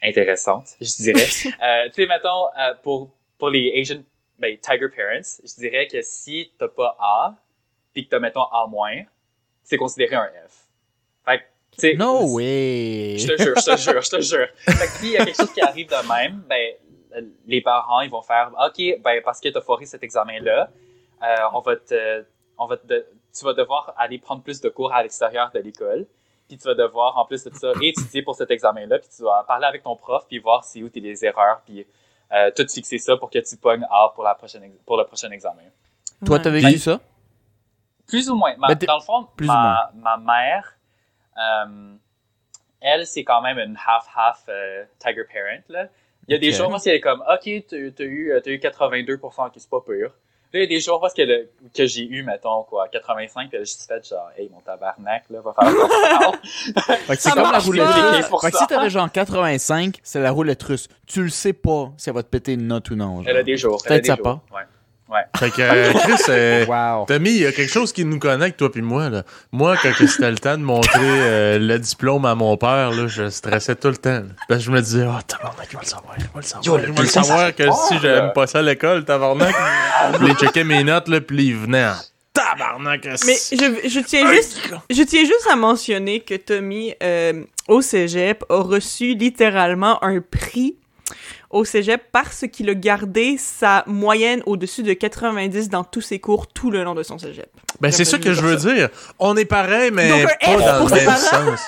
intéressante, 0.03 0.75
je 0.81 1.03
dirais. 1.03 1.25
euh, 1.63 1.85
tu 1.87 2.01
sais, 2.01 2.07
mettons, 2.07 2.47
euh, 2.59 2.73
pour, 2.83 3.09
pour 3.37 3.49
les 3.49 3.73
Asian... 3.79 4.03
Ben, 4.39 4.55
Tiger 4.59 4.89
Parents, 4.95 5.39
je 5.43 5.55
dirais 5.55 5.87
que 5.87 5.99
si 6.03 6.51
t'as 6.59 6.67
pas 6.67 6.95
A, 6.99 7.35
puis 7.91 8.05
que 8.05 8.11
t'as, 8.11 8.19
mettons, 8.19 8.43
A-, 8.43 8.69
c'est 9.63 9.77
considéré 9.77 10.15
un 10.15 10.29
F. 10.47 10.67
Fait 11.25 11.39
que, 11.39 11.43
tu 11.71 11.79
sais... 11.79 11.93
No 11.95 12.35
way! 12.35 13.17
Je 13.17 13.27
te 13.27 13.41
jure, 13.41 13.55
je 13.57 13.71
te 13.71 13.77
jure, 13.77 14.01
je 14.01 14.09
te 14.09 14.21
jure. 14.21 14.47
Fait 14.59 14.85
que 14.85 14.91
s'il 14.91 15.11
y 15.11 15.17
a 15.17 15.25
quelque 15.25 15.37
chose 15.37 15.51
qui 15.53 15.61
arrive 15.61 15.87
de 15.87 16.07
même, 16.07 16.43
ben, 16.47 16.73
les 17.47 17.61
parents, 17.61 18.01
ils 18.01 18.09
vont 18.09 18.21
faire, 18.21 18.51
OK, 18.63 19.01
ben, 19.01 19.21
parce 19.23 19.39
que 19.39 19.49
t'as 19.49 19.61
foiré 19.61 19.85
cet 19.85 20.03
examen-là, 20.03 20.69
euh, 21.23 21.35
on 21.53 21.61
va 21.61 21.75
te, 21.77 22.23
on 22.57 22.65
va 22.67 22.77
te, 22.77 23.05
tu 23.37 23.45
vas 23.45 23.53
devoir 23.53 23.93
aller 23.97 24.17
prendre 24.19 24.41
plus 24.43 24.61
de 24.61 24.69
cours 24.69 24.93
à 24.93 25.03
l'extérieur 25.03 25.51
de 25.53 25.59
l'école. 25.59 26.05
Puis 26.47 26.57
tu 26.57 26.63
vas 26.63 26.75
devoir, 26.75 27.17
en 27.17 27.25
plus 27.25 27.43
de 27.43 27.53
ça, 27.53 27.71
réétudier 27.75 28.21
pour 28.21 28.35
cet 28.35 28.49
examen-là. 28.51 28.99
Puis 28.99 29.09
tu 29.15 29.23
vas 29.23 29.43
parler 29.43 29.65
avec 29.65 29.83
ton 29.83 29.95
prof, 29.95 30.25
puis 30.27 30.39
voir 30.39 30.63
c'est 30.63 30.81
où 30.81 30.89
t'es 30.89 30.99
les 31.01 31.23
erreurs, 31.25 31.61
puis 31.65 31.85
euh, 32.33 32.51
tout 32.55 32.65
fixer 32.67 32.97
ça 32.97 33.15
pour 33.17 33.29
que 33.29 33.39
tu 33.39 33.57
pognes 33.57 33.85
A 33.91 34.11
pour, 34.15 34.23
la 34.23 34.33
prochaine, 34.35 34.71
pour 34.85 34.97
le 34.97 35.03
prochain 35.05 35.29
examen. 35.31 35.63
Toi, 36.25 36.37
Ouais. 36.37 36.41
t'as 36.41 36.49
vécu 36.49 36.77
ça? 36.79 36.99
Plus 38.07 38.29
ou 38.29 38.35
moins. 38.35 38.55
Ma- 38.57 38.73
Ben, 38.73 38.85
dans 38.87 38.95
le 38.97 39.01
fond, 39.03 39.27
plus 39.35 39.47
ou 39.49 39.51
ma, 39.51 39.91
ma 39.95 40.17
mère, 40.17 40.73
euh, 41.37 41.93
elle, 42.79 43.05
c'est 43.05 43.23
quand 43.23 43.41
même 43.41 43.59
une 43.59 43.75
half-half 43.75 44.45
euh, 44.49 44.85
Tiger 44.99 45.23
Parent. 45.25 45.61
Là. 45.69 45.87
Il 46.27 46.33
y 46.33 46.35
a 46.35 46.39
des 46.39 46.49
Ok. 46.49 46.55
jours 46.69 46.71
où 46.73 46.77
elle 46.85 46.93
est 46.95 47.01
comme, 47.01 47.21
OK, 47.21 47.49
t'as 47.67 47.91
t'as 47.95 48.03
eu, 48.03 48.33
eu 48.45 48.57
82%, 48.57 49.51
qui 49.51 49.59
c'est 49.59 49.69
pas 49.69 49.81
pire. 49.81 50.11
Là, 50.53 50.59
il 50.59 50.61
y 50.61 50.63
a 50.63 50.67
des 50.67 50.79
jours 50.79 51.01
parce 51.01 51.13
que, 51.13 51.21
le- 51.23 51.49
que 51.75 51.85
j'ai 51.85 52.03
eu, 52.07 52.23
mettons, 52.23 52.63
quoi, 52.63 52.87
85, 52.87 53.49
puis 53.49 53.57
j'ai 53.59 53.65
juste 53.65 53.85
fait 53.87 54.07
genre, 54.07 54.29
hey, 54.37 54.49
mon 54.53 54.61
tabarnak, 54.61 55.23
là, 55.29 55.41
va 55.41 55.51
parle. 55.53 55.73
Fait 56.43 57.15
que 57.17 57.21
c'est 57.21 57.31
comme 57.31 57.51
la 57.51 57.59
roulette 57.59 57.85
pas. 57.85 58.11
russe. 58.11 58.25
15%. 58.27 58.41
Fait 58.41 58.51
que 58.51 58.57
si 58.57 58.67
t'avais 58.67 58.89
genre 58.89 59.11
85, 59.11 59.99
c'est 60.03 60.21
la 60.21 60.31
roulette 60.31 60.63
russe. 60.63 60.87
Tu 61.05 61.21
le 61.23 61.29
sais 61.29 61.53
pas 61.53 61.91
si 61.97 62.09
elle 62.09 62.15
va 62.15 62.23
te 62.23 62.29
péter 62.29 62.53
une 62.53 62.67
note 62.67 62.89
ou 62.91 62.95
non. 62.95 63.17
genre. 63.17 63.23
Elle 63.27 63.37
a 63.37 63.43
des 63.43 63.57
jours. 63.57 63.81
elle 63.85 63.91
a 63.91 63.95
Peut-être 63.95 64.05
ça 64.05 64.15
jours. 64.15 64.23
pas. 64.23 64.41
Ouais. 65.09 65.21
Fait 65.37 65.51
que, 65.51 65.61
euh, 65.61 65.93
Chris, 65.93 66.21
euh, 66.29 66.65
Wow. 66.67 67.05
Tommy, 67.05 67.29
il 67.29 67.41
y 67.41 67.45
a 67.45 67.51
quelque 67.53 67.71
chose 67.71 67.93
qui 67.93 68.03
nous 68.03 68.19
connecte, 68.19 68.57
toi 68.57 68.71
puis 68.71 68.81
moi. 68.81 69.09
Là. 69.09 69.23
Moi, 69.53 69.75
quand 69.81 69.91
c'était 69.97 70.29
le 70.31 70.37
temps 70.37 70.57
de 70.57 70.63
montrer 70.63 70.99
euh, 71.01 71.59
le 71.59 71.79
diplôme 71.79 72.25
à 72.25 72.35
mon 72.35 72.57
père, 72.57 72.91
là, 72.91 73.07
je 73.07 73.29
stressais 73.29 73.75
tout 73.75 73.87
le 73.87 73.97
temps. 73.97 74.09
là. 74.09 74.23
Parce 74.49 74.59
que 74.59 74.65
je 74.65 74.71
me 74.71 74.81
disais, 74.81 75.05
oh, 75.07 75.21
tabarnak, 75.25 75.67
il 75.71 75.75
va 75.75 75.81
le 75.81 75.87
savoir, 75.87 76.15
il 76.17 76.23
va 76.25 76.29
le 76.35 76.41
savoir. 76.41 76.65
Yo, 76.65 76.77
le 76.77 76.83
il 76.89 76.91
va 76.93 77.01
le 77.01 77.07
savoir 77.07 77.55
que 77.55 77.63
si 77.87 77.99
j'aime 78.01 78.33
pas 78.33 78.47
ça 78.47 78.59
à 78.59 78.61
l'école, 78.61 79.05
tabarnak. 79.05 79.55
Puis 80.19 80.27
il 80.27 80.35
checkait 80.35 80.63
mes 80.65 80.83
notes, 80.83 81.07
là, 81.07 81.21
puis 81.21 81.47
il 81.47 81.55
venait 81.55 81.85
en 81.85 81.95
tabarnak. 82.33 83.05
Mais 83.25 83.35
je, 83.51 83.87
je 83.89 83.99
tiens 84.01 84.31
juste 84.31 84.59
Je 84.89 85.03
tiens 85.03 85.21
juste 85.21 85.47
à 85.51 85.55
mentionner 85.55 86.19
que 86.19 86.35
Tommy, 86.35 86.93
euh, 87.01 87.43
au 87.67 87.81
cégep, 87.81 88.43
a 88.49 88.61
reçu 88.61 89.15
littéralement 89.15 90.03
un 90.03 90.19
prix 90.21 90.75
au 91.49 91.63
cégep 91.63 92.01
parce 92.11 92.45
qu'il 92.51 92.69
a 92.69 92.73
gardé 92.73 93.37
sa 93.37 93.83
moyenne 93.87 94.41
au-dessus 94.45 94.83
de 94.83 94.93
90 94.93 95.69
dans 95.69 95.83
tous 95.83 96.01
ses 96.01 96.19
cours 96.19 96.47
tout 96.47 96.71
le 96.71 96.83
long 96.83 96.93
de 96.95 97.03
son 97.03 97.17
cégep. 97.17 97.47
Ben, 97.79 97.91
c'est 97.91 98.05
ça 98.05 98.17
que 98.17 98.33
je 98.33 98.41
veux 98.41 98.55
dire. 98.57 98.89
On 99.19 99.35
est 99.37 99.45
pareil, 99.45 99.91
mais 99.93 100.09
Donc, 100.09 100.29
pas 100.41 100.55
dans 100.57 100.77
pour 100.85 100.89
le 100.89 100.95
même 101.05 101.15
sens. 101.15 101.59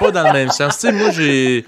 Pas 0.00 0.10
dans 0.10 0.24
le 0.24 0.32
même 0.32 0.50
sens. 0.50 0.74
Tu 0.78 0.86
sais, 0.86 0.92
moi, 0.92 1.10
j'ai. 1.10 1.64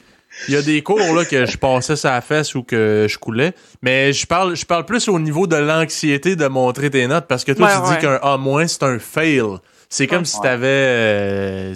Il 0.48 0.54
y 0.54 0.56
a 0.56 0.62
des 0.62 0.82
cours 0.82 0.98
là, 1.14 1.24
que 1.24 1.46
je 1.46 1.56
passais 1.56 1.94
sa 1.94 2.20
fesse 2.20 2.56
ou 2.56 2.64
que 2.64 3.06
je 3.08 3.18
coulais, 3.18 3.52
mais 3.82 4.12
je 4.12 4.26
parle, 4.26 4.56
je 4.56 4.66
parle 4.66 4.84
plus 4.84 5.06
au 5.08 5.20
niveau 5.20 5.46
de 5.46 5.54
l'anxiété 5.54 6.34
de 6.34 6.46
montrer 6.48 6.90
tes 6.90 7.06
notes 7.06 7.26
parce 7.28 7.44
que 7.44 7.52
toi, 7.52 7.68
Ouais, 7.68 7.72
tu 7.74 7.88
ouais. 7.88 7.94
dis 7.96 8.00
qu'un 8.02 8.18
A- 8.20 8.66
c'est 8.66 8.82
un 8.82 8.98
fail. 8.98 9.42
C'est 9.88 10.08
comme 10.08 10.24
si 10.24 10.36
Ouais. 10.38 10.42
t'avais. 10.42 10.66
Euh, 10.66 11.74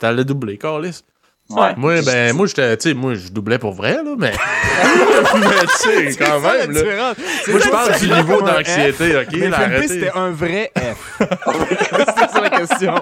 t'allais 0.00 0.24
doubler, 0.24 0.56
Carlis. 0.56 1.02
Ouais. 1.50 1.74
Moi, 1.76 2.00
ben, 2.02 2.34
moi, 2.34 2.46
j'étais, 2.46 2.76
tu 2.78 2.88
sais, 2.88 2.94
moi, 2.94 3.14
je 3.14 3.28
doublais 3.28 3.58
pour 3.58 3.74
vrai, 3.74 3.94
là, 3.96 4.14
mais. 4.18 4.32
mais 5.34 5.66
tu 5.78 6.12
sais, 6.12 6.16
quand 6.24 6.40
même, 6.40 6.70
là. 6.70 7.14
Moi, 7.48 7.60
je 7.62 7.68
parle 7.68 7.98
du 7.98 8.10
niveau 8.10 8.40
d'anxiété, 8.40 9.16
ok? 9.16 9.28
Mais 9.34 9.52
arrêtez. 9.52 9.88
c'était 9.88 10.10
un 10.14 10.30
vrai 10.30 10.72
F. 10.76 11.18
c'est 11.18 12.30
ça 12.30 12.40
la 12.40 12.50
question. 12.50 12.94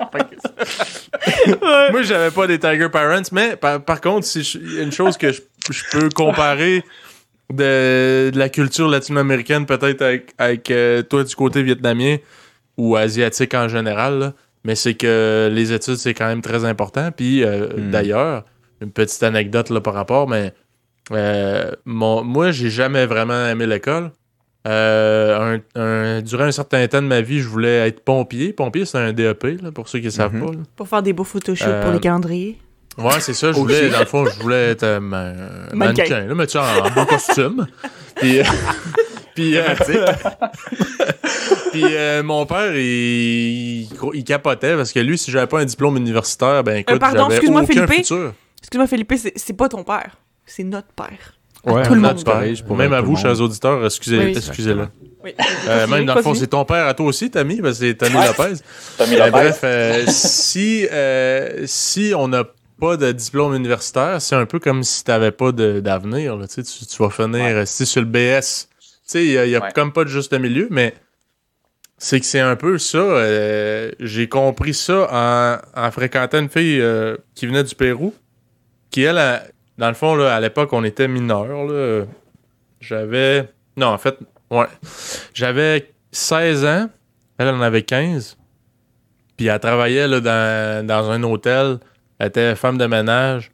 Moi, 1.92 2.02
j'avais 2.02 2.30
pas 2.30 2.46
des 2.46 2.58
Tiger 2.58 2.88
Parents, 2.88 3.22
mais 3.32 3.56
par, 3.56 3.80
par 3.80 4.00
contre, 4.00 4.26
si 4.26 4.42
je- 4.42 4.58
il 4.58 4.74
y 4.74 4.80
a 4.80 4.82
une 4.82 4.92
chose 4.92 5.16
que 5.16 5.30
je, 5.32 5.40
je 5.70 5.82
peux 5.92 6.08
comparer 6.08 6.84
de, 7.50 8.30
de 8.30 8.38
la 8.38 8.48
culture 8.48 8.88
latino-américaine, 8.88 9.66
peut-être 9.66 10.02
avec, 10.02 10.32
avec 10.38 10.70
euh, 10.70 11.02
toi 11.02 11.22
du 11.24 11.34
côté 11.36 11.62
vietnamien 11.62 12.16
ou 12.76 12.96
asiatique 12.96 13.54
en 13.54 13.68
général, 13.68 14.18
là, 14.18 14.32
mais 14.64 14.74
c'est 14.74 14.94
que 14.94 15.48
les 15.52 15.72
études, 15.72 15.96
c'est 15.96 16.14
quand 16.14 16.26
même 16.26 16.42
très 16.42 16.64
important. 16.64 17.10
Puis 17.16 17.44
euh, 17.44 17.68
Hmm. 17.76 17.90
d'ailleurs, 17.90 18.44
une 18.80 18.90
petite 18.90 19.22
anecdote 19.22 19.70
là, 19.70 19.80
par 19.80 19.94
rapport, 19.94 20.28
mais 20.28 20.52
euh, 21.12 21.70
mon, 21.84 22.22
moi, 22.24 22.50
j'ai 22.52 22.70
jamais 22.70 23.06
vraiment 23.06 23.46
aimé 23.46 23.66
l'école. 23.66 24.10
Euh, 24.68 25.58
un- 25.76 25.80
un- 25.80 26.22
durant 26.22 26.44
un 26.44 26.52
certain 26.52 26.86
temps 26.86 27.02
de 27.02 27.06
ma 27.08 27.20
vie, 27.20 27.40
je 27.40 27.48
voulais 27.48 27.88
être 27.88 28.04
pompier. 28.04 28.52
Pompier, 28.52 28.84
c'est 28.84 28.98
un 28.98 29.12
DEP, 29.12 29.60
là, 29.60 29.72
pour 29.72 29.88
ceux 29.88 29.98
qui 29.98 30.06
ne 30.06 30.10
savent 30.10 30.34
Mhm. 30.34 30.46
pas. 30.46 30.52
là. 30.52 30.58
Pour 30.76 30.88
faire 30.88 31.02
des 31.02 31.12
beaux 31.12 31.24
photoshoots 31.24 31.66
Euh, 31.68 31.82
pour 31.82 31.92
les 31.92 31.98
calendriers. 32.00 32.58
Ouais, 32.98 33.18
c'est 33.20 33.32
ça. 33.34 33.50
Je 33.52 33.56
voulais, 33.58 33.88
dans 33.88 34.00
le 34.00 34.06
fond, 34.06 34.24
je 34.26 34.40
voulais 34.40 34.70
être 34.70 34.82
euh, 34.84 35.00
ma- 35.00 35.32
Mannequin. 35.72 35.74
mannequin, 35.74 36.20
là, 36.26 36.34
mais 36.36 36.46
tu 36.46 36.58
en, 36.58 36.62
en 36.62 36.90
beau 36.90 37.04
costume. 37.06 37.66
Puis, 38.16 38.38
euh, 38.38 38.44
puis, 39.34 39.56
euh, 39.56 39.62
puis 41.72 41.82
euh, 41.84 42.22
mon 42.22 42.46
père, 42.46 42.74
il, 42.76 43.88
capotait 44.24 44.76
parce 44.76 44.92
que 44.92 45.00
lui, 45.00 45.18
si 45.18 45.30
j'avais 45.30 45.46
pas 45.46 45.60
un 45.60 45.64
diplôme 45.64 45.96
universitaire, 45.96 46.62
ben 46.64 46.76
écoute, 46.76 46.94
Euh, 46.96 46.98
pardon, 46.98 47.22
j'avais 47.24 47.34
excuse-moi, 47.36 47.62
aucun 47.62 47.72
Philippe. 47.72 47.90
futur. 48.06 48.34
Excuse-moi, 48.60 48.86
Philippe, 48.86 49.12
c'est 49.16 49.32
c'est 49.36 49.52
pas 49.56 49.68
ton 49.68 49.82
père. 49.84 50.16
C'est 50.46 50.64
notre 50.64 50.88
père. 50.88 51.34
Ouais, 51.64 51.84
tout 51.86 51.94
le 51.94 52.00
Notre 52.00 52.24
monde. 52.26 52.56
père. 52.66 52.76
Même 52.76 52.92
à 52.92 53.00
vous, 53.00 53.16
chers 53.16 53.40
auditeurs, 53.40 53.84
excusez, 53.84 54.18
Oui. 54.18 54.34
excusez-le. 54.36 54.88
Oui. 55.24 55.32
Euh, 55.68 55.86
même 55.86 56.04
dans 56.06 56.16
le 56.16 56.22
fond, 56.22 56.34
c'est 56.34 56.48
ton 56.48 56.64
père 56.64 56.86
à 56.88 56.94
toi 56.94 57.06
aussi, 57.06 57.30
Tammy, 57.30 57.60
parce 57.62 57.78
que 57.78 57.86
c'est 57.86 57.94
Tammy. 57.94 58.14
Lopez. 58.14 58.54
Tommy 58.98 59.14
Euh, 59.14 59.18
Lopez. 59.18 59.30
bref, 59.30 59.60
euh, 59.62 60.04
si, 60.08 60.86
euh, 60.90 61.62
si 61.66 62.12
on 62.16 62.26
n'a 62.26 62.42
pas 62.80 62.96
de 62.96 63.12
diplôme 63.12 63.54
universitaire, 63.54 64.20
c'est 64.20 64.34
un 64.34 64.46
peu 64.46 64.58
comme 64.58 64.82
si 64.82 65.04
tu 65.04 65.10
n'avais 65.12 65.30
pas 65.30 65.52
de- 65.52 65.78
d'avenir. 65.78 66.36
là, 66.36 66.48
Tu, 66.48 66.64
tu, 66.64 66.84
tu 66.84 66.96
vas 67.00 67.10
finir 67.10 67.44
Ouais. 67.44 67.52
rester 67.52 67.84
sur 67.84 68.00
le 68.00 68.08
BS. 68.08 68.68
Tu 68.80 68.88
sais, 69.04 69.24
il 69.24 69.30
n'y 69.30 69.36
a, 69.38 69.46
y 69.46 69.54
a 69.54 69.60
Ouais. 69.60 69.68
comme 69.72 69.92
pas 69.92 70.02
de 70.02 70.08
juste 70.08 70.32
milieu, 70.36 70.66
mais 70.70 70.92
c'est 72.04 72.18
que 72.18 72.26
c'est 72.26 72.40
un 72.40 72.56
peu 72.56 72.78
ça. 72.78 72.98
euh, 72.98 73.90
J'ai 74.00 74.28
compris 74.28 74.74
ça 74.74 75.60
en, 75.76 75.80
en 75.86 75.90
fréquentant 75.92 76.40
une 76.40 76.48
fille 76.48 76.80
euh, 76.80 77.16
qui 77.36 77.46
venait 77.46 77.62
du 77.62 77.74
Pérou, 77.76 78.12
qui, 78.90 79.02
elle, 79.04 79.20
dans 79.78 79.88
le 79.88 79.94
fond, 79.94 80.16
là, 80.16 80.34
à 80.34 80.40
l'époque, 80.40 80.72
on 80.72 80.82
était 80.84 81.06
mineurs. 81.06 81.48
J'avais. 82.80 83.48
Non, 83.76 83.86
en 83.88 83.98
fait, 83.98 84.16
ouais. 84.50 84.66
J'avais 85.34 85.92
16 86.10 86.64
ans. 86.64 86.90
Elle 87.38 87.48
en 87.48 87.60
avait 87.60 87.82
15. 87.82 88.36
Puis 89.36 89.46
elle 89.46 89.60
travaillait 89.60 90.08
là, 90.08 90.20
dans, 90.20 90.86
dans 90.86 91.10
un 91.10 91.22
hôtel. 91.22 91.78
Elle 92.18 92.28
était 92.28 92.54
femme 92.54 92.78
de 92.78 92.86
ménage. 92.86 93.50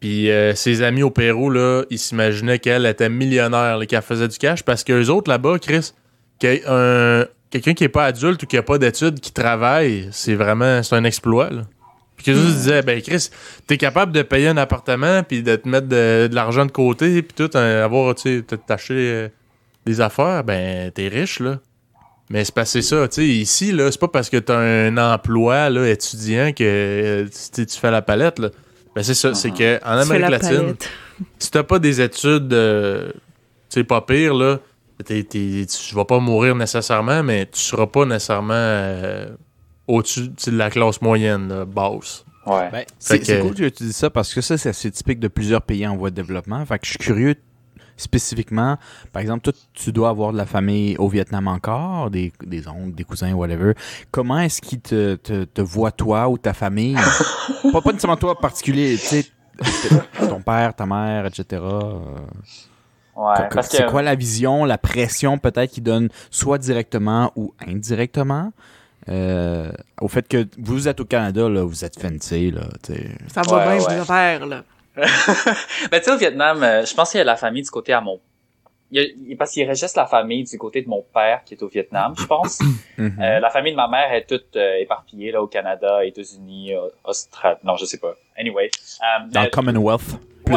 Puis 0.00 0.30
euh, 0.30 0.54
ses 0.54 0.82
amis 0.82 1.02
au 1.02 1.10
Pérou, 1.10 1.50
là, 1.50 1.84
ils 1.90 1.98
s'imaginaient 1.98 2.58
qu'elle 2.58 2.86
était 2.86 3.08
millionnaire, 3.08 3.78
qu'elle 3.86 4.02
faisait 4.02 4.28
du 4.28 4.38
cash. 4.38 4.62
Parce 4.62 4.82
qu'eux 4.84 5.08
autres, 5.08 5.30
là-bas, 5.30 5.58
Chris, 5.58 5.92
qu'il 6.38 6.50
y 6.50 6.52
ait 6.54 6.62
un- 6.66 7.26
quelqu'un 7.50 7.74
qui 7.74 7.84
n'est 7.84 7.88
pas 7.88 8.04
adulte 8.04 8.42
ou 8.42 8.46
qui 8.46 8.56
n'a 8.56 8.62
pas 8.62 8.78
d'études, 8.78 9.20
qui 9.20 9.32
travaille, 9.32 10.08
c'est 10.12 10.34
vraiment 10.34 10.82
c'est 10.82 10.96
un 10.96 11.04
exploit. 11.04 11.50
là. 11.50 11.62
Puis 12.16 12.24
que 12.24 12.32
je 12.32 12.40
disais, 12.40 12.82
ben 12.82 13.00
Chris, 13.02 13.28
t'es 13.66 13.76
capable 13.76 14.12
de 14.12 14.22
payer 14.22 14.48
un 14.48 14.56
appartement, 14.56 15.22
puis 15.22 15.42
de 15.42 15.54
te 15.56 15.68
mettre 15.68 15.86
de, 15.86 16.28
de 16.28 16.34
l'argent 16.34 16.64
de 16.64 16.72
côté, 16.72 17.22
puis 17.22 17.34
tout, 17.34 17.50
hein, 17.56 17.82
avoir, 17.84 18.14
tu 18.14 18.38
sais, 18.38 18.56
t'acheter 18.66 18.94
euh, 18.94 19.28
des 19.84 20.00
affaires, 20.00 20.42
ben 20.42 20.90
t'es 20.92 21.08
riche, 21.08 21.40
là. 21.40 21.58
Mais 22.30 22.44
c'est 22.44 22.54
passé 22.54 22.82
ça, 22.82 23.06
tu 23.06 23.16
sais, 23.16 23.26
ici, 23.26 23.70
là, 23.70 23.92
c'est 23.92 24.00
pas 24.00 24.08
parce 24.08 24.30
que 24.30 24.38
t'as 24.38 24.58
un 24.58 24.96
emploi, 24.96 25.68
là, 25.68 25.86
étudiant 25.88 26.52
que 26.52 26.64
euh, 26.64 27.26
tu 27.54 27.66
fais 27.78 27.90
la 27.90 28.02
palette, 28.02 28.38
là. 28.38 28.48
Ben 28.94 29.02
c'est 29.02 29.14
ça, 29.14 29.34
c'est 29.34 29.50
que 29.50 29.78
en 29.84 29.98
Amérique 29.98 30.22
la 30.22 30.30
latine, 30.30 30.56
palette. 30.56 30.90
si 31.38 31.50
t'as 31.50 31.62
pas 31.64 31.78
des 31.78 32.00
études, 32.00 32.52
euh, 32.54 33.10
tu 33.68 33.80
sais, 33.80 33.84
pas 33.84 34.00
pire, 34.00 34.32
là, 34.32 34.58
t'es- 35.04 35.22
t'es- 35.24 35.66
tu 35.66 35.94
vas 35.94 36.04
pas 36.04 36.18
mourir 36.18 36.54
nécessairement, 36.54 37.22
mais 37.22 37.46
tu 37.46 37.60
seras 37.60 37.86
pas 37.86 38.04
nécessairement 38.04 38.52
euh, 38.54 39.28
au-dessus 39.88 40.28
de 40.28 40.56
la 40.56 40.70
classe 40.70 41.00
moyenne, 41.02 41.48
là, 41.48 41.64
basse. 41.64 42.24
Ouais. 42.46 42.70
Ben, 42.70 42.84
c'est 42.98 43.18
que- 43.18 43.24
c'est 43.24 43.40
cool 43.40 43.54
que 43.54 43.68
tu 43.68 43.82
dis 43.84 43.92
ça 43.92 44.08
parce 44.10 44.32
que 44.32 44.40
ça, 44.40 44.56
c'est 44.56 44.68
assez 44.68 44.90
typique 44.90 45.18
de 45.20 45.28
plusieurs 45.28 45.62
pays 45.62 45.86
en 45.86 45.96
voie 45.96 46.10
de 46.10 46.14
développement. 46.14 46.64
Fait 46.64 46.78
que 46.78 46.84
je 46.86 46.90
suis 46.90 46.98
curieux 46.98 47.34
spécifiquement. 47.96 48.76
Par 49.12 49.22
exemple, 49.22 49.40
toi, 49.42 49.52
tu 49.72 49.90
dois 49.90 50.10
avoir 50.10 50.32
de 50.32 50.36
la 50.36 50.44
famille 50.46 50.96
au 50.98 51.08
Vietnam 51.08 51.48
encore, 51.48 52.10
des, 52.10 52.32
des 52.44 52.68
oncles, 52.68 52.94
des 52.94 53.04
cousins, 53.04 53.32
whatever. 53.32 53.72
Comment 54.10 54.38
est-ce 54.40 54.60
qu'ils 54.60 54.80
te, 54.80 55.14
te, 55.16 55.44
te 55.44 55.60
voient, 55.62 55.92
toi 55.92 56.28
ou 56.28 56.36
ta 56.38 56.52
famille? 56.52 56.94
pas, 57.72 57.80
pas 57.80 57.92
nécessairement 57.92 58.16
toi 58.18 58.32
en 58.32 58.34
particulier, 58.36 58.96
tu 58.98 59.06
sais, 59.06 59.26
ton 60.28 60.42
père, 60.42 60.74
ta 60.74 60.84
mère, 60.84 61.24
etc. 61.26 61.44
euh, 61.52 61.98
Ouais, 63.16 63.34
C'est 63.62 63.84
que 63.86 63.90
quoi 63.90 64.02
la 64.02 64.14
vision, 64.14 64.64
la 64.64 64.76
pression 64.78 65.38
peut-être 65.38 65.70
qu'ils 65.72 65.82
donnent 65.82 66.10
soit 66.30 66.58
directement 66.58 67.32
ou 67.34 67.54
indirectement 67.66 68.52
euh, 69.08 69.70
au 70.00 70.08
fait 70.08 70.26
que 70.26 70.46
vous 70.58 70.88
êtes 70.88 71.00
au 71.00 71.04
Canada, 71.04 71.48
là, 71.48 71.62
vous 71.62 71.84
êtes 71.84 72.00
fancy, 72.00 72.50
là. 72.50 72.62
Ça 73.28 73.42
va 73.42 73.56
Ouais, 73.56 73.62
bien, 73.78 73.86
ouais. 73.86 73.94
vos 73.96 74.02
affaires, 74.02 74.46
là. 74.46 74.64
Ben, 75.90 75.98
tu 75.98 76.04
sais, 76.04 76.10
au 76.10 76.16
Vietnam, 76.18 76.62
euh, 76.62 76.84
je 76.84 76.94
pense 76.94 77.10
qu'il 77.10 77.18
y 77.18 77.20
a 77.20 77.24
la 77.24 77.36
famille 77.36 77.62
du 77.62 77.70
côté 77.70 77.92
à 77.92 78.00
mon. 78.00 78.18
Il 78.90 79.00
y 79.00 79.04
a- 79.04 79.08
il- 79.28 79.36
parce 79.36 79.50
qu'il 79.52 79.66
juste 79.74 79.96
la 79.96 80.06
famille 80.06 80.44
du 80.44 80.56
côté 80.58 80.80
de 80.82 80.88
mon 80.88 81.04
père 81.14 81.42
qui 81.44 81.54
est 81.54 81.62
au 81.62 81.68
Vietnam, 81.68 82.14
je 82.18 82.24
pense. 82.26 82.58
Mhm. 82.98 83.18
Euh, 83.20 83.40
la 83.40 83.50
famille 83.50 83.72
de 83.72 83.76
ma 83.76 83.88
mère 83.88 84.10
est 84.12 84.26
toute 84.26 84.56
euh, 84.56 84.76
éparpillée 84.80 85.30
là, 85.30 85.42
au 85.42 85.46
Canada, 85.46 86.02
États-Unis, 86.04 86.72
Australie. 87.04 87.58
Non, 87.62 87.76
je 87.76 87.84
sais 87.84 87.98
pas. 87.98 88.14
Anyway. 88.38 88.70
Euh, 89.02 89.28
Dans 89.30 89.42
le 89.42 89.50
Commonwealth. 89.50 90.18
Plus 90.46 90.56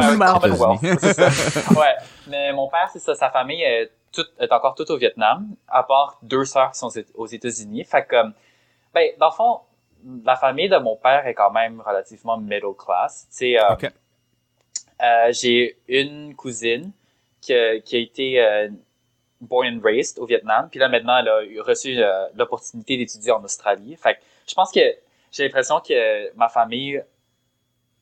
Ouais, 0.81 1.77
ouais. 1.79 1.95
Mais 2.27 2.53
mon 2.53 2.67
père, 2.69 2.89
c'est 2.93 2.99
ça. 2.99 3.15
Sa 3.15 3.29
famille 3.29 3.61
est, 3.63 3.91
est 4.39 4.51
encore 4.51 4.75
toute 4.75 4.89
au 4.91 4.97
Vietnam, 4.97 5.47
à 5.67 5.83
part 5.83 6.17
deux 6.21 6.45
sœurs 6.45 6.71
qui 6.71 6.79
sont 6.79 6.89
aux 7.15 7.27
États-Unis. 7.27 7.83
Fait 7.85 8.05
que, 8.05 8.15
ben, 8.93 9.09
dans 9.19 9.27
le 9.29 9.33
fond, 9.33 9.59
la 10.23 10.35
famille 10.35 10.69
de 10.69 10.77
mon 10.77 10.95
père 10.95 11.25
est 11.27 11.33
quand 11.33 11.51
même 11.51 11.81
relativement 11.85 12.37
middle 12.37 12.73
class. 12.77 13.27
Tu 13.31 13.37
sais, 13.37 13.59
euh, 13.59 13.63
euh, 15.01 15.31
j'ai 15.31 15.77
une 15.87 16.35
cousine 16.35 16.91
qui, 17.41 17.53
a- 17.53 17.79
qui 17.79 17.95
a 17.95 17.99
été 17.99 18.41
euh, 18.43 18.69
born 19.41 19.67
and 19.77 19.81
raised 19.83 20.19
au 20.19 20.25
Vietnam, 20.25 20.67
puis 20.69 20.79
là 20.79 20.89
maintenant 20.89 21.17
elle 21.17 21.29
a 21.29 21.63
reçu 21.63 21.97
l'opportunité 22.35 22.97
d'étudier 22.97 23.31
en 23.31 23.41
Australie. 23.43 23.95
Fait 23.95 24.15
que 24.15 24.19
je 24.47 24.53
pense 24.53 24.71
que 24.71 24.79
j'ai 25.31 25.43
l'impression 25.45 25.79
que 25.79 26.33
ma 26.35 26.49
famille 26.49 27.01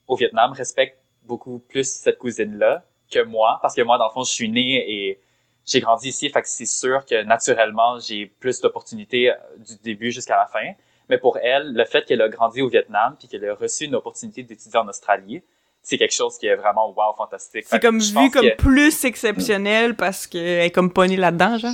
au 0.07 0.15
Vietnam 0.15 0.51
respecte 0.53 0.97
beaucoup 1.28 1.59
plus 1.59 1.84
cette 1.89 2.17
cousine-là 2.17 2.84
que 3.11 3.23
moi, 3.23 3.59
parce 3.61 3.75
que 3.75 3.82
moi, 3.82 3.97
dans 3.97 4.07
le 4.07 4.11
fond, 4.11 4.23
je 4.23 4.32
suis 4.32 4.49
né 4.49 4.84
et 4.91 5.19
j'ai 5.65 5.80
grandi 5.82 6.09
ici, 6.09 6.30
fait 6.30 6.41
que 6.41 6.47
c'est 6.47 6.65
sûr 6.65 7.05
que 7.05 7.23
naturellement, 7.23 7.99
j'ai 7.99 8.25
plus 8.25 8.61
d'opportunités 8.61 9.32
euh, 9.32 9.36
du 9.57 9.75
début 9.84 10.11
jusqu'à 10.11 10.38
la 10.38 10.45
fin. 10.45 10.73
Mais 11.09 11.17
pour 11.17 11.38
elle, 11.38 11.73
le 11.73 11.86
fait 11.86 12.03
qu'elle 12.05 12.21
a 12.21 12.30
grandi 12.30 12.61
au 12.61 12.67
Vietnam 12.69 13.15
puis 13.17 13.28
qu'elle 13.28 13.47
a 13.49 13.53
reçu 13.55 13.86
une 13.86 13.95
opportunité 13.95 14.43
d'étudier 14.43 14.78
en 14.80 14.88
Australie, 14.88 15.41
c'est 15.82 15.97
quelque 15.97 16.13
chose 16.13 16.38
qui 16.38 16.47
est 16.47 16.55
vraiment 16.55 16.89
wow, 16.89 17.13
fantastique. 17.15 17.65
C'est 17.67 17.80
comme 17.82 17.99
vu 17.99 18.30
comme 18.32 18.45
que- 18.49 18.55
plus 18.57 19.05
exceptionnel 19.05 19.95
parce 19.95 20.28
qu'elle 20.28 20.65
est 20.65 20.71
comme 20.71 20.91
pognée 20.91 21.15
là-dedans, 21.17 21.57
genre. 21.57 21.71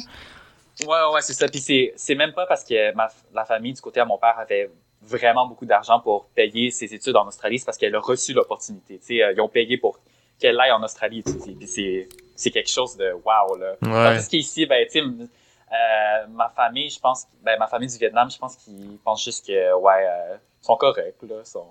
Ouais, 0.82 1.14
ouais, 1.14 1.22
c'est 1.22 1.34
ça. 1.34 1.47
Puis 1.47 1.60
c'est, 1.60 1.93
c'est 1.95 2.16
même 2.16 2.34
pas 2.34 2.45
parce 2.45 2.64
que 2.64 2.93
ma, 2.93 3.08
la 3.34 3.45
famille 3.45 3.74
du 3.74 3.82
côté 3.82 3.99
à 3.99 4.06
mon 4.06 4.18
père 4.18 4.38
avait 4.38 4.70
vraiment 5.06 5.45
beaucoup 5.47 5.66
d'argent 5.66 5.99
pour 5.99 6.26
payer 6.36 6.72
ses 6.72 6.93
études 6.93 7.16
en 7.16 7.28
Australie, 7.28 7.60
c'est 7.60 7.66
parce 7.66 7.78
qu'elle 7.78 7.95
a 7.95 7.99
reçu 7.99 8.34
l'opportunité. 8.34 8.97
Tu 8.99 9.06
sais, 9.18 9.24
euh, 9.24 9.34
ils 9.34 9.41
ont 9.41 9.49
payé 9.49 9.78
pour 9.78 9.99
qu'elle 10.39 10.60
aille 10.60 10.72
en 10.72 10.82
Australie 10.84 11.20
étudier. 11.20 11.56
Puis 11.56 11.68
c'est, 11.68 12.10
c'est 12.36 12.51
quelque 12.51 12.70
chose 12.70 12.97
de 12.97 13.12
wow, 13.14 13.56
là. 13.58 13.76
Ouais. 13.82 14.16
Tandis 14.16 14.28
qu'ici, 14.28 14.66
ben, 14.66 14.86
tu 14.86 14.91
sais, 14.93 14.99
m- 14.99 15.28
euh, 15.72 16.28
ma 16.30 16.49
famille, 16.49 16.89
je 16.89 16.99
pense, 16.99 17.26
ben, 17.41 17.58
ma 17.60 17.68
famille 17.68 17.88
du 17.89 17.97
Vietnam, 17.97 18.30
je 18.30 18.38
pense 18.38 18.56
qu'ils 18.58 18.97
pensent 19.04 19.24
juste 19.24 19.45
que, 19.47 19.74
ouais, 19.76 20.06
euh, 20.08 20.36
ils 20.62 20.66
sont 20.66 20.76
corrects, 20.78 21.22
là. 21.24 21.36
Ils 21.39 21.45
sont, 21.45 21.66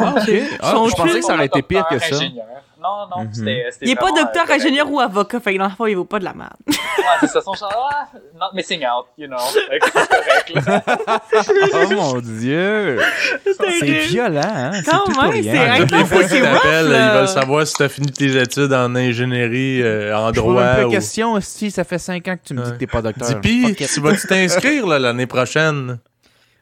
Ah, 0.00 0.14
ok. 0.16 0.30
Ah, 0.60 0.70
Son 0.72 0.88
je 0.88 0.94
pensais 0.94 1.20
que 1.20 1.24
ça 1.26 1.34
aurait 1.34 1.46
été 1.46 1.62
pire 1.62 1.86
que 1.88 1.98
ça. 1.98 2.14
ingénieur. 2.16 2.46
Non, 2.82 3.06
non, 3.14 3.24
Mhm. 3.24 3.30
c'était 3.34 3.64
Il 3.82 3.90
est 3.90 3.94
pas 3.94 4.10
docteur, 4.10 4.46
euh, 4.48 4.54
ingénieur 4.54 4.90
ou 4.90 5.00
avocat, 5.00 5.38
fait 5.38 5.52
que 5.52 5.58
dans 5.58 5.64
le 5.66 5.70
fond, 5.70 5.84
il 5.84 5.96
vaut 5.96 6.06
pas 6.06 6.18
de 6.18 6.24
la 6.24 6.32
merde. 6.32 6.54
Ouais, 6.66 6.74
c'est 7.20 7.26
ça, 7.26 7.42
son 7.42 7.52
genre, 7.52 7.90
ah, 7.92 8.06
not 8.40 8.46
missing 8.54 8.80
out, 8.86 9.04
you 9.18 9.26
know. 9.26 9.36
Correct. 9.36 10.54
Oh 11.74 11.94
mon 11.94 12.18
dieu! 12.20 12.98
C'est 13.44 13.80
violent, 14.06 14.40
hein? 14.44 14.70
C'est 14.82 14.90
Quand 14.90 15.08
même, 15.08 15.30
rien. 15.30 15.74
c'est. 15.76 15.80
Toutes 15.82 15.90
les 15.92 16.04
fois 16.06 16.24
qu'ils 16.24 16.42
t'appellent, 16.42 16.86
ils 16.86 17.18
veulent 17.18 17.28
savoir 17.28 17.66
si 17.66 17.74
t'as 17.74 17.88
fini 17.90 18.10
tes 18.10 18.34
études 18.40 18.72
en 18.72 18.94
ingénierie, 18.96 19.82
euh, 19.82 20.16
en 20.16 20.28
Je 20.28 20.32
droit. 20.40 20.62
même 20.64 20.76
pas 20.76 20.86
ou... 20.86 20.90
question 20.90 21.38
si 21.40 21.70
ça 21.70 21.84
fait 21.84 21.98
5 21.98 22.26
ans 22.28 22.36
que 22.36 22.46
tu 22.48 22.54
me 22.54 22.62
dis 22.62 22.66
Ouais. 22.70 22.74
que 22.76 22.80
t'es 22.80 22.86
pas 22.86 23.02
docteur. 23.02 23.28
Dis 23.28 23.34
pis, 23.74 23.86
tu 23.86 24.00
vas-tu 24.00 24.26
t'inscrire 24.26 24.86
l'année 24.86 25.26
prochaine? 25.26 25.98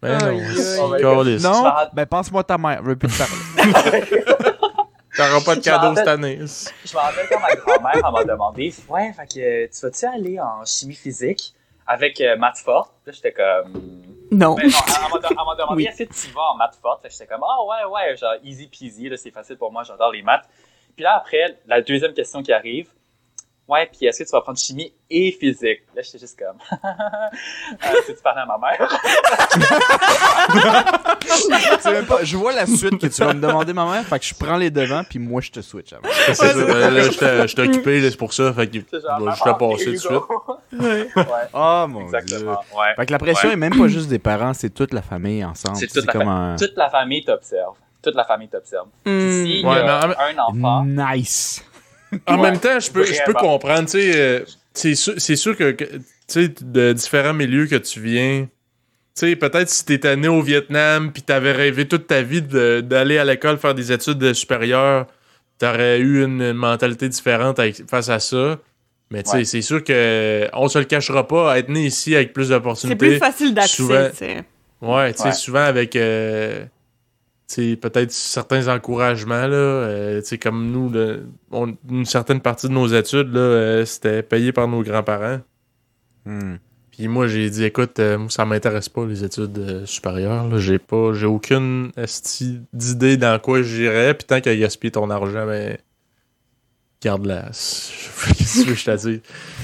Ben 0.03 0.19
non, 0.19 0.39
c'est. 0.55 0.79
Non? 0.79 0.95
Je 0.99 1.39
me 1.39 1.63
rappelle- 1.65 1.91
Ben 1.95 2.07
pense-moi 2.07 2.45
ta 2.45 2.59
mère. 2.59 2.81
Je 2.83 2.89
veux 2.89 2.97
plus 2.97 3.09
te 3.09 3.19
parler. 3.19 4.01
T'auras 5.17 5.41
pas 5.45 5.57
de 5.57 5.61
cadeau 5.61 5.97
cette 5.97 6.07
année. 6.09 6.37
Je 6.39 6.95
me 6.95 7.01
rappelle 7.01 7.27
quand 7.29 7.41
ma 7.41 7.55
grand-mère 7.57 8.13
m'a 8.13 8.25
demandé 8.25 8.73
Ouais, 8.89 9.13
fait 9.13 9.27
que 9.27 9.67
tu 9.67 9.81
vas-tu 9.83 10.07
aller 10.07 10.39
en 10.41 10.65
chimie 10.65 10.95
physique 10.95 11.55
avec 11.87 12.21
euh, 12.21 12.37
maths 12.37 12.59
forte 12.59 12.93
Là, 13.07 13.13
j'étais 13.13 13.33
comme. 13.33 13.73
Non. 14.31 14.55
Ben 14.55 14.69
non, 14.69 14.79
elle 14.93 15.35
m'a 15.37 15.55
demandé 15.57 15.75
Oui. 15.75 15.87
Est-ce 15.87 16.05
que 16.05 16.13
tu 16.27 16.33
vas 16.35 16.53
en 16.53 16.57
maths 16.57 16.79
forte 16.81 17.05
J'étais 17.11 17.27
comme 17.27 17.43
Ah 17.43 17.65
ouais, 17.65 17.91
ouais, 17.93 18.17
genre 18.17 18.35
easy 18.45 18.69
peasy, 18.69 19.09
là, 19.09 19.17
c'est 19.17 19.31
facile 19.33 19.57
pour 19.57 19.73
moi, 19.73 19.83
j'adore 19.83 20.13
les 20.13 20.23
maths. 20.23 20.45
Puis 20.95 21.03
là, 21.03 21.17
après, 21.17 21.59
la 21.67 21.81
deuxième 21.81 22.13
question 22.13 22.43
qui 22.43 22.53
arrive 22.53 22.89
Ouais, 23.69 23.89
puis 23.95 24.07
est-ce 24.07 24.21
que 24.21 24.25
tu 24.25 24.31
vas 24.33 24.41
prendre 24.41 24.59
chimie 24.59 24.93
et 25.11 25.31
physique? 25.31 25.83
Là, 25.95 26.01
j'étais 26.03 26.19
juste 26.19 26.39
comme 26.39 26.57
euh, 26.73 28.01
Si 28.07 28.15
tu 28.15 28.23
parlais 28.23 28.41
à 28.41 28.47
ma 28.47 28.57
mère. 28.59 28.89
C'est 31.81 31.93
même 31.93 32.07
pas- 32.07 32.25
je 32.25 32.37
vois 32.37 32.53
la 32.55 32.67
suite 32.67 32.99
que 32.99 33.07
tu 33.07 33.23
vas 33.23 33.33
me 33.35 33.41
demander, 33.41 33.73
ma 33.75 33.85
mère. 33.91 34.03
Fait 34.05 34.19
que 34.19 34.25
je 34.25 34.35
prends 34.35 34.57
les 34.57 34.71
devants, 34.71 35.03
puis 35.09 35.19
moi, 35.19 35.41
je 35.43 35.51
te 35.51 35.61
switch 35.61 35.93
avant. 35.93 36.09
C'est 36.27 36.35
ça, 36.35 36.53
là, 36.55 37.03
j'étais 37.11 37.47
j'étais 37.49 37.63
occupé, 37.63 38.11
c'est 38.11 38.17
pour 38.17 38.33
ça. 38.33 38.53
Fait 38.55 38.67
que 38.69 38.79
genre, 38.79 39.35
je 39.37 39.45
la 39.49 39.55
passer 39.55 39.85
tout 39.85 39.91
de 39.93 39.97
suite. 39.97 40.11
Ouais. 40.81 41.09
Oh 41.55 41.87
mon 41.89 42.03
exactement. 42.05 42.39
dieu. 42.41 42.49
Ouais. 42.79 42.95
Fait 42.97 43.07
que 43.07 43.13
la 43.13 43.19
pression 43.19 43.49
Ouais. 43.49 43.55
est 43.55 43.59
même 43.59 43.77
pas 43.77 43.89
juste 43.89 44.09
des 44.09 44.19
parents, 44.19 44.53
c'est 44.55 44.71
toute 44.71 44.93
la 44.93 45.03
famille 45.03 45.45
ensemble. 45.45 45.77
C'est 45.77 45.87
toute 45.89 46.07
la 46.07 46.13
comme 46.13 46.29
un... 46.29 46.57
Toute 46.57 46.77
la 46.77 46.89
famille 46.91 47.25
t'observe. 47.25 47.75
Toute 48.03 48.15
la 48.15 48.25
famille 48.25 48.49
t'observe. 48.49 48.87
Hmm. 49.05 49.45
Si 49.45 49.61
il 49.61 49.61
y 49.61 49.67
a 49.67 50.07
mais 50.07 50.15
un 50.17 50.39
enfant, 50.39 50.85
Nice. 50.85 51.65
En 52.27 52.37
Ouais, 52.37 52.51
même 52.51 52.61
temps, 52.61 52.79
je 52.81 52.91
peux, 52.91 53.05
je 53.05 53.23
peux 53.27 53.35
comprendre, 53.35 53.85
tu 53.85 53.93
sais, 54.01 54.13
euh, 54.17 54.41
c'est 54.75 54.95
sûr, 54.95 55.15
c'est 55.19 55.37
sûr 55.37 55.57
que, 55.57 55.73
que, 55.73 55.85
tu 55.85 56.01
sais, 56.27 56.49
de 56.61 56.93
différents 56.93 57.35
milieux 57.35 57.67
que 57.67 57.77
tu 57.77 58.01
viens, 58.01 58.43
tu 58.45 58.51
sais, 59.15 59.37
peut-être 59.37 59.69
si 59.69 59.85
t'étais 59.85 60.17
né 60.17 60.29
au 60.29 60.41
Vietnam 60.41 61.13
puis 61.13 61.23
t'avais 61.23 61.53
rêvé 61.53 61.87
toute 61.87 62.07
ta 62.07 62.23
vie 62.23 62.41
de- 62.43 62.81
d'aller 62.81 63.19
à 63.19 63.25
l'école 63.25 63.59
faire 63.59 63.75
des 63.75 63.93
études 63.93 64.33
supérieures, 64.33 65.07
t'aurais 65.59 65.99
eu 65.99 66.25
une 66.25 66.53
mentalité 66.53 67.09
différente 67.09 67.59
avec- 67.59 67.89
face 67.91 68.09
à 68.09 68.21
ça. 68.21 68.59
Mais 69.11 69.23
tu 69.23 69.31
sais, 69.31 69.37
Ouais. 69.39 69.45
c'est 69.45 69.63
sûr 69.63 69.83
que 69.83 70.47
on 70.53 70.69
se 70.69 70.79
le 70.79 70.85
cachera 70.85 71.27
pas, 71.27 71.59
être 71.59 71.69
né 71.71 71.87
ici 71.87 72.15
avec 72.15 72.33
plus 72.33 72.45
C'est 72.45 72.49
plus 72.51 72.55
d'opportunités. 72.57 73.19
facile 73.19 73.55
d'accès. 73.55 74.45
Ouais, 74.83 75.13
tu 75.13 75.19
sais, 75.19 75.25
Ouais. 75.29 75.33
souvent 75.33 75.65
avec 75.65 75.97
euh, 75.97 76.65
peut-être 77.77 78.13
certains 78.13 78.69
encouragements, 78.69 79.47
là. 79.47 79.57
euh, 79.57 80.21
comme 80.41 80.71
nous, 80.71 80.93
on- 81.51 81.77
une 81.91 82.05
certaine 82.05 82.41
partie 82.41 82.69
de 82.69 82.73
nos 82.73 82.87
études, 82.89 83.33
là, 83.33 83.41
euh, 83.41 83.85
c'était 83.85 84.23
payé 84.23 84.53
par 84.53 84.69
nos 84.69 84.83
grands-parents. 84.83 85.41
Hmm. 86.27 86.57
Puis 86.91 87.09
moi, 87.09 87.27
j'ai 87.29 87.49
dit, 87.49 87.65
écoute, 87.65 87.99
euh, 88.01 88.19
moi, 88.19 88.29
ça 88.29 88.45
m'intéresse 88.45 88.89
pas, 88.89 89.07
les 89.07 89.23
études 89.25 89.57
euh, 89.59 89.87
supérieures. 89.87 90.59
J'ai 90.59 90.79
pas, 90.79 91.13
j'ai 91.15 91.27
aucune 91.27 91.91
d'idée 92.73 93.17
dans 93.17 93.39
quoi 93.39 93.63
j'irais. 93.63 94.15
Puis 94.15 94.27
tant 94.27 94.41
qu'à 94.41 94.55
gaspiller 94.57 94.91
ton 94.91 95.09
argent, 95.09 95.47
ben, 95.47 95.79
garde-la. 97.03 97.43
Qu'est-ce 97.53 98.65
que 98.67 98.75
je 98.75 98.85
te 98.85 98.97
dise? 98.97 99.21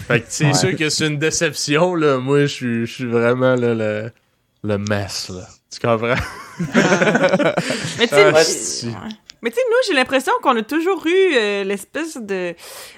Fait 0.06 0.20
que 0.20 0.26
c'est 0.28 0.46
Ouais. 0.46 0.54
sûr 0.54 0.76
que 0.76 0.88
c'est 0.88 1.06
une 1.08 1.18
déception, 1.18 1.94
là. 1.96 2.18
Moi, 2.18 2.42
je 2.42 2.46
suis- 2.46 2.86
je 2.86 2.92
suis 2.92 3.06
vraiment, 3.06 3.56
là, 3.56 3.74
le, 3.74 4.10
le 4.62 4.78
mess, 4.78 5.28
là. 5.30 5.46
Tu 5.80 5.86
comprends? 5.86 6.14
Mais 7.98 8.06
tu 8.06 8.14
sais, 8.14 8.22
Ah, 8.24 9.04
ouais. 9.04 9.10
Mais 9.42 9.50
tu 9.50 9.56
sais, 9.56 9.62
nous, 9.68 9.76
j'ai 9.86 9.92
l'impression 9.94 10.32
qu'on 10.42 10.56
a 10.56 10.62
toujours 10.62 11.06
eu 11.06 11.34
euh, 11.36 11.64
l'espèce 11.64 12.16
de. 12.16 12.54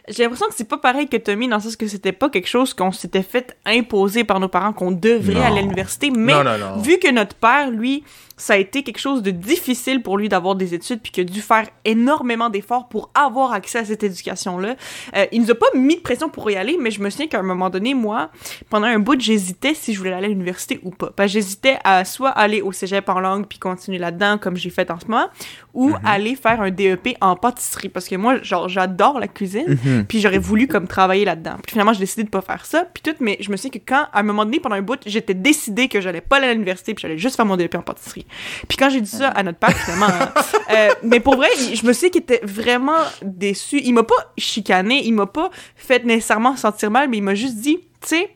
J'ai 0.08 0.22
l'impression 0.22 0.46
que 0.46 0.54
c'est 0.54 0.68
pas 0.68 0.78
pareil 0.78 1.08
que 1.08 1.16
Tommy, 1.16 1.48
dans 1.48 1.56
le 1.56 1.62
sens 1.62 1.74
que 1.74 1.88
c'était 1.88 2.12
pas 2.12 2.28
quelque 2.30 2.46
chose 2.48 2.72
qu'on 2.72 2.92
s'était 2.92 3.22
fait 3.24 3.56
imposer 3.64 4.22
par 4.22 4.38
nos 4.38 4.48
parents, 4.48 4.72
qu'on 4.72 4.92
devrait 4.92 5.34
Non. 5.34 5.42
aller 5.42 5.58
à 5.58 5.62
l'université. 5.62 6.10
Mais 6.10 6.32
Non, 6.34 6.44
non, 6.44 6.56
non. 6.58 6.76
vu 6.82 6.98
que 6.98 7.10
notre 7.10 7.34
père, 7.34 7.70
lui, 7.70 8.04
ça 8.36 8.54
a 8.54 8.56
été 8.56 8.82
quelque 8.82 8.98
chose 8.98 9.22
de 9.22 9.30
difficile 9.30 10.02
pour 10.02 10.18
lui 10.18 10.28
d'avoir 10.28 10.54
des 10.56 10.74
études, 10.74 11.00
puis 11.00 11.10
qu'il 11.12 11.22
a 11.22 11.24
dû 11.24 11.40
faire 11.40 11.68
énormément 11.84 12.50
d'efforts 12.50 12.88
pour 12.88 13.10
avoir 13.14 13.52
accès 13.52 13.78
à 13.78 13.84
cette 13.84 14.02
éducation-là, 14.02 14.76
euh, 15.16 15.26
il 15.32 15.40
nous 15.42 15.50
a 15.50 15.54
pas 15.54 15.66
mis 15.74 15.96
de 15.96 16.00
pression 16.00 16.28
pour 16.28 16.50
y 16.50 16.56
aller, 16.56 16.76
mais 16.80 16.90
je 16.90 17.00
me 17.00 17.08
souviens 17.10 17.28
qu'à 17.28 17.38
un 17.38 17.42
moment 17.42 17.70
donné, 17.70 17.94
moi, 17.94 18.30
pendant 18.70 18.86
un 18.86 18.98
bout, 18.98 19.18
j'hésitais 19.20 19.74
si 19.74 19.94
je 19.94 19.98
voulais 19.98 20.12
aller 20.12 20.26
à 20.26 20.28
l'université 20.28 20.80
ou 20.82 20.90
pas. 20.90 21.12
J'hésitais 21.26 21.78
à 21.84 22.04
soit 22.04 22.30
aller 22.30 22.60
au 22.62 22.72
cégep 22.72 23.08
en 23.08 23.20
langue 23.20 23.46
puis 23.46 23.58
continuer 23.58 23.98
là-dedans, 23.98 24.38
comme 24.38 24.56
j'ai 24.56 24.70
fait 24.70 24.90
en 24.90 25.00
ce 25.00 25.06
moment, 25.06 25.28
ou 25.74 25.92
aller 26.04 26.36
faire 26.36 26.60
un 26.60 26.70
DEP 26.70 27.16
en 27.20 27.36
pâtisserie. 27.36 27.88
Parce 27.88 28.08
que 28.08 28.16
moi, 28.16 28.40
genre, 28.42 28.68
j'adore 28.68 29.18
la 29.18 29.28
cuisine, 29.28 29.78
Mhm. 29.84 30.04
puis 30.06 30.20
j'aurais 30.20 30.38
voulu 30.38 30.66
comme 30.68 30.86
travailler 30.86 31.24
là-dedans. 31.24 31.56
Puis 31.62 31.72
finalement, 31.72 31.92
j'ai 31.92 32.00
décidé 32.00 32.24
de 32.24 32.28
pas 32.30 32.40
faire 32.42 32.64
ça, 32.66 32.84
puis 32.92 33.02
tout, 33.02 33.16
mais 33.20 33.36
je 33.40 33.50
me 33.50 33.56
souviens 33.56 33.70
que 33.70 33.84
quand, 33.86 34.06
à 34.12 34.20
un 34.20 34.22
moment 34.22 34.44
donné, 34.44 34.60
pendant 34.60 34.76
un 34.76 34.82
bout, 34.82 34.98
j'étais 35.06 35.34
décidée 35.34 35.88
que 35.88 36.00
j'allais 36.00 36.20
pas 36.20 36.36
aller 36.36 36.48
à 36.48 36.52
l'université, 36.52 36.94
puis 36.94 37.02
j'allais 37.02 37.18
juste 37.18 37.36
faire 37.36 37.46
mon 37.46 37.56
DEP 37.56 37.74
en 37.76 37.82
pâtisserie. 37.82 38.25
Puis 38.68 38.76
quand 38.76 38.90
j'ai 38.90 39.00
dit 39.00 39.10
ça 39.10 39.28
à 39.28 39.42
notre 39.42 39.58
père, 39.58 39.76
finalement, 39.76 40.06
hein, 40.06 40.32
euh, 40.70 40.90
mais 41.02 41.20
pour 41.20 41.36
vrai, 41.36 41.48
je 41.74 41.86
me 41.86 41.92
sais 41.92 42.10
qu'il 42.10 42.22
était 42.22 42.40
vraiment 42.42 43.02
déçu. 43.22 43.80
Il 43.82 43.92
m'a 43.92 44.02
pas 44.02 44.32
chicané, 44.38 45.04
il 45.04 45.12
m'a 45.12 45.26
pas 45.26 45.50
fait 45.76 46.04
nécessairement 46.04 46.56
sentir 46.56 46.90
mal, 46.90 47.08
mais 47.08 47.18
il 47.18 47.22
m'a 47.22 47.34
juste 47.34 47.56
dit, 47.56 47.78
tu 48.00 48.08
sais, 48.08 48.35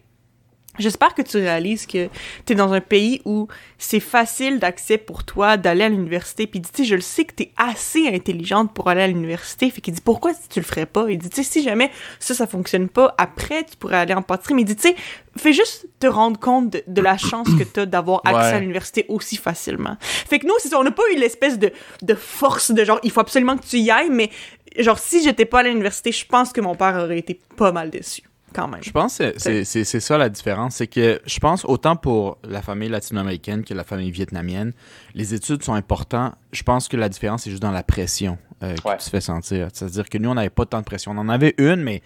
J'espère 0.81 1.15
que 1.15 1.23
tu 1.23 1.37
réalises 1.37 1.87
que 1.87 2.09
tu 2.47 2.53
es 2.53 2.57
dans 2.57 2.73
un 2.73 2.81
pays 2.81 3.21
où 3.25 3.47
c'est 3.79 4.01
facile 4.01 4.59
d'accès 4.59 4.99
pour 4.99 5.25
toi 5.25 5.57
d'aller 5.57 5.85
à 5.85 5.89
l'université. 5.89 6.47
Puis 6.47 6.61
dit, 6.61 6.71
tu 6.73 6.83
sais, 6.83 6.89
je 6.89 6.95
le 6.95 7.01
sais 7.01 7.25
que 7.25 7.35
tu 7.35 7.43
es 7.45 7.53
assez 7.57 8.09
intelligente 8.09 8.73
pour 8.75 8.89
aller 8.89 9.03
à 9.03 9.07
l'université. 9.07 9.71
Fait 9.71 9.81
qu'il 9.81 9.95
dit, 9.95 10.01
pourquoi 10.01 10.33
tu 10.49 10.59
le 10.61 10.65
ferais 10.65 10.87
pas? 10.87 11.07
Il 11.09 11.19
dit, 11.19 11.31
tu 11.31 11.43
sais, 11.45 11.51
si 11.51 11.63
jamais 11.63 11.91
ça, 12.19 12.35
ça 12.35 12.47
fonctionne 12.47 12.89
pas, 12.89 13.15
après, 13.19 13.65
tu 13.65 13.77
pourrais 13.77 13.97
aller 13.99 14.15
en 14.15 14.23
pâtisserie. 14.23 14.55
Mais 14.55 14.63
il 14.63 14.67
dit, 14.67 14.77
tu 14.77 14.89
sais, 14.89 14.97
fais 15.37 15.53
juste 15.53 15.87
te 16.01 16.07
rendre 16.07 16.41
compte 16.41 16.71
de, 16.71 16.83
de 16.87 17.01
la 17.01 17.17
chance 17.19 17.49
que 17.59 17.65
tu 17.65 17.81
as 17.81 17.87
d'avoir 17.87 18.21
accès 18.25 18.41
Ouais. 18.41 18.57
à 18.57 18.61
l'université 18.61 19.05
aussi 19.09 19.37
facilement. 19.37 19.97
Fait 20.01 20.39
que 20.39 20.47
nous, 20.47 20.55
c'est 20.59 20.69
ça, 20.69 20.79
on 20.81 20.85
n'a 20.85 20.91
pas 20.91 21.03
eu 21.15 21.19
l'espèce 21.19 21.59
de, 21.59 21.71
de 22.03 22.15
force 22.15 22.71
de 22.71 22.85
genre, 22.85 22.99
il 23.03 23.11
faut 23.11 23.21
absolument 23.21 23.57
que 23.57 23.67
tu 23.67 23.77
y 23.79 23.91
ailles, 23.91 24.09
mais 24.11 24.31
genre, 24.79 24.99
si 24.99 25.23
j'étais 25.23 25.45
pas 25.45 25.61
à 25.61 25.63
l'université, 25.65 26.11
je 26.11 26.25
pense 26.27 26.53
que 26.53 26.61
mon 26.61 26.75
père 26.75 26.97
aurait 27.03 27.19
été 27.19 27.39
pas 27.57 27.71
mal 27.71 27.91
déçu, 27.91 28.23
quand 28.53 28.69
même. 28.69 28.83
Je 28.83 28.91
pense 28.91 29.19
que 29.19 29.33
c'est- 29.37 29.39
c'est 29.39 29.65
c'est- 29.65 29.85
c'est 29.85 30.01
ça 30.01 30.19
la 30.19 30.29
différence. 30.29 30.77
C'est 30.77 30.87
que 30.87 31.21
je 31.27 31.39
pense 31.39 31.65
autant 31.65 31.97
pour 31.97 32.39
la 32.45 32.63
famille 32.63 32.89
latino-américaine 32.89 33.65
que 33.65 33.75
la 33.75 33.85
famille 33.85 34.11
vietnamienne, 34.11 34.73
les 35.15 35.35
études 35.35 35.63
sont 35.63 35.75
importantes. 35.75 36.35
Je 36.53 36.63
pense 36.63 36.89
que 36.89 36.97
la 36.97 37.09
différence 37.09 37.47
est 37.47 37.51
juste 37.51 37.63
dans 37.63 37.71
la 37.73 37.83
pression 37.83 38.39
euh, 38.63 38.75
que 38.75 38.87
Ouais. 38.89 38.97
tu 38.99 39.09
fais 39.09 39.23
sentir. 39.23 39.69
C'est-à-dire 39.73 40.07
que 40.11 40.19
nous, 40.19 40.29
on 40.29 40.35
n'avait 40.35 40.51
pas 40.51 40.67
tant 40.67 40.81
de 40.81 40.85
pression. 40.85 41.13
On 41.13 41.17
en 41.19 41.31
avait 41.31 41.55
une, 41.57 41.77
mais 41.83 42.03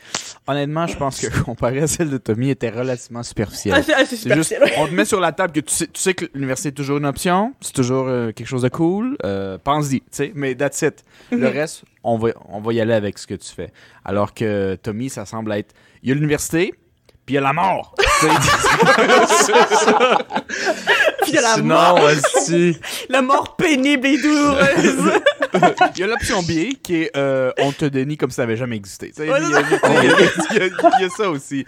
honnêtement, 0.47 0.87
je 0.87 0.97
pense 0.97 1.19
que 1.21 1.27
comparé 1.43 1.81
à 1.81 1.89
celle 1.89 2.11
de 2.11 2.17
Tommy, 2.19 2.47
elle 2.47 2.53
était 2.53 2.71
relativement 2.71 3.25
superficielle. 3.25 3.75
Ah, 3.77 3.83
c'est 4.07 4.07
c'est 4.07 4.29
C'est 4.29 4.35
juste, 4.37 4.55
on 4.79 4.87
te 4.87 4.93
met 4.93 5.05
sur 5.05 5.19
la 5.19 5.33
table 5.33 5.53
que 5.53 5.59
tu 5.59 5.75
sais, 5.75 5.89
tu 5.89 6.01
sais 6.01 6.15
que 6.15 6.27
l'université 6.33 6.69
est 6.69 6.73
toujours 6.73 6.99
une 6.99 7.07
option, 7.07 7.55
c'est 7.61 7.73
toujours 7.73 8.07
euh, 8.07 8.31
quelque 8.31 8.47
chose 8.47 8.63
de 8.63 8.69
cool, 8.69 9.17
euh, 9.25 9.59
pense-y, 9.65 10.01
tu 10.03 10.07
sais, 10.13 10.33
mais 10.37 10.55
that's 10.55 10.81
it. 10.83 11.03
Le 11.33 11.49
reste, 11.49 11.85
on 12.05 12.19
va, 12.19 12.29
on 12.49 12.61
va 12.61 12.73
y 12.73 12.81
aller 12.81 12.95
avec 12.95 13.19
ce 13.19 13.27
que 13.27 13.35
tu 13.35 13.51
fais. 13.53 13.73
Alors 14.05 14.33
que 14.33 14.77
Tommy, 14.81 15.11
ça 15.11 15.27
semble 15.27 15.51
être, 15.55 15.75
il 16.05 16.11
y 16.11 16.13
a 16.13 16.15
l'université, 16.15 16.75
puis 17.25 17.35
il 17.35 17.37
y 17.37 17.39
a 17.39 17.41
la 17.41 17.55
mort. 17.55 17.95
Puis 21.23 21.33
il 21.33 21.35
y 21.37 21.39
a 21.39 21.43
la 21.43 21.55
Sinon, 21.55 21.75
mort, 21.75 22.01
aussi. 22.37 22.79
la 23.09 23.23
mort 23.23 23.57
pénible 23.57 24.07
et 24.07 24.21
douloureuse. 24.21 25.13
il 25.95 25.99
y 26.01 26.03
a 26.03 26.07
l'option 26.07 26.43
B 26.43 26.75
qui 26.83 27.03
est, 27.03 27.17
euh, 27.17 27.51
on 27.59 27.73
te 27.73 27.87
dénie 27.87 28.19
comme 28.19 28.29
si 28.31 28.37
ça 28.37 28.43
n'avait 28.43 28.59
jamais 28.59 28.77
existé. 28.77 29.13
Il, 29.19 29.25
y 29.25 31.05
a, 31.05 31.09
ça 31.09 31.31
aussi. 31.31 31.65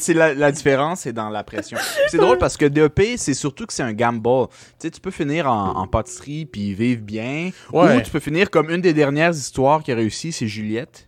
C'est 0.00 0.14
la, 0.14 0.34
la 0.34 0.50
différence, 0.50 1.02
c'est 1.02 1.12
dans 1.12 1.28
la 1.30 1.44
pression. 1.44 1.78
C'est 2.08 2.18
drôle 2.18 2.38
parce 2.38 2.56
que 2.56 2.64
DEP, 2.64 3.16
c'est 3.16 3.34
surtout 3.34 3.66
que 3.66 3.72
c'est 3.72 3.84
un 3.84 3.92
gamble. 3.92 4.48
Tu 4.48 4.56
sais, 4.80 4.90
tu 4.90 5.00
peux 5.00 5.12
finir 5.12 5.46
en, 5.50 5.76
en 5.76 5.86
pâtisserie 5.86 6.44
puis 6.46 6.74
vivre 6.74 7.02
bien. 7.02 7.50
Ouais. 7.72 7.96
Ou 7.96 8.00
tu 8.00 8.10
peux 8.10 8.20
finir 8.20 8.50
comme 8.50 8.68
une 8.70 8.80
des 8.80 8.92
dernières 8.92 9.32
histoires 9.32 9.84
qui 9.84 9.92
a 9.92 9.94
réussi, 9.94 10.32
c'est 10.32 10.48
Juliette. 10.48 11.07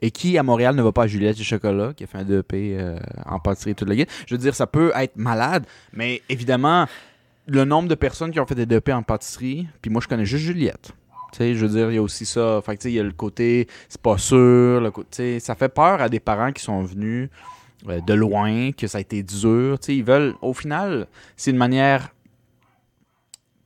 Et 0.00 0.10
qui, 0.10 0.38
à 0.38 0.42
Montréal, 0.42 0.76
ne 0.76 0.82
va 0.82 0.92
pas 0.92 1.04
à 1.04 1.06
Juliette 1.06 1.36
du 1.36 1.44
chocolat, 1.44 1.92
qui 1.94 2.04
a 2.04 2.06
fait 2.06 2.18
un 2.18 2.24
DEP 2.24 2.52
euh, 2.54 2.98
en 3.26 3.40
pâtisserie 3.40 3.74
tout 3.74 3.84
le 3.84 3.94
guide. 3.94 4.08
Je 4.26 4.34
veux 4.34 4.38
dire, 4.38 4.54
ça 4.54 4.66
peut 4.66 4.92
être 4.94 5.16
malade, 5.16 5.66
mais 5.92 6.22
évidemment, 6.28 6.86
le 7.46 7.64
nombre 7.64 7.88
de 7.88 7.94
personnes 7.94 8.30
qui 8.30 8.38
ont 8.38 8.46
fait 8.46 8.54
des 8.54 8.66
DEP 8.66 8.90
en 8.90 9.02
pâtisserie, 9.02 9.66
puis 9.82 9.90
moi, 9.90 10.00
je 10.02 10.08
connais 10.08 10.26
juste 10.26 10.44
Juliette. 10.44 10.92
Tu 11.32 11.38
sais, 11.38 11.54
je 11.54 11.66
veux 11.66 11.72
dire, 11.72 11.90
il 11.90 11.94
y 11.94 11.98
a 11.98 12.02
aussi 12.02 12.24
ça. 12.24 12.60
Fait 12.64 12.76
que, 12.76 12.88
il 12.88 12.94
y 12.94 13.00
a 13.00 13.02
le 13.02 13.12
côté, 13.12 13.68
c'est 13.88 14.00
pas 14.00 14.16
sûr. 14.16 14.80
Le 14.80 14.90
côté, 14.90 15.40
ça 15.40 15.54
fait 15.54 15.68
peur 15.68 16.00
à 16.00 16.08
des 16.08 16.20
parents 16.20 16.52
qui 16.52 16.62
sont 16.62 16.82
venus 16.82 17.28
euh, 17.88 18.00
de 18.00 18.14
loin, 18.14 18.72
que 18.72 18.86
ça 18.86 18.98
a 18.98 19.00
été 19.00 19.22
dur. 19.22 19.78
Tu 19.78 19.86
sais, 19.86 19.96
ils 19.96 20.04
veulent, 20.04 20.34
au 20.40 20.54
final, 20.54 21.06
c'est 21.36 21.50
une 21.50 21.58
manière 21.58 22.14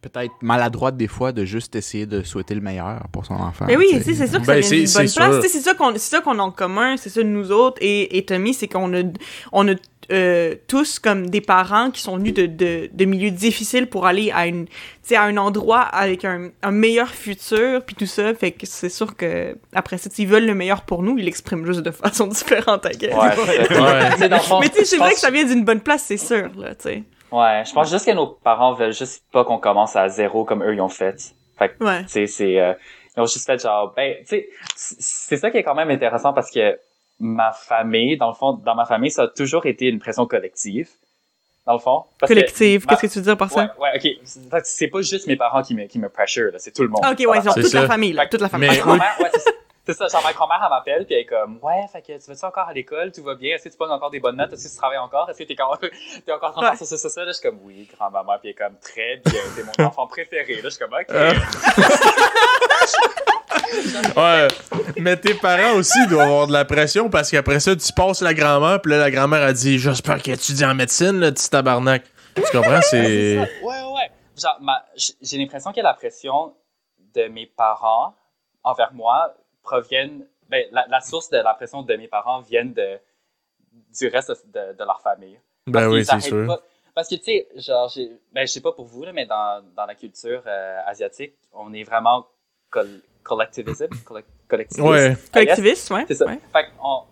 peut-être 0.02 0.32
maladroite 0.42 0.96
des 0.96 1.06
fois 1.08 1.32
de 1.32 1.44
juste 1.44 1.74
essayer 1.76 2.06
de 2.06 2.22
souhaiter 2.22 2.54
le 2.54 2.60
meilleur 2.60 3.04
pour 3.12 3.24
son 3.24 3.34
enfant. 3.34 3.64
Mais 3.68 3.76
oui, 3.76 3.86
sais. 3.92 4.02
sais, 4.02 4.14
c'est 4.14 4.26
sûr 4.26 4.40
que 4.40 4.46
Ben, 4.46 4.60
ça 4.62 4.68
vient 4.68 4.78
d'une 4.78 4.86
c'est- 4.86 4.98
bonne 5.18 5.30
place. 5.40 5.46
C'est 5.52 5.60
ça 5.60 5.74
qu'on 5.74 5.92
c'est 5.92 5.98
ça 6.00 6.20
qu'on 6.20 6.38
a 6.38 6.42
en 6.42 6.50
commun, 6.50 6.96
c'est 6.96 7.08
ça 7.08 7.22
nous 7.22 7.50
autres 7.52 7.78
et, 7.80 8.18
et 8.18 8.24
Tommy, 8.24 8.52
c'est 8.52 8.68
qu'on 8.68 8.92
a 8.94 9.02
on 9.52 9.68
a 9.68 9.74
euh, 10.10 10.56
tous 10.66 10.98
comme 10.98 11.30
des 11.30 11.40
parents 11.40 11.92
qui 11.92 12.02
sont 12.02 12.16
venus 12.16 12.34
de, 12.34 12.46
de, 12.46 12.90
de 12.92 13.04
milieux 13.04 13.30
difficiles 13.30 13.86
pour 13.86 14.04
aller 14.04 14.32
à 14.34 14.48
une 14.48 14.66
tu 14.66 14.72
sais, 15.04 15.16
à 15.16 15.22
un 15.22 15.36
endroit 15.36 15.80
avec 15.82 16.24
un, 16.24 16.50
un 16.62 16.70
meilleur 16.72 17.08
futur 17.08 17.84
puis 17.84 17.94
tout 17.94 18.06
ça 18.06 18.34
fait 18.34 18.50
que 18.50 18.66
c'est 18.66 18.88
sûr 18.88 19.14
que 19.16 19.56
après 19.72 19.98
ça 19.98 20.10
s'ils 20.10 20.26
veulent 20.26 20.44
le 20.46 20.56
meilleur 20.56 20.82
pour 20.82 21.04
nous 21.04 21.16
ils 21.18 21.24
l'expriment 21.24 21.64
juste 21.64 21.80
de 21.82 21.92
façon 21.92 22.26
différente 22.38 22.84
guess. 22.98 23.14
Ouais. 23.14 23.30
Ouais. 23.70 24.58
Mais 24.60 24.68
tu 24.70 24.78
sais 24.78 24.84
c'est 24.84 24.96
vrai 24.96 25.10
pense- 25.10 25.14
que 25.14 25.20
ça 25.20 25.30
vient 25.30 25.44
d'une 25.44 25.64
bonne 25.64 25.80
place 25.80 26.02
c'est 26.08 26.16
sûr 26.16 26.50
là 26.58 26.74
tu 26.74 26.82
sais 26.82 27.02
Ouais, 27.32 27.62
je 27.66 27.72
pense 27.72 27.90
juste 27.90 28.04
que 28.06 28.10
nos 28.12 28.26
parents 28.26 28.74
veulent 28.74 28.92
juste 28.92 29.24
pas 29.32 29.44
qu'on 29.44 29.58
commence 29.58 29.96
à 29.96 30.08
zéro 30.08 30.44
comme 30.44 30.62
eux 30.62 30.74
ils 30.74 30.80
ont 30.80 30.88
fait. 30.88 31.34
Fait 31.58 31.70
que, 31.70 31.84
ouais 31.84 32.02
tu 32.04 32.08
sais, 32.10 32.26
c'est, 32.26 32.60
euh, 32.60 32.74
ils 33.16 33.20
ont 33.20 33.26
juste 33.26 33.46
fait 33.46 33.60
genre, 33.60 33.92
ben, 33.96 34.16
tu 34.20 34.26
sais, 34.26 34.48
c'est 34.76 35.36
ça 35.36 35.50
qui 35.50 35.56
est 35.58 35.62
quand 35.62 35.74
même 35.74 35.90
intéressant 35.90 36.32
parce 36.32 36.50
que 36.50 36.78
ma 37.18 37.52
famille, 37.52 38.16
dans 38.16 38.28
le 38.28 38.34
fond, 38.34 38.52
dans 38.54 38.74
ma 38.74 38.84
famille, 38.84 39.10
ça 39.10 39.22
a 39.24 39.28
toujours 39.28 39.64
été 39.66 39.86
une 39.86 39.98
pression 39.98 40.26
collective. 40.26 40.88
Dans 41.64 41.74
le 41.74 41.78
fond. 41.78 42.02
Parce 42.18 42.32
ma- 42.32 42.42
qu'est-ce 42.42 43.02
que 43.02 43.06
tu 43.06 43.18
veux 43.20 43.24
dire 43.24 43.36
par 43.36 43.48
Ouais, 43.56 43.66
ça? 43.68 43.74
Ouais, 43.78 43.90
ok. 43.94 44.60
C'est- 44.64 44.88
pas 44.88 45.00
juste 45.02 45.28
mes 45.28 45.36
parents 45.36 45.62
qui 45.62 45.76
me, 45.76 45.86
qui 45.86 46.00
me 46.00 46.08
pressure, 46.08 46.50
là, 46.52 46.58
c'est 46.58 46.72
tout 46.72 46.82
le 46.82 46.88
monde. 46.88 47.00
Ah, 47.04 47.12
ok 47.12 47.20
ouais 47.20 47.40
genre, 47.40 47.54
C'est 47.54 47.60
toute 47.62 47.70
ça. 47.70 47.82
la 47.82 47.86
famille 47.86 48.12
là 48.12 48.22
Fait 48.22 48.26
que- 48.26 48.30
toute 48.32 48.40
la 48.40 48.48
famille 48.48 48.68
Mais- 48.70 48.82
ouais, 48.82 48.98
c'est 49.86 49.94
ça. 49.94 50.06
Genre 50.08 50.22
ma 50.22 50.32
grand-mère, 50.32 50.60
elle 50.62 50.70
m'appelle, 50.70 51.06
puis 51.06 51.14
elle 51.14 51.20
est 51.22 51.26
comme, 51.26 51.58
ouais, 51.62 51.86
fait 51.92 52.02
que 52.02 52.12
tu 52.22 52.30
vas-tu 52.30 52.44
encore 52.44 52.68
à 52.68 52.72
l'école, 52.72 53.10
tout 53.12 53.22
va 53.22 53.34
bien, 53.34 53.54
est-ce 53.54 53.64
que 53.64 53.68
tu 53.70 53.76
pognes 53.76 53.90
encore 53.90 54.10
des 54.10 54.20
bonnes 54.20 54.36
notes, 54.36 54.52
est-ce 54.52 54.64
que 54.66 54.70
tu 54.72 54.76
travailles 54.76 54.98
encore, 54.98 55.28
est-ce 55.30 55.38
que 55.38 55.44
t'es 55.44 55.60
encore, 55.60 55.78
t'es 55.80 56.32
encore 56.32 56.50
en 56.50 56.52
train 56.52 56.62
de 56.72 56.76
faire 56.76 56.86
ça, 56.86 56.96
ça, 56.96 56.96
ça, 56.98 57.08
ça, 57.08 57.20
là, 57.24 57.32
je 57.32 57.38
suis 57.38 57.48
comme, 57.48 57.58
oui, 57.64 57.88
grand-maman, 57.96 58.38
puis 58.40 58.48
elle 58.48 58.50
est 58.50 58.54
comme, 58.54 58.78
très 58.78 59.16
bien, 59.24 59.40
t'es 59.56 59.62
mon 59.64 59.86
enfant 59.88 60.06
préféré, 60.06 60.54
là, 60.54 60.60
je 60.64 60.68
suis 60.70 60.78
comme, 60.78 60.92
ok. 60.94 61.06
Euh. 61.10 61.32
Ouais. 64.16 64.48
Mais 64.98 65.16
tes 65.16 65.34
parents 65.34 65.76
aussi 65.76 66.06
doivent 66.06 66.26
avoir 66.28 66.46
de 66.46 66.52
la 66.52 66.64
pression 66.64 67.08
parce 67.08 67.30
qu'après 67.30 67.60
ça, 67.60 67.74
tu 67.74 67.92
passes 67.92 68.20
la 68.20 68.34
grand-mère, 68.34 68.80
puis 68.80 68.92
là, 68.92 68.98
la 68.98 69.10
grand-mère 69.10 69.42
a 69.42 69.52
dit 69.52 69.78
J'espère 69.78 70.20
qu'elle 70.22 70.34
étudie 70.34 70.64
en 70.64 70.74
médecine, 70.74 71.18
le 71.20 71.32
petit 71.32 71.48
tabarnak. 71.48 72.02
Tu 72.34 72.42
comprends? 72.52 72.80
C'est. 72.82 73.38
Ouais, 73.38 73.48
ouais, 73.62 73.82
ouais. 73.94 74.10
Genre, 74.40 74.56
ma- 74.60 74.84
j'ai 74.96 75.38
l'impression 75.38 75.72
que 75.72 75.80
la 75.80 75.94
pression 75.94 76.54
de 77.14 77.28
mes 77.28 77.46
parents 77.46 78.14
envers 78.64 78.92
moi 78.92 79.34
proviennent, 79.62 80.26
ben, 80.48 80.64
la, 80.72 80.86
la 80.88 81.00
source 81.00 81.30
de 81.30 81.38
la 81.38 81.54
pression 81.54 81.82
de 81.82 81.94
mes 81.94 82.08
parents 82.08 82.40
viennent 82.40 82.72
de, 82.74 82.98
du 83.98 84.08
reste 84.08 84.30
de, 84.52 84.72
de 84.72 84.84
leur 84.84 85.00
famille. 85.00 85.38
Ben 85.66 85.80
Parce 85.80 85.86
oui, 85.94 86.04
c'est 86.04 86.20
sûr. 86.20 86.46
pas- 86.46 86.60
Parce 86.94 87.08
que, 87.08 87.14
tu 87.14 87.22
sais, 87.24 87.48
genre, 87.56 87.90
ben, 88.32 88.46
je 88.46 88.52
sais 88.52 88.60
pas 88.60 88.72
pour 88.72 88.84
vous, 88.86 89.04
là, 89.04 89.12
mais 89.12 89.26
dans, 89.26 89.62
dans 89.76 89.86
la 89.86 89.94
culture 89.94 90.42
euh, 90.46 90.80
asiatique, 90.86 91.34
on 91.52 91.72
est 91.72 91.84
vraiment 91.84 92.26
col 92.70 93.00
collectivisme, 93.22 93.86
collec- 94.04 94.24
collectiviste. 94.48 94.84
Ouais. 94.86 95.16
Collectiviste 95.32 95.90
ouais 95.92 96.04
C'est 96.08 96.14
ça. 96.16 96.26
ouais. 96.26 96.40
Fait 96.52 96.66
qu'on- 96.76 97.04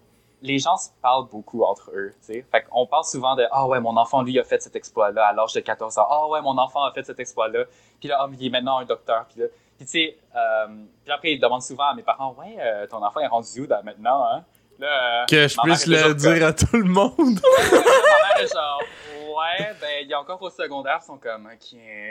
les 0.43 0.59
gens 0.59 0.77
se 0.77 0.89
parlent 1.03 1.29
beaucoup 1.29 1.63
entre 1.63 1.91
eux, 1.95 2.13
tu 2.21 2.33
sais. 2.33 2.45
Fait 2.51 2.63
qu'on 2.63 2.87
parle 2.87 3.05
souvent 3.05 3.37
de 3.37 3.47
«Ah 3.53 3.67
ouais, 3.69 3.79
mon 3.79 3.97
enfant, 3.97 4.23
lui, 4.23 4.39
a 4.41 4.43
fait 4.45 4.61
cet 4.61 4.75
exploit-là 4.75 5.27
à 5.27 5.33
l'âge 5.35 5.53
de 5.53 5.61
14 5.61 5.99
ans. 5.99 6.07
Ah 6.11 6.27
ouais, 6.29 6.41
mon 6.41 6.57
enfant 6.59 6.83
a 6.83 6.93
fait 6.93 7.05
cet 7.05 7.21
exploit-là. 7.21 7.65
Puis 8.01 8.09
là, 8.09 8.17
ah, 8.21 8.29
il 8.33 8.45
est 8.47 8.51
maintenant 8.51 8.79
un 8.79 8.85
docteur. 8.87 9.27
Puis 9.27 9.41
là, 9.43 9.47
puis 9.81 9.87
tu 9.87 9.93
sais, 9.93 10.17
euh, 10.37 10.67
puis 11.05 11.11
après, 11.13 11.33
ils 11.33 11.41
demandent 11.41 11.63
souvent 11.63 11.85
à 11.89 11.95
mes 11.95 12.03
parents 12.03 12.37
«Ouais, 12.39 12.55
euh, 12.61 12.87
ton 12.87 13.03
enfant 13.03 13.21
est 13.21 13.27
rendu 13.27 13.63
où 13.63 13.67
là, 13.67 13.81
maintenant, 13.83 14.27
hein?» 14.31 14.45
Là, 14.79 15.23
euh, 15.23 15.25
Que 15.27 15.49
je 15.49 15.57
puisse 15.63 15.87
le 15.87 16.13
dire 16.15 16.47
à 16.47 16.53
tout 16.53 16.67
le 16.77 16.85
monde. 16.85 17.15
comme- 17.17 17.35
ma 17.73 17.79
mère 17.79 18.41
est 18.43 18.53
genre 18.53 18.83
«Ouais, 19.31 19.67
ben, 19.81 19.89
il 20.05 20.11
est 20.11 20.15
encore 20.15 20.43
au 20.43 20.51
secondaire.» 20.51 20.99
Ils 21.03 21.07
sont 21.07 21.17
comme 21.17 21.47
«Ok.» 21.53 21.59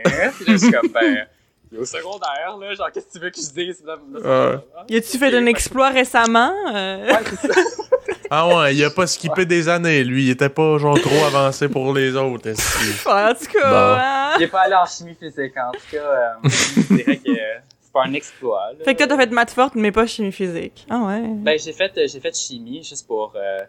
Puis 0.04 0.12
là, 0.14 0.32
je 0.48 0.58
suis 0.58 0.72
comme 0.72 0.88
«Ben, 0.94 1.28
il 1.72 1.78
est 1.78 1.82
au 1.82 1.86
secondaire, 1.86 2.58
là. 2.60 2.74
Genre, 2.74 2.92
qu'est-ce 2.92 3.06
que 3.06 3.12
tu 3.12 3.20
veux 3.20 3.30
que 3.30 3.38
je 3.40 3.52
dise? 3.54 3.84
Là, 3.86 3.98
là, 4.12 4.20
Ouais. 4.54 4.60
Ah, 4.76 4.84
y 4.90 4.96
a-tu 4.98 5.18
fait 5.20 5.36
un 5.38 5.46
exploit 5.46 5.90
récemment 5.90 6.52
euh? 6.74 7.06
Ouais, 7.06 7.20
c'est 7.40 7.54
ça. 7.54 7.62
Ah 8.32 8.48
ouais, 8.48 8.76
il 8.76 8.84
a 8.84 8.90
pas 8.90 9.08
skippé 9.08 9.46
des 9.46 9.68
années, 9.70 10.04
lui. 10.04 10.26
Il 10.26 10.30
était 10.30 10.50
pas 10.50 10.78
genre 10.78 11.00
trop 11.00 11.26
avancé 11.26 11.68
pour 11.70 11.94
les 11.94 12.16
autres. 12.16 12.48
est-ce 12.50 13.04
que- 13.04 13.10
Ouais, 13.10 13.32
en 13.32 13.34
tout 13.34 13.52
cas, 13.52 13.70
Bon. 13.70 14.00
hein. 14.02 14.34
Il 14.38 14.44
est 14.44 14.48
pas 14.48 14.62
allé 14.62 14.76
en 14.76 14.86
chimie 14.86 15.16
physique, 15.16 15.54
en 15.58 15.72
tout 15.72 15.80
cas. 15.92 15.98
euh, 15.98 16.30
je 16.44 16.94
dirais 16.96 17.18
que 17.18 17.30
euh, 17.32 17.60
c'est 17.82 17.92
pas 17.92 18.04
un 18.06 18.14
exploit. 18.14 18.72
là. 18.78 18.86
Fait 18.86 18.94
que 18.94 19.00
toi, 19.00 19.08
t'as 19.08 19.18
fait 19.18 19.32
maths 19.32 19.52
forte, 19.52 19.76
mais 19.76 19.92
pas 19.92 20.06
chimie 20.06 20.32
physique. 20.32 20.86
Ah 20.90 21.00
ouais. 21.00 21.22
Ben, 21.28 21.58
j'ai 21.60 21.74
fait, 21.74 21.92
euh, 21.98 22.08
j'ai 22.08 22.20
fait 22.20 22.36
chimie 22.36 22.84
juste 22.84 23.08
pour 23.08 23.34
euh, 23.36 23.60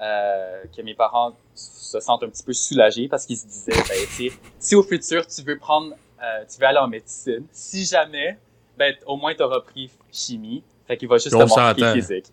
euh, 0.00 0.62
que 0.74 0.82
mes 0.82 0.94
parents 0.94 1.32
se 1.54 2.00
sentent 2.00 2.22
un 2.22 2.28
petit 2.28 2.42
peu 2.42 2.52
soulagés 2.54 3.08
parce 3.08 3.26
qu'ils 3.26 3.36
se 3.36 3.46
disaient, 3.46 3.72
ben, 3.72 3.96
tu 4.16 4.30
sais, 4.30 4.32
si 4.58 4.74
au 4.74 4.82
futur 4.82 5.26
tu 5.26 5.42
veux 5.42 5.58
prendre, 5.58 5.92
euh, 6.22 6.44
tu 6.50 6.58
veux 6.60 6.66
aller 6.66 6.78
en 6.78 6.88
médecine, 6.88 7.44
si 7.52 7.84
jamais, 7.84 8.38
ben, 8.78 8.94
au 9.06 9.16
moins 9.16 9.34
t'auras 9.34 9.60
pris 9.60 9.90
chimie. 10.10 10.62
Fait 10.88 10.96
qu'il 10.96 11.08
va 11.08 11.16
juste 11.16 11.30
te 11.30 11.36
On 11.36 11.40
montrer 11.40 11.74
s'entend. 11.78 11.92
physique. 11.94 12.24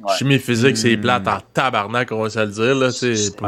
Ouais. 0.00 0.12
Chimie 0.16 0.38
physique, 0.38 0.76
c'est 0.76 0.96
Hmm. 0.96 1.00
plate 1.00 1.26
en 1.28 1.38
tabarnak, 1.52 2.12
on 2.12 2.22
va 2.22 2.30
se 2.30 2.38
le 2.38 2.46
dire. 2.46 2.74
Là, 2.76 2.88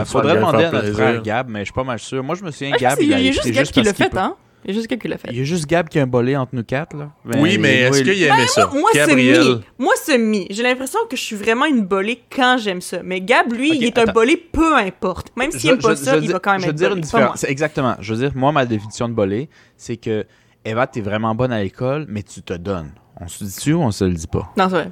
Il 0.01 0.05
faudrait 0.05 0.35
demander 0.37 0.65
à 0.65 0.71
notre 0.73 0.79
plaisir. 0.81 0.95
frère 0.95 1.23
Gab, 1.23 1.49
mais 1.49 1.61
je 1.61 1.65
suis 1.67 1.73
pas 1.73 1.85
mal 1.85 1.99
sûr. 1.99 2.25
Moi, 2.25 2.35
je 2.35 2.43
me 2.45 2.51
souviens, 2.51 2.73
Ah, 2.75 2.79
Gab, 2.79 3.01
y 3.01 3.15
a 3.15 3.33
juste 3.33 3.51
Gab 3.51 3.65
qui 3.67 3.83
l'a 3.83 3.95
fait, 3.95 4.17
hein? 4.17 4.35
Il 4.65 4.69
y 4.69 4.71
a 4.73 4.75
juste 4.75 4.91
Gab 4.91 4.99
qui 4.99 5.09
l'a 5.09 5.17
fait. 5.17 5.29
Il 5.31 5.39
y 5.39 5.41
a 5.41 5.45
juste 5.45 5.67
Gab 5.67 5.89
qui 5.89 5.99
a 5.99 6.03
un 6.03 6.07
bolé 6.09 6.37
entre 6.37 6.55
nous 6.55 6.65
quatre, 6.65 6.95
là. 6.97 7.11
Oui, 7.39 7.57
mais 7.57 7.83
est-ce 7.83 8.03
qu'il 8.03 8.21
aimait 8.25 8.47
ça? 8.49 8.69
Moi, 8.75 8.91
Gabriel? 8.93 9.43
semi. 9.43 9.61
Moi, 9.79 9.93
semi. 10.05 10.47
J'ai 10.51 10.63
l'impression 10.65 10.99
que 11.09 11.17
je 11.17 11.23
suis 11.23 11.37
vraiment 11.37 11.67
une 11.67 11.83
bolée 11.85 12.21
quand 12.35 12.57
j'aime 12.59 12.81
ça. 12.81 12.99
Mais 13.05 13.21
Gab, 13.21 13.53
lui, 13.53 13.71
il 13.77 13.85
est 13.85 13.97
un 13.99 14.07
bolé 14.13 14.37
peu 14.37 14.77
importe. 14.77 15.29
Même 15.37 15.53
s'il 15.53 15.61
Je- 15.61 15.69
aime 15.75 15.79
pas 15.79 15.91
je- 15.95 16.01
ça, 16.01 16.19
je 16.19 16.25
il 16.25 16.33
va 16.33 16.41
quand 16.41 16.51
même 16.53 16.61
Je 16.63 16.67
être 16.67 16.75
dire 16.75 16.89
bolé. 16.89 16.99
une 16.99 17.05
différence. 17.05 17.45
Exactement. 17.45 17.95
Je 18.01 18.13
veux 18.13 18.21
dire, 18.21 18.33
moi, 18.35 18.51
ma 18.53 18.67
définition 18.67 19.09
de 19.09 19.15
bolé, 19.15 19.49
c'est 19.77 19.97
que 19.97 20.27
Eva, 20.65 20.87
t'es 20.89 21.01
vraiment 21.01 21.35
bonne 21.35 21.53
à 21.53 21.63
l'école, 21.63 22.05
mais 22.09 22.23
tu 22.25 22.43
te 22.43 22.53
donnes. 22.55 22.91
On 23.19 23.29
se 23.29 23.45
dit 23.45 23.55
dessus 23.55 23.73
ou 23.73 23.81
on 23.83 23.91
se 23.93 24.05
le 24.05 24.13
dit 24.15 24.27
pas? 24.27 24.51
Non, 24.59 24.65
c'est 24.65 24.75
vrai. 24.75 24.91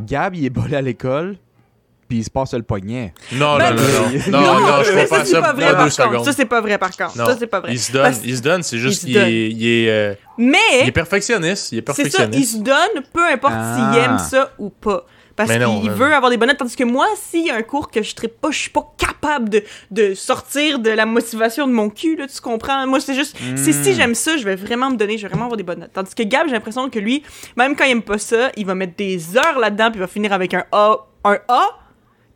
Gab, 0.00 0.34
il 0.34 0.44
est 0.44 0.50
bolé 0.50 0.76
à 0.76 0.82
l'école, 0.82 1.36
puis 2.08 2.18
il 2.18 2.24
se 2.24 2.30
passe 2.30 2.54
le 2.54 2.62
poignet. 2.62 3.12
Non, 3.32 3.58
Ben, 3.58 3.74
non, 3.74 3.82
non, 3.82 3.88
non, 3.88 4.40
non, 4.40 4.54
non, 4.60 4.60
non, 4.78 4.82
je 4.84 4.92
vais 4.92 5.06
ça, 5.06 5.24
ça 5.24 5.40
pas 5.42 5.52
vrai, 5.52 5.74
deux 5.84 5.90
secondes. 5.90 6.24
Ça, 6.24 6.32
c'est 6.32 6.44
pas 6.46 6.60
vrai, 6.60 6.78
par 6.78 6.90
contre. 6.96 7.16
Non, 7.18 7.26
Ça, 7.26 7.36
c'est 7.38 7.46
pas 7.46 7.60
vrai. 7.60 7.72
il 7.72 7.78
se 7.78 7.92
donne, 7.92 8.02
Parce- 8.02 8.20
il 8.24 8.36
se 8.36 8.42
donne, 8.42 8.62
c'est 8.62 8.78
juste 8.78 9.04
qu'il 9.04 9.16
est, 9.16 9.48
il 9.50 9.66
est, 9.66 9.90
euh, 9.90 10.14
Mais, 10.38 10.56
il 10.82 10.88
est 10.88 10.92
perfectionniste, 10.92 11.72
il 11.72 11.78
est 11.78 11.84
c'est 11.88 11.94
ça, 11.94 12.02
il 12.02 12.10
perfectionniste. 12.10 12.52
se 12.58 12.62
donne, 12.62 13.02
peu 13.12 13.26
importe 13.26 13.54
Ah. 13.56 13.92
s'il 13.92 14.00
aime 14.02 14.18
ça 14.18 14.52
ou 14.58 14.70
pas. 14.70 15.04
Parce 15.38 15.50
qu'il 15.82 15.90
veut 15.90 16.12
avoir 16.14 16.30
des 16.30 16.36
bonnes 16.36 16.48
notes. 16.48 16.58
Tandis 16.58 16.76
que 16.76 16.84
moi, 16.84 17.06
s'il 17.16 17.46
y 17.46 17.50
a 17.50 17.54
un 17.54 17.62
cours 17.62 17.90
que 17.90 18.02
je 18.02 18.14
ne 18.22 18.28
pas, 18.28 18.50
je 18.50 18.58
suis 18.58 18.70
pas 18.70 18.92
capable 18.98 19.48
de, 19.48 19.62
de 19.90 20.12
sortir 20.14 20.78
de 20.80 20.90
la 20.90 21.06
motivation 21.06 21.66
de 21.66 21.72
mon 21.72 21.88
cul, 21.88 22.16
là, 22.16 22.26
tu 22.26 22.40
comprends? 22.40 22.86
Moi, 22.86 23.00
c'est 23.00 23.14
juste, 23.14 23.36
c'est 23.56 23.72
si 23.72 23.90
Hmm. 23.92 23.94
j'aime 23.94 24.14
ça, 24.14 24.36
je 24.36 24.44
vais 24.44 24.56
vraiment 24.56 24.90
me 24.90 24.96
donner, 24.96 25.16
je 25.16 25.22
vais 25.22 25.28
vraiment 25.28 25.44
avoir 25.44 25.56
des 25.56 25.62
bonnes 25.62 25.80
notes. 25.80 25.92
Tandis 25.94 26.14
que 26.14 26.22
Gab, 26.24 26.46
j'ai 26.46 26.52
l'impression 26.52 26.90
que 26.90 26.98
lui, 26.98 27.22
même 27.56 27.74
quand 27.76 27.84
il 27.84 27.92
aime 27.92 28.02
pas 28.02 28.18
ça, 28.18 28.50
il 28.56 28.66
va 28.66 28.74
mettre 28.74 28.96
des 28.96 29.36
heures 29.36 29.58
là-dedans, 29.58 29.90
puis 29.90 29.98
il 29.98 30.00
va 30.00 30.06
finir 30.08 30.32
avec 30.32 30.52
un 30.54 30.64
A, 30.72 31.06
un 31.24 31.38
A, 31.48 31.62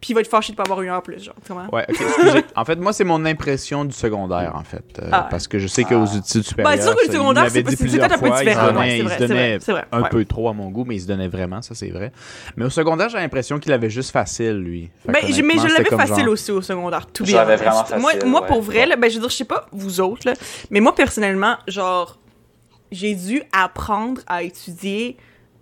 puis 0.02 0.10
il 0.10 0.14
va 0.14 0.20
être 0.20 0.28
fâché 0.28 0.52
de 0.52 0.56
pas 0.58 0.64
avoir 0.64 0.82
une 0.82 0.90
en 0.90 1.00
plus, 1.00 1.22
genre, 1.24 1.34
comprends? 1.48 1.68
Ouais, 1.74 1.86
ok, 1.88 1.96
excusez. 2.00 2.44
en 2.56 2.64
fait, 2.66 2.76
moi, 2.76 2.92
c'est 2.92 3.04
mon 3.04 3.24
impression 3.24 3.86
du 3.86 3.92
secondaire, 3.94 4.52
en 4.54 4.64
fait. 4.64 4.84
euh, 5.00 5.08
Ah. 5.12 5.28
Parce 5.30 5.46
que 5.48 5.58
je 5.58 5.66
sais 5.68 5.84
qu'aux 5.84 6.04
études 6.04 6.42
supérieures. 6.42 6.74
Ben, 6.76 6.76
c'est 6.82 6.88
sûr 6.88 6.96
que 6.96 7.06
le 7.06 7.12
secondaire, 7.12 7.44
c'est 7.50 7.62
peut-être 7.62 8.12
un 8.12 8.18
peu 8.18 8.30
différent. 8.30 8.82
il 8.82 9.02
vrai, 9.04 9.08
se 9.08 9.08
c'est 9.08 9.28
donnait 9.28 9.58
un 9.92 10.02
ouais. 10.02 10.08
peu 10.10 10.24
trop 10.26 10.48
à 10.48 10.52
mon 10.52 10.68
goût, 10.70 10.84
mais 10.84 10.96
il 10.96 11.00
se 11.00 11.06
donnait 11.06 11.28
vraiment, 11.28 11.62
ça 11.62 11.74
c'est 11.74 11.90
vrai. 11.90 12.12
Mais 12.56 12.64
au 12.64 12.70
secondaire, 12.70 13.08
j'ai 13.08 13.18
l'impression 13.18 13.58
qu'il 13.58 13.72
avait 13.72 13.90
juste 13.90 14.10
facile, 14.10 14.58
lui. 14.58 14.90
Ben, 15.06 15.14
je- 15.26 15.40
mais 15.42 15.54
je 15.56 15.68
l'avais 15.68 15.84
facile 15.84 16.24
genre- 16.24 16.32
aussi 16.32 16.50
au 16.50 16.60
secondaire, 16.62 17.06
tout 17.06 17.22
bien. 17.22 17.36
l'avais 17.36 17.56
vraiment 17.56 17.84
Moi, 18.00 18.10
facile, 18.12 18.28
moi 18.28 18.40
ouais. 18.42 18.46
pour 18.48 18.60
vrai, 18.60 18.86
là, 18.86 18.96
ben, 18.96 19.08
je 19.08 19.14
veux 19.14 19.20
dire, 19.20 19.30
je 19.30 19.36
sais 19.36 19.44
pas 19.44 19.66
vous 19.72 20.00
autres, 20.00 20.26
là, 20.26 20.34
mais 20.70 20.80
moi, 20.80 20.94
personnellement, 20.94 21.56
genre, 21.68 22.18
j'ai 22.90 23.14
dû 23.14 23.42
apprendre 23.52 24.20
à 24.26 24.42
étudier 24.42 25.16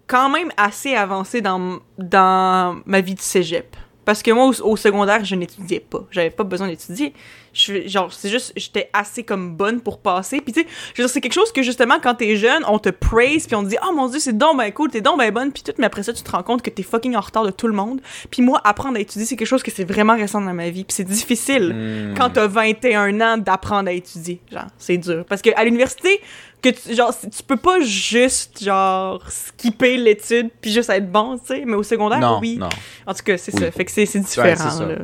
quand 0.07 0.29
même 0.31 0.49
assez 0.57 0.95
avancé 0.95 1.41
dans, 1.43 1.79
dans 1.99 2.81
ma 2.87 3.01
vie 3.01 3.15
de 3.15 3.21
cégep. 3.21 3.77
Parce 4.05 4.23
que 4.23 4.31
moi, 4.31 4.47
au, 4.47 4.73
au 4.73 4.77
secondaire, 4.77 5.25
je 5.25 5.35
n'étudiais 5.35 5.81
pas. 5.81 6.05
J'avais 6.11 6.31
pas 6.31 6.45
besoin 6.45 6.69
d'étudier. 6.69 7.13
Je, 7.53 7.89
genre, 7.89 8.13
c'est 8.13 8.29
juste, 8.29 8.53
j'étais 8.57 8.89
assez 8.93 9.25
comme 9.25 9.57
bonne 9.57 9.81
pour 9.81 9.99
passer. 9.99 10.41
Puis 10.41 10.53
tu 10.53 10.61
sais, 10.61 10.67
je 10.95 11.03
veux 11.03 11.07
dire, 11.07 11.13
c'est 11.13 11.21
quelque 11.21 11.33
chose 11.33 11.51
que 11.53 11.63
justement, 11.63 11.97
quand 12.01 12.15
t'es 12.15 12.37
jeune, 12.37 12.63
on 12.69 12.79
te 12.79 12.91
praise, 12.91 13.47
puis 13.47 13.57
on 13.57 13.65
te 13.65 13.69
dit, 13.69 13.77
oh 13.87 13.93
mon 13.93 14.09
dieu, 14.09 14.21
c'est 14.21 14.37
donc 14.37 14.57
ben 14.59 14.71
cool, 14.73 14.89
t'es 14.91 15.01
donc 15.01 15.19
ben 15.19 15.33
bonne, 15.33 15.53
puis 15.53 15.63
tout, 15.65 15.73
mais 15.79 15.87
après 15.87 16.03
ça, 16.05 16.13
tu 16.13 16.23
te 16.23 16.31
rends 16.31 16.45
compte 16.45 16.63
que 16.63 16.71
t'es 16.71 16.85
fucking 16.85 17.17
en 17.17 17.21
retard 17.21 17.45
de 17.45 17.51
tout 17.51 17.67
le 17.67 17.75
monde. 17.75 18.01
Puis 18.31 18.41
moi, 18.43 18.61
apprendre 18.65 18.97
à 18.97 19.01
étudier, 19.01 19.27
c'est 19.27 19.37
quelque 19.37 19.49
chose 19.49 19.63
que 19.65 19.71
c'est 19.73 19.85
vraiment 19.85 20.17
récent 20.17 20.41
dans 20.41 20.55
ma 20.55 20.71
vie, 20.71 20.85
puis 20.85 20.95
c'est 20.95 21.05
difficile 21.05 21.75
Hmm. 21.75 22.15
quand 22.17 22.31
t'as 22.31 22.47
21 22.47 23.21
ans 23.21 23.37
d'apprendre 23.39 23.89
à 23.89 23.93
étudier. 23.93 24.41
Genre, 24.51 24.67
c'est 24.79 24.99
dur. 24.99 25.25
Parce 25.29 25.43
que 25.43 25.51
à 25.57 25.65
l'université, 25.65 26.21
que 26.63 26.69
tu, 26.71 26.95
genre, 26.95 27.15
tu 27.19 27.43
peux 27.43 27.57
pas 27.57 27.81
juste, 27.81 28.63
genre, 28.63 29.23
skipper 29.31 29.97
l'étude 29.97 30.51
puis 30.61 30.71
juste 30.73 30.91
être 30.91 31.11
bon, 31.11 31.39
tu 31.39 31.47
sais. 31.47 31.65
Mais 31.67 31.75
au 31.75 31.83
secondaire, 31.83 32.21
Non, 32.21 32.39
oui. 32.41 32.57
non. 32.59 32.69
En 33.07 33.15
tout 33.15 33.23
cas, 33.25 33.37
c'est 33.39 33.55
Oui. 33.55 33.61
ça. 33.61 33.71
Fait 33.71 33.85
que 33.85 33.91
c'est 33.91 34.07
c'est 34.07 34.19
Ouais, 34.19 34.25
différent, 34.55 34.71
ça. 34.71 34.87
là. 34.87 34.95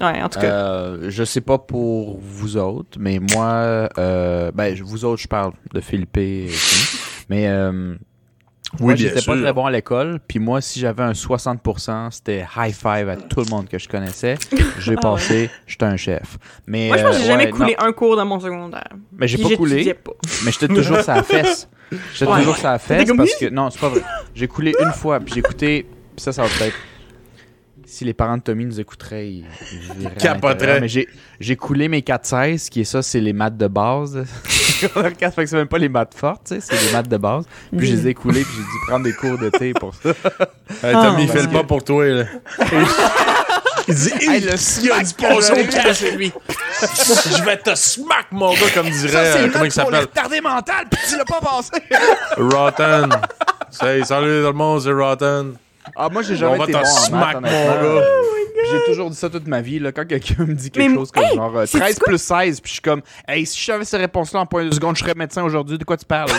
Ouais, 0.00 0.22
en 0.22 0.28
tout 0.28 0.38
cas. 0.38 0.46
Euh, 0.46 1.06
je 1.10 1.24
sais 1.24 1.40
pas 1.40 1.58
pour 1.58 2.18
vous 2.20 2.56
autres, 2.56 2.98
mais 3.00 3.18
moi, 3.34 3.88
euh, 3.98 4.52
ben, 4.54 4.74
vous 4.82 5.04
autres, 5.04 5.20
je 5.22 5.26
parle 5.28 5.52
de 5.74 5.80
Philippe 5.80 6.16
et 6.18 6.46
tout. 6.48 6.98
Mais 7.28 7.48
euh, 7.48 7.94
Oui, 8.74 8.78
moi, 8.80 8.94
bien 8.94 9.08
j'étais 9.08 9.22
pas 9.24 9.36
très 9.36 9.52
bon 9.52 9.64
à 9.64 9.70
l'école. 9.70 10.20
Puis 10.28 10.38
moi, 10.38 10.60
si 10.60 10.78
j'avais 10.80 11.02
un 11.02 11.12
60%, 11.12 12.10
c'était 12.10 12.44
high 12.56 12.72
five 12.74 13.08
à 13.08 13.16
tout 13.16 13.40
le 13.40 13.48
monde 13.50 13.66
que 13.68 13.78
je 13.78 13.88
connaissais. 13.88 14.36
J'ai 14.78 14.92
Ah 15.02 15.12
ouais. 15.12 15.16
passé, 15.16 15.50
j'étais 15.66 15.84
un 15.86 15.96
chef. 15.96 16.36
Mais, 16.66 16.88
Moi, 16.88 16.98
je 16.98 17.02
pense 17.02 17.12
que 17.16 17.18
j'ai 17.22 17.24
euh, 17.24 17.28
jamais 17.28 17.44
ouais, 17.46 17.50
coulé 17.50 17.76
non. 17.80 17.86
un 17.86 17.92
cours 17.92 18.16
dans 18.16 18.26
mon 18.26 18.38
secondaire. 18.40 18.88
Mais 19.18 19.26
j'ai 19.26 19.38
Puis 19.38 19.48
pas 19.50 19.56
coulé. 19.56 19.94
pas. 19.94 20.12
Mais 20.44 20.52
j'étais 20.52 20.68
toujours 20.68 21.00
sur 21.00 21.14
la 21.14 21.22
fesse. 21.22 21.68
J'étais 22.12 22.30
Ouais. 22.30 22.38
toujours 22.40 22.56
sur 22.56 22.68
la 22.68 22.78
fesse 22.78 23.10
parce 23.16 23.34
que. 23.36 23.46
Non, 23.48 23.70
c'est 23.70 23.80
pas 23.80 23.88
vrai. 23.88 24.02
J'ai 24.34 24.46
coulé 24.48 24.74
une 24.78 24.92
fois, 24.92 25.18
puis 25.20 25.32
j'ai 25.34 25.40
écouté. 25.40 25.86
Puis 26.14 26.22
ça, 26.22 26.32
ça 26.32 26.42
va 26.42 26.48
peut-être. 26.48 26.76
Si 27.90 28.04
les 28.04 28.12
parents 28.12 28.36
de 28.36 28.42
Tommy 28.42 28.66
nous 28.66 28.78
écouteraient, 28.80 29.28
ils, 29.30 29.46
ils 29.98 30.10
Capoteraient. 30.10 30.78
Mais 30.78 30.88
j'ai, 30.88 31.56
coulé 31.56 31.88
mes 31.88 32.00
4-16, 32.02 32.68
qui 32.68 32.82
est 32.82 32.84
ça, 32.84 33.00
c'est 33.00 33.18
les 33.18 33.32
maths 33.32 33.56
de 33.56 33.66
base. 33.66 34.24
Secondaire 34.46 35.16
4, 35.16 35.34
fait 35.34 35.44
que 35.44 35.50
c'est 35.50 35.56
même 35.56 35.68
pas 35.68 35.78
les 35.78 35.88
maths 35.88 36.12
fortes, 36.14 36.48
tu 36.48 36.54
sais, 36.56 36.60
c'est 36.60 36.86
les 36.86 36.92
maths 36.92 37.08
de 37.08 37.16
base. 37.16 37.46
Puis 37.76 37.86
je 37.86 37.94
les 37.94 38.08
ai 38.08 38.14
coulés, 38.14 38.42
puis 38.44 38.52
j'ai 38.54 38.62
dû 38.62 38.68
prendre 38.86 39.04
des 39.04 39.14
cours 39.14 39.38
d'été 39.38 39.72
pour 39.72 39.94
ça. 39.94 40.10
Hey, 40.82 40.92
Tommy, 40.92 41.26
Ah, 41.28 41.32
fais 41.32 41.42
le 41.42 41.48
pas 41.48 41.62
que- 41.62 41.66
pour 41.66 41.82
toi, 41.82 42.04
là. 42.06 42.24
Il 43.88 43.94
dit, 43.94 44.12
Hey, 44.20 44.40
le 44.40 44.52
il 44.82 44.92
a 44.92 45.02
du 45.02 45.60
au 45.62 45.66
cash, 45.70 45.96
c'est 45.96 46.10
lui. 46.10 46.30
Je 46.82 47.42
vais 47.42 47.56
te 47.56 47.74
smack, 47.74 48.26
mon 48.32 48.52
gars, 48.52 48.58
comme 48.74 48.90
dirait, 48.90 49.38
euh, 49.38 49.48
comment 49.50 49.64
il 49.64 49.72
s'appelle? 49.72 50.00
retardé 50.00 50.42
mental, 50.42 50.84
puis 50.90 51.00
tu 51.08 51.16
l'as 51.16 51.24
pas 51.24 51.40
pensé. 51.40 51.70
Rotten. 52.36 53.08
Say, 53.70 54.04
salut 54.04 54.42
tout 54.42 54.48
le 54.48 54.52
monde, 54.52 54.82
c'est 54.82 54.92
Rotten. 54.92 55.54
Ah, 55.96 56.08
moi, 56.10 56.22
j'ai 56.22 56.36
jamais 56.36 56.62
été 56.64 56.72
bon 56.72 56.78
en 56.80 56.84
smack, 56.84 57.40
maths, 57.40 57.42
mon 57.42 57.48
honnêtement. 57.48 58.00
gars. 58.00 58.06
J'ai 58.70 58.84
toujours 58.84 59.10
dit 59.10 59.16
ça 59.16 59.30
toute 59.30 59.46
ma 59.46 59.60
vie, 59.60 59.78
là, 59.78 59.92
quand 59.92 60.06
quelqu'un 60.06 60.44
me 60.46 60.54
dit 60.54 60.70
quelque 60.70 60.88
Mais, 60.90 60.94
chose 60.94 61.10
comme 61.10 61.24
hey, 61.24 61.34
genre 61.36 61.56
euh, 61.56 61.66
c'est 61.66 61.78
13 61.78 61.98
quoi? 61.98 62.06
plus 62.12 62.18
16, 62.22 62.60
puis 62.60 62.68
je 62.68 62.72
suis 62.74 62.82
comme, 62.82 63.02
hey, 63.26 63.44
si 63.46 63.60
j'avais 63.60 63.84
ces 63.84 63.96
réponses-là 63.96 64.40
en 64.40 64.46
point 64.46 64.64
de 64.64 64.74
seconde, 64.74 64.96
je 64.96 65.02
serais 65.02 65.14
médecin 65.14 65.42
aujourd'hui, 65.42 65.78
de 65.78 65.84
quoi 65.84 65.96
tu 65.96 66.04
parles? 66.06 66.30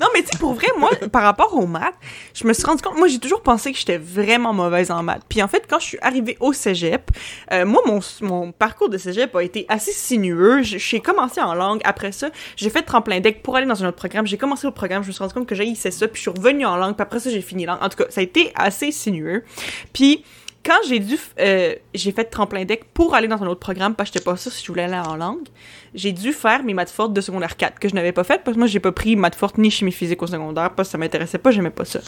Non, 0.00 0.06
mais 0.14 0.22
tu 0.22 0.28
sais, 0.32 0.38
pour 0.38 0.54
vrai, 0.54 0.68
moi, 0.78 0.90
par 1.12 1.22
rapport 1.22 1.54
aux 1.54 1.66
maths, 1.66 1.94
je 2.34 2.46
me 2.46 2.52
suis 2.52 2.64
rendu 2.64 2.82
compte, 2.82 2.96
moi, 2.96 3.08
j'ai 3.08 3.18
toujours 3.18 3.42
pensé 3.42 3.72
que 3.72 3.78
j'étais 3.78 3.98
vraiment 3.98 4.52
mauvaise 4.52 4.90
en 4.90 5.02
maths. 5.02 5.22
Puis 5.28 5.42
en 5.42 5.48
fait, 5.48 5.64
quand 5.68 5.78
je 5.78 5.84
suis 5.86 5.98
arrivée 6.00 6.36
au 6.40 6.52
cégep, 6.52 7.10
euh, 7.52 7.66
moi, 7.66 7.82
mon, 7.86 8.00
mon 8.22 8.52
parcours 8.52 8.88
de 8.88 8.96
cégep 8.98 9.34
a 9.36 9.42
été 9.42 9.66
assez 9.68 9.92
sinueux. 9.92 10.62
J'ai- 10.62 10.78
J'ai 10.78 11.00
commencé 11.00 11.40
en 11.40 11.54
langue. 11.54 11.80
Après 11.84 12.12
ça, 12.12 12.30
j'ai 12.56 12.70
fait 12.70 12.82
tremplin 12.82 13.20
deck 13.20 13.42
pour 13.42 13.56
aller 13.56 13.66
dans 13.66 13.84
un 13.84 13.88
autre 13.88 13.96
programme. 13.98 14.26
J'ai 14.26 14.38
commencé 14.38 14.66
au 14.66 14.72
programme, 14.72 15.02
je 15.02 15.08
me 15.08 15.12
suis 15.12 15.22
rendu 15.22 15.34
compte 15.34 15.46
que 15.46 15.54
j'haïssais 15.54 15.90
ça, 15.90 16.08
puis 16.08 16.16
je 16.16 16.30
suis 16.30 16.30
revenue 16.30 16.64
en 16.66 16.76
langue, 16.76 16.94
puis 16.94 17.02
après 17.02 17.20
ça, 17.20 17.30
j'ai 17.30 17.42
fini 17.42 17.66
langue. 17.66 17.78
En 17.82 17.88
tout 17.88 17.96
cas, 17.98 18.04
ça 18.10 18.20
a 18.20 18.24
été 18.24 18.52
assez 18.54 18.90
sinueux. 18.92 19.44
Puis 19.92 20.24
quand 20.64 20.78
j'ai 20.86 20.98
dû, 20.98 21.18
euh, 21.38 21.74
j'ai 21.94 22.12
fait 22.12 22.24
tremplin 22.24 22.64
deck 22.64 22.84
pour 22.92 23.14
aller 23.14 23.28
dans 23.28 23.42
un 23.42 23.46
autre 23.46 23.60
programme 23.60 23.94
parce 23.94 24.10
que 24.10 24.14
j'étais 24.14 24.24
pas 24.30 24.36
sûre 24.36 24.52
si 24.52 24.62
je 24.62 24.68
voulais 24.68 24.82
aller 24.82 25.08
en 25.08 25.16
langue. 25.16 25.48
J'ai 25.94 26.12
dû 26.12 26.32
faire 26.32 26.62
mes 26.62 26.74
maths 26.74 26.90
fortes 26.90 27.12
de 27.12 27.20
secondaire 27.20 27.56
4 27.56 27.78
que 27.78 27.88
je 27.88 27.94
n'avais 27.94 28.12
pas 28.12 28.24
faites 28.24 28.44
parce 28.44 28.54
que 28.54 28.58
moi 28.58 28.66
j'ai 28.68 28.78
pas 28.78 28.92
pris 28.92 29.16
maths 29.16 29.34
fortes 29.34 29.58
ni 29.58 29.70
chimie 29.70 29.90
physique 29.90 30.22
au 30.22 30.26
secondaire 30.26 30.74
parce 30.74 30.88
que 30.88 30.92
ça 30.92 30.98
m'intéressait 30.98 31.38
pas, 31.38 31.50
j'aimais 31.50 31.70
pas 31.70 31.86
ça. 31.86 32.00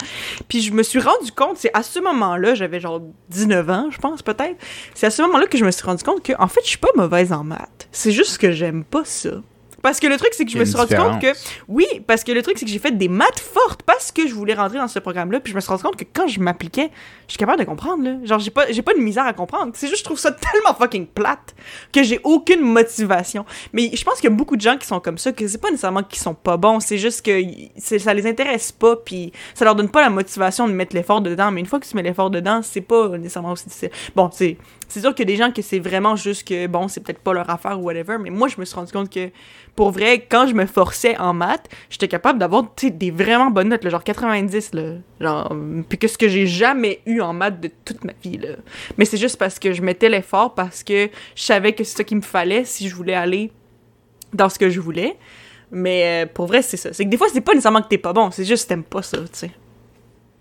Puis 0.48 0.60
je 0.60 0.72
me 0.72 0.82
suis 0.82 1.00
rendu 1.00 1.32
compte, 1.32 1.56
c'est 1.56 1.70
à 1.74 1.82
ce 1.82 1.98
moment-là, 2.00 2.54
j'avais 2.54 2.78
genre 2.78 3.00
19 3.30 3.70
ans, 3.70 3.88
je 3.90 3.98
pense 3.98 4.22
peut-être. 4.22 4.56
C'est 4.94 5.06
à 5.06 5.10
ce 5.10 5.22
moment-là 5.22 5.46
que 5.46 5.56
je 5.56 5.64
me 5.64 5.70
suis 5.70 5.84
rendu 5.84 6.04
compte 6.04 6.22
que 6.22 6.32
en 6.38 6.48
fait, 6.48 6.60
je 6.62 6.68
suis 6.68 6.78
pas 6.78 6.90
mauvaise 6.94 7.32
en 7.32 7.44
maths. 7.44 7.88
C'est 7.90 8.12
juste 8.12 8.38
que 8.38 8.52
j'aime 8.52 8.84
pas 8.84 9.04
ça. 9.04 9.30
Parce 9.82 10.00
que 10.00 10.06
le 10.06 10.16
truc, 10.16 10.30
c'est 10.32 10.44
que 10.44 10.50
je 10.50 10.58
me 10.58 10.64
suis 10.64 10.76
rendu 10.76 10.94
compte 10.94 11.20
que 11.20 11.32
oui, 11.68 11.86
parce 12.06 12.24
que 12.24 12.32
le 12.32 12.42
truc, 12.42 12.56
c'est 12.58 12.64
que 12.64 12.70
j'ai 12.70 12.78
fait 12.78 12.96
des 12.96 13.08
maths 13.08 13.40
fortes 13.40 13.82
parce 13.82 14.12
que 14.12 14.26
je 14.26 14.34
voulais 14.34 14.54
rentrer 14.54 14.78
dans 14.78 14.88
ce 14.88 14.98
programme-là. 14.98 15.40
Puis 15.40 15.50
je 15.50 15.56
me 15.56 15.60
suis 15.60 15.70
rendu 15.70 15.82
compte 15.82 15.96
que 15.96 16.04
quand 16.10 16.28
je 16.28 16.40
m'appliquais, 16.40 16.90
je 17.26 17.32
suis 17.32 17.38
capable 17.38 17.58
de 17.58 17.64
comprendre, 17.64 18.04
là. 18.04 18.16
Genre, 18.24 18.38
j'ai 18.38 18.50
pas, 18.50 18.70
j'ai 18.70 18.82
pas 18.82 18.94
de 18.94 19.00
misère 19.00 19.26
à 19.26 19.32
comprendre. 19.32 19.72
C'est 19.74 19.88
juste, 19.88 20.00
je 20.00 20.04
trouve 20.04 20.18
ça 20.18 20.32
tellement 20.52 20.74
fucking 20.74 21.06
plate 21.06 21.54
que 21.92 22.02
j'ai 22.02 22.20
aucune 22.24 22.60
motivation. 22.60 23.44
Mais 23.72 23.90
je 23.94 24.04
pense 24.04 24.16
qu'il 24.20 24.30
y 24.30 24.32
a 24.32 24.36
beaucoup 24.36 24.56
de 24.56 24.60
gens 24.60 24.76
qui 24.76 24.86
sont 24.86 25.00
comme 25.00 25.18
ça, 25.18 25.32
que 25.32 25.46
c'est 25.46 25.58
pas 25.58 25.70
nécessairement 25.70 26.02
qu'ils 26.02 26.20
sont 26.20 26.34
pas 26.34 26.56
bons, 26.56 26.80
c'est 26.80 26.98
juste 26.98 27.24
que 27.24 27.42
ça 27.76 28.14
les 28.14 28.26
intéresse 28.26 28.72
pas, 28.72 28.96
puis 28.96 29.32
ça 29.54 29.64
leur 29.64 29.74
donne 29.74 29.88
pas 29.90 30.02
la 30.02 30.10
motivation 30.10 30.68
de 30.68 30.72
mettre 30.72 30.94
l'effort 30.94 31.20
dedans. 31.20 31.50
Mais 31.50 31.60
une 31.60 31.66
fois 31.66 31.80
que 31.80 31.86
tu 31.86 31.96
mets 31.96 32.02
l'effort 32.02 32.30
dedans, 32.30 32.60
c'est 32.62 32.80
pas 32.80 33.08
nécessairement 33.08 33.52
aussi 33.52 33.66
difficile. 33.66 33.90
Bon, 34.14 34.30
c'est 34.32 34.56
c'est 34.92 35.00
sûr 35.00 35.14
a 35.18 35.24
des 35.24 35.36
gens 35.36 35.50
que 35.50 35.62
c'est 35.62 35.78
vraiment 35.78 36.16
juste 36.16 36.46
que, 36.46 36.66
bon, 36.66 36.86
c'est 36.86 37.00
peut-être 37.00 37.20
pas 37.20 37.32
leur 37.32 37.48
affaire 37.48 37.80
ou 37.80 37.84
whatever, 37.84 38.18
mais 38.20 38.28
moi, 38.28 38.48
je 38.48 38.60
me 38.60 38.64
suis 38.66 38.74
rendu 38.74 38.92
compte 38.92 39.08
que, 39.08 39.30
pour 39.74 39.90
vrai, 39.90 40.26
quand 40.28 40.46
je 40.46 40.54
me 40.54 40.66
forçais 40.66 41.16
en 41.18 41.32
maths, 41.32 41.66
j'étais 41.88 42.08
capable 42.08 42.38
d'avoir, 42.38 42.64
des 42.82 43.10
vraiment 43.10 43.50
bonnes 43.50 43.70
notes, 43.70 43.88
genre 43.88 44.04
90, 44.04 44.72
là. 44.74 45.48
Puis 45.88 45.98
que 45.98 46.08
ce 46.08 46.18
que 46.18 46.28
j'ai 46.28 46.46
jamais 46.46 47.00
eu 47.06 47.22
en 47.22 47.32
maths 47.32 47.58
de 47.58 47.70
toute 47.86 48.04
ma 48.04 48.12
vie, 48.22 48.36
là. 48.36 48.56
Mais 48.98 49.06
c'est 49.06 49.16
juste 49.16 49.38
parce 49.38 49.58
que 49.58 49.72
je 49.72 49.80
mettais 49.80 50.10
l'effort, 50.10 50.54
parce 50.54 50.84
que 50.84 51.08
je 51.34 51.42
savais 51.42 51.72
que 51.72 51.84
c'est 51.84 51.96
ça 51.96 52.04
qu'il 52.04 52.18
me 52.18 52.22
fallait 52.22 52.64
si 52.66 52.88
je 52.88 52.94
voulais 52.94 53.14
aller 53.14 53.50
dans 54.34 54.50
ce 54.50 54.58
que 54.58 54.68
je 54.68 54.78
voulais. 54.78 55.16
Mais 55.70 56.24
euh, 56.24 56.26
pour 56.32 56.46
vrai, 56.46 56.60
c'est 56.60 56.76
ça. 56.76 56.92
C'est 56.92 57.06
que 57.06 57.10
des 57.10 57.16
fois, 57.16 57.28
c'est 57.32 57.40
pas 57.40 57.52
nécessairement 57.52 57.80
que 57.80 57.88
t'es 57.88 57.96
pas 57.98 58.12
bon, 58.12 58.30
c'est 58.30 58.44
juste 58.44 58.64
que 58.64 58.68
t'aimes 58.68 58.84
pas 58.84 59.00
ça, 59.00 59.16
tu 59.18 59.26
sais. 59.32 59.50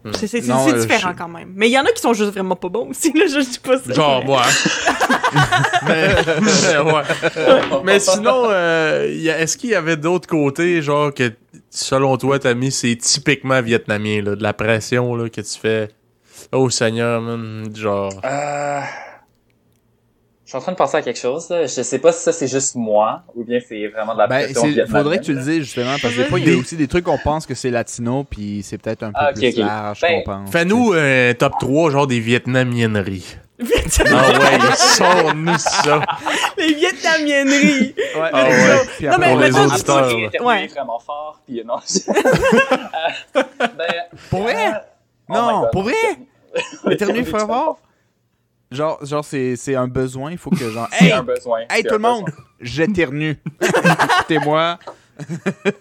Hmm. 0.04 0.12
C'est 0.14 0.26
c'est- 0.28 0.42
c'est- 0.42 0.48
Non, 0.48 0.66
c'est 0.68 0.74
euh, 0.74 0.82
différent 0.82 1.12
je- 1.14 1.18
quand 1.18 1.28
même. 1.28 1.52
Mais 1.56 1.68
il 1.70 1.72
y 1.74 1.78
en 1.78 1.84
a 1.84 1.92
qui 1.92 2.02
sont 2.02 2.14
juste 2.14 2.32
vraiment 2.32 2.56
pas 2.56 2.70
bons 2.70 2.90
aussi, 2.90 3.14
là, 3.14 3.26
je 3.28 3.40
dis 3.40 3.60
pas 3.60 3.78
ça. 3.78 3.94
Genre 3.94 4.26
moi. 4.26 4.42
mais, 5.88 6.08
mais 6.42 6.78
ouais. 6.92 7.82
Mais 7.84 8.00
sinon, 8.00 8.46
euh, 8.50 9.08
est-ce 9.40 9.58
qu'il 9.58 9.70
y 9.72 9.76
avait 9.76 9.98
d'autres 9.98 10.28
côtés, 10.28 10.82
genre, 10.82 11.14
que 11.14 11.32
selon 11.70 12.18
toi, 12.18 12.40
t'as 12.40 12.54
mis, 12.54 12.72
c'est 12.72 12.96
typiquement 12.96 13.62
vietnamien, 13.62 14.22
là, 14.22 14.36
de 14.36 14.44
la 14.44 14.54
pression 14.54 15.16
là, 15.16 15.30
que 15.30 15.42
tu 15.42 15.60
fais. 15.60 15.90
Oh 16.52 16.70
Seigneur, 16.70 17.22
man, 17.22 17.70
genre. 17.76 18.12
Euh, 18.26 18.80
Je 20.52 20.58
suis 20.58 20.60
en 20.60 20.64
train 20.64 20.72
de 20.74 20.78
penser 20.78 20.98
à 20.98 21.02
quelque 21.02 21.18
chose. 21.18 21.50
Là. 21.50 21.62
Je 21.62 21.82
sais 21.82 21.98
pas 22.00 22.12
si 22.12 22.24
ça 22.24 22.34
c'est 22.34 22.48
juste 22.50 22.76
moi 22.76 23.22
ou 23.36 23.46
bien 23.46 23.60
c'est 23.66 23.88
vraiment 23.88 24.12
de 24.16 24.18
la 24.20 24.28
Ben, 24.28 24.48
vietnamienne. 24.48 24.86
faudrait 24.86 25.20
que 25.20 25.24
tu 25.24 25.34
le 25.34 25.40
dises 25.42 25.60
justement, 25.64 25.96
parce 26.02 26.14
que 26.14 26.24
des 26.24 26.26
fois, 26.28 26.40
il 26.40 26.50
y 26.50 26.54
a 26.54 26.60
aussi 26.60 26.76
des 26.76 26.90
trucs 26.90 27.06
qu'on 27.06 27.18
pense 27.18 27.46
que 27.46 27.56
c'est 27.56 27.70
latino, 27.72 28.26
puis 28.30 28.62
c'est 28.62 28.78
peut-être 28.78 29.04
un 29.04 29.14
peu 29.14 29.18
Ah, 29.18 29.32
plus 29.32 29.56
large 29.56 30.02
Ben, 30.02 30.16
qu'on 30.26 30.30
pense. 30.30 30.52
Fais-nous 30.52 30.92
un 30.94 31.34
top 31.36 31.54
3, 31.58 31.92
genre 31.92 32.06
des 32.06 32.20
vietnamienneries. 32.20 33.38
Vietnam- 33.60 34.08
Ah 34.14 34.40
ouais, 34.40 34.76
sors-nous 34.76 35.58
ça. 35.58 36.02
Les 36.58 36.74
vietnamienneries! 36.74 37.96
Ouais, 37.98 38.30
Ah 38.34 38.44
ouais. 38.44 38.80
Puis 38.98 39.08
Non, 39.08 39.18
mais 39.20 39.30
Pour 39.30 39.40
les 39.40 39.58
auditeurs. 39.58 40.16
Ouais. 40.42 40.68
vraiment 40.68 41.00
fort, 41.00 41.40
puis 41.48 41.62
euh, 41.62 41.64
non. 41.64 41.76
Euh, 43.38 43.44
ben, 43.78 43.94
Pour 44.30 44.42
vrai? 44.42 44.68
euh, 44.68 44.72
oh 45.30 45.34
Non, 45.34 45.62
God. 45.62 45.72
pour 45.72 45.84
vrai? 45.84 45.94
Éternuer 46.92 47.24
fort? 47.24 47.80
Genre, 48.72 49.06
genre 49.06 49.26
c'est, 49.26 49.56
c'est 49.58 49.76
un 49.76 49.88
besoin, 49.88 50.32
il 50.32 50.38
faut 50.38 50.50
que 50.50 50.70
genre... 50.70 50.88
C'est 50.98 51.06
Hey, 51.06 51.12
un 51.12 51.24
besoin. 51.24 51.60
hey 51.70 51.82
c'est 51.82 51.84
tout 51.90 51.94
le 51.96 52.00
monde, 52.00 52.26
besoin. 52.26 52.44
j'éternue. 52.62 53.38
Écoutez-moi. 53.62 54.80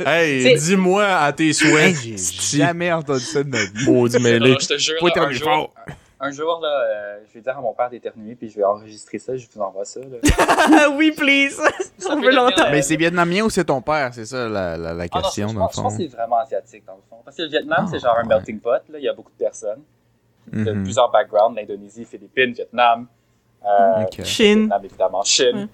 Hey, 0.05 0.43
C'est- 0.43 0.55
dis-moi 0.57 1.05
à 1.07 1.33
tes 1.33 1.47
Hey, 1.49 1.55
souhaits. 1.55 1.97
j'ai 2.03 2.17
jamais 2.59 2.93
entendu 2.93 3.21
ça 3.21 3.43
de 3.43 3.49
ma 3.49 3.59
vie. 3.65 3.87
Maudit 3.87 4.19
mêlé. 4.19 4.47
Alors, 4.51 4.61
je 4.61 4.69
te 4.69 4.77
jure, 4.79 4.97
là, 5.03 5.23
un 5.23 5.31
jour, 5.33 5.75
un 6.23 6.31
jour 6.33 6.61
là, 6.61 6.69
euh, 6.69 7.19
je 7.29 7.35
vais 7.35 7.41
dire 7.41 7.57
à 7.57 7.61
mon 7.63 7.73
père 7.73 7.89
d'éternuer, 7.89 8.35
puis 8.35 8.51
je 8.51 8.57
vais 8.57 8.65
enregistrer 8.65 9.19
ça, 9.19 9.37
je 9.37 9.47
vous 9.55 9.61
envoie 9.61 9.85
ça. 9.87 10.01
Là. 10.01 10.19
Ah 10.39 10.89
oui, 10.95 11.13
please! 11.13 11.59
Ça 11.97 12.15
veut 12.17 12.29
bien. 12.29 12.49
Mais 12.71 12.83
c'est 12.83 12.97
vietnamien 12.97 13.43
ou 13.45 13.51
c'est 13.51 13.65
ton 13.65 13.81
père? 13.81 14.11
C'est 14.13 14.27
ça 14.27 14.49
la, 14.49 14.77
la, 14.77 14.93
la 14.93 15.05
Ah 15.05 15.07
non, 15.15 15.23
question, 15.23 15.49
je, 15.49 15.55
dans 15.55 15.61
le 15.61 15.67
pense, 15.67 15.77
je 15.77 15.81
pense 15.83 15.93
fond. 15.93 15.99
que 15.99 16.03
c'est 16.11 16.17
vraiment 16.17 16.39
asiatique, 16.41 16.85
dans 16.87 16.95
le 16.97 17.03
fond. 17.09 17.17
Parce 17.25 17.37
que 17.37 17.43
le 17.43 17.49
Vietnam, 17.49 17.89
c'est 17.91 18.01
genre 18.01 18.17
un 18.19 18.23
ouais. 18.23 18.35
melting 18.35 18.59
pot. 18.61 18.71
Là. 18.91 18.99
Il 18.99 19.05
y 19.05 19.09
a 19.09 19.15
beaucoup 19.15 19.33
de 19.33 19.43
personnes 19.43 19.81
de 20.53 20.73
Mhm. 20.73 20.83
plusieurs 20.85 21.11
backgrounds. 21.11 21.57
L'Indonésie, 21.57 22.05
Philippines, 22.05 22.53
Vietnam. 22.53 23.07
Euh, 23.65 24.03
Ok. 24.05 24.25
Chine. 24.25 24.61
Vietnam, 24.61 24.85
évidemment. 24.85 25.23
Chine. 25.23 25.57
Ouais. 25.57 25.67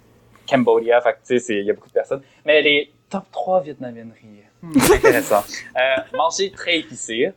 Cambodia. 0.49 1.01
Il 1.31 1.65
y 1.65 1.71
a 1.71 1.73
beaucoup 1.75 1.89
de 1.89 1.93
personnes. 1.95 2.23
Mais 2.45 2.63
les 2.63 2.91
top 3.09 3.25
3 3.33 3.61
vietnamienneries. 3.63 4.43
Hmm, 4.63 4.73
intéressant. 4.93 5.45
Euh, 5.77 5.81
manger 6.17 6.51
très 6.51 6.79
épicé. 6.79 7.33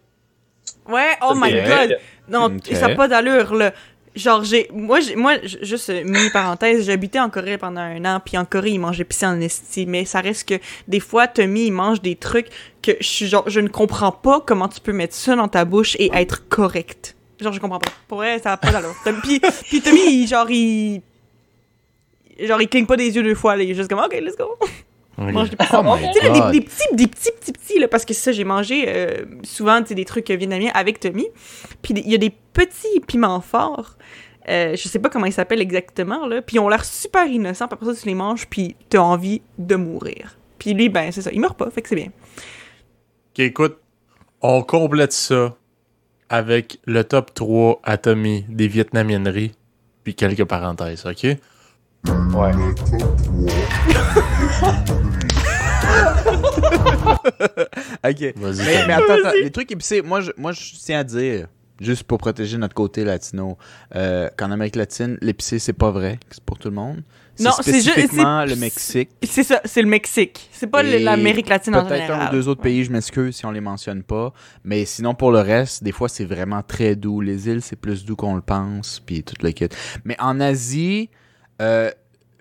Ouais, 0.88 1.12
oh 1.22 1.34
Ça, 1.34 1.36
my 1.36 1.52
god! 1.54 1.66
vrai. 1.66 2.00
Non, 2.28 2.58
ça 2.72 2.88
n'a 2.88 2.96
pas 2.96 3.08
d'allure, 3.08 3.54
là. 3.56 3.74
Genre, 4.16 4.44
j'ai. 4.44 4.68
Moi, 4.74 5.00
moi 5.16 5.36
juste 5.44 5.92
euh, 5.92 6.04
mini 6.04 6.30
parenthèse, 6.32 6.90
habité 6.90 7.20
en 7.20 7.30
Corée 7.30 7.58
pendant 7.60 7.82
un 7.82 8.04
an, 8.06 8.20
puis 8.24 8.38
en 8.38 8.46
Corée, 8.46 8.72
ils 8.72 8.80
mangent 8.80 9.00
épicé 9.00 9.26
en 9.28 9.40
esti, 9.40 9.86
mais 9.86 10.04
ça 10.06 10.20
reste 10.20 10.50
que 10.50 10.56
des 10.88 11.00
fois, 11.00 11.28
Tommy, 11.28 11.68
il 11.68 11.72
mange 11.72 12.02
des 12.02 12.16
trucs 12.16 12.48
que 12.82 12.92
je 13.00 13.06
suis 13.08 13.28
genre, 13.28 13.48
je 13.48 13.60
ne 13.60 13.68
comprends 13.68 14.12
pas 14.12 14.42
comment 14.46 14.68
tu 14.68 14.82
peux 14.82 14.94
mettre 14.94 15.14
ça 15.14 15.36
dans 15.36 15.48
ta 15.48 15.64
bouche 15.64 15.96
et 16.00 16.10
être 16.14 16.48
correct. 16.50 17.16
Genre, 17.40 17.53
je 17.53 17.60
comprends 17.60 17.80
pas. 17.80 17.91
Pour 18.07 18.18
vrai, 18.20 18.40
ça 18.40 18.49
n'a 18.49 18.57
pas 18.57 18.72
d'allure. 18.72 18.94
Puis, 19.24 19.40
puis 19.70 19.82
Tommy, 19.82 19.99
il- 20.10 20.28
genre, 20.28 20.49
il. 20.49 21.02
Genre, 22.40 22.61
il 22.61 22.68
cligne 22.70 22.86
pas 22.86 22.95
des 22.98 23.14
yeux 23.16 23.24
deux 23.24 23.36
fois, 23.36 23.56
là. 23.56 23.64
Il 23.64 23.72
est 23.72 23.76
juste 23.76 23.90
comme, 23.90 23.99
OK, 23.99 24.14
let's 24.14 24.36
go. 24.38 24.56
Ok. 25.18 25.32
Mange 25.34 25.49
des 25.49 25.57
Oh 25.74 25.84
my 25.84 26.14
tu 26.14 26.20
sais, 26.22 26.30
des, 26.32 26.60
des 26.60 26.61
petits, 26.66 26.95
des 26.95 27.07
petits, 27.07 27.32
petits, 27.34 27.52
petits, 27.52 27.80
là, 27.80 27.90
parce 27.90 28.06
que 28.06 28.14
ça, 28.14 28.32
j'ai 28.32 28.45
mangé 28.45 28.86
euh, 28.88 29.26
souvent, 29.44 29.82
tu 29.82 29.90
sais, 29.90 29.95
des 29.95 30.06
trucs 30.06 30.30
vietnamiens 30.30 30.72
avec 30.74 30.99
Tommy. 31.02 31.28
Puis 31.82 31.94
il 31.94 32.10
y 32.10 32.16
a 32.16 32.18
des 32.18 32.30
petits 32.53 33.02
piments 33.06 33.41
forts. 33.41 33.98
Euh, 34.48 34.78
je 34.78 34.88
sais 34.88 34.99
pas 34.99 35.10
comment 35.10 35.26
ils 35.26 35.34
s'appellent 35.34 35.61
exactement, 35.61 36.26
là. 36.26 36.41
Puis 36.41 36.56
ils 36.56 36.60
ont 36.60 36.70
l'air 36.70 36.86
super 36.86 37.26
innocents. 37.28 37.68
Puis 37.68 37.74
après 37.82 37.94
ça, 37.94 38.02
tu 38.02 38.07
les 38.07 38.16
manges, 38.16 38.48
puis 38.49 38.78
t'as 38.90 38.99
envie 38.99 39.41
de 39.57 39.76
mourir. 39.76 40.38
Puis 40.57 40.74
lui, 40.74 40.88
ben, 40.88 41.11
c'est 41.11 41.22
ça. 41.22 41.32
Il 41.34 41.41
meurt 41.41 41.57
pas, 41.57 41.70
fait 41.70 41.82
que 41.82 41.90
c'est 41.90 41.95
bien. 41.95 42.07
Ok, 42.07 43.40
écoute, 43.40 43.78
on 44.41 44.64
complète 44.64 45.11
ça 45.11 45.56
avec 46.30 46.80
le 46.86 47.04
top 47.04 47.34
3 47.34 47.80
à 47.84 47.98
Tommy 47.98 48.46
des 48.50 48.68
vietnamienneries, 48.68 49.52
puis 50.04 50.16
quelques 50.16 50.46
parenthèses, 50.46 51.06
ok? 51.06 51.24
Ouais. 51.24 52.52
Ok. 58.04 58.34
Vas-y, 58.38 58.66
Mais, 58.66 58.88
mais 58.88 58.94
attends, 58.94 59.14
attends, 59.14 59.32
les 59.42 59.52
trucs 59.52 59.72
épicés, 59.72 60.02
moi 60.02 60.22
je, 60.22 60.32
moi, 60.38 60.52
je 60.52 60.60
tiens 60.80 61.00
à 61.00 61.04
dire, 61.04 61.48
juste 61.80 62.04
pour 62.04 62.18
protéger 62.18 62.58
notre 62.58 62.74
côté 62.74 63.04
latino, 63.04 63.58
euh, 63.96 64.30
qu'en 64.38 64.52
Amérique 64.52 64.76
latine, 64.76 65.18
l'épicé, 65.22 65.60
c'est 65.60 65.74
pas 65.74 65.92
vrai, 65.92 66.20
c'est 66.30 66.44
pour 66.44 66.58
tout 66.58 66.70
le 66.70 66.76
monde. 66.76 67.02
Non, 67.44 67.52
c'est 67.61 67.64
spécifiquement 67.82 68.41
c'est- 68.45 68.53
le 68.53 68.60
Mexique. 68.60 69.10
C'est 69.24 69.44
ça, 69.44 69.61
c'est 69.66 69.82
le 69.82 69.88
Mexique. 69.88 70.49
C'est 70.52 70.68
pas 70.68 70.84
l'Amérique 70.84 71.49
latine 71.49 71.76
en 71.76 71.86
Peut-être 71.86 72.02
un 72.03 72.06
général. 72.07 72.30
ou 72.30 72.32
deux 72.38 72.48
autres 72.48 72.61
pays, 72.61 72.84
je 72.84 72.91
m'excuse 72.91 73.36
si 73.36 73.45
on 73.45 73.52
les 73.52 73.61
mentionne 73.61 74.03
pas. 74.03 74.34
Mais 74.64 74.86
sinon, 74.86 75.14
pour 75.14 75.32
le 75.32 75.40
reste, 75.40 75.84
des 75.84 75.91
fois, 75.91 76.10
c'est 76.10 76.26
vraiment 76.26 76.61
très 76.64 76.95
doux. 76.95 77.22
Les 77.22 77.48
îles, 77.48 77.61
c'est 77.61 77.76
plus 77.76 78.06
doux 78.06 78.16
qu'on 78.16 78.36
le 78.36 78.41
pense, 78.41 78.99
puis 79.06 79.24
tout 79.24 79.36
le 79.41 79.52
kit. 79.52 79.68
Mais 80.06 80.16
en 80.20 80.40
Asie, 80.40 81.10
euh, 81.61 81.91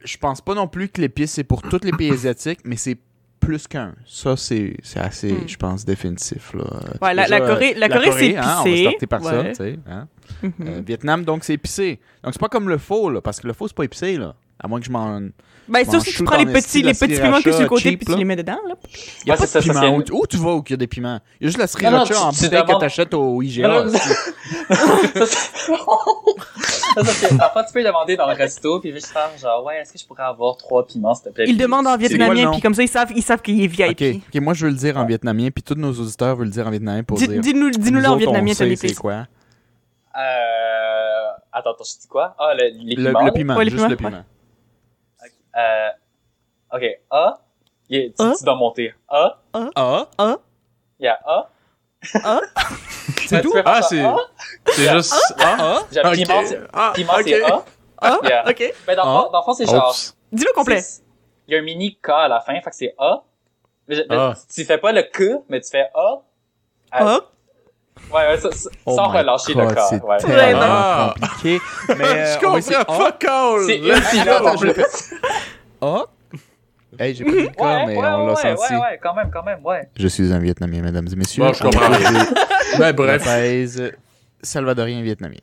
je 0.05 0.17
pense 0.17 0.41
pas 0.41 0.55
non 0.55 0.69
plus 0.69 0.89
que 0.89 1.01
l'épice, 1.01 1.33
c'est 1.33 1.45
pour 1.45 1.63
tous 1.63 1.81
les 1.85 1.93
pays 1.93 2.11
asiatiques, 2.13 2.61
mais 2.65 2.77
c'est 2.77 2.97
plus 3.41 3.67
qu'un. 3.69 3.95
Ça, 4.05 4.37
c'est 4.37 4.77
assez, 4.97 5.33
Hmm. 5.33 5.49
je 5.49 5.57
pense, 5.57 5.85
définitif. 5.85 6.53
Là. 6.55 6.65
Ouais, 7.01 7.15
la- 7.15 7.23
Déjà, 7.25 7.39
la 7.39 7.47
Corée- 7.47 7.75
euh, 7.77 7.79
la 7.79 7.89
Corée, 7.89 8.11
c'est 8.19 8.37
hein, 8.37 8.57
on 8.61 8.65
va 8.65 8.69
épicé. 8.69 8.83
starter 8.91 9.07
par 9.07 9.23
ça, 9.23 9.39
Ouais. 9.41 9.49
tu 9.53 9.57
sais. 9.57 9.79
hein. 9.89 10.09
Mhm. 10.43 10.53
Euh, 10.67 10.83
Vietnam, 10.85 11.25
donc, 11.25 11.45
c'est 11.45 11.55
épicé. 11.55 12.01
Donc, 12.23 12.35
c'est 12.35 12.41
pas 12.41 12.49
comme 12.49 12.69
le 12.69 12.79
faux, 12.79 13.09
là, 13.11 13.21
parce 13.23 13.41
que 13.41 13.47
le 13.47 13.53
faux, 13.55 13.69
c'est 13.69 13.77
pas 13.77 13.85
épicé, 13.85 14.17
là. 14.19 14.35
À 14.61 14.67
moins 14.69 14.81
que 14.81 14.87
je 14.87 14.91
m'en... 14.91 15.21
Ben, 15.69 15.85
m'en 15.85 15.93
sauf 15.93 16.03
si 16.03 16.15
tu 16.15 16.25
prends 16.25 16.37
les 16.39 16.47
petits, 16.47 16.83
les 16.83 16.95
petits 16.95 17.21
piments 17.21 17.41
que 17.43 17.53
sur 17.53 17.61
le 17.61 17.69
côté, 17.69 17.97
puis 17.97 18.07
tu 18.07 18.17
les 18.17 18.25
mets 18.25 18.37
dedans, 18.37 18.59
là. 18.67 18.75
Il 19.25 19.29
y 19.29 19.31
a 19.31 19.35
Ouais, 19.35 19.39
pas 19.39 19.47
c'est 19.47 19.59
de 19.61 19.65
ça, 19.65 19.73
ça, 19.75 19.81
piment. 19.81 20.03
c'est- 20.05 20.13
Où, 20.13 20.23
où 20.23 20.27
tu 20.27 20.37
vas 20.39 20.55
où 20.55 20.65
il 20.67 20.71
y 20.71 20.75
a 20.75 20.77
des 20.79 20.87
piments? 20.87 21.21
Il 21.41 21.45
y 21.45 21.47
a 21.47 21.49
juste 21.51 21.59
la 21.59 21.67
sriracha 21.67 22.21
en 22.21 22.31
bouteille 22.31 22.65
que 22.65 22.81
t'achètes 22.81 23.15
au 23.15 23.41
IGA. 23.43 23.69
Non, 23.69 23.85
non, 23.85 23.93
esti. 23.93 24.09
Ça, 25.15 25.27
c'est- 25.27 25.59
Ça, 26.95 27.05
c'est- 27.05 27.37
Parfois, 27.37 27.65
tu 27.65 27.73
peux 27.73 27.85
demander 27.85 28.17
dans 28.17 28.27
le 28.27 28.35
resto, 28.35 28.81
puis 28.81 28.93
juste 28.93 29.09
faire 29.09 29.31
genre, 29.41 29.65
ouais, 29.65 29.79
est-ce 29.81 29.93
que 29.93 29.99
je 29.99 30.07
pourrais 30.07 30.23
avoir 30.25 30.57
trois 30.57 30.87
piments, 30.87 31.15
s'il 31.15 31.25
te 31.27 31.31
plaît? 31.35 31.45
Ils 31.47 31.57
demandent 31.57 31.87
en 31.87 31.97
vietnamien, 31.97 32.51
puis 32.51 32.61
comme 32.61 32.75
ça, 32.75 32.83
ils 32.83 32.89
savent, 32.89 33.13
ils 33.15 33.23
savent 33.23 33.43
qu'il 33.43 33.61
est 33.63 33.67
Ok, 33.89 33.99
VIP. 34.01 34.23
ok, 34.35 34.41
moi 34.43 34.55
je 34.55 34.65
veux 34.65 34.71
le 34.73 34.77
dire 34.79 34.97
en 34.97 35.05
vietnamien, 35.05 35.51
puis 35.51 35.63
tous 35.63 35.75
nos 35.75 35.93
auditeurs 35.93 36.35
veulent 36.37 36.47
le 36.47 36.53
dire 36.53 36.67
en 36.67 36.71
vietnamien 36.71 37.03
pour 37.05 37.19
dire. 37.19 37.29
Dis-nous 37.41 37.71
dis-nous-le 37.71 38.05
Nous 38.07 38.11
en 38.13 38.17
vietnamien, 38.17 38.55
sait 38.55 38.65
Tony, 38.65 38.77
c'est 38.77 38.95
quoi? 38.95 39.27
Euh... 40.17 41.29
Attends, 41.53 41.71
attends, 41.73 41.85
je 41.85 42.01
dis 42.01 42.09
quoi? 42.09 42.35
Ah, 42.39 42.53
le, 42.55 42.71
les 42.85 42.95
Le, 42.97 43.05
piments. 43.11 43.21
le 43.21 43.27
là? 43.27 43.33
piment, 43.33 43.63
juste 43.63 43.89
le 43.89 43.97
piment. 43.97 44.25
Euh... 45.57 45.89
Ok, 46.73 46.83
A. 47.11 47.17
A- 47.19 47.39
tu, 47.91 48.13
A. 48.19 48.35
tu 48.37 48.45
dois 48.45 48.55
monter. 48.55 48.95
A. 49.09 49.39
Ah, 49.55 50.07
Il 51.01 51.05
y 51.05 51.09
a 51.09 51.19
A. 51.25 51.49
c'est 53.17 53.37
Ouais, 53.37 53.43
tout? 53.43 53.49
tu 53.49 53.55
peux 53.57 53.63
faire 53.63 53.63
Ah, 53.67 53.83
c'est 53.83 54.05
A? 54.05 54.17
c'est 54.67 54.89
juste. 54.93 55.15
Ah, 55.41 55.57
Ah, 55.59 55.83
J'ai 55.91 56.01
ok. 56.01 56.13
piment, 56.15 56.47
c'est- 56.47 56.59
Ah, 56.73 56.93
c'est 56.95 57.43
A. 57.43 57.65
Ah, 58.01 58.19
Yeah. 58.23 58.49
ok. 58.49 58.75
Mais 58.87 58.95
dans, 58.97 59.05
le 59.05 59.11
A. 59.11 59.23
fond- 59.25 59.31
dans 59.33 59.39
le 59.41 59.45
fond, 59.45 59.53
c'est 59.55 59.67
genre... 59.67 59.95
Dis-le 60.31 60.53
complet. 60.55 60.81
c'est- 60.81 61.03
Il 61.49 61.55
y 61.55 61.57
a 61.57 61.61
un 61.61 61.63
mini 61.63 61.97
K 61.97 62.09
à 62.11 62.29
la 62.29 62.41
fin, 62.41 62.55
fait 62.61 62.71
que 62.71 62.77
c'est 62.77 62.95
A. 62.99 63.23
Mais 63.89 63.95
je- 63.97 64.03
mais 64.09 64.17
A. 64.17 64.35
Tu 64.55 64.65
fais 64.65 64.79
pas 64.79 64.93
le 64.93 65.03
Q, 65.03 65.39
mais 65.49 65.61
tu 65.61 65.71
fais 65.71 65.89
A. 65.95 66.21
Ah, 66.93 67.19
Ouais, 68.13 68.29
ouais, 68.29 68.37
ça- 68.39 68.53
ça- 68.53 68.71
Oh 68.87 68.97
sans 68.97 69.09
relâcher 69.09 69.55
God, 69.55 69.69
le 69.69 69.75
K. 69.75 69.79
C'est 69.91 70.03
Ouais. 70.05 70.17
tellement 70.19 70.61
Ah. 70.63 71.15
compliqué. 71.21 71.61
Mais 71.89 71.95
euh, 72.05 72.39
Je 72.41 72.47
on 72.47 72.53
comprends 72.85 72.95
fuck 73.05 73.25
all. 73.25 73.61
C'est 73.67 73.77
une 73.79 74.03
syllabe 74.03 74.45
en 74.47 74.57
plus. 74.57 74.75
Ah! 75.81 76.05
Hey, 76.99 77.15
j'ai 77.15 77.25
pas 77.25 77.31
dit 77.31 77.37
le 77.43 77.47
cas, 77.49 77.63
Ouais, 77.65 77.87
mais 77.87 77.93
ouais, 77.97 77.99
on 78.07 78.27
l'a 78.27 78.33
ouais, 78.33 78.57
senti. 78.57 78.73
ouais, 78.75 78.81
ouais, 78.81 79.01
quand 79.01 79.15
même, 79.15 79.31
quand 79.33 79.45
même, 79.45 79.59
ouais. 79.65 79.89
Je 79.97 80.09
suis 80.09 80.33
un 80.33 80.39
Vietnamien, 80.41 80.81
mesdames 80.83 81.07
et 81.13 81.17
messieurs. 81.17 81.45
Bon, 81.45 81.53
je 81.53 81.63
comprends. 81.63 81.91
Ben 82.79 82.93
bref, 82.93 83.27
salvadorien 84.43 85.03
vietnamien. 85.03 85.39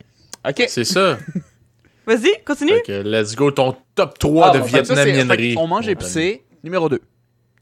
Ok. 0.47 0.65
c'est 0.67 0.83
ça. 0.83 1.17
Vas-y, 2.07 2.43
continue. 2.45 2.73
Fait 2.73 2.81
que 2.81 3.01
let's 3.03 3.35
go 3.35 3.49
ton 3.51 3.75
top 3.95 4.17
3 4.19 4.47
Ah, 4.49 4.51
de 4.51 4.59
bon, 4.59 4.65
vietnamiennerie. 4.65 5.55
qu'on 5.55 5.67
mange 5.67 5.87
épicé. 5.87 6.43
Numéro 6.63 6.87
2. 6.89 7.01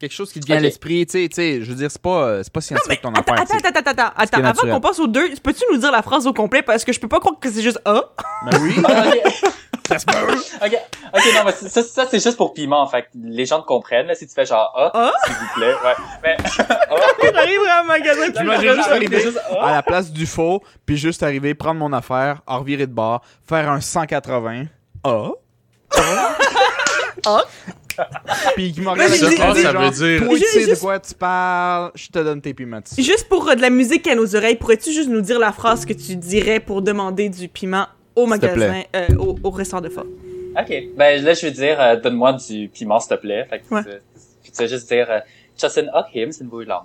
Quelque 0.03 0.11
chose 0.11 0.33
qui 0.33 0.41
te 0.41 0.45
vient 0.45 0.57
à 0.57 0.59
Ok. 0.59 0.63
l'esprit, 0.65 1.05
tu 1.05 1.13
sais, 1.13 1.29
tu 1.29 1.35
sais, 1.35 1.61
je 1.61 1.69
veux 1.69 1.75
dire, 1.75 1.89
c'est 1.89 2.01
pas, 2.01 2.23
euh, 2.25 2.41
c'est 2.43 2.51
pas 2.51 2.59
scientifique 2.59 2.99
ton 3.01 3.13
Attends, 3.13 3.35
affaire. 3.35 3.45
attends, 3.57 3.69
attends, 3.69 3.89
attends, 3.89 4.11
attends. 4.17 4.43
Avant 4.43 4.73
qu'on 4.73 4.81
passe 4.81 4.99
aux 4.99 5.07
deux, 5.07 5.29
peux-tu 5.41 5.63
nous 5.71 5.77
dire 5.77 5.93
la 5.93 6.01
phrase 6.01 6.27
au 6.27 6.33
complet? 6.33 6.61
Parce 6.61 6.83
que 6.83 6.91
je 6.91 6.99
peux 6.99 7.07
pas 7.07 7.21
croire 7.21 7.39
que 7.39 7.49
c'est 7.49 7.61
juste 7.61 7.79
A. 7.85 8.03
Ben 8.51 8.59
oui, 8.61 8.75
Ah, 8.85 9.13
ça 9.87 9.99
se 9.99 10.05
peut. 10.05 10.11
Ok, 10.61 10.77
ok, 11.13 11.21
non, 11.35 11.41
mais 11.45 11.51
ça, 11.53 11.83
ça 11.83 12.05
c'est 12.11 12.21
juste 12.21 12.35
pour 12.35 12.53
piment, 12.53 12.85
fait 12.87 13.03
que 13.03 13.07
les 13.15 13.45
gens 13.45 13.61
te 13.61 13.65
comprennent, 13.65 14.07
là, 14.07 14.15
si 14.15 14.27
tu 14.27 14.33
fais 14.33 14.45
genre 14.45 14.73
A, 14.75 14.91
A? 15.07 15.11
s'il 15.25 15.35
vous 15.35 15.53
plaît, 15.55 15.73
ouais. 15.73 15.95
Mais, 16.23 16.37
J'arrive 17.33 17.59
à 17.69 17.79
un 17.79 17.83
magasin 17.83 18.25
J'imagine 18.37 18.73
juste 18.73 18.89
arriver 18.89 19.19
juste 19.21 19.39
A. 19.57 19.67
à 19.67 19.71
la 19.71 19.83
place 19.83 20.11
du 20.11 20.25
faux, 20.25 20.61
puis 20.85 20.97
juste 20.97 21.23
arriver, 21.23 21.53
prendre 21.53 21.79
mon 21.79 21.93
affaire, 21.93 22.41
en 22.45 22.59
revirer 22.59 22.87
de 22.87 22.93
bord, 22.93 23.21
faire 23.47 23.69
un 23.69 23.79
180. 23.79 24.65
Ah? 25.05 25.29
puis 28.55 28.71
qui 28.71 28.81
me 28.81 28.89
regarde 28.89 29.11
ça 29.11 29.25
veut 29.25 29.35
dire- 29.91 30.19
Toi, 30.25 30.29
tu 30.29 30.37
Juste- 30.37 30.51
sais 30.65 30.67
de 30.75 30.79
quoi 30.79 30.99
tu 30.99 31.13
parles, 31.13 31.91
je 31.95 32.07
te 32.07 32.19
donne 32.19 32.41
tes 32.41 32.53
piments. 32.53 32.79
Juste 32.97 33.27
pour 33.29 33.49
euh, 33.49 33.55
de 33.55 33.61
la 33.61 33.69
musique 33.69 34.07
à 34.07 34.15
nos 34.15 34.35
oreilles, 34.35 34.55
pourrais-tu 34.55 34.91
juste 34.91 35.09
nous 35.09 35.21
dire 35.21 35.39
la 35.39 35.51
phrase 35.51 35.85
que 35.85 35.93
tu 35.93 36.15
dirais 36.15 36.59
pour 36.59 36.81
demander 36.81 37.29
du 37.29 37.47
piment 37.47 37.87
au 38.15 38.25
magasin, 38.25 38.83
euh, 38.95 39.07
au, 39.17 39.35
au 39.43 39.49
restaurant 39.49 39.81
de 39.81 39.89
pho? 39.89 40.01
Ok. 40.01 40.71
Ben 40.95 41.23
là, 41.23 41.33
je 41.33 41.41
vais 41.47 41.51
dire, 41.51 41.81
euh, 41.81 41.95
donne-moi 41.95 42.33
du 42.33 42.69
piment, 42.69 42.99
s'il 42.99 43.15
te 43.15 43.21
plaît. 43.21 43.45
Fait 43.49 43.59
que 43.59 43.73
Ouais. 43.73 43.81
tu, 44.43 44.51
tu 44.51 44.57
vas 44.61 44.67
juste 44.67 44.87
dire, 44.87 45.07
Justin 45.59 45.87
Hockham, 45.93 46.31
c'est 46.31 46.43
une 46.43 46.49
bouille 46.49 46.65
longue. 46.67 46.83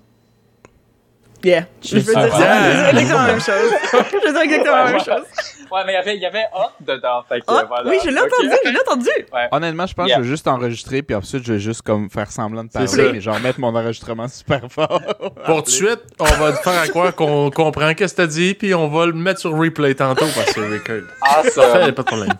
Yeah. 1.45 1.67
Je 1.85 1.97
veux 1.97 2.03
dire 2.03 2.15
Ah, 2.17 2.31
ça. 2.31 2.39
yeah. 2.39 2.91
Je 2.91 2.97
veux 2.97 3.03
dire 3.03 3.03
exactement 3.03 3.23
la 3.23 3.27
même 3.33 3.41
chose. 3.41 3.73
Je 3.93 4.27
veux 4.27 4.33
dire 4.33 4.43
exactement 4.43 4.77
la 4.77 4.91
même 4.91 5.01
chose. 5.01 5.25
Ouais, 5.71 5.81
mais 5.87 5.93
il 5.93 5.95
y 5.95 5.99
avait, 5.99 6.17
il 6.17 6.23
y 6.23 6.27
avait 6.27 6.45
Hock 6.55 6.73
dedans. 6.81 7.23
Fait 7.29 7.41
que, 7.41 7.45
voilà. 7.47 7.83
oui, 7.89 7.99
je 8.03 8.09
l'ai 8.09 8.19
entendu, 8.19 8.57
je 8.65 8.71
l'ai 8.71 8.79
entendu. 8.81 9.09
Honnêtement, 9.53 9.87
je 9.87 9.95
pense 9.95 10.09
que 10.09 10.15
je 10.15 10.21
vais 10.21 10.27
juste 10.27 10.49
enregistrer, 10.49 11.03
puis 11.03 11.15
ensuite, 11.15 11.45
je 11.45 11.53
vais 11.53 11.59
juste 11.59 11.83
comme 11.83 12.09
faire 12.11 12.31
semblant 12.33 12.65
de 12.65 12.71
parler, 12.71 13.13
mais 13.13 13.21
genre 13.21 13.39
mettre 13.41 13.61
mon 13.61 13.69
enregistrement 13.77 14.27
super 14.29 14.63
fort. 14.71 15.01
Pour 15.45 15.57
tout 15.59 15.71
de 15.71 15.75
suite, 15.75 16.01
on 16.19 16.25
va 16.25 16.53
te 16.53 16.59
faire 16.63 16.81
à 16.81 16.89
croire 16.89 17.15
qu'on 17.15 17.51
comprend 17.51 17.93
qu'est-ce 17.95 18.15
que 18.15 18.23
t'as 18.23 18.27
dit, 18.27 18.55
puis 18.55 18.75
on 18.75 18.89
va 18.89 19.07
le 19.07 19.13
mettre 19.13 19.41
sur 19.41 19.53
replay 19.57 19.95
tantôt 19.95 20.25
parce 20.35 20.53
que 20.53 20.61
c'est 20.63 20.69
record. 20.69 21.09
Ah, 21.23 21.43
Fait, 21.43 21.51
ça. 21.51 21.69
pas 21.69 21.87
de 21.87 21.91
problème. 22.03 22.33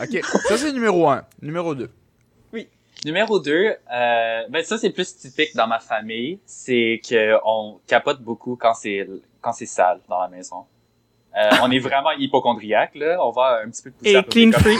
ok, 0.00 0.20
ça 0.48 0.56
c'est 0.56 0.72
numéro 0.72 1.08
1. 1.08 1.22
Numéro 1.42 1.74
2. 1.74 1.88
Numéro 3.04 3.40
2, 3.40 3.52
euh, 3.92 4.42
ben 4.50 4.62
ça 4.62 4.76
c'est 4.76 4.90
plus 4.90 5.16
typique 5.16 5.54
dans 5.56 5.66
ma 5.66 5.78
famille, 5.78 6.38
c'est 6.44 7.00
que 7.08 7.38
on 7.44 7.80
capote 7.86 8.20
beaucoup 8.20 8.56
quand 8.56 8.74
c'est 8.74 9.08
quand 9.40 9.52
c'est 9.52 9.66
sale 9.66 10.00
dans 10.08 10.20
la 10.20 10.28
maison. 10.28 10.66
Euh, 11.36 11.48
on 11.62 11.70
est 11.70 11.78
vraiment 11.78 12.10
hypochondriaque 12.10 12.94
là, 12.96 13.16
on 13.24 13.30
va 13.30 13.60
un 13.64 13.70
petit 13.70 13.84
peu 13.84 13.90
pousser 13.92 14.16
Et 14.16 14.22
clean 14.24 14.52
freak. 14.52 14.78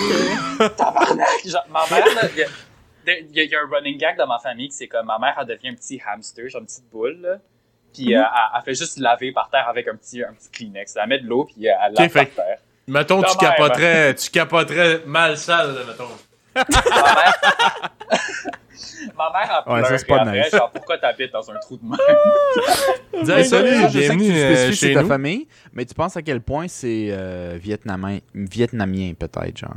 euh, 0.61 0.69
Tabarnak! 0.77 1.47
Genre, 1.47 1.65
ma 1.71 1.87
mère, 1.89 2.05
là, 2.15 2.29
il 2.35 2.39
y 2.39 2.43
a- 3.41 3.45
y, 3.45 3.49
y 3.49 3.55
un 3.57 3.67
running 3.75 3.97
gag 3.97 4.17
dans 4.19 4.27
ma 4.27 4.39
famille 4.39 4.71
c'est 4.71 4.89
comme 4.89 5.07
ma 5.07 5.19
mère, 5.19 5.37
elle 5.41 5.47
devient 5.47 5.69
un 5.69 5.75
petit 5.75 6.01
hamster, 6.07 6.49
genre 6.49 6.61
une 6.61 6.67
petite 6.67 6.91
boule, 6.91 7.19
là. 7.23 7.37
Puis 7.95 8.09
Mhm. 8.15 8.21
euh, 8.21 8.23
elle, 8.23 8.57
elle 8.59 8.63
fait 8.65 8.75
juste 8.75 8.99
laver 8.99 9.33
par 9.33 9.49
terre 9.49 9.67
avec 9.69 9.89
un 9.89 9.97
petit, 9.97 10.23
un 10.23 10.33
petit 10.35 10.51
Kleenex. 10.51 10.95
Elle 10.97 11.09
met 11.09 11.19
de 11.21 11.27
l'eau, 11.27 11.45
puis 11.45 11.69
euh, 11.69 11.73
elle 11.87 11.95
lave 11.95 12.09
fait- 12.11 12.27
par 12.27 12.45
terre. 12.45 12.59
Mettons, 12.87 13.23
tu 13.23 13.37
capoterais, 13.39 14.15
tu 14.17 14.31
capoterais 14.31 15.01
mal 15.07 15.37
sale, 15.39 15.75
là, 15.75 15.81
mettons. 15.87 16.09
Ma 16.69 17.15
mère, 17.15 17.41
ma 19.17 19.31
mère 19.33 19.65
a 19.67 19.73
Ouais, 19.73 19.81
ça, 19.83 19.87
pleuré 19.87 19.99
c'est 19.99 20.07
pas 20.07 20.21
après, 20.21 20.41
nice. 20.43 20.51
genre, 20.51 20.71
pourquoi 20.71 20.99
t'habites 20.99 21.33
dans 21.33 21.51
un 21.51 21.55
trou 21.61 21.77
de 21.77 21.85
mer? 21.87 21.99
Dis, 23.25 23.31
hey, 23.31 23.45
salut, 23.45 23.69
je 23.69 23.81
sais 23.81 23.87
que 23.87 23.99
bienvenue 23.99 24.27
tu 24.27 24.33
euh, 24.33 24.55
spécifies 24.55 24.77
chez 24.77 24.87
c'est 24.89 24.95
ta 24.95 25.03
nous. 25.03 25.09
famille, 25.09 25.49
mais 25.73 25.85
tu 25.85 25.95
penses 25.95 26.17
à 26.17 26.23
quel 26.23 26.41
point 26.41 26.67
c'est 26.69 27.09
euh, 27.11 27.59
vietnamien, 27.61 28.19
vietnamien 28.35 29.13
peut-être, 29.19 29.59
genre. 29.59 29.75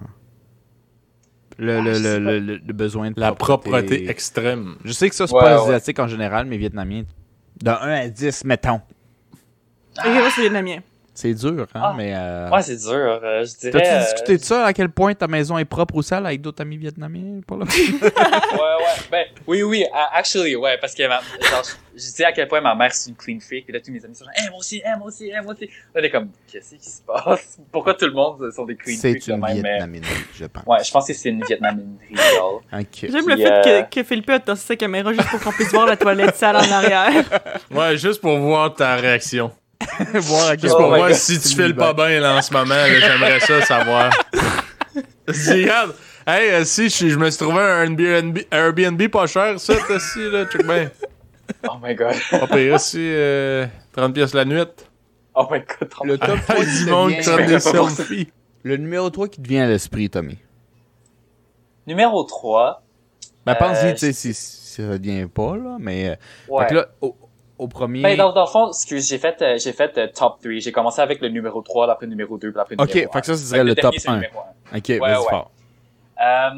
Le, 1.59 1.77
Ah, 1.77 1.81
le, 1.81 1.93
je 1.93 1.99
sais 2.01 2.19
le, 2.19 2.25
pas. 2.25 2.31
le, 2.31 2.39
le- 2.39 2.57
le 2.65 2.73
besoin 2.73 3.11
de 3.11 3.19
La 3.19 3.31
propreté 3.33 4.09
extrême. 4.09 4.75
Je 4.83 4.91
sais 4.91 5.07
que 5.09 5.15
ça, 5.15 5.27
c'est 5.27 5.33
Ouais, 5.35 5.41
pas 5.41 5.61
ouais. 5.63 5.69
asiatique 5.69 5.99
en 5.99 6.07
général, 6.07 6.45
mais 6.47 6.57
vietnamien, 6.57 7.03
de 7.61 7.69
1 7.69 7.73
à 7.75 8.07
10, 8.07 8.43
mettons. 8.45 8.81
Et 10.03 10.09
moi, 10.09 10.29
c'est 10.33 10.41
vietnamien. 10.41 10.77
C'est 11.15 11.33
dur, 11.35 11.67
hein, 11.75 11.81
Ah. 11.83 11.93
mais... 11.95 12.11
Euh... 12.15 12.49
Ouais, 12.49 12.61
c'est 12.63 12.75
dur, 12.75 12.91
euh, 12.91 13.45
je 13.45 13.55
dirais. 13.59 13.71
T'as-tu 13.71 13.87
euh, 13.87 13.99
discuté 13.99 14.37
de 14.37 14.43
ça, 14.43 14.65
à 14.65 14.73
quel 14.73 14.89
point 14.89 15.13
ta 15.13 15.27
maison 15.27 15.57
est 15.59 15.65
propre 15.65 15.95
ou 15.95 16.01
sale 16.01 16.25
avec 16.25 16.41
d'autres 16.41 16.61
amis 16.61 16.77
vietnamiens? 16.77 17.41
Pour 17.45 17.57
le... 17.57 17.65
Ouais, 17.65 17.69
ouais. 17.69 19.01
Ben, 19.11 19.25
oui, 19.45 19.61
oui, 19.63 19.81
uh, 19.83 19.87
actually, 20.13 20.55
ouais, 20.55 20.77
parce 20.81 20.95
que 20.95 21.07
ma, 21.07 21.19
genre, 21.49 21.63
je, 21.95 22.01
je 22.01 22.13
dis 22.15 22.23
à 22.23 22.31
quel 22.31 22.47
point 22.47 22.61
ma 22.61 22.73
mère 22.73 22.91
c'est 22.93 23.11
une 23.11 23.15
clean 23.15 23.37
freak, 23.39 23.65
puis 23.65 23.73
là, 23.73 23.79
tous 23.79 23.91
mes 23.91 24.03
amis 24.03 24.15
sont 24.15 24.25
genre, 24.25 24.33
hey, 24.35 24.49
moi 24.49 24.57
aussi, 24.59 24.77
hey, 24.77 24.97
moi 24.97 25.07
aussi, 25.07 25.29
hey, 25.29 25.41
moi 25.43 25.53
aussi. 25.53 25.65
Là, 25.65 25.71
on 26.01 26.03
est 26.03 26.09
comme, 26.09 26.29
qu'est-ce 26.51 26.75
qui 26.75 26.89
se 26.89 27.01
passe? 27.03 27.59
Pourquoi 27.71 27.93
tout 27.93 28.05
le 28.07 28.13
monde 28.13 28.51
sont 28.51 28.65
des 28.65 28.75
clean 28.75 28.95
C'est 28.99 29.11
freaks 29.11 29.27
de 29.27 29.33
une 29.33 29.39
même? 29.39 29.61
Mais, 29.61 29.69
vietnaminerie, 29.71 30.09
je 30.33 30.45
pense. 30.45 30.63
ouais, 30.65 30.83
je 30.83 30.91
pense 30.91 31.07
que 31.07 31.13
c'est 31.13 31.29
une 31.29 31.43
vietnaminerie. 31.45 31.97
J'aime 33.03 33.29
le 33.29 33.37
fait 33.37 33.51
euh, 33.51 33.81
que, 33.83 34.01
que 34.01 34.03
Philippe 34.03 34.29
a 34.31 34.39
tossé 34.39 34.65
sa 34.65 34.75
caméra 34.75 35.13
juste 35.13 35.29
pour 35.29 35.39
qu'on 35.41 35.51
puisse 35.51 35.71
voir 35.71 35.85
la 35.85 35.95
toilette 35.97 36.35
sale 36.35 36.55
en 36.57 36.71
arrière. 36.71 37.23
Ouais, 37.71 37.97
juste 37.97 38.19
pour 38.21 38.37
voir 38.39 38.73
ta 38.73 38.95
réaction. 38.95 39.51
Voir 40.13 40.49
à 40.49 40.57
quel 40.57 40.71
Oh 40.71 40.89
God. 40.89 41.13
si 41.13 41.39
tu 41.39 41.49
files 41.49 41.75
pas 41.75 41.93
bien 41.93 42.19
là, 42.19 42.35
en 42.37 42.41
ce 42.41 42.53
moment. 42.53 42.73
là, 42.75 42.99
J'aimerais 42.99 43.39
ça 43.39 43.61
savoir. 43.61 44.11
Regarde, 45.27 45.95
hey, 46.27 46.49
euh, 46.51 46.65
si 46.65 46.89
je, 46.89 47.09
je 47.09 47.17
me 47.17 47.29
suis 47.29 47.39
trouvé 47.43 47.59
un 47.61 47.81
Airbnb, 47.97 48.39
Airbnb 48.51 49.07
pas 49.09 49.25
cher, 49.27 49.59
ça, 49.59 49.73
t'as 49.87 49.99
si, 49.99 50.29
là, 50.29 50.45
check 50.45 50.65
bien. 50.65 50.89
Oh 51.69 51.75
my 51.81 51.95
god. 51.95 52.15
On 52.33 52.47
payer 52.47 52.71
aussi 52.71 52.99
euh, 52.99 53.65
30 53.93 54.13
pièces 54.13 54.33
la 54.33 54.45
nuit. 54.45 54.63
Oh 55.35 55.47
my 55.51 55.59
god. 55.59 55.89
trop 55.89 56.05
Le 56.05 56.17
mal. 56.17 56.27
top 56.27 56.39
3 56.47 56.65
du 56.65 56.85
monde 56.85 57.11
qui 57.11 57.45
des 57.47 57.59
selfies. 57.59 58.27
Le 58.63 58.77
numéro 58.77 59.09
3 59.09 59.27
qui 59.27 59.41
te 59.41 59.47
vient 59.47 59.63
à 59.65 59.67
l'esprit, 59.67 60.09
Tommy? 60.09 60.37
Numéro 61.87 62.23
3. 62.23 62.81
Ben, 63.45 63.55
pense-y, 63.55 63.87
Euh, 63.87 63.91
tu 63.93 63.97
sais, 63.99 64.13
si, 64.13 64.33
si 64.33 64.73
ça 64.75 64.97
vient 64.97 65.27
pas, 65.27 65.57
là, 65.57 65.77
mais... 65.79 66.09
euh, 66.09 66.15
Ouais. 66.47 66.63
Fait 66.63 66.69
que 66.69 66.75
là, 66.75 66.87
au, 67.01 67.15
au 67.63 67.67
premier... 67.67 68.01
Ben, 68.01 68.17
dans, 68.17 68.31
dans 68.33 68.41
le 68.45 68.49
fond, 68.49 68.67
excuse, 68.69 69.07
j'ai 69.09 69.17
fait, 69.17 69.41
euh, 69.41 69.57
j'ai 69.57 69.73
fait 69.73 69.97
euh, 69.97 70.07
top 70.07 70.39
3. 70.41 70.51
J'ai 70.59 70.71
commencé 70.71 71.01
avec 71.01 71.21
le 71.21 71.29
numéro 71.29 71.61
3, 71.61 71.89
après 71.91 72.05
le 72.05 72.11
numéro 72.11 72.37
2, 72.37 72.51
puis 72.51 72.59
après 72.61 72.75
le 72.75 72.81
Ok, 72.81 72.93
numéro 72.93 73.11
fait 73.11 73.17
1. 73.17 73.21
que 73.21 73.27
ça, 73.27 73.37
ce 73.37 73.43
serait 73.45 73.63
le 73.63 73.73
top 73.75 73.81
dernier, 73.91 73.99
c'est 73.99 74.09
1. 74.09 74.15
numéro 74.15 74.39
un. 74.39 74.77
Ok, 74.77 74.89
vas-y 74.89 74.99
ouais. 74.99 75.29
fort. 75.29 75.51
Euh, 76.21 76.49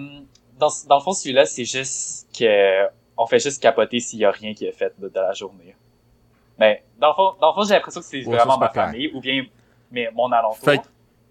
dans, 0.59 0.67
dans 0.87 0.95
le 0.97 1.01
fond, 1.01 1.13
celui-là, 1.13 1.45
c'est 1.45 1.65
juste 1.65 2.27
que 2.37 2.85
on 3.17 3.25
fait 3.25 3.39
juste 3.39 3.61
capoter 3.61 3.99
s'il 3.99 4.19
y 4.19 4.25
a 4.25 4.31
rien 4.31 4.53
qui 4.53 4.65
est 4.65 4.71
fait 4.73 4.93
de, 4.99 5.07
de 5.07 5.19
la 5.19 5.31
journée. 5.33 5.75
Mais 6.59 6.83
dans 6.99 7.09
le 7.09 7.13
fond, 7.13 7.33
dans 7.39 7.49
le 7.49 7.53
fond 7.53 7.63
j'ai 7.63 7.73
l'impression 7.73 8.01
que 8.01 8.05
c'est 8.07 8.25
Ouais, 8.25 8.35
vraiment 8.37 8.57
ma 8.57 8.69
famille 8.69 9.09
ou 9.13 9.19
bien 9.21 9.43
mais 9.91 10.09
mon 10.13 10.31
alentour. 10.31 10.57
Fait 10.63 10.81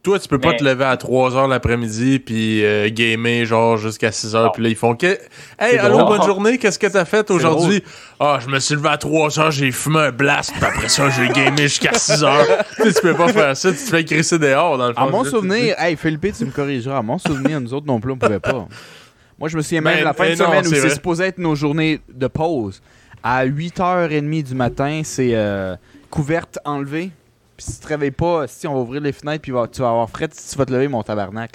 Toi, 0.05 0.18
tu 0.18 0.28
peux 0.28 0.39
pas 0.39 0.52
te 0.52 0.62
lever 0.62 0.85
à 0.85 0.97
3h 0.97 1.48
l'après-midi 1.48 2.18
puis 2.18 2.62
euh, 2.62 2.90
gamer 2.93 3.47
genre 3.47 3.78
jusqu'à 3.78 4.10
6h. 4.10 4.43
Non. 4.43 4.51
Puis 4.52 4.62
là, 4.62 4.68
ils 4.68 4.76
font 4.76 4.94
que. 4.94 5.18
Hey, 5.59 5.78
allô, 5.78 5.97
drôle. 5.97 6.18
bonne 6.18 6.26
journée, 6.26 6.59
qu'est-ce 6.59 6.78
que 6.78 6.89
t'as 6.89 7.06
fait 7.06 7.31
aujourd'hui? 7.31 7.82
Ah, 8.20 8.39
je 8.39 8.51
me 8.51 8.59
suis 8.60 8.74
levé 8.74 8.90
à 8.90 8.97
3h, 8.97 9.51
j'ai 9.51 9.72
fumé 9.72 10.01
un 10.01 10.12
blast, 10.12 10.52
puis 10.52 10.62
après 10.62 10.90
ça, 10.90 11.09
j'ai 11.09 11.26
gamé 11.28 11.62
jusqu'à 11.62 11.93
6h. 11.93 12.44
tu 12.76 12.82
sais, 12.82 12.93
tu 12.93 13.01
peux 13.01 13.14
pas 13.14 13.32
faire 13.32 13.56
ça, 13.56 13.70
tu 13.70 13.78
te 13.78 13.89
fais 13.89 14.05
crisser 14.05 14.39
dehors 14.39 14.76
dans 14.76 14.89
le 14.89 14.94
fond. 14.94 15.01
À 15.01 15.10
mon 15.10 15.24
souvenir, 15.24 15.74
hey 15.78 15.97
Philippe, 15.97 16.35
tu 16.36 16.44
me 16.44 16.51
corrigeras. 16.51 16.98
À 16.98 17.02
mon 17.02 17.16
souvenir, 17.16 17.59
nous 17.59 17.72
autres 17.72 17.86
non 17.86 17.98
plus, 17.98 18.12
on 18.12 18.18
pouvait 18.18 18.40
pas. 18.40 18.68
Moi, 19.39 19.48
je 19.48 19.56
me 19.56 19.62
souviens 19.62 19.81
même 19.81 19.97
Ben, 19.97 20.05
la 20.05 20.12
fin 20.12 20.24
eh 20.26 20.35
de 20.35 20.39
non, 20.39 20.51
semaine 20.51 20.66
où 20.66 20.70
c'est 20.70 20.90
supposé 20.90 21.24
être 21.24 21.39
nos 21.39 21.55
journées 21.55 22.01
de 22.12 22.26
pause. 22.26 22.82
À 23.22 23.47
8h30 23.47 24.43
du 24.43 24.55
matin, 24.55 25.01
c'est 25.02 25.31
euh, 25.32 25.76
couverte 26.10 26.59
enlevée. 26.66 27.10
Puis 27.56 27.66
si 27.66 27.74
tu 27.74 27.81
te 27.81 27.86
réveilles 27.89 28.10
pas, 28.10 28.47
si 28.48 28.66
on 28.66 28.74
va 28.74 28.81
ouvrir 28.81 29.01
les 29.01 29.12
fenêtres, 29.12 29.43
puis 29.43 29.52
va- 29.52 29.68
tu 29.68 29.81
vas 29.81 29.89
avoir 29.90 30.10
fret 30.10 30.28
si 30.32 30.51
tu 30.51 30.59
vas 30.59 30.66
te 30.66 30.72
lever, 30.72 30.89
mon 30.89 31.02
tabarnak. 31.02 31.52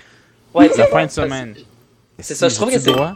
ouais, 0.53 0.67
La 0.69 0.73
c'est 0.73 0.85
fin 0.88 1.05
de 1.05 1.11
semaine. 1.11 1.55
C'est 2.19 2.35
ça, 2.35 2.47
je 2.49 2.55
trouve 2.55 2.71
que 2.71 2.80
c'est 2.80 2.91
droit? 2.91 3.15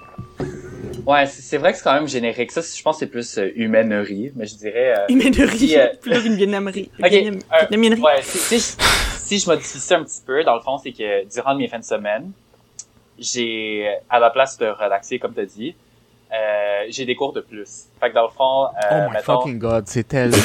ouais, 1.05 1.25
c'est 1.27 1.57
vrai 1.57 1.71
que 1.71 1.77
c'est 1.77 1.83
quand 1.83 1.93
même 1.93 2.07
générique. 2.07 2.51
Ça, 2.51 2.61
je 2.61 2.81
pense 2.81 2.95
que 2.97 2.99
c'est 3.01 3.11
plus 3.11 3.37
euh, 3.37 3.51
humainerie, 3.55 4.31
mais 4.35 4.45
je 4.45 4.55
dirais 4.55 4.93
euh, 4.97 5.07
rire. 5.45 5.89
euh, 5.93 5.95
Plus 6.01 6.25
une 6.25 6.35
vietnamerie. 6.35 6.89
Ok, 7.01 7.09
Vietnam- 7.09 7.39
euh, 7.53 7.57
Vietnamiennerie. 7.59 8.01
Ouais, 8.01 8.21
si, 8.21 8.37
si, 8.37 8.59
je, 8.59 8.83
si 9.17 9.39
je 9.39 9.49
modifie 9.49 9.79
ça 9.79 9.97
un 9.97 10.03
petit 10.03 10.21
peu, 10.25 10.43
dans 10.43 10.55
le 10.55 10.61
fond, 10.61 10.77
c'est 10.77 10.91
que 10.91 11.25
durant 11.33 11.55
mes 11.55 11.67
fins 11.67 11.79
de 11.79 11.83
semaine, 11.85 12.31
j'ai, 13.19 13.87
à 14.09 14.19
la 14.19 14.29
place 14.29 14.57
de 14.57 14.65
relaxer, 14.67 15.19
comme 15.19 15.33
t'as 15.33 15.45
dit, 15.45 15.75
euh, 16.33 16.85
j'ai 16.89 17.05
des 17.05 17.15
cours 17.15 17.31
de 17.33 17.41
plus. 17.41 17.85
Fait 17.99 18.09
que 18.09 18.15
dans 18.15 18.23
le 18.23 18.29
fond, 18.29 18.65
euh, 18.65 18.69
Oh 18.91 19.07
my 19.07 19.13
mettons, 19.13 19.39
fucking 19.39 19.59
god, 19.59 19.83
c'est 19.87 20.07
tellement. 20.07 20.37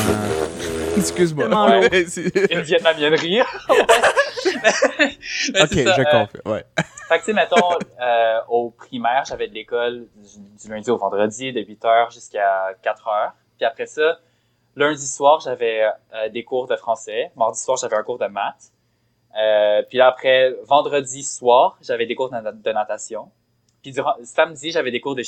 Excuse-moi. 0.99 1.47
Ouais, 1.49 2.05
une 2.51 2.61
vietnamiennerie. 2.61 3.41
Mais 5.53 5.62
ok, 5.62 5.73
ça, 5.73 5.93
je 5.95 6.01
euh, 6.01 6.05
confie. 6.05 6.49
Ouais. 6.49 6.65
Fait 7.09 7.15
que, 7.19 7.25
tu 7.25 7.25
sais, 7.27 7.33
mettons, 7.33 7.57
euh, 8.01 8.39
au 8.49 8.70
primaire, 8.70 9.25
j'avais 9.27 9.49
de 9.49 9.55
l'école 9.55 10.07
du, 10.16 10.57
du 10.62 10.69
lundi 10.69 10.91
au 10.91 10.97
vendredi, 10.97 11.53
de 11.53 11.61
8h 11.61 12.12
jusqu'à 12.12 12.75
4h. 12.85 13.33
Puis 13.57 13.65
après 13.65 13.87
ça, 13.87 14.19
lundi 14.77 15.07
soir, 15.07 15.41
j'avais 15.41 15.85
euh, 15.85 16.29
des 16.29 16.45
cours 16.45 16.66
de 16.66 16.77
français. 16.77 17.31
Mardi 17.37 17.61
soir, 17.61 17.79
j'avais 17.81 17.97
un 17.97 18.03
cours 18.03 18.19
de 18.19 18.27
maths. 18.27 18.73
Euh, 19.41 19.83
puis 19.89 19.99
là, 19.99 20.09
après, 20.09 20.55
vendredi 20.65 21.23
soir, 21.23 21.79
j'avais 21.83 22.07
des 22.07 22.15
cours 22.15 22.31
de, 22.31 22.37
na- 22.37 22.53
de 22.53 22.73
natation. 22.73 23.31
Puis 23.83 23.93
durant, 23.93 24.15
samedi, 24.25 24.70
j'avais 24.70 24.91
des 24.91 25.01
cours 25.01 25.15
de... 25.15 25.23